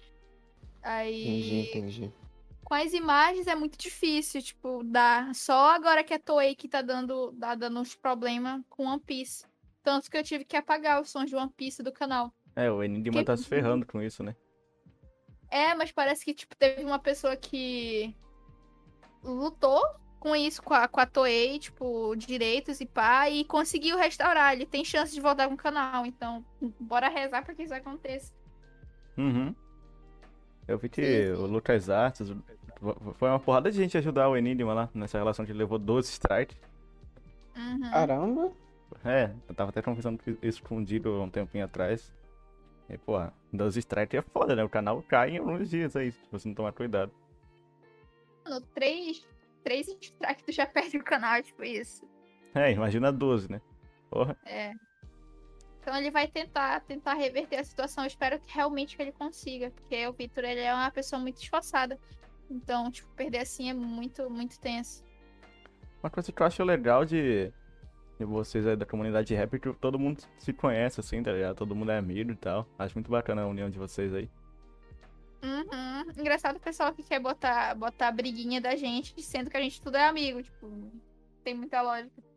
Aí, 0.84 1.70
entendi. 1.70 2.12
com 2.64 2.74
as 2.74 2.92
imagens 2.94 3.46
é 3.48 3.54
muito 3.56 3.78
difícil, 3.78 4.42
tipo, 4.42 4.84
dar. 4.84 5.34
Só 5.36 5.70
agora 5.72 6.04
que 6.04 6.14
a 6.14 6.20
Toei 6.20 6.56
que 6.56 6.68
tá 6.68 6.82
dando, 6.82 7.32
tá 7.40 7.54
dando 7.56 7.80
uns 7.80 7.96
problemas 7.96 8.62
com 8.70 8.86
One 8.88 9.00
Piece. 9.02 9.46
Tanto 9.84 10.10
que 10.10 10.18
eu 10.18 10.24
tive 10.24 10.44
que 10.46 10.56
apagar 10.58 11.02
os 11.02 11.10
sons 11.10 11.30
de 11.30 11.36
One 11.36 11.52
Piece 11.56 11.84
do 11.84 11.92
canal. 11.92 12.34
É, 12.56 12.72
o 12.72 12.84
Enigma 12.84 13.20
Que- 13.20 13.26
tá 13.26 13.38
se 13.38 13.46
ferrando 13.46 13.86
com 13.86 14.02
isso, 14.02 14.24
né? 14.24 14.36
É, 15.50 15.74
mas 15.76 15.92
parece 15.92 16.24
que, 16.26 16.34
tipo, 16.34 16.56
teve 16.56 16.84
uma 16.84 16.98
pessoa 17.00 17.36
que 17.36 18.16
lutou 19.24 19.82
com 20.22 20.36
isso, 20.36 20.62
com 20.62 20.76
a, 20.76 20.88
com 20.88 21.00
a 21.00 21.06
Toei, 21.08 21.58
tipo, 21.58 22.16
direitos 22.16 22.80
e 22.80 22.86
pá, 22.86 23.28
e 23.28 23.44
conseguiu 23.44 23.98
restaurar. 23.98 24.54
Ele 24.54 24.68
tem 24.68 24.86
chance 24.86 25.12
de 25.12 25.20
voltar 25.20 25.48
com 25.48 25.56
o 25.56 25.58
canal, 25.58 26.06
então 26.06 26.46
bora 26.80 27.10
rezar 27.10 27.44
pra 27.44 27.56
que 27.56 27.64
isso 27.64 27.74
aconteça. 27.74 28.32
Uhum. 29.18 29.54
Eu 30.68 30.78
vi 30.78 30.90
que 30.90 31.02
Sim, 31.02 31.32
o 31.32 31.48
Lucas 31.48 31.90
Artes 31.90 32.32
foi 33.16 33.30
uma 33.30 33.40
porrada 33.40 33.72
de 33.72 33.78
gente 33.78 33.98
ajudar 33.98 34.30
o 34.30 34.38
Enigma 34.38 34.76
lá 34.76 34.90
nessa 34.94 35.18
relação 35.18 35.44
que 35.44 35.52
ele 35.52 35.58
levou 35.58 35.80
12 35.80 36.12
strikes. 36.12 36.56
Uhum. 37.58 37.90
Caramba. 37.90 38.52
É, 39.04 39.32
eu 39.50 39.56
tava 39.56 39.72
até 39.72 39.82
conversando 39.82 40.22
com 40.24 40.30
isso 40.30 40.40
escondido 40.44 41.10
há 41.10 41.24
um 41.24 41.30
tempinho 41.30 41.66
atrás. 41.66 42.14
E, 42.88 42.96
porra, 42.96 43.34
12 43.52 43.80
strikes 43.80 44.20
é 44.20 44.22
foda, 44.22 44.56
né? 44.56 44.64
O 44.64 44.70
canal 44.70 45.02
cai 45.02 45.32
em 45.32 45.38
alguns 45.40 45.68
dias 45.68 45.96
aí, 45.96 46.12
se 46.12 46.20
você 46.32 46.48
não 46.48 46.54
tomar 46.54 46.74
cuidado. 46.74 47.12
Mano, 48.44 48.62
três, 48.74 49.26
três 49.64 49.88
strikes 49.88 50.44
tu 50.46 50.52
já 50.52 50.66
perde 50.66 50.98
o 50.98 51.04
canal, 51.04 51.42
tipo 51.42 51.64
isso. 51.64 52.08
É, 52.54 52.72
imagina 52.72 53.12
12, 53.12 53.52
né? 53.52 53.62
Porra. 54.10 54.38
É. 54.46 54.74
Então 55.80 55.96
ele 55.98 56.12
vai 56.12 56.28
tentar, 56.28 56.80
tentar 56.82 57.16
reverter 57.16 57.58
a 57.58 57.64
situação. 57.64 58.04
Eu 58.04 58.08
espero 58.08 58.40
que 58.40 58.54
realmente 58.54 58.96
que 58.96 59.02
ele 59.02 59.12
consiga, 59.12 59.72
porque 59.72 60.08
o 60.08 60.14
Victor 60.14 60.44
ele 60.44 60.60
é 60.60 60.74
uma 60.74 60.92
pessoa 60.92 61.20
muito 61.20 61.42
esforçada. 61.42 62.00
Então, 62.50 62.92
tipo, 62.92 63.10
perder 63.16 63.40
assim 63.40 63.70
é 63.70 63.74
muito, 63.74 64.30
muito 64.30 64.60
tenso. 64.60 65.04
Uma 66.04 66.10
coisa 66.10 66.32
que 66.32 66.42
eu 66.42 66.46
acho 66.46 66.64
legal 66.64 67.06
de, 67.06 67.52
de 68.20 68.26
vocês 68.26 68.68
aí 68.68 68.76
da 68.76 68.86
comunidade 68.86 69.34
rap 69.34 69.56
é 69.56 69.60
que 69.60 69.74
todo 69.74 69.98
mundo 69.98 70.22
se 70.38 70.52
conhece, 70.52 71.00
assim, 71.00 71.24
tá 71.24 71.32
ligado? 71.32 71.56
Todo 71.56 71.76
mundo 71.76 71.92
é 71.92 71.98
amigo 71.98 72.32
e 72.32 72.36
tal. 72.36 72.68
Acho 72.78 72.96
muito 72.96 73.10
bacana 73.10 73.44
a 73.44 73.48
união 73.48 73.70
de 73.70 73.80
vocês 73.80 74.14
aí. 74.14 74.30
Uhum. 75.44 76.12
Engraçado 76.20 76.58
o 76.58 76.60
pessoal 76.62 76.94
que 76.94 77.04
quer 77.04 77.20
botar, 77.20 77.74
botar 77.76 78.08
a 78.10 78.12
briguinha 78.12 78.62
da 78.62 78.76
gente, 78.76 79.20
sendo 79.22 79.50
que 79.50 79.58
a 79.58 79.62
gente 79.62 79.82
tudo 79.82 79.98
é 79.98 80.06
amigo. 80.08 80.42
Tipo, 80.44 80.70
tem 81.44 81.54
muita 81.54 81.82
lógica. 81.82 82.22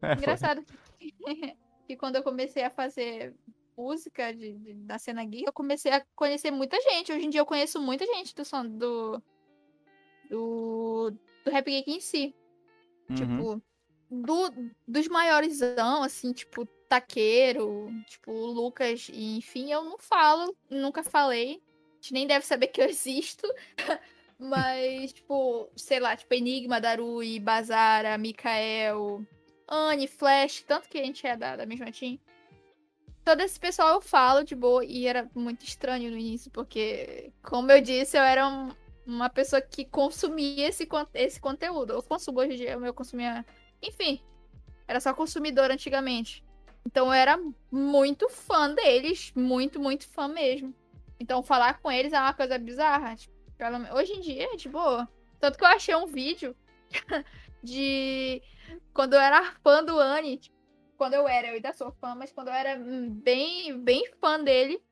É, 0.00 0.12
Engraçado 0.12 0.64
que, 0.64 1.12
que 1.84 1.96
quando 1.96 2.14
eu 2.14 2.22
comecei 2.22 2.62
a 2.62 2.70
fazer 2.70 3.34
música 3.76 4.32
de, 4.32 4.52
de- 4.52 4.74
da 4.74 4.96
cena 4.96 5.24
gay, 5.24 5.42
eu 5.44 5.52
comecei 5.52 5.90
a 5.90 6.04
conhecer 6.14 6.52
muita 6.52 6.80
gente. 6.80 7.12
Hoje 7.12 7.26
em 7.26 7.30
dia 7.30 7.40
eu 7.40 7.46
conheço 7.46 7.80
muita 7.82 8.06
gente 8.06 8.32
do 8.32 8.44
som 8.44 8.64
do. 8.64 9.20
do, 10.30 11.10
do 11.44 11.50
rap 11.50 11.68
geek 11.68 11.90
em 11.90 11.98
si. 12.00 12.32
Uhum. 13.10 13.16
Tipo, 13.16 13.62
do, 14.08 14.70
dos 14.86 15.08
maiores, 15.08 15.60
assim, 16.02 16.32
tipo, 16.32 16.64
Taqueiro, 16.88 17.88
tipo, 18.06 18.30
Lucas, 18.32 19.10
enfim, 19.12 19.72
eu 19.72 19.82
não 19.84 19.98
falo, 19.98 20.56
nunca 20.70 21.02
falei. 21.02 21.60
Gente 22.00 22.12
nem 22.12 22.26
deve 22.26 22.44
saber 22.46 22.68
que 22.68 22.80
eu 22.80 22.86
existo. 22.88 23.46
Mas, 24.38 25.12
tipo, 25.12 25.68
sei 25.76 25.98
lá, 25.98 26.16
tipo, 26.16 26.32
Enigma, 26.32 26.80
Darui, 26.80 27.40
Bazara, 27.40 28.16
Mikael, 28.16 29.22
Anne, 29.66 30.06
Flash, 30.06 30.62
tanto 30.66 30.88
que 30.88 30.98
a 30.98 31.04
gente 31.04 31.26
é 31.26 31.36
da, 31.36 31.56
da 31.56 31.66
mesma 31.66 31.90
team. 31.90 32.18
Todo 33.24 33.40
esse 33.42 33.58
pessoal 33.58 33.94
eu 33.94 34.00
falo 34.00 34.44
de 34.44 34.54
boa 34.54 34.84
e 34.84 35.06
era 35.06 35.28
muito 35.34 35.64
estranho 35.64 36.10
no 36.10 36.16
início, 36.16 36.50
porque, 36.50 37.32
como 37.42 37.70
eu 37.70 37.80
disse, 37.80 38.16
eu 38.16 38.22
era 38.22 38.48
um- 38.48 38.70
uma 39.04 39.28
pessoa 39.28 39.60
que 39.60 39.84
consumia 39.84 40.68
esse, 40.68 40.88
esse 41.14 41.40
conteúdo. 41.40 41.92
Eu 41.94 42.02
consumo 42.02 42.40
hoje 42.40 42.52
em 42.54 42.56
dia, 42.56 42.72
eu 42.72 42.94
consumia. 42.94 43.44
Enfim, 43.82 44.20
era 44.86 45.00
só 45.00 45.12
consumidor 45.12 45.70
antigamente. 45.70 46.44
Então 46.86 47.06
eu 47.06 47.12
era 47.12 47.38
muito 47.70 48.28
fã 48.30 48.72
deles, 48.72 49.32
muito, 49.34 49.78
muito 49.80 50.06
fã 50.08 50.28
mesmo. 50.28 50.74
Então 51.20 51.42
falar 51.42 51.80
com 51.80 51.90
eles 51.90 52.12
é 52.12 52.20
uma 52.20 52.32
coisa 52.32 52.58
bizarra. 52.58 53.16
tipo, 53.16 53.34
pelo 53.56 53.94
Hoje 53.94 54.12
em 54.12 54.20
dia 54.20 54.56
de 54.56 54.68
boa. 54.68 55.08
Tanto 55.40 55.58
que 55.58 55.64
eu 55.64 55.68
achei 55.68 55.94
um 55.94 56.06
vídeo 56.06 56.54
de 57.62 58.42
quando 58.92 59.14
eu 59.14 59.20
era 59.20 59.52
fã 59.62 59.84
do 59.84 59.98
Anne. 59.98 60.38
tipo, 60.38 60.56
quando 60.96 61.14
eu 61.14 61.28
era, 61.28 61.48
eu 61.48 61.54
ainda 61.54 61.72
sou 61.72 61.92
fã, 62.00 62.14
mas 62.14 62.32
quando 62.32 62.48
eu 62.48 62.54
era 62.54 62.78
hum, 62.78 63.08
bem, 63.10 63.78
bem 63.78 64.10
fã 64.20 64.42
dele. 64.42 64.82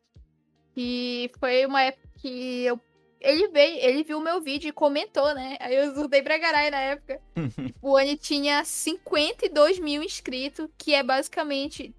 E 0.76 1.30
foi 1.40 1.66
uma 1.66 1.82
época 1.82 2.08
que 2.18 2.64
eu. 2.64 2.80
Ele 3.18 3.48
veio, 3.48 3.78
ele 3.78 4.04
viu 4.04 4.18
o 4.18 4.22
meu 4.22 4.40
vídeo 4.40 4.68
e 4.68 4.72
comentou, 4.72 5.34
né? 5.34 5.56
Aí 5.58 5.74
eu 5.74 5.94
zurdei 5.94 6.22
pra 6.22 6.38
caralho 6.38 6.70
na 6.70 6.80
época. 6.80 7.20
O 7.82 7.96
Anne 7.96 8.16
tinha 8.16 8.64
52 8.64 9.78
mil 9.78 10.02
inscritos, 10.02 10.68
que 10.76 10.94
é 10.94 11.02
basicamente. 11.02 11.94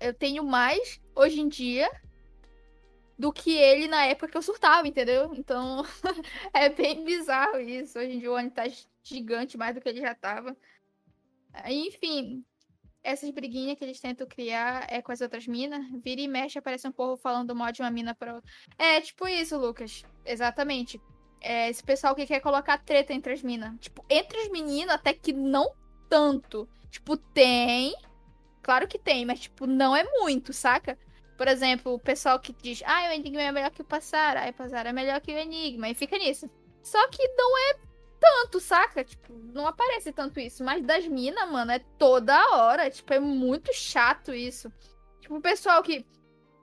Eu 0.00 0.12
tenho 0.14 0.44
mais 0.44 1.00
hoje 1.14 1.40
em 1.40 1.48
dia 1.48 1.90
do 3.18 3.32
que 3.32 3.56
ele 3.56 3.86
na 3.88 4.04
época 4.06 4.28
que 4.28 4.36
eu 4.36 4.42
surtava, 4.42 4.86
entendeu? 4.86 5.32
Então 5.34 5.82
é 6.52 6.68
bem 6.68 7.04
bizarro 7.04 7.60
isso. 7.60 7.98
Hoje 7.98 8.12
em 8.12 8.18
dia 8.18 8.30
o 8.30 8.36
Anne 8.36 8.50
tá 8.50 8.64
gigante 9.02 9.56
mais 9.56 9.74
do 9.74 9.80
que 9.80 9.88
ele 9.88 10.00
já 10.00 10.14
tava. 10.14 10.56
Enfim, 11.66 12.44
essas 13.02 13.30
briguinhas 13.30 13.78
que 13.78 13.84
eles 13.84 14.00
tentam 14.00 14.26
criar 14.26 14.86
é 14.88 15.00
com 15.02 15.12
as 15.12 15.20
outras 15.20 15.46
minas. 15.46 15.84
Vira 16.02 16.22
e 16.22 16.26
mexe, 16.26 16.58
aparece 16.58 16.88
um 16.88 16.92
povo 16.92 17.16
falando 17.16 17.54
mal 17.54 17.70
de 17.70 17.82
uma 17.82 17.90
mina 17.90 18.14
pra 18.14 18.34
outra. 18.34 18.50
É 18.78 19.00
tipo 19.00 19.28
isso, 19.28 19.56
Lucas. 19.58 20.02
Exatamente. 20.24 21.00
É 21.40 21.68
esse 21.68 21.84
pessoal 21.84 22.14
que 22.14 22.26
quer 22.26 22.40
colocar 22.40 22.78
treta 22.78 23.12
entre 23.12 23.34
as 23.34 23.42
minas. 23.42 23.74
Tipo, 23.78 24.04
entre 24.08 24.38
os 24.40 24.48
meninos, 24.48 24.94
até 24.94 25.12
que 25.12 25.32
não 25.32 25.70
tanto. 26.08 26.66
Tipo, 26.90 27.16
tem. 27.16 27.94
Claro 28.62 28.88
que 28.88 28.98
tem, 28.98 29.26
mas, 29.26 29.40
tipo, 29.40 29.66
não 29.66 29.94
é 29.94 30.02
muito, 30.18 30.54
saca? 30.54 30.98
Por 31.36 31.48
exemplo, 31.48 31.94
o 31.94 31.98
pessoal 31.98 32.38
que 32.38 32.52
diz, 32.52 32.82
ah, 32.86 33.08
o 33.08 33.12
Enigma 33.12 33.42
é 33.42 33.52
melhor 33.52 33.70
que 33.70 33.82
o 33.82 33.84
Passar, 33.84 34.36
ah, 34.36 34.48
o 34.48 34.52
Passar 34.52 34.86
é 34.86 34.92
melhor 34.92 35.20
que 35.20 35.32
o 35.32 35.36
Enigma, 35.36 35.88
e 35.88 35.94
fica 35.94 36.16
nisso. 36.16 36.48
Só 36.82 37.08
que 37.08 37.26
não 37.36 37.58
é 37.58 37.74
tanto, 38.20 38.60
saca? 38.60 39.04
Tipo, 39.04 39.32
não 39.52 39.66
aparece 39.66 40.12
tanto 40.12 40.40
isso. 40.40 40.64
Mas 40.64 40.82
das 40.82 41.06
minas, 41.06 41.50
mano, 41.50 41.72
é 41.72 41.78
toda 41.98 42.56
hora. 42.56 42.90
Tipo, 42.90 43.12
é 43.14 43.20
muito 43.20 43.72
chato 43.72 44.32
isso. 44.32 44.72
Tipo, 45.20 45.36
o 45.36 45.40
pessoal 45.40 45.82
que 45.82 46.06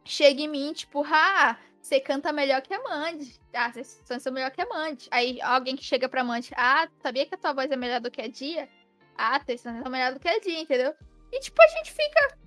chega 0.03 0.41
em 0.41 0.47
mim, 0.47 0.73
tipo, 0.73 1.03
ah, 1.05 1.57
você 1.81 1.99
canta 1.99 2.31
melhor 2.31 2.61
que 2.61 2.73
a 2.73 2.81
Mandy. 2.81 3.39
Ah, 3.53 3.71
você 3.71 3.83
são 4.19 4.31
melhor 4.33 4.51
que 4.51 4.61
a 4.61 4.65
Mandy. 4.67 5.07
Aí 5.11 5.41
alguém 5.41 5.75
que 5.75 5.83
chega 5.83 6.07
pra 6.07 6.23
Mandy, 6.23 6.51
ah, 6.55 6.87
sabia 7.01 7.25
que 7.25 7.35
a 7.35 7.37
tua 7.37 7.53
voz 7.53 7.69
é 7.69 7.75
melhor 7.75 7.99
do 7.99 8.11
que 8.11 8.21
a 8.21 8.27
Dia? 8.27 8.69
Ah, 9.15 9.39
vocês 9.39 9.61
são 9.61 9.73
melhor 9.89 10.13
do 10.13 10.19
que 10.19 10.27
a 10.27 10.39
Dia, 10.39 10.59
entendeu? 10.59 10.93
E 11.31 11.39
tipo, 11.39 11.61
a 11.61 11.67
gente 11.67 11.91
fica. 11.91 12.37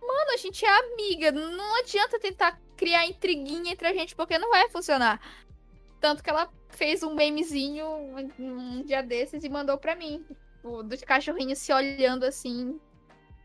Mano, 0.00 0.32
a 0.32 0.36
gente 0.36 0.64
é 0.64 0.68
amiga. 0.68 1.32
Não 1.32 1.78
adianta 1.80 2.18
tentar 2.18 2.60
criar 2.76 3.06
intriguinha 3.06 3.72
entre 3.72 3.86
a 3.86 3.92
gente, 3.92 4.16
porque 4.16 4.38
não 4.38 4.50
vai 4.50 4.68
funcionar. 4.68 5.20
Tanto 6.00 6.22
que 6.22 6.30
ela 6.30 6.50
fez 6.70 7.02
um 7.02 7.14
memezinho 7.14 7.86
um, 8.38 8.82
dia 8.82 9.02
desses 9.02 9.44
e 9.44 9.48
mandou 9.48 9.76
pra 9.76 9.94
mim. 9.94 10.24
Dos 10.84 11.02
cachorrinhos 11.02 11.58
se 11.58 11.72
olhando 11.72 12.24
assim. 12.24 12.80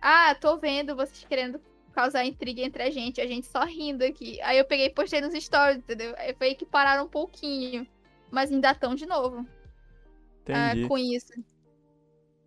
Ah, 0.01 0.35
tô 0.35 0.57
vendo 0.57 0.95
vocês 0.95 1.25
querendo 1.27 1.59
causar 1.93 2.25
intriga 2.25 2.61
entre 2.61 2.83
a 2.83 2.89
gente, 2.89 3.21
a 3.21 3.27
gente 3.27 3.47
só 3.47 3.63
rindo 3.63 4.03
aqui. 4.03 4.39
Aí 4.41 4.57
eu 4.57 4.65
peguei 4.65 4.87
e 4.87 4.93
postei 4.93 5.21
nos 5.21 5.33
stories, 5.33 5.77
entendeu? 5.77 6.13
Aí 6.17 6.33
foi 6.33 6.53
que 6.55 6.65
pararam 6.65 7.05
um 7.05 7.09
pouquinho. 7.09 7.87
Mas 8.31 8.51
ainda 8.51 8.71
estão 8.71 8.95
de 8.95 9.05
novo 9.05 9.47
ah, 10.53 10.87
com 10.87 10.97
isso. 10.97 11.33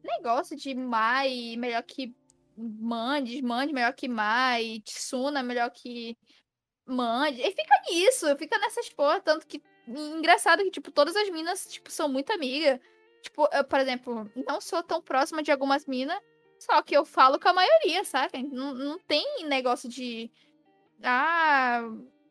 Negócio 0.02 0.56
de 0.56 0.74
Mai 0.74 1.56
melhor 1.56 1.82
que 1.82 2.14
Mandes, 2.58 3.40
Mandes 3.40 3.72
melhor 3.72 3.92
que 3.92 4.08
Mai, 4.08 4.82
Tsuna 4.84 5.42
melhor 5.42 5.70
que 5.70 6.16
Mandes. 6.86 7.40
E 7.40 7.50
fica 7.52 7.82
nisso, 7.88 8.36
fica 8.36 8.58
nessas 8.58 8.88
porra, 8.90 9.20
tanto 9.20 9.46
que 9.46 9.62
engraçado 9.86 10.62
que 10.64 10.70
tipo 10.70 10.90
todas 10.90 11.16
as 11.16 11.30
minas 11.30 11.66
tipo 11.66 11.90
são 11.90 12.08
muito 12.08 12.32
amigas. 12.32 12.80
Tipo, 13.22 13.48
eu, 13.52 13.64
por 13.64 13.80
exemplo, 13.80 14.30
não 14.46 14.60
sou 14.60 14.82
tão 14.82 15.02
próxima 15.02 15.42
de 15.42 15.50
algumas 15.50 15.86
minas, 15.86 16.18
só 16.58 16.82
que 16.82 16.96
eu 16.96 17.04
falo 17.04 17.38
com 17.38 17.48
a 17.48 17.52
maioria, 17.52 18.04
saca? 18.04 18.40
Não, 18.42 18.74
não 18.74 18.98
tem 18.98 19.44
negócio 19.46 19.88
de 19.88 20.30
ah, 21.02 21.82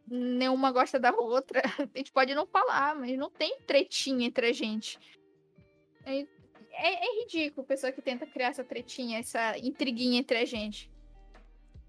nenhuma 0.08 0.72
gosta 0.72 1.00
da 1.00 1.12
outra. 1.12 1.62
A 1.94 1.98
gente 1.98 2.12
pode 2.12 2.34
não 2.36 2.46
falar, 2.46 2.96
mas 2.96 3.18
não 3.18 3.30
tem 3.30 3.60
tretinha 3.62 4.28
entre 4.28 4.48
a 4.48 4.54
gente. 4.54 5.00
É, 6.78 7.06
é 7.06 7.22
ridículo 7.22 7.64
a 7.64 7.68
pessoa 7.68 7.92
que 7.92 8.02
tenta 8.02 8.26
criar 8.26 8.50
essa 8.50 8.64
tretinha, 8.64 9.20
essa 9.20 9.58
intriguinha 9.58 10.20
entre 10.20 10.38
a 10.38 10.46
gente. 10.46 10.90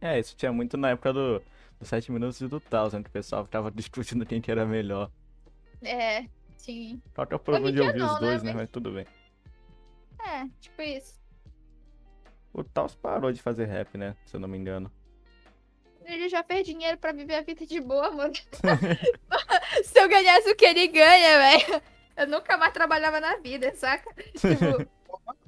É, 0.01 0.19
isso 0.19 0.37
tinha 0.37 0.53
muito 0.53 0.77
na 0.77 0.91
época 0.91 1.13
do, 1.13 1.43
do 1.79 1.85
7 1.85 2.11
minutos 2.13 2.41
e 2.41 2.47
do 2.49 2.61
Thousand, 2.61 3.03
que 3.03 3.09
o 3.11 3.13
pessoal 3.13 3.45
ficava 3.45 3.71
discutindo 3.73 4.25
quem 4.27 4.41
que 4.41 4.51
era 4.51 4.65
melhor. 4.65 5.11
É, 5.83 6.25
sim. 6.57 7.01
Qual 7.15 7.27
que 7.27 7.35
é 7.35 7.37
o 7.37 7.41
problema 7.41 7.73
de 7.73 7.81
ouvir 7.81 7.99
não, 7.99 8.07
os 8.15 8.21
né, 8.21 8.27
dois, 8.29 8.43
né? 8.43 8.53
mas- 8.53 8.63
Mas 8.63 8.71
tudo 8.71 8.93
bem. 8.93 9.07
É, 10.21 10.47
tipo 10.61 10.83
isso. 10.83 11.19
O 12.53 12.65
Taos 12.65 12.95
parou 12.95 13.33
de 13.33 13.41
fazer 13.41 13.67
rap, 13.67 13.97
né? 13.97 14.17
Se 14.25 14.35
eu 14.37 14.41
não 14.41 14.49
me 14.49 14.59
engano. 14.59 14.91
Ele 16.05 16.29
já 16.29 16.43
fez 16.43 16.67
dinheiro 16.67 16.97
pra 16.97 17.13
viver 17.13 17.35
a 17.35 17.43
vida 17.43 17.67
de 17.67 17.81
boa, 17.81 18.11
mano. 18.11 18.33
Se 19.85 20.01
eu 20.01 20.09
ganhasse 20.09 20.51
o 20.51 20.57
que 20.57 20.65
ele 20.65 20.89
ganha, 20.89 21.39
velho, 21.39 21.83
eu 22.19 22.27
nunca 22.27 22.59
mais 22.59 22.73
trabalhava 22.73 23.21
na 23.21 23.37
vida, 23.37 23.73
saca? 23.77 24.13
Tipo, 24.33 24.89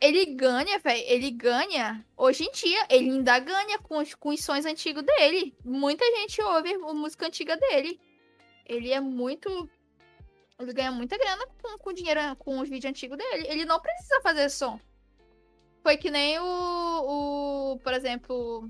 ele 0.00 0.24
ganha, 0.34 0.78
velho, 0.78 1.04
ele 1.06 1.30
ganha. 1.30 2.04
Hoje 2.16 2.44
em 2.44 2.50
dia, 2.50 2.86
ele 2.88 3.10
ainda 3.10 3.38
ganha 3.38 3.78
com 3.78 3.98
os, 3.98 4.14
com 4.14 4.30
os 4.30 4.42
sons 4.42 4.64
antigos 4.64 5.02
dele. 5.04 5.54
Muita 5.62 6.04
gente 6.16 6.40
ouve 6.42 6.72
a 6.72 6.94
música 6.94 7.26
antiga 7.26 7.56
dele. 7.58 8.00
Ele 8.64 8.90
é 8.90 9.00
muito. 9.00 9.70
Ele 10.58 10.72
ganha 10.72 10.90
muita 10.90 11.18
grana 11.18 11.46
com, 11.60 11.78
com 11.78 11.92
dinheiro, 11.92 12.20
com 12.38 12.58
os 12.58 12.68
vídeos 12.68 12.90
antigos 12.90 13.18
dele. 13.18 13.46
Ele 13.48 13.64
não 13.66 13.78
precisa 13.78 14.20
fazer 14.22 14.48
som. 14.48 14.80
Foi 15.82 15.98
que 15.98 16.10
nem 16.10 16.38
o, 16.38 17.74
o 17.74 17.78
por 17.80 17.92
exemplo, 17.92 18.68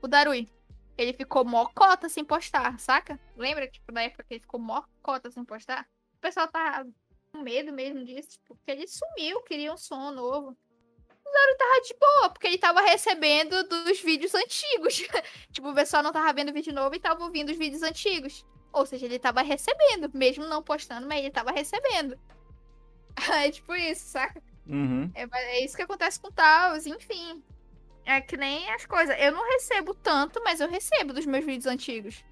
o 0.00 0.06
Darui. 0.06 0.48
Ele 0.96 1.12
ficou 1.14 1.44
mó 1.44 1.66
cota 1.74 2.08
sem 2.08 2.24
postar, 2.24 2.78
saca? 2.78 3.18
Lembra, 3.36 3.66
tipo, 3.66 3.90
da 3.90 4.02
época 4.02 4.22
que 4.22 4.34
ele 4.34 4.40
ficou 4.40 4.60
mó 4.60 4.82
cota 5.02 5.30
sem 5.30 5.44
postar? 5.44 5.88
O 6.22 6.28
pessoal 6.30 6.46
tá 6.46 6.86
com 7.32 7.42
medo 7.42 7.72
mesmo 7.72 8.04
disso, 8.04 8.30
tipo, 8.30 8.54
porque 8.54 8.70
ele 8.70 8.86
sumiu, 8.86 9.42
queria 9.42 9.72
um 9.72 9.76
som 9.76 10.12
novo. 10.12 10.50
O 10.50 11.32
Darui 11.32 11.56
tava 11.58 11.80
de 11.80 11.94
boa, 11.98 12.30
porque 12.30 12.46
ele 12.46 12.58
tava 12.58 12.80
recebendo 12.80 13.64
dos 13.64 14.00
vídeos 14.00 14.32
antigos. 14.32 15.02
tipo, 15.50 15.68
o 15.68 15.74
pessoal 15.74 16.00
não 16.00 16.12
tava 16.12 16.32
vendo 16.32 16.52
vídeo 16.52 16.72
novo 16.72 16.94
e 16.94 17.00
tava 17.00 17.24
ouvindo 17.24 17.50
os 17.50 17.58
vídeos 17.58 17.82
antigos. 17.82 18.46
Ou 18.72 18.86
seja, 18.86 19.04
ele 19.04 19.18
tava 19.18 19.42
recebendo, 19.42 20.08
mesmo 20.14 20.46
não 20.46 20.62
postando, 20.62 21.08
mas 21.08 21.18
ele 21.18 21.32
tava 21.32 21.50
recebendo. 21.50 22.16
É 23.30 23.50
tipo 23.50 23.74
isso, 23.74 24.06
saca? 24.06 24.40
Uhum. 24.64 25.10
É, 25.14 25.26
é 25.32 25.64
isso 25.64 25.76
que 25.76 25.82
acontece 25.82 26.20
com 26.20 26.28
o 26.28 26.32
Taos, 26.32 26.86
enfim. 26.86 27.42
É 28.06 28.20
que 28.20 28.36
nem 28.36 28.70
as 28.70 28.86
coisas. 28.86 29.14
Eu 29.18 29.32
não 29.32 29.44
recebo 29.50 29.92
tanto, 29.92 30.40
mas 30.44 30.60
eu 30.60 30.68
recebo 30.68 31.12
dos 31.12 31.26
meus 31.26 31.44
vídeos 31.44 31.66
antigos. 31.66 32.24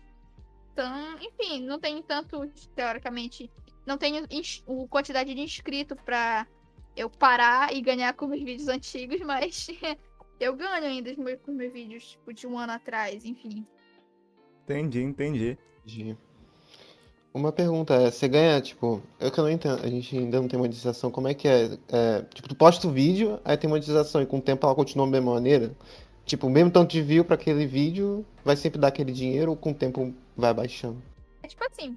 Então, 0.72 1.18
enfim, 1.20 1.62
não 1.66 1.78
tenho 1.78 2.02
tanto, 2.02 2.46
teoricamente. 2.74 3.50
Não 3.86 3.96
tenho 3.98 4.26
o 4.66 4.86
quantidade 4.88 5.34
de 5.34 5.40
inscrito 5.40 5.96
pra 5.96 6.46
eu 6.96 7.08
parar 7.08 7.74
e 7.74 7.80
ganhar 7.80 8.12
com 8.14 8.26
meus 8.26 8.42
vídeos 8.42 8.68
antigos, 8.68 9.20
mas 9.26 9.66
eu 10.38 10.54
ganho 10.54 10.84
ainda 10.84 11.10
os 11.10 11.16
meus- 11.16 11.40
com 11.40 11.52
meus 11.52 11.72
vídeos, 11.72 12.10
tipo, 12.10 12.32
de 12.32 12.46
um 12.46 12.58
ano 12.58 12.72
atrás, 12.72 13.24
enfim. 13.24 13.66
Entendi, 14.64 15.02
entendi. 15.02 15.58
Entendi. 15.84 16.16
Uma 17.32 17.52
pergunta 17.52 17.94
é, 17.94 18.10
você 18.10 18.26
ganha, 18.26 18.60
tipo, 18.60 19.00
eu 19.20 19.30
que 19.30 19.38
eu 19.38 19.44
não 19.44 19.50
entendo, 19.50 19.84
a 19.84 19.88
gente 19.88 20.18
ainda 20.18 20.40
não 20.40 20.48
tem 20.48 20.58
monetização, 20.58 21.12
como 21.12 21.28
é 21.28 21.34
que 21.34 21.46
é? 21.46 21.78
É, 21.88 22.22
tipo, 22.34 22.48
tu 22.48 22.56
posta 22.56 22.88
o 22.88 22.90
vídeo, 22.90 23.40
aí 23.44 23.56
tem 23.56 23.70
monetização, 23.70 24.20
e 24.20 24.26
com 24.26 24.38
o 24.38 24.42
tempo 24.42 24.66
ela 24.66 24.74
continua 24.74 25.06
da 25.06 25.12
mesma 25.12 25.34
maneira? 25.34 25.72
Tipo, 26.24 26.48
o 26.48 26.50
mesmo 26.50 26.72
tanto 26.72 26.90
de 26.90 27.00
view 27.00 27.24
pra 27.24 27.36
aquele 27.36 27.66
vídeo, 27.66 28.26
vai 28.44 28.56
sempre 28.56 28.80
dar 28.80 28.88
aquele 28.88 29.12
dinheiro, 29.12 29.52
ou 29.52 29.56
com 29.56 29.70
o 29.70 29.74
tempo 29.74 30.12
vai 30.36 30.52
baixando? 30.52 31.00
É 31.42 31.46
tipo 31.46 31.64
assim. 31.64 31.96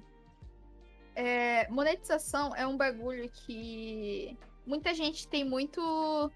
É, 1.14 1.68
monetização 1.68 2.54
é 2.54 2.66
um 2.66 2.76
bagulho 2.76 3.30
que 3.30 4.36
muita 4.66 4.92
gente 4.94 5.28
tem 5.28 5.44
muito. 5.44 6.30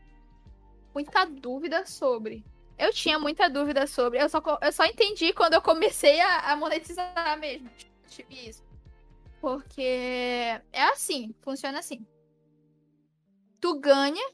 muita 0.95 1.25
dúvida 1.25 1.85
sobre. 1.87 2.45
Eu 2.79 2.93
tinha 2.93 3.19
muita 3.19 3.49
dúvida 3.49 3.87
sobre. 3.87 4.23
Eu 4.23 4.29
só, 4.29 4.41
eu 4.63 4.73
só 4.73 4.85
entendi 4.85 5.33
quando 5.33 5.55
eu 5.55 5.63
comecei 5.63 6.21
a, 6.21 6.53
a 6.53 6.57
monetizar 6.57 7.39
mesmo. 7.39 7.69
Tipo 8.07 8.33
isso. 8.33 8.65
Porque 9.41 9.83
é 10.73 10.83
assim, 10.93 11.35
funciona 11.41 11.79
assim. 11.79 12.07
Tu 13.61 13.81
ganha 13.81 14.33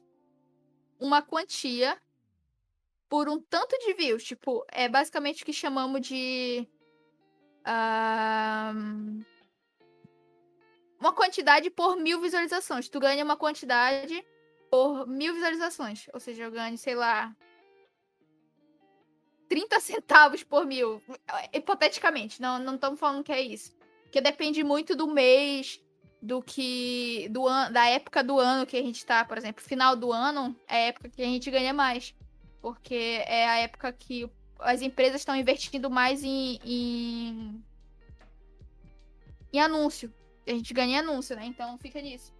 uma 0.99 1.21
quantia 1.21 1.99
por 3.09 3.27
um 3.27 3.39
tanto 3.39 3.77
de 3.79 3.93
views. 3.93 4.23
Tipo, 4.23 4.63
é 4.71 4.87
basicamente 4.87 5.41
o 5.41 5.45
que 5.45 5.53
chamamos 5.53 6.01
de. 6.01 6.67
ahn, 7.63 9.23
uma 11.05 11.13
quantidade 11.13 11.69
por 11.69 11.95
mil 11.95 12.19
visualizações. 12.19 12.89
Tu 12.89 12.99
ganha 12.99 13.23
uma 13.23 13.37
quantidade 13.37 14.25
por 14.71 15.07
mil 15.07 15.33
visualizações. 15.35 16.07
Ou 16.11 16.19
seja, 16.19 16.43
eu 16.43 16.51
ganho, 16.51 16.77
sei 16.77 16.95
lá. 16.95 17.35
30 19.47 19.79
centavos 19.79 20.43
por 20.43 20.65
mil. 20.65 21.01
Hipoteticamente, 21.53 22.41
não 22.41 22.57
não 22.57 22.75
estamos 22.75 22.99
falando 22.99 23.23
que 23.23 23.31
é 23.31 23.39
isso. 23.39 23.75
Porque 24.03 24.19
depende 24.19 24.63
muito 24.63 24.95
do 24.95 25.07
mês, 25.07 25.79
do 26.19 26.41
que. 26.41 27.29
Do 27.29 27.47
an, 27.47 27.71
da 27.71 27.85
época 27.87 28.23
do 28.23 28.39
ano 28.39 28.65
que 28.65 28.75
a 28.75 28.81
gente 28.81 29.05
tá, 29.05 29.23
por 29.23 29.37
exemplo. 29.37 29.63
Final 29.63 29.95
do 29.95 30.11
ano 30.11 30.59
é 30.67 30.75
a 30.75 30.87
época 30.87 31.09
que 31.09 31.21
a 31.21 31.25
gente 31.25 31.51
ganha 31.51 31.73
mais. 31.73 32.15
Porque 32.61 33.21
é 33.27 33.47
a 33.47 33.57
época 33.57 33.93
que 33.93 34.27
as 34.57 34.81
empresas 34.81 35.21
estão 35.21 35.35
investindo 35.35 35.87
mais 35.87 36.23
em, 36.23 36.59
em, 36.65 37.63
em 39.53 39.59
anúncio. 39.59 40.11
A 40.47 40.51
gente 40.51 40.73
ganha 40.73 40.99
anúncio, 40.99 41.35
né? 41.35 41.45
Então 41.45 41.77
fica 41.77 42.01
nisso. 42.01 42.33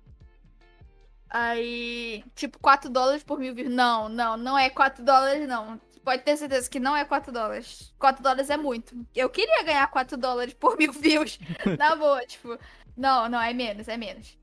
Aí, 1.29 2.23
tipo, 2.35 2.59
4 2.59 2.89
dólares 2.89 3.23
por 3.23 3.39
mil 3.39 3.53
views. 3.53 3.71
Não, 3.71 4.07
não, 4.07 4.37
não 4.37 4.57
é 4.57 4.69
4 4.69 5.03
dólares, 5.03 5.47
não. 5.47 5.79
Pode 6.03 6.21
ter 6.21 6.37
certeza 6.37 6.69
que 6.69 6.79
não 6.79 6.95
é 6.95 7.03
4 7.03 7.31
dólares. 7.31 7.93
4 7.97 8.21
dólares 8.21 8.49
é 8.49 8.57
muito. 8.57 8.95
Eu 9.15 9.29
queria 9.29 9.63
ganhar 9.63 9.87
4 9.87 10.17
dólares 10.17 10.53
por 10.53 10.77
mil 10.77 10.93
views. 10.93 11.39
Na 11.77 11.95
boa, 11.95 12.25
tipo. 12.25 12.57
Não, 12.95 13.27
não, 13.27 13.41
é 13.41 13.53
menos, 13.53 13.87
é 13.87 13.97
menos. 13.97 14.37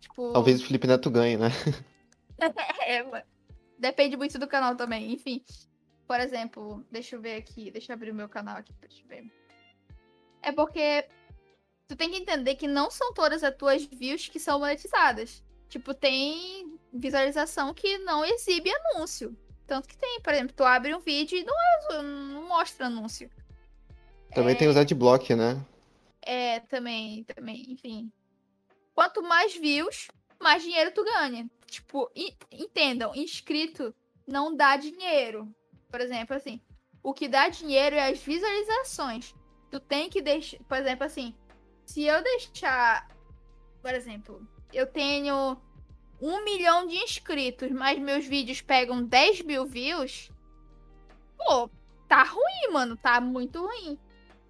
Tipo. 0.00 0.32
Talvez 0.32 0.62
o 0.62 0.66
Felipe 0.66 0.86
Neto 0.86 1.10
ganhe, 1.10 1.36
né? 1.36 1.48
É, 2.86 3.02
mano. 3.02 3.24
Depende 3.78 4.16
muito 4.16 4.38
do 4.38 4.48
canal 4.48 4.74
também, 4.74 5.12
enfim. 5.12 5.42
Por 6.06 6.20
exemplo, 6.20 6.84
deixa 6.90 7.16
eu 7.16 7.20
ver 7.20 7.36
aqui, 7.36 7.70
deixa 7.70 7.92
eu 7.92 7.94
abrir 7.94 8.10
o 8.10 8.14
meu 8.14 8.28
canal 8.28 8.56
aqui 8.56 8.72
pra 8.74 8.88
te 8.88 9.04
ver. 9.06 9.24
É 10.42 10.52
porque 10.52 11.06
tu 11.86 11.96
tem 11.96 12.10
que 12.10 12.16
entender 12.16 12.54
que 12.56 12.66
não 12.66 12.90
são 12.90 13.12
todas 13.12 13.42
as 13.44 13.54
tuas 13.56 13.84
views 13.84 14.28
que 14.28 14.40
são 14.40 14.58
monetizadas. 14.58 15.42
Tipo, 15.68 15.92
tem 15.92 16.78
visualização 16.92 17.74
que 17.74 17.98
não 17.98 18.24
exibe 18.24 18.70
anúncio. 18.70 19.36
Tanto 19.66 19.88
que 19.88 19.96
tem, 19.96 20.20
por 20.20 20.32
exemplo, 20.32 20.54
tu 20.54 20.64
abre 20.64 20.94
um 20.94 21.00
vídeo 21.00 21.38
e 21.38 21.44
não, 21.44 21.54
é- 21.90 22.02
não 22.02 22.46
mostra 22.48 22.86
anúncio. 22.86 23.30
Também 24.34 24.54
tem 24.54 24.68
os 24.68 24.76
adblock, 24.76 25.34
né? 25.34 25.64
É, 26.22 26.60
também, 26.60 27.24
também, 27.24 27.64
enfim. 27.72 28.10
Quanto 28.94 29.22
mais 29.22 29.54
views, 29.56 30.08
mais 30.40 30.62
dinheiro 30.62 30.92
tu 30.92 31.04
ganha. 31.04 31.48
Tipo, 31.66 32.10
en- 32.14 32.36
entendam, 32.52 33.14
inscrito 33.14 33.94
não 34.26 34.54
dá 34.54 34.76
dinheiro. 34.76 35.52
Por 35.90 36.00
exemplo, 36.00 36.36
assim, 36.36 36.60
o 37.02 37.12
que 37.12 37.28
dá 37.28 37.48
dinheiro 37.48 37.96
é 37.96 38.08
as 38.10 38.18
visualizações. 38.20 39.34
Tu 39.70 39.80
tem 39.80 40.08
que 40.08 40.20
deixar, 40.22 40.58
por 40.64 40.78
exemplo, 40.78 41.04
assim, 41.04 41.34
se 41.84 42.04
eu 42.04 42.22
deixar, 42.22 43.08
por 43.82 43.94
exemplo, 43.94 44.46
eu 44.72 44.86
tenho 44.86 45.56
um 46.20 46.44
milhão 46.44 46.86
de 46.86 46.96
inscritos, 46.96 47.70
mas 47.70 47.98
meus 47.98 48.26
vídeos 48.26 48.60
pegam 48.60 49.04
10 49.04 49.42
mil 49.42 49.66
views, 49.66 50.30
pô, 51.36 51.70
tá 52.08 52.22
ruim, 52.22 52.72
mano, 52.72 52.96
tá 52.96 53.20
muito 53.20 53.64
ruim. 53.64 53.98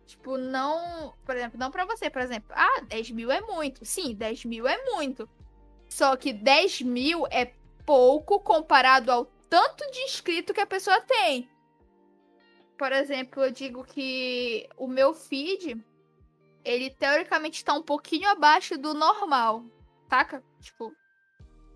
Tipo, 0.07 0.37
não. 0.37 1.15
Por 1.25 1.35
exemplo, 1.35 1.59
não 1.59 1.71
pra 1.71 1.85
você, 1.85 2.11
por 2.11 2.21
exemplo. 2.21 2.53
Ah, 2.55 2.83
10 2.89 3.11
mil 3.11 3.31
é 3.31 3.41
muito. 3.41 3.85
Sim, 3.85 4.15
10 4.15 4.45
mil 4.45 4.67
é 4.67 4.83
muito. 4.93 5.29
Só 5.89 6.17
que 6.17 6.33
10 6.33 6.83
mil 6.83 7.27
é 7.31 7.55
pouco 7.87 8.41
comparado 8.41 9.11
ao 9.11 9.25
tanto 9.49 9.91
de 9.91 10.01
inscrito 10.01 10.53
que 10.53 10.61
a 10.61 10.67
pessoa 10.67 11.01
tem. 11.01 11.49
Por 12.77 12.93
exemplo, 12.93 13.45
eu 13.45 13.51
digo 13.51 13.85
que 13.85 14.69
o 14.77 14.87
meu 14.87 15.15
feed, 15.15 15.83
ele 16.65 16.91
teoricamente 16.91 17.59
está 17.59 17.75
um 17.75 17.83
pouquinho 17.83 18.29
abaixo 18.29 18.79
do 18.79 18.95
normal, 18.95 19.65
saca? 20.09 20.43
Tipo, 20.61 20.93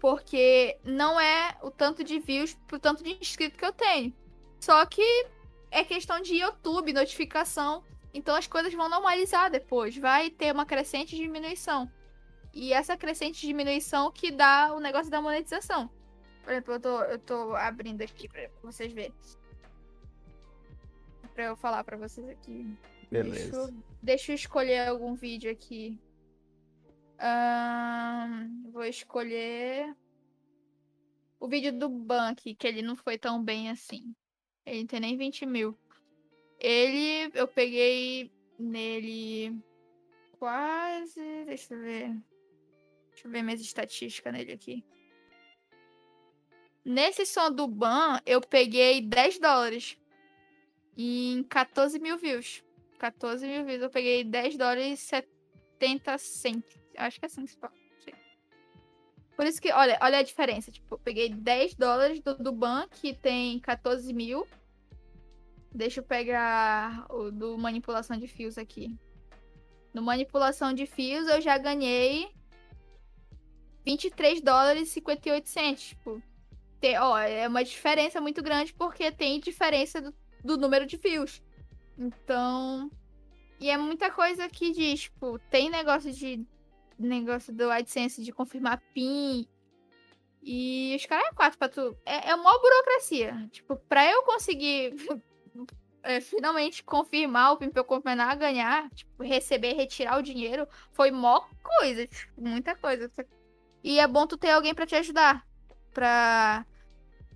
porque 0.00 0.78
não 0.84 1.20
é 1.20 1.56
o 1.62 1.70
tanto 1.70 2.02
de 2.02 2.18
views 2.18 2.54
pro 2.66 2.78
tanto 2.78 3.02
de 3.02 3.18
inscrito 3.20 3.58
que 3.58 3.64
eu 3.64 3.72
tenho. 3.72 4.14
Só 4.60 4.84
que 4.86 5.02
é 5.70 5.84
questão 5.84 6.20
de 6.20 6.36
YouTube, 6.36 6.92
notificação. 6.92 7.84
Então 8.14 8.34
as 8.34 8.46
coisas 8.46 8.72
vão 8.72 8.88
normalizar 8.88 9.50
depois. 9.50 9.96
Vai 9.96 10.30
ter 10.30 10.52
uma 10.52 10.64
crescente 10.64 11.14
diminuição. 11.16 11.90
E 12.54 12.72
essa 12.72 12.96
crescente 12.96 13.46
diminuição 13.46 14.10
que 14.10 14.30
dá 14.30 14.72
o 14.74 14.80
negócio 14.80 15.10
da 15.10 15.20
monetização. 15.20 15.90
Por 16.42 16.52
exemplo, 16.52 16.74
eu 16.74 16.80
tô, 16.80 17.02
eu 17.02 17.18
tô 17.18 17.54
abrindo 17.54 18.00
aqui 18.02 18.26
pra 18.26 18.48
vocês 18.62 18.90
verem. 18.92 19.12
Pra 21.34 21.44
eu 21.44 21.56
falar 21.56 21.84
pra 21.84 21.96
vocês 21.96 22.26
aqui. 22.28 22.74
Beleza. 23.10 23.56
Eu- 23.56 23.87
deixa 24.02 24.32
eu 24.32 24.36
escolher 24.36 24.88
algum 24.88 25.14
vídeo 25.14 25.50
aqui. 25.50 25.98
Ahn, 27.18 28.70
vou 28.70 28.84
escolher 28.84 29.94
o 31.40 31.48
vídeo 31.48 31.72
do 31.72 31.88
Bank, 31.88 32.54
que 32.54 32.66
ele 32.66 32.82
não 32.82 32.96
foi 32.96 33.18
tão 33.18 33.42
bem 33.42 33.70
assim. 33.70 34.14
Ele 34.64 34.80
não 34.80 34.86
tem 34.86 35.00
nem 35.00 35.16
20 35.16 35.46
mil. 35.46 35.78
Ele, 36.58 37.30
eu 37.34 37.46
peguei 37.46 38.32
nele 38.58 39.56
quase. 40.38 41.44
Deixa 41.46 41.74
eu 41.74 41.80
ver. 41.80 42.16
Deixa 43.10 43.26
eu 43.26 43.30
ver 43.30 43.42
minhas 43.42 43.60
estatísticas 43.60 44.32
nele 44.32 44.52
aqui. 44.52 44.84
Nesse 46.84 47.26
som 47.26 47.50
do 47.50 47.66
Ban, 47.66 48.20
eu 48.24 48.40
peguei 48.40 49.00
10 49.00 49.38
dólares. 49.38 49.98
Em 50.96 51.42
14 51.44 51.98
mil 51.98 52.18
views. 52.18 52.64
14 52.98 53.46
mil 53.46 53.64
views. 53.64 53.82
Eu 53.82 53.90
peguei 53.90 54.24
10 54.24 54.56
dólares 54.56 55.00
e 55.00 55.24
70 55.78 56.18
cents. 56.18 56.78
Acho 56.96 57.18
que 57.18 57.24
é 57.24 57.28
assim 57.28 57.44
que 57.44 57.50
se 57.52 57.56
fala. 57.56 57.72
Por 59.38 59.46
isso 59.46 59.62
que, 59.62 59.72
olha, 59.72 59.96
olha 60.02 60.18
a 60.18 60.22
diferença. 60.22 60.72
Tipo, 60.72 60.96
eu 60.96 60.98
peguei 60.98 61.28
10 61.28 61.76
dólares 61.76 62.20
do, 62.20 62.36
do 62.36 62.50
Ban, 62.50 62.88
que 62.88 63.14
tem 63.14 63.60
14 63.60 64.12
mil. 64.12 64.44
Deixa 65.72 66.00
eu 66.00 66.04
pegar 66.04 67.06
o 67.08 67.30
do 67.30 67.56
manipulação 67.56 68.16
de 68.16 68.26
fios 68.26 68.58
aqui. 68.58 68.98
No 69.94 70.02
manipulação 70.02 70.72
de 70.72 70.86
fios 70.86 71.28
eu 71.28 71.40
já 71.40 71.56
ganhei 71.56 72.28
23 73.86 74.40
dólares 74.40 74.88
e 74.88 74.92
58 74.94 75.48
centos. 75.48 75.84
Tipo, 75.84 76.20
tem, 76.80 76.98
ó, 76.98 77.16
é 77.16 77.46
uma 77.46 77.62
diferença 77.62 78.20
muito 78.20 78.42
grande 78.42 78.74
porque 78.74 79.12
tem 79.12 79.38
diferença 79.38 80.00
do, 80.00 80.12
do 80.42 80.56
número 80.56 80.84
de 80.84 80.98
fios. 80.98 81.40
Então, 81.98 82.90
e 83.60 83.68
é 83.68 83.76
muita 83.76 84.10
coisa 84.10 84.48
que 84.48 84.70
diz, 84.70 85.02
tipo, 85.02 85.38
tem 85.50 85.68
negócio 85.68 86.12
de 86.12 86.46
negócio 86.98 87.52
do 87.52 87.70
AdSense 87.70 88.22
de 88.22 88.32
confirmar 88.32 88.82
PIN. 88.94 89.46
E 90.42 90.94
os 90.96 91.04
caras 91.06 91.28
é 91.28 91.34
quatro 91.34 91.58
pra 91.58 91.68
tu. 91.68 91.96
É, 92.06 92.30
é 92.30 92.34
uma 92.34 92.58
burocracia. 92.58 93.48
Tipo, 93.50 93.76
pra 93.76 94.08
eu 94.10 94.22
conseguir 94.22 94.94
é, 96.02 96.20
finalmente 96.20 96.84
confirmar 96.84 97.52
o 97.52 97.56
PIN 97.56 97.70
pra 97.70 97.80
eu 97.80 98.02
a 98.30 98.34
ganhar, 98.34 98.88
tipo, 98.90 99.22
receber, 99.22 99.74
retirar 99.74 100.18
o 100.18 100.22
dinheiro, 100.22 100.66
foi 100.92 101.10
mó 101.10 101.42
coisa. 101.62 102.06
Tipo, 102.06 102.40
muita 102.40 102.76
coisa. 102.76 103.10
E 103.82 103.98
é 103.98 104.06
bom 104.06 104.26
tu 104.26 104.36
ter 104.36 104.50
alguém 104.50 104.74
pra 104.74 104.86
te 104.86 104.94
ajudar. 104.94 105.44
Pra 105.92 106.64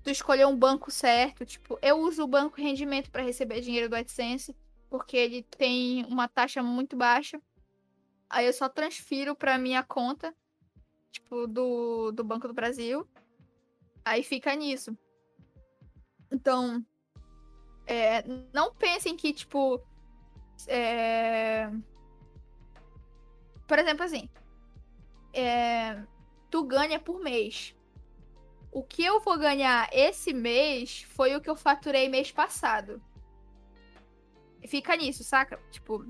tu 0.03 0.11
escolher 0.11 0.47
um 0.47 0.57
banco 0.57 0.91
certo. 0.91 1.45
Tipo, 1.45 1.79
eu 1.81 1.99
uso 1.99 2.24
o 2.24 2.29
banco 2.29 2.61
rendimento 2.61 3.11
para 3.11 3.23
receber 3.23 3.61
dinheiro 3.61 3.89
do 3.89 3.97
AdSense, 3.97 4.57
porque 4.91 5.16
ele 5.16 5.43
tem 5.43 6.05
uma 6.07 6.29
taxa 6.29 6.62
muito 6.62 6.97
baixa. 6.97 7.41
Aí 8.29 8.47
eu 8.47 8.53
só 8.53 8.69
transfiro 8.69 9.37
para 9.37 9.59
minha 9.59 9.83
conta, 9.83 10.35
tipo, 11.11 11.47
do, 11.47 12.11
do 12.12 12.24
Banco 12.24 12.49
do 12.49 12.55
Brasil. 12.55 13.07
Aí 14.05 14.23
fica 14.23 14.55
nisso. 14.55 14.97
Então, 16.31 16.85
é, 17.87 18.24
não 18.53 18.74
pensem 18.74 19.16
que, 19.16 19.33
tipo. 19.33 19.81
É... 20.66 21.70
Por 23.66 23.79
exemplo, 23.79 24.05
assim. 24.05 24.29
É... 25.33 26.03
Tu 26.51 26.65
ganha 26.65 26.99
por 26.99 27.20
mês. 27.20 27.74
O 28.73 28.82
que 28.82 29.05
eu 29.05 29.20
vou 29.20 29.39
ganhar 29.39 29.86
esse 29.93 30.32
mês 30.32 31.03
foi 31.11 31.36
o 31.36 31.40
que 31.43 31.51
eu 31.51 31.55
faturei 31.55 32.09
mês 32.09 32.32
passado. 32.32 33.03
Fica 34.66 34.97
nisso, 34.97 35.23
saca? 35.23 35.61
Tipo, 35.70 36.07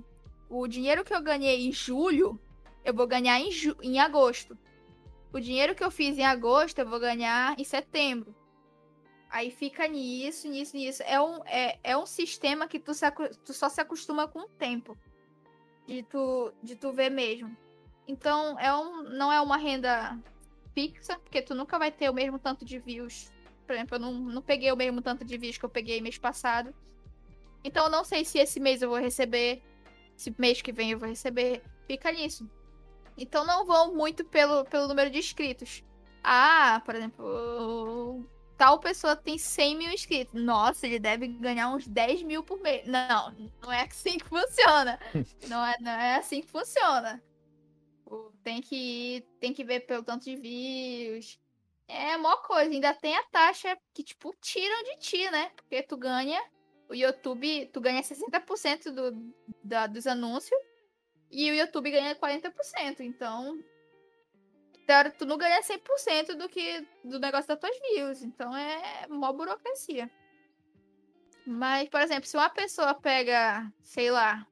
o 0.49 0.69
dinheiro 0.69 1.05
que 1.05 1.13
eu 1.13 1.21
ganhei 1.21 1.67
em 1.67 1.73
julho, 1.73 2.41
eu 2.85 2.95
vou 2.95 3.07
ganhar 3.07 3.41
em, 3.41 3.51
ju 3.51 3.77
em 3.83 3.99
agosto. 3.99 4.57
O 5.33 5.41
dinheiro 5.41 5.75
que 5.75 5.83
eu 5.83 5.91
fiz 5.91 6.17
em 6.17 6.25
agosto, 6.25 6.79
eu 6.79 6.89
vou 6.89 7.01
ganhar 7.01 7.59
em 7.59 7.65
setembro. 7.65 8.33
Aí 9.29 9.51
fica 9.51 9.89
nisso, 9.89 10.47
nisso, 10.47 10.77
nisso. 10.77 11.03
É 11.05 11.21
um, 11.21 11.45
é, 11.47 11.81
é 11.83 11.97
um 11.97 12.07
sistema 12.07 12.69
que 12.69 12.79
tu, 12.79 12.95
se, 12.95 13.11
tu 13.45 13.53
só 13.53 13.69
se 13.69 13.81
acostuma 13.81 14.29
com 14.29 14.41
o 14.41 14.49
tempo. 14.49 14.97
De 15.85 16.05
tu, 16.05 16.53
de 16.63 16.77
tu 16.77 16.93
ver 16.93 17.11
mesmo. 17.11 17.57
Então, 18.07 18.57
é 18.61 18.73
um, 18.73 19.03
não 19.03 19.33
é 19.33 19.41
uma 19.41 19.57
renda 19.57 20.17
fixa, 20.75 21.19
porque 21.19 21.43
tu 21.43 21.55
nunca 21.55 21.79
vai 21.79 21.91
ter 21.91 22.11
o 22.11 22.15
mesmo 22.15 22.39
tanto 22.39 22.65
de 22.65 22.79
views. 22.79 23.33
Por 23.67 23.75
exemplo, 23.75 23.97
eu 23.97 24.01
não, 24.01 24.13
não 24.13 24.43
peguei 24.43 24.71
o 24.73 24.77
mesmo 24.77 25.01
tanto 25.01 25.25
de 25.25 25.39
views 25.39 25.59
que 25.59 25.65
eu 25.65 25.71
peguei 25.71 26.01
mês 26.01 26.19
passado. 26.19 26.75
Então, 27.65 27.85
eu 27.85 27.91
não 27.91 28.05
sei 28.05 28.25
se 28.25 28.39
esse 28.39 28.59
mês 28.59 28.83
eu 28.83 28.89
vou 28.89 28.99
receber, 28.99 29.63
se 30.17 30.35
mês 30.37 30.61
que 30.61 30.73
vem 30.73 30.91
eu 30.91 30.99
vou 30.99 31.09
receber. 31.09 31.63
Fica 31.87 32.11
nisso. 32.11 32.49
Então, 33.17 33.47
não 33.47 33.65
vão 33.65 33.95
muito 33.95 34.25
pelo, 34.25 34.65
pelo 34.65 34.89
número 34.89 35.11
de 35.11 35.19
inscritos. 35.19 35.85
Ah, 36.25 36.81
por 36.85 36.95
exemplo, 36.95 38.25
tal 38.57 38.79
pessoa 38.79 39.17
tem 39.17 39.39
100 39.39 39.77
mil 39.77 39.93
inscritos. 39.93 40.41
Nossa, 40.41 40.87
ele 40.87 40.99
deve 40.99 41.29
ganhar 41.29 41.71
uns 41.71 41.87
10 41.87 42.23
mil 42.23 42.43
por 42.43 42.61
mês. 42.61 42.87
Não, 42.87 43.35
não 43.61 43.73
é 43.73 43.83
assim 43.83 44.19
que 44.19 44.29
funciona. 44.29 44.99
não, 45.49 45.65
é, 45.65 45.77
não 45.81 45.91
é 45.91 46.17
assim 46.17 46.41
que 46.41 46.51
funciona. 46.51 47.23
Tem 48.43 48.61
que, 48.61 49.25
tem 49.41 49.53
que 49.53 49.65
ver 49.65 49.81
pelo 49.81 50.03
tanto 50.03 50.25
de 50.25 50.37
views. 50.37 51.39
É 51.89 52.17
maior 52.17 52.43
coisa. 52.43 52.71
Ainda 52.71 52.95
tem 52.95 53.17
a 53.17 53.23
taxa 53.25 53.77
que, 53.95 54.03
tipo, 54.03 54.35
tiram 54.41 54.83
de 54.85 54.97
ti, 54.99 55.31
né? 55.31 55.51
Porque 55.57 55.83
tu 55.83 55.97
ganha. 55.97 56.43
O 56.89 56.95
YouTube, 56.95 57.67
tu 57.73 57.81
ganha 57.81 58.03
60% 58.03 58.91
do, 58.91 59.35
da, 59.65 59.87
dos 59.87 60.07
anúncios. 60.07 60.59
E 61.31 61.51
o 61.51 61.55
YouTube 61.55 61.91
ganha 61.91 62.15
40%. 62.15 63.01
Então, 63.01 63.59
tu 65.17 65.25
não 65.25 65.39
ganha 65.39 65.63
100% 65.63 66.35
do 66.35 66.49
que 66.49 66.87
do 67.05 67.19
negócio 67.19 67.49
das 67.49 67.59
tuas 67.59 67.79
views. 67.81 68.23
Então 68.23 68.55
é 68.57 69.07
mó 69.09 69.33
burocracia. 69.33 70.11
Mas, 71.47 71.89
por 71.89 72.01
exemplo, 72.01 72.27
se 72.27 72.37
uma 72.37 72.51
pessoa 72.51 72.95
pega, 72.95 73.73
sei 73.83 74.11
lá, 74.11 74.47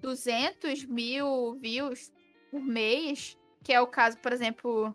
200 0.00 0.84
mil 0.84 1.54
views 1.54 2.12
por 2.54 2.62
mês, 2.62 3.36
que 3.64 3.72
é 3.72 3.80
o 3.80 3.86
caso, 3.88 4.16
por 4.18 4.32
exemplo, 4.32 4.94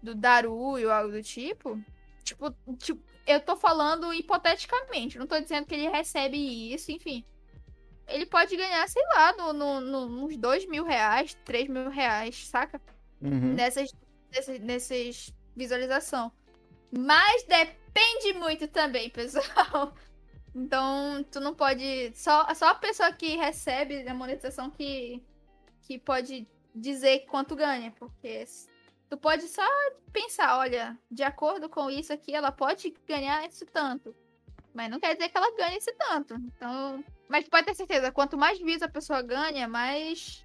do 0.00 0.14
Daru 0.14 0.54
ou 0.54 0.90
algo 0.92 1.10
do 1.10 1.20
tipo, 1.20 1.82
tipo, 2.22 2.52
tipo, 2.78 3.02
eu 3.26 3.40
tô 3.40 3.56
falando 3.56 4.14
hipoteticamente, 4.14 5.18
não 5.18 5.26
tô 5.26 5.40
dizendo 5.40 5.66
que 5.66 5.74
ele 5.74 5.88
recebe 5.88 6.36
isso, 6.72 6.92
enfim. 6.92 7.24
Ele 8.06 8.24
pode 8.24 8.56
ganhar, 8.56 8.88
sei 8.88 9.02
lá, 9.08 9.32
no, 9.32 9.52
no, 9.52 9.80
no, 9.80 10.26
uns 10.26 10.36
2 10.36 10.68
mil 10.68 10.84
reais, 10.84 11.36
3 11.44 11.68
mil 11.68 11.90
reais, 11.90 12.46
saca? 12.46 12.80
Uhum. 13.20 13.54
nessas, 13.54 13.90
nessas, 14.32 14.60
nessas 14.60 15.34
visualização. 15.56 16.30
Mas 16.96 17.42
depende 17.42 18.32
muito 18.38 18.68
também, 18.68 19.10
pessoal. 19.10 19.92
Então, 20.54 21.24
tu 21.32 21.40
não 21.40 21.52
pode. 21.52 22.12
Só, 22.14 22.46
só 22.54 22.68
a 22.68 22.74
pessoa 22.76 23.12
que 23.12 23.34
recebe 23.34 24.06
a 24.08 24.14
monetização 24.14 24.70
que, 24.70 25.20
que 25.82 25.98
pode 25.98 26.46
dizer 26.76 27.26
quanto 27.26 27.56
ganha. 27.56 27.90
Porque 27.98 28.44
tu 29.08 29.16
pode 29.16 29.48
só 29.48 29.66
pensar, 30.12 30.58
olha, 30.58 30.98
de 31.10 31.22
acordo 31.22 31.68
com 31.68 31.90
isso 31.90 32.12
aqui, 32.12 32.34
ela 32.34 32.52
pode 32.52 32.94
ganhar 33.06 33.46
isso 33.46 33.64
tanto. 33.66 34.14
Mas 34.74 34.90
não 34.90 35.00
quer 35.00 35.14
dizer 35.14 35.30
que 35.30 35.36
ela 35.36 35.56
ganhe 35.56 35.78
esse 35.78 35.92
tanto. 35.94 36.34
Então. 36.34 37.02
Mas 37.28 37.48
pode 37.48 37.66
ter 37.66 37.74
certeza, 37.74 38.12
quanto 38.12 38.36
mais 38.36 38.58
views 38.58 38.82
a 38.82 38.88
pessoa 38.88 39.22
ganha, 39.22 39.66
mais 39.66 40.44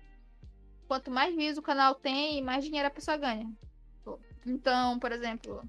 quanto 0.87 1.11
mais 1.11 1.35
views 1.35 1.57
o 1.57 1.61
canal 1.61 1.95
tem, 1.95 2.41
mais 2.41 2.63
dinheiro 2.63 2.87
a 2.87 2.91
pessoa 2.91 3.17
ganha. 3.17 3.49
Então, 4.45 4.97
por 4.99 5.11
exemplo, 5.11 5.63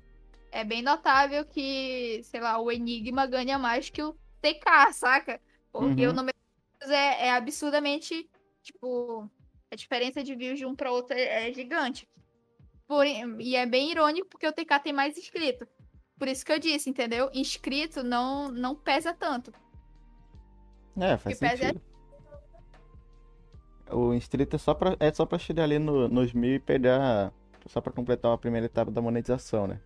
é 0.51 0.65
bem 0.65 0.83
notável 0.83 1.45
que, 1.45 2.21
sei 2.25 2.41
lá, 2.41 2.59
o 2.59 2.71
Enigma 2.71 3.27
ganha 3.27 3.59
mais 3.59 3.91
que 3.91 4.03
o 4.03 4.15
TK, 4.41 4.93
saca? 4.93 5.41
Porque 5.71 6.07
uhum. 6.07 6.13
o 6.13 6.15
número 6.15 6.37
é, 6.83 7.29
é 7.29 7.33
absurdamente, 7.33 8.29
tipo, 8.63 9.31
a 9.73 9.77
diferença 9.77 10.23
de 10.23 10.35
views 10.35 10.59
de 10.59 10.67
um 10.67 10.75
para 10.75 10.93
outro 10.93 11.17
é, 11.17 11.49
é 11.49 11.53
gigante. 11.53 12.09
Por, 12.87 13.07
e 13.07 13.57
é 13.57 13.65
bem 13.65 13.91
irônico 13.91 14.29
porque 14.29 14.47
o 14.47 14.53
TK 14.53 14.81
tem 14.83 14.93
mais 14.93 15.17
inscrito. 15.17 15.67
Por 16.19 16.29
isso 16.29 16.45
que 16.45 16.53
eu 16.53 16.59
disse, 16.59 16.91
entendeu? 16.91 17.31
Inscrito 17.33 18.03
não, 18.05 18.51
não 18.51 18.75
pesa 18.75 19.15
tanto. 19.15 19.53
É, 20.97 21.17
faz 21.17 21.39
sentido. 21.39 21.59
Pesa 21.59 21.93
o 23.93 24.15
inscrito 24.15 24.57
é 24.57 24.59
só 24.59 24.75
pra, 24.75 24.97
é 24.99 25.13
só 25.13 25.27
pra 25.27 25.39
chegar 25.39 25.65
ali 25.65 25.79
no, 25.79 26.09
nos 26.09 26.33
mil 26.33 26.55
e 26.55 26.59
pegar. 26.59 27.33
Só 27.67 27.81
pra 27.81 27.93
completar 27.93 28.33
a 28.33 28.39
primeira 28.39 28.67
etapa 28.67 28.91
da 28.91 29.01
monetização, 29.01 29.69
né? 29.69 29.81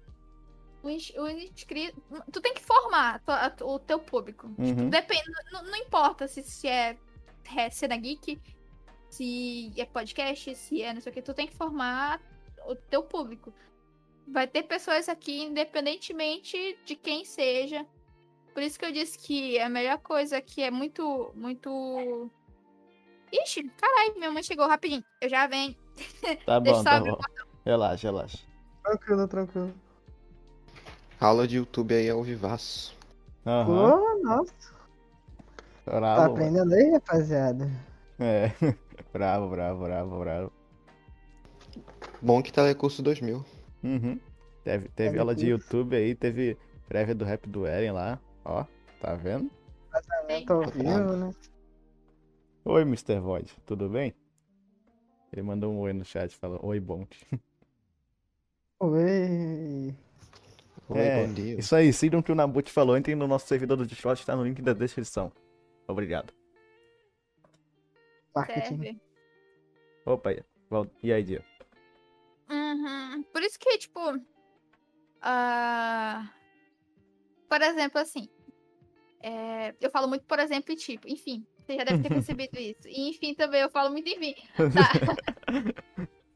O, 0.82 0.88
o 0.88 1.28
inscrito. 1.28 2.00
Tu 2.32 2.40
tem 2.40 2.54
que 2.54 2.62
formar 2.62 3.22
o 3.62 3.78
teu 3.78 3.98
público. 3.98 4.48
Tipo, 4.48 4.62
uhum. 4.62 4.74
Tipo, 4.76 4.90
depende. 4.90 5.24
Não, 5.52 5.62
não, 5.64 5.76
importa 5.76 6.26
se, 6.26 6.42
se 6.42 6.68
é, 6.68 6.96
é 7.54 7.70
cena 7.70 7.96
geek, 7.96 8.40
se 9.10 9.72
é 9.76 9.84
podcast, 9.84 10.54
se 10.54 10.82
é 10.82 10.92
não 10.92 11.00
sei 11.00 11.10
o 11.10 11.14
que. 11.14 11.22
Tu 11.22 11.34
tem 11.34 11.46
que 11.46 11.56
formar 11.56 12.20
o 12.66 12.74
teu 12.74 13.02
público. 13.02 13.52
Vai 14.28 14.46
ter 14.46 14.64
pessoas 14.64 15.08
aqui, 15.08 15.42
independentemente 15.42 16.78
de 16.84 16.96
quem 16.96 17.24
seja. 17.24 17.86
Por 18.52 18.62
isso 18.62 18.78
que 18.78 18.84
eu 18.84 18.92
disse 18.92 19.18
que 19.18 19.58
a 19.60 19.68
melhor 19.68 19.98
coisa 19.98 20.38
aqui 20.38 20.62
é 20.62 20.70
muito, 20.70 21.30
muito 21.34 22.30
Ixi, 23.32 23.70
caralho, 23.76 24.14
minha 24.16 24.30
mãe 24.30 24.42
chegou 24.42 24.66
rapidinho. 24.66 25.04
Eu 25.20 25.28
já 25.28 25.46
venho. 25.46 25.74
Tá 26.44 26.58
bom, 26.60 26.82
tá 26.82 27.00
bom. 27.00 27.18
Relaxa, 27.64 28.08
relaxa. 28.08 28.38
Tranquilo, 28.82 29.28
tranquilo. 29.28 29.74
Aula 31.20 31.46
de 31.46 31.56
YouTube 31.56 31.94
aí 31.94 32.08
ao 32.08 32.22
vivaço. 32.22 32.96
Uhum. 33.44 33.92
Oh, 33.92 34.22
nossa. 34.22 34.52
Tá 35.84 36.26
aprendendo 36.26 36.72
aí, 36.72 36.90
rapaziada? 36.92 37.70
É. 38.18 38.52
bravo, 39.16 39.48
bravo, 39.48 39.84
bravo, 39.84 40.18
bravo. 40.18 40.52
Bom 42.20 42.42
que 42.42 42.52
tá 42.52 42.66
recurso 42.66 43.02
2000. 43.02 43.42
Uhum. 43.82 44.20
Teve, 44.62 44.88
teve 44.90 45.18
aula 45.18 45.34
de 45.34 45.46
YouTube 45.46 45.96
aí, 45.96 46.14
teve 46.14 46.58
prévia 46.86 47.14
do 47.14 47.24
rap 47.24 47.48
do 47.48 47.66
Eren 47.66 47.92
lá. 47.92 48.20
Ó, 48.44 48.64
tá 49.00 49.14
vendo? 49.14 49.50
Vazamento 49.90 50.52
ao 50.52 50.62
vivo, 50.68 51.16
né? 51.16 51.30
Oi, 52.64 52.82
Mr. 52.82 53.18
Void, 53.18 53.54
tudo 53.64 53.88
bem? 53.88 54.14
Ele 55.32 55.42
mandou 55.42 55.72
um 55.72 55.78
oi 55.78 55.94
no 55.94 56.04
chat, 56.04 56.36
falou 56.36 56.60
oi, 56.62 56.78
bom. 56.78 57.06
Oi. 58.80 59.94
Oi, 60.88 61.00
é, 61.00 61.26
bom 61.26 61.32
dia. 61.32 61.58
Isso 61.58 61.74
aí, 61.74 61.92
sigam 61.92 62.20
o 62.20 62.22
que 62.22 62.30
o 62.30 62.34
Nabut 62.34 62.70
falou, 62.70 62.96
entrem 62.96 63.16
no 63.16 63.26
nosso 63.26 63.48
servidor 63.48 63.76
do 63.76 63.84
Discord, 63.84 64.20
está 64.20 64.36
no 64.36 64.44
link 64.44 64.62
da 64.62 64.72
descrição. 64.72 65.32
Obrigado. 65.88 66.32
Marketing. 68.32 69.00
Opa, 70.06 70.30
e 71.02 71.12
aí, 71.12 71.24
Dia? 71.24 71.44
Uhum. 72.48 73.24
Por 73.24 73.42
isso 73.42 73.58
que, 73.58 73.76
tipo. 73.76 74.00
Uh... 74.08 74.22
Por 77.48 77.60
exemplo, 77.60 78.00
assim. 78.00 78.28
É... 79.20 79.74
Eu 79.80 79.90
falo 79.90 80.06
muito, 80.06 80.24
por 80.24 80.38
exemplo, 80.38 80.72
e 80.72 80.76
tipo, 80.76 81.08
enfim. 81.08 81.44
Você 81.58 81.74
já 81.76 81.82
deve 81.82 82.04
ter 82.04 82.08
percebido 82.14 82.56
isso. 82.56 82.86
E 82.86 83.10
enfim, 83.10 83.34
também 83.34 83.62
eu 83.62 83.68
falo 83.68 83.90
muito 83.90 84.08
enfim. 84.08 84.36
Tá. 84.72 84.92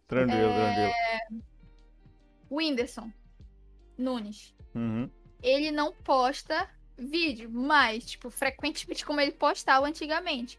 tranquilo, 0.08 0.50
é... 0.50 0.74
tranquilo. 0.74 1.44
Whindersson 2.50 3.12
Nunes. 3.96 4.52
Uhum. 4.74 5.08
Ele 5.40 5.70
não 5.70 5.92
posta 5.92 6.68
vídeo, 6.98 7.48
mas, 7.48 8.04
tipo, 8.04 8.28
frequentemente 8.30 9.06
como 9.06 9.20
ele 9.20 9.30
postava 9.30 9.86
antigamente. 9.86 10.58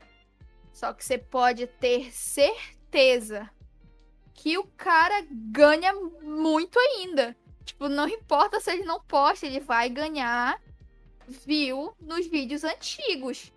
Só 0.71 0.93
que 0.93 1.03
você 1.03 1.17
pode 1.17 1.67
ter 1.67 2.09
certeza 2.13 2.80
que 4.33 4.57
o 4.57 4.63
cara 4.77 5.25
ganha 5.29 5.93
muito 5.93 6.77
ainda. 6.79 7.35
Tipo, 7.63 7.87
não 7.87 8.07
importa 8.07 8.59
se 8.59 8.71
ele 8.71 8.83
não 8.83 9.01
posta, 9.03 9.45
ele 9.45 9.59
vai 9.59 9.89
ganhar 9.89 10.61
view 11.27 11.95
nos 11.99 12.27
vídeos 12.27 12.63
antigos. 12.63 13.53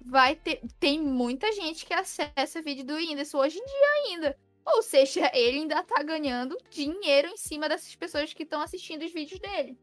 Vai 0.00 0.36
ter. 0.36 0.60
Tem 0.78 1.00
muita 1.00 1.50
gente 1.52 1.84
que 1.86 1.94
acessa 1.94 2.62
vídeo 2.62 2.84
do 2.84 2.94
Whindersson 2.94 3.38
hoje 3.38 3.58
em 3.58 3.64
dia 3.64 3.88
ainda. 4.04 4.38
Ou 4.64 4.82
seja, 4.82 5.30
ele 5.32 5.58
ainda 5.58 5.82
tá 5.82 6.02
ganhando 6.02 6.56
dinheiro 6.70 7.28
em 7.28 7.36
cima 7.36 7.68
dessas 7.68 7.94
pessoas 7.94 8.32
que 8.32 8.42
estão 8.42 8.60
assistindo 8.60 9.04
os 9.04 9.12
vídeos 9.12 9.40
dele. 9.40 9.78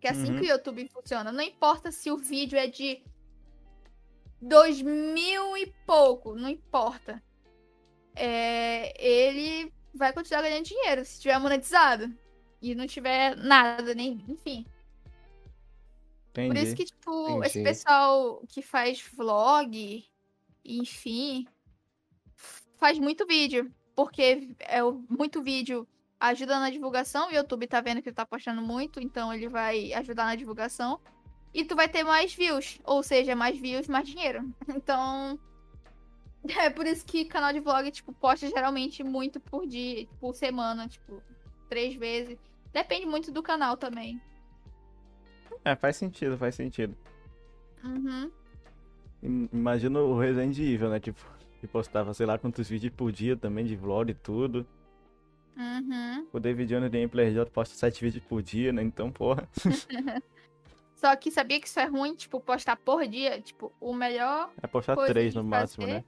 Que 0.00 0.08
é 0.08 0.10
assim 0.10 0.32
Uhum. 0.32 0.38
que 0.40 0.46
o 0.46 0.48
YouTube 0.50 0.88
funciona. 0.88 1.30
Não 1.32 1.42
importa 1.42 1.90
se 1.92 2.10
o 2.10 2.16
vídeo 2.16 2.58
é 2.58 2.66
de 2.66 3.02
2000 4.40 5.56
e 5.56 5.72
pouco, 5.86 6.34
não 6.34 6.48
importa. 6.48 7.22
É, 8.16 8.94
ele 8.98 9.72
vai 9.94 10.12
continuar 10.12 10.42
ganhando 10.42 10.64
dinheiro 10.64 11.04
se 11.04 11.20
tiver 11.20 11.38
monetizado. 11.38 12.12
E 12.60 12.74
não 12.74 12.86
tiver 12.86 13.36
nada, 13.36 13.94
nem. 13.94 14.24
Enfim. 14.28 14.66
Entendi. 16.30 16.48
Por 16.48 16.56
isso 16.56 16.76
que, 16.76 16.84
tipo, 16.84 17.44
esse 17.44 17.60
Entendi. 17.60 17.64
pessoal 17.64 18.42
que 18.48 18.62
faz 18.62 19.02
vlog, 19.14 20.04
enfim, 20.64 21.46
faz 22.78 22.98
muito 22.98 23.26
vídeo. 23.26 23.72
Porque 23.94 24.54
é 24.60 24.80
muito 25.08 25.42
vídeo 25.42 25.88
ajuda 26.20 26.58
na 26.60 26.70
divulgação. 26.70 27.28
O 27.28 27.32
YouTube 27.32 27.66
tá 27.66 27.80
vendo 27.80 28.02
que 28.02 28.12
tu 28.12 28.16
tá 28.16 28.26
postando 28.26 28.60
muito, 28.60 29.00
então 29.00 29.32
ele 29.32 29.48
vai 29.48 29.92
ajudar 29.94 30.26
na 30.26 30.34
divulgação. 30.34 31.00
E 31.54 31.64
tu 31.64 31.74
vai 31.74 31.88
ter 31.88 32.04
mais 32.04 32.34
views. 32.34 32.78
Ou 32.84 33.02
seja, 33.02 33.34
mais 33.34 33.58
views, 33.58 33.88
mais 33.88 34.06
dinheiro. 34.08 34.52
Então. 34.68 35.38
É 36.58 36.70
por 36.70 36.86
isso 36.86 37.04
que 37.04 37.24
canal 37.24 37.52
de 37.52 37.60
vlog, 37.60 37.90
tipo, 37.90 38.12
posta 38.12 38.48
geralmente 38.48 39.02
muito 39.02 39.40
por 39.40 39.66
dia, 39.66 40.06
por 40.20 40.34
semana, 40.34 40.88
tipo, 40.88 41.22
três 41.68 41.94
vezes. 41.94 42.38
Depende 42.72 43.06
muito 43.06 43.32
do 43.32 43.42
canal 43.42 43.76
também. 43.76 44.20
É, 45.64 45.74
faz 45.74 45.96
sentido, 45.96 46.36
faz 46.36 46.54
sentido. 46.54 46.96
Uhum. 47.82 48.30
Im- 49.22 49.48
Imagina 49.52 49.98
o 50.00 50.18
Resident 50.18 50.56
Evil, 50.58 50.90
né? 50.90 51.00
Tipo, 51.00 51.20
que 51.60 51.66
postava 51.66 52.12
sei 52.14 52.26
lá 52.26 52.38
quantos 52.38 52.68
vídeos 52.68 52.92
por 52.94 53.10
dia 53.10 53.36
também 53.36 53.64
de 53.64 53.74
vlog 53.76 54.10
e 54.10 54.14
tudo. 54.14 54.66
Uhum. 55.56 56.26
O 56.32 56.38
David 56.38 56.68
Jones 56.68 56.90
do 56.90 56.92
Gameplay 56.92 57.32
J 57.32 57.50
posta 57.50 57.74
7 57.74 58.04
vídeos 58.04 58.22
por 58.24 58.42
dia, 58.42 58.72
né? 58.72 58.82
Então, 58.82 59.10
porra. 59.10 59.48
Só 60.94 61.14
que 61.16 61.30
sabia 61.30 61.60
que 61.60 61.66
isso 61.66 61.78
é 61.80 61.84
ruim, 61.84 62.14
tipo, 62.14 62.40
postar 62.40 62.76
por 62.76 63.06
dia? 63.06 63.40
Tipo, 63.40 63.72
o 63.80 63.94
melhor. 63.94 64.50
É 64.62 64.66
postar 64.66 64.94
Coisa 64.94 65.12
3 65.12 65.32
de 65.32 65.38
no 65.38 65.44
máximo, 65.44 65.86
né? 65.86 66.04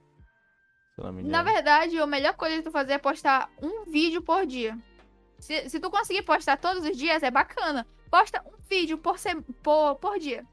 Na 1.23 1.43
verdade, 1.43 1.97
a 1.97 2.07
melhor 2.07 2.33
coisa 2.35 2.57
de 2.57 2.63
tu 2.63 2.71
fazer 2.71 2.93
é 2.93 2.97
postar 2.97 3.49
um 3.61 3.85
vídeo 3.85 4.21
por 4.21 4.45
dia. 4.45 4.77
Se, 5.39 5.69
se 5.69 5.79
tu 5.79 5.89
conseguir 5.89 6.23
postar 6.23 6.57
todos 6.57 6.83
os 6.83 6.97
dias, 6.97 7.23
é 7.23 7.31
bacana. 7.31 7.87
Posta 8.09 8.43
um 8.45 8.57
vídeo 8.67 8.97
por, 8.97 9.17
se... 9.17 9.33
por, 9.63 9.95
por 9.95 10.19
dia. 10.19 10.45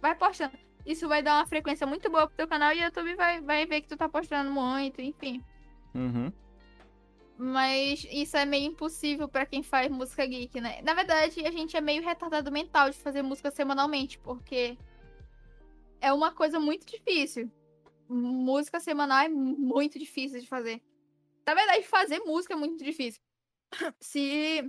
Vai 0.00 0.14
postando. 0.14 0.56
Isso 0.86 1.06
vai 1.08 1.22
dar 1.22 1.36
uma 1.36 1.46
frequência 1.46 1.86
muito 1.86 2.10
boa 2.10 2.26
pro 2.26 2.36
teu 2.36 2.48
canal 2.48 2.72
e 2.72 2.80
o 2.80 2.84
YouTube 2.84 3.14
vai, 3.14 3.40
vai 3.40 3.66
ver 3.66 3.82
que 3.82 3.88
tu 3.88 3.96
tá 3.96 4.08
postando 4.08 4.50
muito, 4.50 5.00
enfim. 5.00 5.44
Uhum. 5.94 6.32
Mas 7.36 8.06
isso 8.10 8.36
é 8.36 8.44
meio 8.44 8.66
impossível 8.66 9.28
pra 9.28 9.46
quem 9.46 9.62
faz 9.62 9.90
música 9.90 10.26
geek, 10.26 10.60
né? 10.60 10.80
Na 10.82 10.94
verdade, 10.94 11.46
a 11.46 11.50
gente 11.50 11.76
é 11.76 11.80
meio 11.80 12.02
retardado 12.02 12.50
mental 12.52 12.90
de 12.90 12.98
fazer 12.98 13.22
música 13.22 13.50
semanalmente, 13.50 14.18
porque 14.18 14.76
é 16.00 16.12
uma 16.12 16.32
coisa 16.32 16.58
muito 16.58 16.86
difícil. 16.86 17.50
Música 18.12 18.80
semanal 18.80 19.20
é 19.20 19.28
muito 19.28 19.98
difícil 19.98 20.40
de 20.40 20.48
fazer. 20.48 20.82
Na 21.46 21.54
verdade, 21.54 21.84
fazer 21.84 22.18
música 22.20 22.54
é 22.54 22.56
muito 22.56 22.82
difícil. 22.82 23.20
Se, 24.00 24.68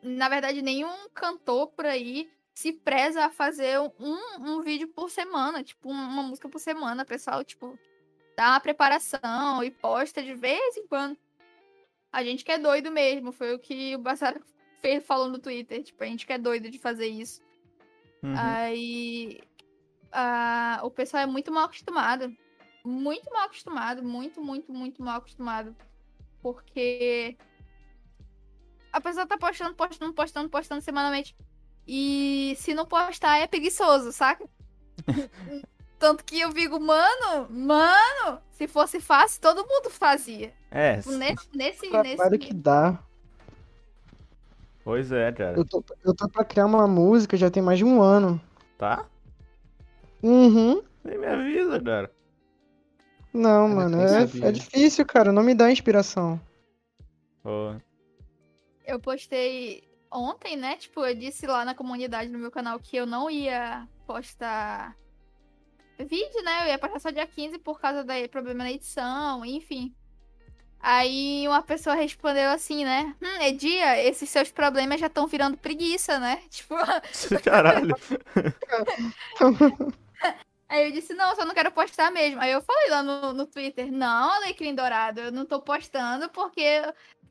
na 0.00 0.28
verdade, 0.28 0.62
nenhum 0.62 1.08
cantor 1.12 1.68
por 1.68 1.84
aí 1.84 2.30
se 2.54 2.72
preza 2.72 3.24
a 3.24 3.30
fazer 3.30 3.80
um, 3.80 4.18
um 4.40 4.60
vídeo 4.60 4.88
por 4.88 5.10
semana, 5.10 5.64
tipo, 5.64 5.90
uma 5.90 6.22
música 6.22 6.48
por 6.48 6.58
semana, 6.58 7.04
pessoal, 7.04 7.42
tipo, 7.42 7.78
dá 8.36 8.50
uma 8.50 8.60
preparação 8.60 9.64
e 9.64 9.70
posta 9.70 10.22
de 10.22 10.34
vez 10.34 10.76
em 10.76 10.86
quando. 10.86 11.16
A 12.12 12.22
gente 12.22 12.44
que 12.44 12.52
é 12.52 12.58
doido 12.58 12.90
mesmo, 12.90 13.32
foi 13.32 13.54
o 13.54 13.58
que 13.58 13.96
o 13.96 13.98
Bassara 13.98 14.40
fez, 14.80 15.04
falou 15.04 15.28
no 15.28 15.38
Twitter, 15.38 15.82
tipo, 15.82 16.02
a 16.04 16.06
gente 16.06 16.26
que 16.26 16.32
é 16.32 16.38
doido 16.38 16.70
de 16.70 16.78
fazer 16.78 17.06
isso. 17.06 17.40
Uhum. 18.22 18.34
Aí 18.36 19.40
a- 20.12 20.80
o 20.84 20.90
pessoal 20.90 21.22
é 21.22 21.26
muito 21.26 21.50
mal 21.52 21.64
acostumado. 21.64 22.32
Muito 22.84 23.30
mal 23.32 23.44
acostumado. 23.44 24.02
Muito, 24.02 24.40
muito, 24.42 24.72
muito 24.72 25.02
mal 25.02 25.16
acostumado. 25.18 25.74
Porque 26.42 27.36
a 28.92 29.00
pessoa 29.00 29.26
tá 29.26 29.38
postando, 29.38 29.74
postando, 29.74 30.12
postando, 30.12 30.48
postando 30.48 30.82
semanalmente. 30.82 31.34
E 31.86 32.54
se 32.58 32.74
não 32.74 32.84
postar 32.86 33.38
é 33.38 33.46
preguiçoso, 33.46 34.12
saca? 34.12 34.44
Tanto 35.98 36.24
que 36.24 36.40
eu 36.40 36.52
digo, 36.52 36.80
mano, 36.80 37.48
mano, 37.48 38.40
se 38.50 38.66
fosse 38.66 39.00
fácil, 39.00 39.40
todo 39.40 39.64
mundo 39.66 39.88
fazia. 39.88 40.52
É, 40.70 40.96
Tipo, 40.98 41.12
Nesse, 41.12 41.48
nesse, 41.54 41.90
nesse... 41.90 42.38
que 42.38 42.52
dá. 42.52 42.98
pois 44.82 45.12
é, 45.12 45.30
cara. 45.30 45.56
Eu 45.56 45.64
tô, 45.64 45.84
eu 46.04 46.12
tô 46.14 46.28
pra 46.28 46.44
criar 46.44 46.66
uma 46.66 46.88
música 46.88 47.36
já 47.36 47.48
tem 47.50 47.62
mais 47.62 47.78
de 47.78 47.84
um 47.84 48.02
ano. 48.02 48.40
Tá? 48.76 49.06
Uhum. 50.22 50.82
Nem 51.04 51.18
me 51.18 51.26
avisa, 51.26 51.80
cara. 51.80 52.10
Não, 53.32 53.68
Eu 53.68 53.74
mano, 53.74 53.98
é, 54.00 54.48
é 54.48 54.52
difícil, 54.52 55.06
cara. 55.06 55.32
Não 55.32 55.42
me 55.42 55.54
dá 55.54 55.70
inspiração. 55.70 56.40
Ô, 57.44 57.74
Eu 58.86 59.00
postei 59.00 59.82
ontem, 60.10 60.56
né? 60.56 60.76
Tipo, 60.76 61.04
eu 61.04 61.14
disse 61.14 61.46
lá 61.46 61.64
na 61.64 61.74
comunidade 61.74 62.30
no 62.30 62.38
meu 62.38 62.50
canal 62.50 62.78
que 62.78 62.96
eu 62.96 63.06
não 63.06 63.30
ia 63.30 63.88
postar 64.06 64.96
vídeo, 65.98 66.42
né? 66.44 66.64
Eu 66.64 66.68
ia 66.68 66.78
postar 66.78 67.00
só 67.00 67.10
dia 67.10 67.26
15 67.26 67.58
por 67.58 67.80
causa 67.80 68.04
do 68.04 68.28
problema 68.28 68.64
na 68.64 68.72
edição, 68.72 69.44
enfim. 69.44 69.94
Aí 70.78 71.46
uma 71.46 71.62
pessoa 71.62 71.94
respondeu 71.94 72.50
assim, 72.50 72.84
né? 72.84 73.14
Hum, 73.22 73.42
Edia, 73.42 74.02
esses 74.02 74.28
seus 74.28 74.50
problemas 74.50 74.98
já 74.98 75.06
estão 75.06 75.28
virando 75.28 75.56
preguiça, 75.56 76.18
né? 76.18 76.42
Tipo, 76.50 76.74
Caralho. 77.44 77.96
aí 80.68 80.86
eu 80.86 80.92
disse, 80.92 81.14
não, 81.14 81.34
só 81.36 81.44
não 81.44 81.54
quero 81.54 81.70
postar 81.72 82.10
mesmo. 82.10 82.40
Aí 82.40 82.50
eu 82.52 82.62
falei 82.62 82.88
lá 82.90 83.02
no, 83.02 83.32
no 83.32 83.46
Twitter, 83.46 83.90
não, 83.92 84.30
Alecrim 84.34 84.74
Dourado, 84.74 85.20
eu 85.20 85.32
não 85.32 85.44
tô 85.44 85.60
postando 85.60 86.28
porque 86.30 86.82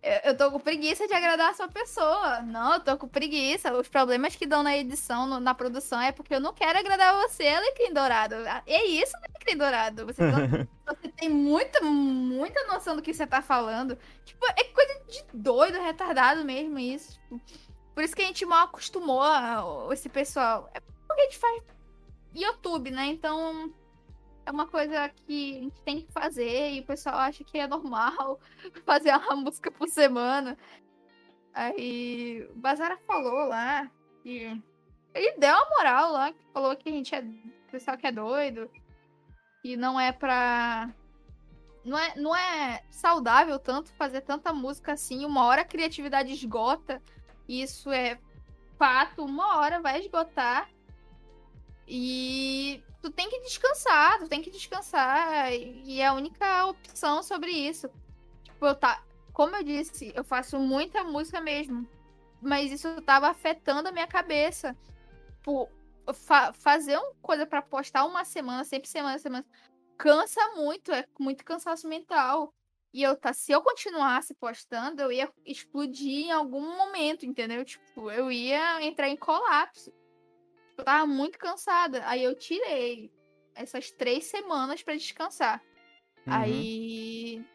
eu, 0.03 0.11
eu 0.31 0.37
tô 0.37 0.51
com 0.51 0.59
preguiça 0.59 1.07
de 1.07 1.13
agradar 1.13 1.49
a 1.51 1.53
sua 1.53 1.67
pessoa. 1.67 2.41
Não, 2.41 2.73
eu 2.75 2.79
tô 2.79 2.97
com 2.97 3.07
preguiça. 3.07 3.73
Os 3.73 3.87
problemas 3.87 4.35
que 4.35 4.45
dão 4.47 4.63
na 4.63 4.75
edição, 4.75 5.27
no- 5.27 5.39
na 5.39 5.53
produção, 5.53 5.99
é 6.01 6.11
porque 6.11 6.33
eu 6.35 6.39
não 6.39 6.53
quero 6.53 6.79
agradar 6.79 7.15
você, 7.21 7.47
Alecrim 7.47 7.93
Dourado. 7.93 8.35
É 8.65 8.85
isso, 8.85 9.15
Alecrim 9.17 9.57
Dourado. 9.57 10.05
Você, 10.07 10.21
não- 10.23 10.67
você 10.87 11.07
tem 11.09 11.29
muita, 11.29 11.81
muita 11.81 12.63
noção 12.67 12.95
do 12.95 13.01
que 13.01 13.13
você 13.13 13.27
tá 13.27 13.41
falando. 13.41 13.97
Tipo, 14.25 14.45
é 14.57 14.63
coisa 14.65 14.99
de 15.07 15.23
doido, 15.33 15.79
retardado 15.81 16.43
mesmo 16.43 16.79
isso. 16.79 17.19
Tipo, 17.45 17.61
por 17.93 18.03
isso 18.03 18.15
que 18.15 18.21
a 18.21 18.25
gente 18.25 18.45
mal 18.45 18.65
acostumou 18.65 19.21
esse 19.93 20.09
pessoal. 20.09 20.69
É 20.73 20.79
porque 20.79 21.21
a 21.21 21.25
gente 21.25 21.37
faz 21.37 21.61
YouTube, 22.33 22.91
né? 22.91 23.07
Então 23.07 23.73
é 24.45 24.51
uma 24.51 24.67
coisa 24.67 25.09
que 25.09 25.57
a 25.57 25.61
gente 25.61 25.81
tem 25.83 26.01
que 26.01 26.11
fazer 26.11 26.73
e 26.73 26.79
o 26.79 26.85
pessoal 26.85 27.17
acha 27.17 27.43
que 27.43 27.57
é 27.57 27.67
normal 27.67 28.39
fazer 28.85 29.15
uma 29.15 29.35
música 29.35 29.71
por 29.71 29.87
semana. 29.87 30.57
Aí 31.53 32.47
o 32.49 32.55
Bazara 32.55 32.97
falou 32.97 33.47
lá 33.47 33.89
que 34.23 34.61
ele 35.13 35.37
deu 35.37 35.53
uma 35.53 35.69
moral 35.69 36.11
lá, 36.11 36.31
que 36.31 36.43
falou 36.53 36.75
que 36.75 36.89
a 36.89 36.91
gente 36.91 37.13
é 37.13 37.23
pessoal 37.71 37.97
que 37.97 38.05
é 38.05 38.11
doido, 38.11 38.69
que 39.61 39.77
não 39.77 39.99
é 39.99 40.11
pra. 40.11 40.93
Não 41.83 41.97
é, 41.97 42.15
não 42.15 42.35
é 42.35 42.83
saudável 42.91 43.57
tanto 43.57 43.91
fazer 43.93 44.21
tanta 44.21 44.53
música 44.53 44.93
assim. 44.93 45.25
Uma 45.25 45.45
hora 45.45 45.61
a 45.61 45.65
criatividade 45.65 46.31
esgota. 46.31 47.01
Isso 47.47 47.89
é 47.91 48.19
fato, 48.77 49.25
uma 49.25 49.57
hora 49.57 49.81
vai 49.81 49.99
esgotar. 49.99 50.69
E 51.93 52.81
tu 53.01 53.11
tem 53.11 53.29
que 53.29 53.41
descansar, 53.41 54.17
tu 54.19 54.29
tem 54.29 54.41
que 54.41 54.49
descansar. 54.49 55.51
E 55.51 55.99
é 55.99 56.07
a 56.07 56.13
única 56.13 56.67
opção 56.67 57.21
sobre 57.21 57.51
isso. 57.51 57.89
Tipo, 58.43 58.65
eu 58.65 58.75
tá. 58.75 59.03
Como 59.33 59.53
eu 59.57 59.61
disse, 59.61 60.13
eu 60.15 60.23
faço 60.23 60.57
muita 60.57 61.03
música 61.03 61.41
mesmo. 61.41 61.85
Mas 62.41 62.71
isso 62.71 63.01
tava 63.01 63.27
afetando 63.27 63.89
a 63.89 63.91
minha 63.91 64.07
cabeça. 64.07 64.73
Tipo, 65.39 65.67
fa- 66.13 66.53
fazer 66.53 66.95
uma 66.97 67.13
coisa 67.21 67.45
pra 67.45 67.61
postar 67.61 68.05
uma 68.05 68.23
semana, 68.23 68.63
sempre 68.63 68.87
semana, 68.87 69.19
semana, 69.19 69.45
cansa 69.97 70.39
muito, 70.55 70.93
é 70.93 71.05
muito 71.19 71.43
cansaço 71.43 71.89
mental. 71.89 72.53
E 72.93 73.03
eu 73.03 73.17
tá, 73.17 73.33
se 73.33 73.51
eu 73.51 73.61
continuasse 73.61 74.33
postando, 74.33 75.01
eu 75.01 75.11
ia 75.11 75.29
explodir 75.45 76.27
em 76.27 76.31
algum 76.31 76.77
momento, 76.77 77.25
entendeu? 77.25 77.65
Tipo, 77.65 78.09
eu 78.11 78.31
ia 78.31 78.81
entrar 78.81 79.09
em 79.09 79.17
colapso. 79.17 79.91
Eu 80.77 80.83
tava 80.83 81.05
muito 81.05 81.37
cansada. 81.37 82.01
Aí 82.05 82.23
eu 82.23 82.35
tirei 82.35 83.11
essas 83.55 83.91
três 83.91 84.25
semanas 84.25 84.81
pra 84.81 84.95
descansar. 84.95 85.61
Uhum. 86.25 86.33
Aí 86.33 87.45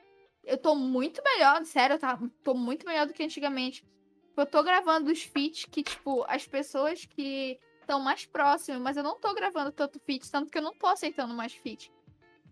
eu 0.44 0.58
tô 0.58 0.74
muito 0.74 1.22
melhor, 1.22 1.64
sério, 1.64 1.94
eu 1.94 1.98
tá, 1.98 2.18
tô 2.44 2.54
muito 2.54 2.86
melhor 2.86 3.06
do 3.06 3.12
que 3.12 3.22
antigamente. 3.22 3.84
Tipo, 4.28 4.40
eu 4.40 4.46
tô 4.46 4.62
gravando 4.62 5.10
os 5.10 5.22
feats 5.22 5.64
que, 5.64 5.82
tipo, 5.82 6.24
as 6.28 6.46
pessoas 6.46 7.04
que 7.04 7.58
estão 7.80 8.00
mais 8.00 8.26
próximas, 8.26 8.80
mas 8.80 8.96
eu 8.96 9.02
não 9.02 9.18
tô 9.18 9.32
gravando 9.34 9.72
tanto 9.72 9.98
feat, 10.00 10.30
tanto 10.30 10.50
que 10.50 10.58
eu 10.58 10.62
não 10.62 10.74
tô 10.74 10.86
aceitando 10.86 11.34
mais 11.34 11.52
feat. 11.54 11.90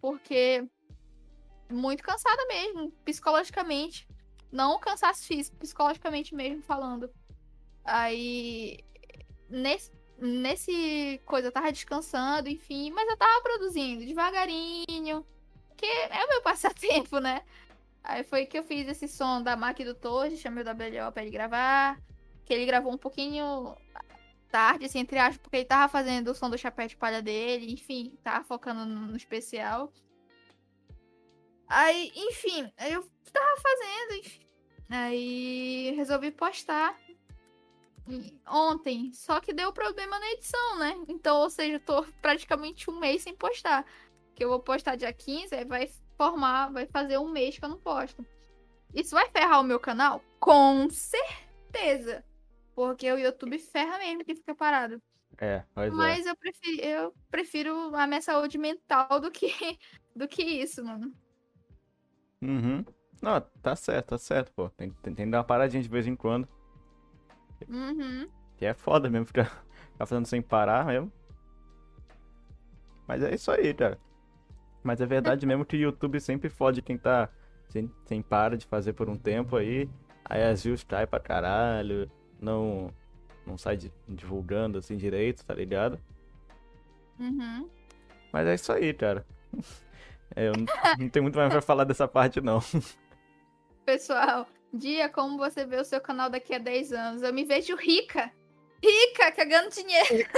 Porque 0.00 0.66
muito 1.70 2.02
cansada 2.02 2.44
mesmo, 2.46 2.90
psicologicamente. 3.04 4.08
Não 4.50 4.78
cansaço 4.78 5.26
físico, 5.26 5.56
psicologicamente 5.56 6.34
mesmo 6.34 6.62
falando. 6.62 7.10
Aí, 7.84 8.78
nesse, 9.50 9.90
nesse 10.24 11.20
coisa, 11.24 11.48
eu 11.48 11.52
tava 11.52 11.70
descansando, 11.70 12.48
enfim, 12.48 12.90
mas 12.90 13.08
eu 13.08 13.16
tava 13.16 13.42
produzindo 13.42 14.04
devagarinho, 14.04 15.24
que 15.76 15.86
é 15.86 16.24
o 16.24 16.28
meu 16.28 16.42
passatempo, 16.42 17.18
né? 17.18 17.42
Aí 18.02 18.22
foi 18.24 18.46
que 18.46 18.58
eu 18.58 18.64
fiz 18.64 18.86
esse 18.88 19.08
som 19.08 19.42
da 19.42 19.56
máquina 19.56 19.92
do 19.92 19.98
Toji, 19.98 20.36
chamei 20.36 20.62
o 20.62 20.66
WLO 20.66 21.12
pra 21.12 21.22
ele 21.22 21.30
gravar, 21.30 21.98
que 22.44 22.52
ele 22.52 22.66
gravou 22.66 22.92
um 22.92 22.98
pouquinho 22.98 23.76
tarde, 24.50 24.84
assim, 24.84 25.00
entre 25.00 25.18
aspas, 25.18 25.38
porque 25.38 25.56
ele 25.56 25.64
tava 25.64 25.90
fazendo 25.90 26.30
o 26.30 26.34
som 26.34 26.48
do 26.48 26.56
chapéu 26.56 26.86
de 26.86 26.96
palha 26.96 27.20
dele, 27.20 27.72
enfim, 27.72 28.16
tava 28.22 28.44
focando 28.44 28.84
no 28.84 29.16
especial. 29.16 29.92
Aí, 31.66 32.12
enfim, 32.14 32.70
eu 32.88 33.02
tava 33.32 33.60
fazendo, 33.60 34.20
enfim. 34.20 34.46
Aí 34.88 35.92
resolvi 35.96 36.30
postar 36.30 36.96
ontem. 38.48 39.12
Só 39.12 39.40
que 39.40 39.52
deu 39.52 39.72
problema 39.72 40.18
na 40.18 40.30
edição, 40.32 40.78
né? 40.78 41.04
Então, 41.08 41.40
ou 41.40 41.50
seja, 41.50 41.74
eu 41.74 41.80
tô 41.80 42.04
praticamente 42.20 42.90
um 42.90 42.98
mês 42.98 43.22
sem 43.22 43.34
postar. 43.34 43.84
Que 44.34 44.44
eu 44.44 44.48
vou 44.48 44.60
postar 44.60 44.96
dia 44.96 45.12
15, 45.12 45.54
aí 45.54 45.64
vai 45.64 45.88
formar, 46.16 46.72
vai 46.72 46.86
fazer 46.86 47.18
um 47.18 47.28
mês 47.28 47.58
que 47.58 47.64
eu 47.64 47.68
não 47.68 47.78
posto. 47.78 48.24
Isso 48.92 49.14
vai 49.14 49.28
ferrar 49.28 49.60
o 49.60 49.64
meu 49.64 49.80
canal? 49.80 50.22
Com 50.38 50.88
certeza. 50.90 52.24
Porque 52.74 53.10
o 53.10 53.18
YouTube 53.18 53.58
ferra 53.58 53.98
mesmo 53.98 54.24
que 54.24 54.34
fica 54.34 54.54
parado. 54.54 55.00
É, 55.38 55.64
pois 55.74 55.92
Mas 55.92 56.26
é. 56.26 56.30
eu 56.30 56.36
prefiro, 56.36 56.82
eu 56.82 57.14
prefiro 57.30 57.96
a 57.96 58.06
minha 58.06 58.22
saúde 58.22 58.56
mental 58.56 59.20
do 59.20 59.30
que, 59.30 59.48
do 60.14 60.28
que 60.28 60.42
isso, 60.42 60.84
mano. 60.84 61.12
Uhum. 62.40 62.84
Não, 63.20 63.40
tá 63.62 63.74
certo, 63.74 64.08
tá 64.08 64.18
certo, 64.18 64.52
pô. 64.52 64.68
Tem, 64.70 64.90
tem, 64.90 65.14
tem 65.14 65.24
que 65.26 65.30
dar 65.30 65.38
uma 65.38 65.44
paradinha 65.44 65.82
de 65.82 65.88
vez 65.88 66.06
em 66.06 66.14
quando. 66.14 66.48
Uhum. 67.68 68.28
Que 68.56 68.66
é 68.66 68.74
foda 68.74 69.08
mesmo 69.10 69.26
ficar, 69.26 69.44
ficar 69.92 70.06
fazendo 70.06 70.26
sem 70.26 70.40
parar 70.42 70.86
mesmo. 70.86 71.12
Mas 73.06 73.22
é 73.22 73.34
isso 73.34 73.50
aí, 73.50 73.74
cara. 73.74 73.98
Mas 74.82 75.00
é 75.00 75.06
verdade 75.06 75.46
mesmo 75.46 75.64
que 75.64 75.76
o 75.76 75.80
YouTube 75.80 76.20
sempre 76.20 76.48
fode 76.48 76.82
quem 76.82 76.96
tá 76.98 77.28
sem, 77.68 77.90
sem 78.06 78.22
para 78.22 78.56
de 78.56 78.66
fazer 78.66 78.92
por 78.92 79.08
um 79.08 79.16
tempo 79.16 79.56
aí. 79.56 79.88
Aí 80.24 80.42
as 80.42 80.62
views 80.62 80.84
caem 80.84 81.06
pra 81.06 81.20
caralho. 81.20 82.10
Não, 82.40 82.90
não 83.46 83.56
sai 83.58 83.76
di- 83.76 83.92
divulgando 84.08 84.78
assim 84.78 84.96
direito, 84.96 85.44
tá 85.44 85.54
ligado? 85.54 85.98
Uhum. 87.18 87.68
Mas 88.32 88.46
é 88.46 88.54
isso 88.54 88.72
aí, 88.72 88.92
cara. 88.94 89.24
Eu 90.34 90.52
não, 90.52 90.64
não 90.98 91.08
tenho 91.08 91.22
muito 91.22 91.36
mais 91.36 91.50
pra 91.52 91.62
falar 91.62 91.84
dessa 91.84 92.08
parte, 92.08 92.40
não. 92.40 92.58
Pessoal, 93.86 94.46
dia 94.76 95.08
como 95.08 95.38
você 95.38 95.64
vê 95.64 95.76
o 95.76 95.84
seu 95.84 96.00
canal 96.00 96.28
daqui 96.30 96.54
a 96.54 96.58
10 96.58 96.92
anos. 96.92 97.22
Eu 97.22 97.32
me 97.32 97.44
vejo 97.44 97.76
rica. 97.76 98.32
Rica, 98.82 99.32
cagando 99.32 99.70
dinheiro. 99.70 100.28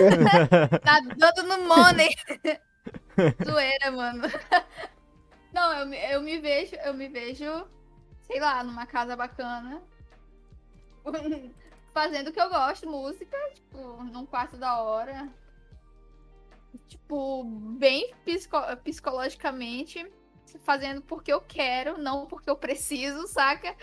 Nadando 0.85 1.43
no 1.49 1.65
money. 1.67 2.11
Zoeira, 3.45 3.91
mano. 3.91 4.23
Não, 5.53 5.73
eu, 5.79 5.87
me- 5.87 6.13
eu 6.13 6.21
me 6.23 6.39
vejo, 6.39 6.77
eu 6.77 6.95
me 6.95 7.09
vejo, 7.09 7.67
sei 8.23 8.39
lá, 8.39 8.63
numa 8.63 8.87
casa 8.87 9.17
bacana. 9.17 9.83
Fazendo 11.93 12.29
o 12.29 12.33
que 12.33 12.41
eu 12.41 12.51
gosto, 12.51 12.89
música, 12.89 13.37
tipo, 13.55 13.79
num 14.05 14.27
quarto 14.27 14.57
da 14.59 14.83
hora. 14.83 15.29
Tipo, 16.89 17.43
bem 17.79 18.15
psico- 18.25 18.77
psicologicamente, 18.85 20.07
fazendo 20.63 21.01
porque 21.03 21.33
eu 21.33 21.41
quero, 21.41 21.97
não 21.99 22.27
porque 22.27 22.51
eu 22.51 22.57
preciso, 22.57 23.27
saca? 23.27 23.75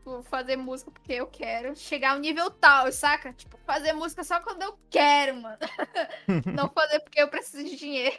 Tipo, 0.00 0.22
fazer 0.22 0.56
música 0.56 0.90
porque 0.90 1.12
eu 1.12 1.26
quero. 1.26 1.76
Chegar 1.76 2.12
ao 2.12 2.18
nível 2.18 2.50
tal, 2.50 2.90
saca? 2.90 3.34
Tipo, 3.34 3.58
fazer 3.66 3.92
música 3.92 4.24
só 4.24 4.40
quando 4.40 4.62
eu 4.62 4.78
quero, 4.88 5.36
mano. 5.36 5.58
não 6.56 6.70
fazer 6.70 7.00
porque 7.00 7.20
eu 7.20 7.28
preciso 7.28 7.62
de 7.64 7.76
dinheiro. 7.76 8.16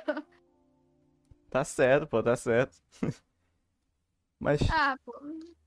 Tá 1.50 1.64
certo, 1.64 2.06
pô, 2.06 2.22
tá 2.22 2.36
certo. 2.36 2.78
Mas, 4.40 4.60
Ah, 4.72 4.96
pô. 5.04 5.12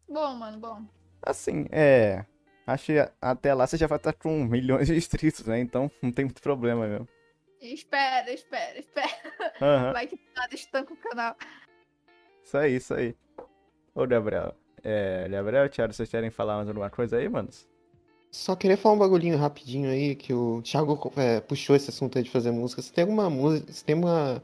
Bom, 0.08 0.34
mano, 0.34 0.58
bom. 0.58 0.84
assim, 1.20 1.66
é. 1.72 2.24
Acho 2.66 2.86
que 2.86 3.10
até 3.20 3.52
lá 3.52 3.66
você 3.66 3.76
já 3.76 3.86
vai 3.88 3.98
estar 3.98 4.12
com 4.12 4.44
milhões 4.44 4.86
de 4.86 4.94
inscritos, 4.96 5.44
né? 5.46 5.58
Então 5.58 5.90
não 6.00 6.12
tem 6.12 6.24
muito 6.26 6.40
problema 6.40 6.86
mesmo. 6.86 7.08
Espera, 7.60 8.30
espera, 8.32 8.78
espera. 8.78 9.52
Aham. 9.60 9.92
Vai 9.92 10.06
que 10.06 10.18
nada 10.36 10.54
estanca 10.54 10.92
o 10.94 10.96
canal. 10.96 11.36
Isso 12.42 12.56
aí, 12.56 12.76
isso 12.76 12.94
aí. 12.94 13.16
Ô, 13.94 14.06
Gabriel. 14.06 14.54
É, 14.84 15.26
Gabriel, 15.30 15.68
Thiago, 15.68 15.92
vocês 15.94 16.08
querem 16.10 16.30
falar 16.30 16.56
mais 16.56 16.68
alguma 16.68 16.90
coisa 16.90 17.16
aí, 17.16 17.28
manos? 17.28 17.66
Só 18.30 18.54
queria 18.54 18.76
falar 18.76 18.96
um 18.96 18.98
bagulhinho 18.98 19.38
rapidinho 19.38 19.88
aí, 19.88 20.14
que 20.14 20.34
o 20.34 20.60
Thiago 20.62 21.12
é, 21.16 21.40
puxou 21.40 21.74
esse 21.74 21.88
assunto 21.90 22.18
aí 22.18 22.24
de 22.24 22.30
fazer 22.30 22.50
música. 22.50 22.82
Você 22.82 22.92
tem 22.92 23.02
alguma 23.02 23.30
música, 23.30 23.72
você 23.72 23.84
tem 23.84 23.94
uma... 23.94 24.42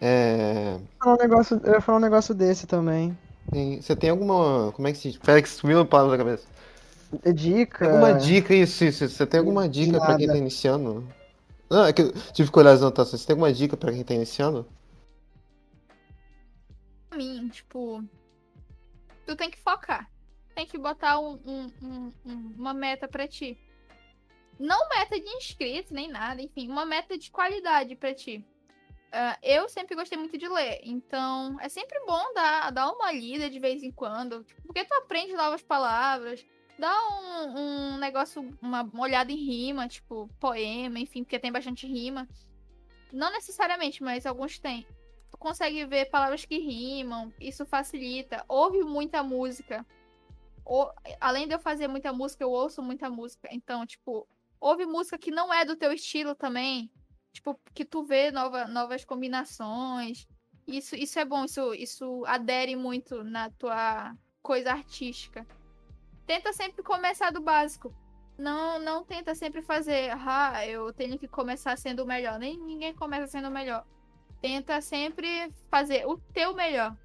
é, 0.00 0.78
Falar 0.98 1.14
um 1.14 1.18
negócio, 1.18 1.60
eu 1.62 1.74
ia 1.74 1.80
falar 1.80 1.98
um 1.98 2.00
negócio 2.00 2.34
desse 2.34 2.66
também. 2.66 3.16
tem- 3.52 3.80
você 3.80 3.94
tem 3.94 4.10
alguma... 4.10 4.72
Como 4.72 4.88
é 4.88 4.92
que 4.92 4.98
se 4.98 5.10
diz? 5.12 5.18
Que 5.20 5.48
sumiu 5.48 5.80
a 5.80 5.84
palavra 5.84 6.16
da 6.16 6.24
cabeça. 6.24 6.46
É 7.22 7.32
Dica. 7.32 7.84
Alguma 7.86 8.14
dica, 8.14 8.54
isso, 8.54 8.84
isso. 8.84 9.08
Você 9.08 9.24
tem 9.26 9.38
alguma 9.38 9.68
dica 9.68 10.00
pra 10.00 10.16
quem 10.16 10.26
tá 10.26 10.36
iniciando? 10.36 11.06
Não, 11.70 11.84
é 11.84 11.92
que 11.92 12.02
eu 12.02 12.12
tive 12.32 12.50
que 12.50 12.58
olhar 12.58 12.72
as 12.72 12.80
anotações. 12.82 13.20
Você 13.20 13.26
tem 13.28 13.34
alguma 13.34 13.52
dica 13.52 13.76
pra 13.76 13.92
quem 13.92 14.02
tá 14.02 14.14
iniciando? 14.14 14.66
Pra 17.08 17.18
mim, 17.18 17.48
tipo. 17.48 18.02
Tu 19.26 19.36
tem 19.36 19.50
que 19.50 19.58
focar. 19.58 20.10
Tem 20.54 20.66
que 20.66 20.78
botar 20.78 21.18
um- 21.18 21.40
um- 21.44 21.72
um- 21.82 22.12
um- 22.24 22.54
uma 22.56 22.72
meta 22.72 23.06
pra 23.06 23.28
ti. 23.28 23.58
Não 24.58 24.88
meta 24.88 25.20
de 25.20 25.28
inscritos, 25.28 25.90
nem 25.90 26.08
nada, 26.08 26.40
enfim, 26.40 26.68
uma 26.68 26.86
meta 26.86 27.18
de 27.18 27.30
qualidade 27.30 27.94
pra 27.94 28.14
ti. 28.14 28.42
Ah, 29.12 29.38
eu 29.42 29.68
sempre 29.68 29.94
gostei 29.94 30.16
muito 30.18 30.36
de 30.38 30.48
ler, 30.48 30.80
então 30.82 31.58
é 31.60 31.68
sempre 31.68 31.98
bom 32.06 32.32
dar, 32.34 32.70
dar 32.70 32.90
uma 32.90 33.12
lida 33.12 33.48
de 33.50 33.58
vez 33.58 33.82
em 33.82 33.90
quando, 33.90 34.44
porque 34.64 34.84
tu 34.84 34.94
aprende 34.94 35.32
novas 35.34 35.62
palavras, 35.62 36.44
dá 36.78 36.92
um, 37.08 37.58
um 37.58 37.98
negócio, 37.98 38.42
uma, 38.60 38.82
uma 38.82 39.02
olhada 39.02 39.30
em 39.30 39.36
rima, 39.36 39.88
tipo, 39.88 40.28
poema, 40.40 40.98
enfim, 40.98 41.22
porque 41.22 41.38
tem 41.38 41.52
bastante 41.52 41.86
rima. 41.86 42.26
Não 43.12 43.30
necessariamente, 43.30 44.02
mas 44.02 44.26
alguns 44.26 44.58
tem 44.58 44.86
tu 45.30 45.36
consegue 45.38 45.84
ver 45.84 46.10
palavras 46.10 46.44
que 46.44 46.58
rimam, 46.58 47.32
isso 47.40 47.64
facilita. 47.64 48.44
Ouve 48.48 48.82
muita 48.82 49.22
música. 49.22 49.86
Ou, 50.64 50.92
além 51.20 51.46
de 51.46 51.54
eu 51.54 51.58
fazer 51.58 51.88
muita 51.88 52.12
música, 52.12 52.42
eu 52.42 52.50
ouço 52.50 52.82
muita 52.82 53.08
música. 53.08 53.48
Então, 53.52 53.86
tipo, 53.86 54.26
ouve 54.60 54.84
música 54.86 55.18
que 55.18 55.30
não 55.30 55.52
é 55.52 55.64
do 55.64 55.76
teu 55.76 55.92
estilo 55.92 56.34
também. 56.34 56.90
Tipo, 57.32 57.58
que 57.74 57.84
tu 57.84 58.02
vê 58.04 58.30
nova, 58.30 58.66
novas 58.66 59.04
combinações. 59.04 60.26
Isso, 60.66 60.96
isso 60.96 61.18
é 61.18 61.24
bom, 61.24 61.44
isso, 61.44 61.74
isso 61.74 62.24
adere 62.26 62.74
muito 62.74 63.22
na 63.22 63.50
tua 63.50 64.16
coisa 64.42 64.72
artística. 64.72 65.46
Tenta 66.26 66.52
sempre 66.52 66.82
começar 66.82 67.30
do 67.30 67.40
básico. 67.40 67.94
Não, 68.36 68.78
não 68.78 69.04
tenta 69.04 69.34
sempre 69.34 69.62
fazer, 69.62 70.10
ah, 70.18 70.66
eu 70.66 70.92
tenho 70.92 71.18
que 71.18 71.28
começar 71.28 71.78
sendo 71.78 72.02
o 72.02 72.06
melhor. 72.06 72.38
Nem 72.38 72.58
ninguém 72.58 72.94
começa 72.94 73.28
sendo 73.28 73.48
o 73.48 73.50
melhor 73.50 73.86
tenta 74.40 74.80
sempre 74.80 75.52
fazer 75.70 76.06
o 76.06 76.18
teu 76.32 76.54
melhor. 76.54 76.96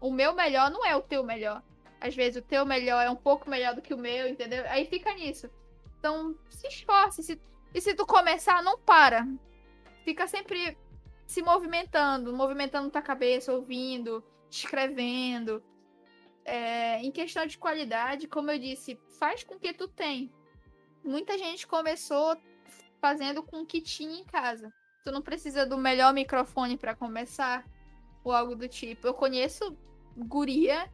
O 0.00 0.12
meu 0.12 0.34
melhor 0.34 0.70
não 0.70 0.84
é 0.84 0.96
o 0.96 1.02
teu 1.02 1.22
melhor. 1.22 1.62
Às 2.00 2.14
vezes 2.14 2.42
o 2.42 2.46
teu 2.46 2.66
melhor 2.66 3.00
é 3.04 3.10
um 3.10 3.16
pouco 3.16 3.48
melhor 3.48 3.74
do 3.74 3.82
que 3.82 3.94
o 3.94 3.98
meu, 3.98 4.28
entendeu? 4.28 4.64
Aí 4.68 4.86
fica 4.86 5.14
nisso. 5.14 5.48
Então, 5.98 6.36
se 6.50 6.66
esforce. 6.66 7.22
Se... 7.22 7.40
E 7.72 7.80
se 7.80 7.94
tu 7.94 8.04
começar, 8.04 8.62
não 8.62 8.76
para. 8.78 9.26
Fica 10.04 10.26
sempre 10.26 10.76
se 11.26 11.40
movimentando, 11.42 12.34
movimentando 12.34 12.90
tua 12.90 13.00
cabeça, 13.00 13.52
ouvindo, 13.52 14.22
escrevendo. 14.50 15.62
É, 16.44 16.98
em 16.98 17.12
questão 17.12 17.46
de 17.46 17.56
qualidade, 17.56 18.26
como 18.26 18.50
eu 18.50 18.58
disse, 18.58 18.98
faz 19.18 19.44
com 19.44 19.58
que 19.58 19.72
tu 19.72 19.86
tem. 19.86 20.32
Muita 21.04 21.38
gente 21.38 21.66
começou 21.66 22.36
fazendo 23.00 23.42
com 23.42 23.60
o 23.60 23.66
que 23.66 23.80
tinha 23.80 24.20
em 24.20 24.24
casa. 24.24 24.72
Tu 25.04 25.10
não 25.10 25.20
precisa 25.20 25.66
do 25.66 25.76
melhor 25.76 26.14
microfone 26.14 26.76
para 26.76 26.94
começar 26.94 27.66
ou 28.22 28.32
algo 28.32 28.54
do 28.54 28.68
tipo. 28.68 29.06
Eu 29.06 29.14
conheço 29.14 29.76
guria, 30.16 30.88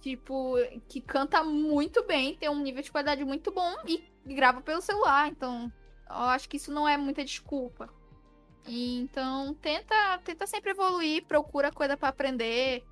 tipo, 0.00 0.54
que 0.88 1.00
canta 1.00 1.42
muito 1.42 2.04
bem, 2.06 2.36
tem 2.36 2.48
um 2.48 2.62
nível 2.62 2.82
de 2.82 2.92
qualidade 2.92 3.24
muito 3.24 3.50
bom 3.50 3.74
e 3.86 4.04
grava 4.26 4.60
pelo 4.60 4.80
celular. 4.80 5.28
Então, 5.28 5.72
eu 6.08 6.16
acho 6.16 6.48
que 6.48 6.56
isso 6.56 6.72
não 6.72 6.88
é 6.88 6.96
muita 6.96 7.24
desculpa. 7.24 7.92
Então, 8.64 9.54
tenta, 9.54 10.18
tenta 10.18 10.46
sempre 10.46 10.70
evoluir, 10.70 11.24
procura 11.24 11.72
coisa 11.72 11.96
para 11.96 12.10
aprender. 12.10 12.84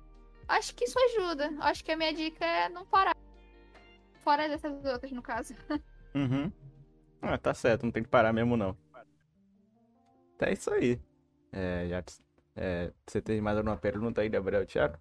Acho 0.49 0.75
que 0.75 0.83
isso 0.83 0.99
ajuda. 0.99 1.49
Acho 1.61 1.81
que 1.81 1.93
a 1.93 1.97
minha 1.97 2.13
dica 2.13 2.43
é 2.43 2.67
não 2.67 2.85
parar. 2.85 3.15
Fora 4.15 4.49
dessas 4.49 4.83
outras, 4.83 5.11
no 5.11 5.21
caso. 5.21 5.55
Uhum. 6.13 6.51
Ah, 7.21 7.37
tá 7.37 7.53
certo, 7.53 7.83
não 7.83 7.91
tem 7.91 8.03
que 8.03 8.09
parar 8.09 8.33
mesmo 8.33 8.57
não. 8.57 8.75
Então 10.41 10.49
é 10.49 10.53
isso 10.53 10.73
aí. 10.73 10.99
É, 11.51 11.85
já, 11.87 12.03
é, 12.55 12.91
você 13.05 13.21
tem 13.21 13.39
mais 13.39 13.55
alguma 13.55 13.77
pergunta 13.77 14.21
aí, 14.21 14.29
Gabriel 14.29 14.65
Thiago? 14.65 14.97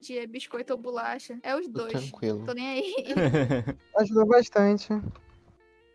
De 0.00 0.26
biscoito 0.26 0.72
ou 0.72 0.78
bolacha. 0.80 1.38
É 1.44 1.54
os 1.54 1.66
Tô 1.66 1.78
dois. 1.78 1.92
tranquilo. 1.92 2.44
Tô 2.44 2.52
nem 2.54 2.66
aí. 2.66 2.94
Ajudou 3.96 4.26
bastante. 4.26 4.88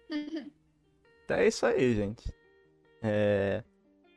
Então 1.25 1.37
é 1.37 1.47
isso 1.47 1.65
aí, 1.65 1.95
gente. 1.95 2.33
É, 3.01 3.63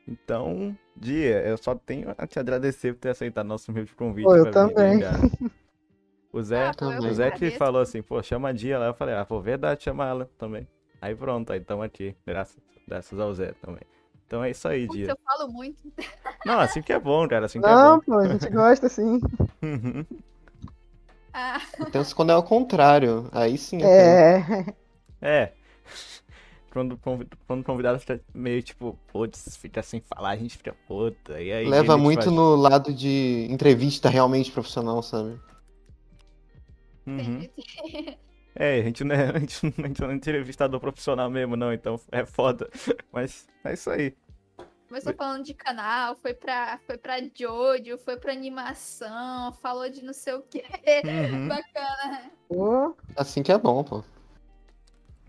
Então, 0.05 0.77
Dia, 0.93 1.41
eu 1.47 1.57
só 1.57 1.73
tenho 1.73 2.13
a 2.17 2.27
te 2.27 2.37
agradecer 2.37 2.93
por 2.93 2.99
ter 2.99 3.09
aceitado 3.09 3.47
nosso 3.47 3.71
humilde 3.71 3.95
convite. 3.95 4.25
Pô, 4.25 4.35
eu 4.35 4.43
vir, 4.43 4.51
também. 4.51 4.99
O 6.33 6.43
Zé, 6.43 6.67
Ah, 6.67 6.73
pô, 6.77 6.87
o 6.87 7.13
Zé 7.13 7.31
que 7.31 7.51
falou 7.51 7.81
assim, 7.81 8.01
pô, 8.01 8.21
chama 8.21 8.49
a 8.49 8.51
Dia 8.51 8.77
lá. 8.77 8.87
Eu 8.87 8.93
falei, 8.93 9.15
ah, 9.15 9.25
pô, 9.25 9.39
verdade, 9.39 9.83
chama 9.83 10.05
ela 10.05 10.29
também. 10.37 10.67
Aí 11.01 11.15
pronto, 11.15 11.51
aí 11.53 11.61
tamo 11.61 11.81
aqui. 11.81 12.13
Graças, 12.25 12.61
graças 12.85 13.17
ao 13.17 13.33
Zé 13.33 13.53
também. 13.53 13.83
Então 14.27 14.43
é 14.43 14.51
isso 14.51 14.67
aí, 14.67 14.85
Putz, 14.85 14.97
Dia. 14.97 15.07
eu 15.11 15.17
falo 15.25 15.51
muito. 15.51 15.81
Não, 16.45 16.59
assim 16.59 16.81
que 16.81 16.91
é 16.91 16.99
bom, 16.99 17.25
cara, 17.29 17.45
assim 17.45 17.61
que 17.61 17.67
Não, 17.67 17.95
é 17.95 18.01
pô, 18.01 18.17
a 18.19 18.27
gente 18.27 18.49
gosta 18.49 18.89
sim. 18.89 19.19
bom. 19.19 19.47
Uhum. 19.63 20.05
Ah, 21.33 21.61
Então, 21.79 22.03
se 22.03 22.13
quando 22.13 22.31
é 22.31 22.35
o 22.35 22.43
contrário, 22.43 23.29
aí 23.31 23.57
sim. 23.57 23.81
é 23.81 24.35
É. 24.41 24.75
É. 25.21 25.53
Quando, 26.69 26.95
quando 26.97 27.61
o 27.61 27.63
convidado 27.63 27.97
fica 27.99 28.21
meio 28.35 28.61
tipo, 28.61 28.99
putz, 29.11 29.57
fica 29.57 29.81
sem 29.81 29.99
falar, 29.99 30.29
a 30.31 30.35
gente 30.35 30.57
fica, 30.57 30.75
puta, 30.87 31.41
e 31.41 31.51
aí. 31.51 31.63
que 31.63 31.71
Leva 31.71 31.93
gente 31.93 32.03
muito 32.03 32.23
faz? 32.25 32.31
no 32.35 32.55
lado 32.55 32.93
de 32.93 33.47
entrevista 33.49 34.09
realmente 34.09 34.51
profissional, 34.51 35.01
sabe? 35.01 35.39
Uhum. 37.07 37.49
É, 38.59 38.79
a 38.79 38.83
gente 38.83 39.03
não 39.03 39.15
é, 39.15 39.29
a 39.35 39.39
gente 39.39 39.63
não 39.63 39.85
a 39.85 39.87
gente 39.87 40.01
não 40.01 40.09
é 40.09 40.13
entrevistador 40.15 40.79
profissional 40.79 41.29
mesmo, 41.29 41.55
não, 41.55 41.71
então 41.71 41.99
é 42.11 42.25
foda. 42.25 42.67
Mas 43.13 43.47
é 43.63 43.73
isso 43.73 43.89
aí. 43.89 44.15
Começou 44.87 45.13
falando 45.13 45.43
de 45.43 45.53
canal, 45.53 46.15
foi 46.15 46.33
pra, 46.33 46.79
foi 46.87 46.97
pra 46.97 47.17
Jojo, 47.19 47.97
foi 47.97 48.17
pra 48.17 48.31
animação, 48.31 49.51
falou 49.61 49.89
de 49.89 50.03
não 50.03 50.13
sei 50.13 50.33
o 50.33 50.41
quê. 50.41 50.63
Uhum. 51.31 51.47
Bacana. 51.49 52.31
Pô, 52.47 52.95
Assim 53.15 53.43
que 53.43 53.51
é 53.51 53.57
bom, 53.57 53.83
pô. 53.83 54.03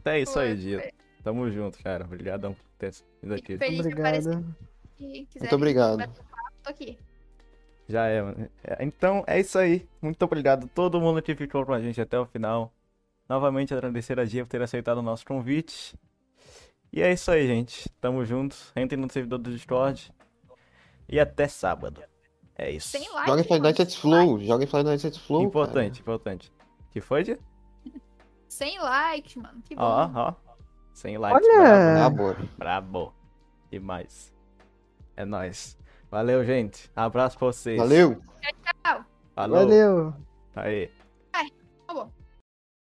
Então 0.00 0.12
é 0.12 0.20
isso 0.20 0.38
aí, 0.38 0.56
Dia. 0.56 0.80
foi. 0.80 0.92
Tamo 1.24 1.50
junto, 1.50 1.82
cara. 1.82 2.04
Obrigadão 2.04 2.54
por 2.54 2.64
ter 2.78 2.94
vindo 3.20 3.34
aqui. 3.34 3.54
Aparecer. 3.54 3.80
obrigado. 3.80 4.54
Muito 5.00 5.54
obrigado. 5.54 6.12
tô 6.62 6.70
aqui. 6.70 6.96
Já 7.88 8.06
é, 8.06 8.22
mano. 8.22 8.48
É, 8.62 8.84
Então 8.84 9.24
é 9.26 9.40
isso 9.40 9.58
aí. 9.58 9.88
Muito 10.00 10.22
obrigado 10.22 10.66
a 10.66 10.68
todo 10.68 11.00
mundo 11.00 11.20
que 11.20 11.34
ficou 11.34 11.66
com 11.66 11.72
a 11.72 11.80
gente 11.80 12.00
até 12.00 12.18
o 12.18 12.24
final. 12.26 12.72
Novamente 13.28 13.74
agradecer 13.74 14.18
a 14.18 14.24
Gia 14.24 14.44
por 14.44 14.50
ter 14.50 14.62
aceitado 14.62 14.98
o 14.98 15.02
nosso 15.02 15.26
convite. 15.26 15.94
E 16.92 17.02
é 17.02 17.12
isso 17.12 17.30
aí, 17.30 17.46
gente. 17.46 17.88
Tamo 18.00 18.24
juntos. 18.24 18.72
Entrem 18.74 19.00
no 19.00 19.10
servidor 19.12 19.38
do 19.38 19.50
Discord. 19.50 20.10
E 21.08 21.20
até 21.20 21.46
sábado. 21.46 22.02
É 22.56 22.70
isso. 22.70 22.88
Sem 22.88 23.08
like. 23.12 23.28
Joga 23.28 23.42
em 23.42 23.60
Nights 23.60 23.80
at 23.80 24.00
Flow. 24.00 24.40
Joga 24.40 24.64
em 24.64 24.66
Five 24.66 24.82
Nights 24.82 25.04
at 25.04 25.18
Flow. 25.18 25.42
Importante, 25.42 26.00
importante. 26.00 26.52
Que 26.90 27.00
foi, 27.00 27.24
Gia? 27.24 27.38
Sem 28.48 28.78
likes, 28.80 29.36
mano. 29.36 29.62
Que 29.62 29.76
bom. 29.76 29.82
Ó, 29.82 30.10
ó. 30.14 30.34
Sem 30.92 31.18
likes. 31.18 31.46
Olha! 31.46 31.58
Brabo, 31.58 31.68
Cara. 31.68 31.94
né? 31.94 32.02
Amor. 32.02 32.48
brabo. 32.56 33.14
Demais. 33.70 34.34
É 35.16 35.24
nóis. 35.24 35.78
Valeu, 36.10 36.44
gente. 36.44 36.90
Abraço 36.96 37.38
pra 37.38 37.46
vocês. 37.48 37.76
Valeu! 37.76 38.20
Falou. 39.34 39.58
Valeu. 39.58 40.14
Aí. 40.56 40.90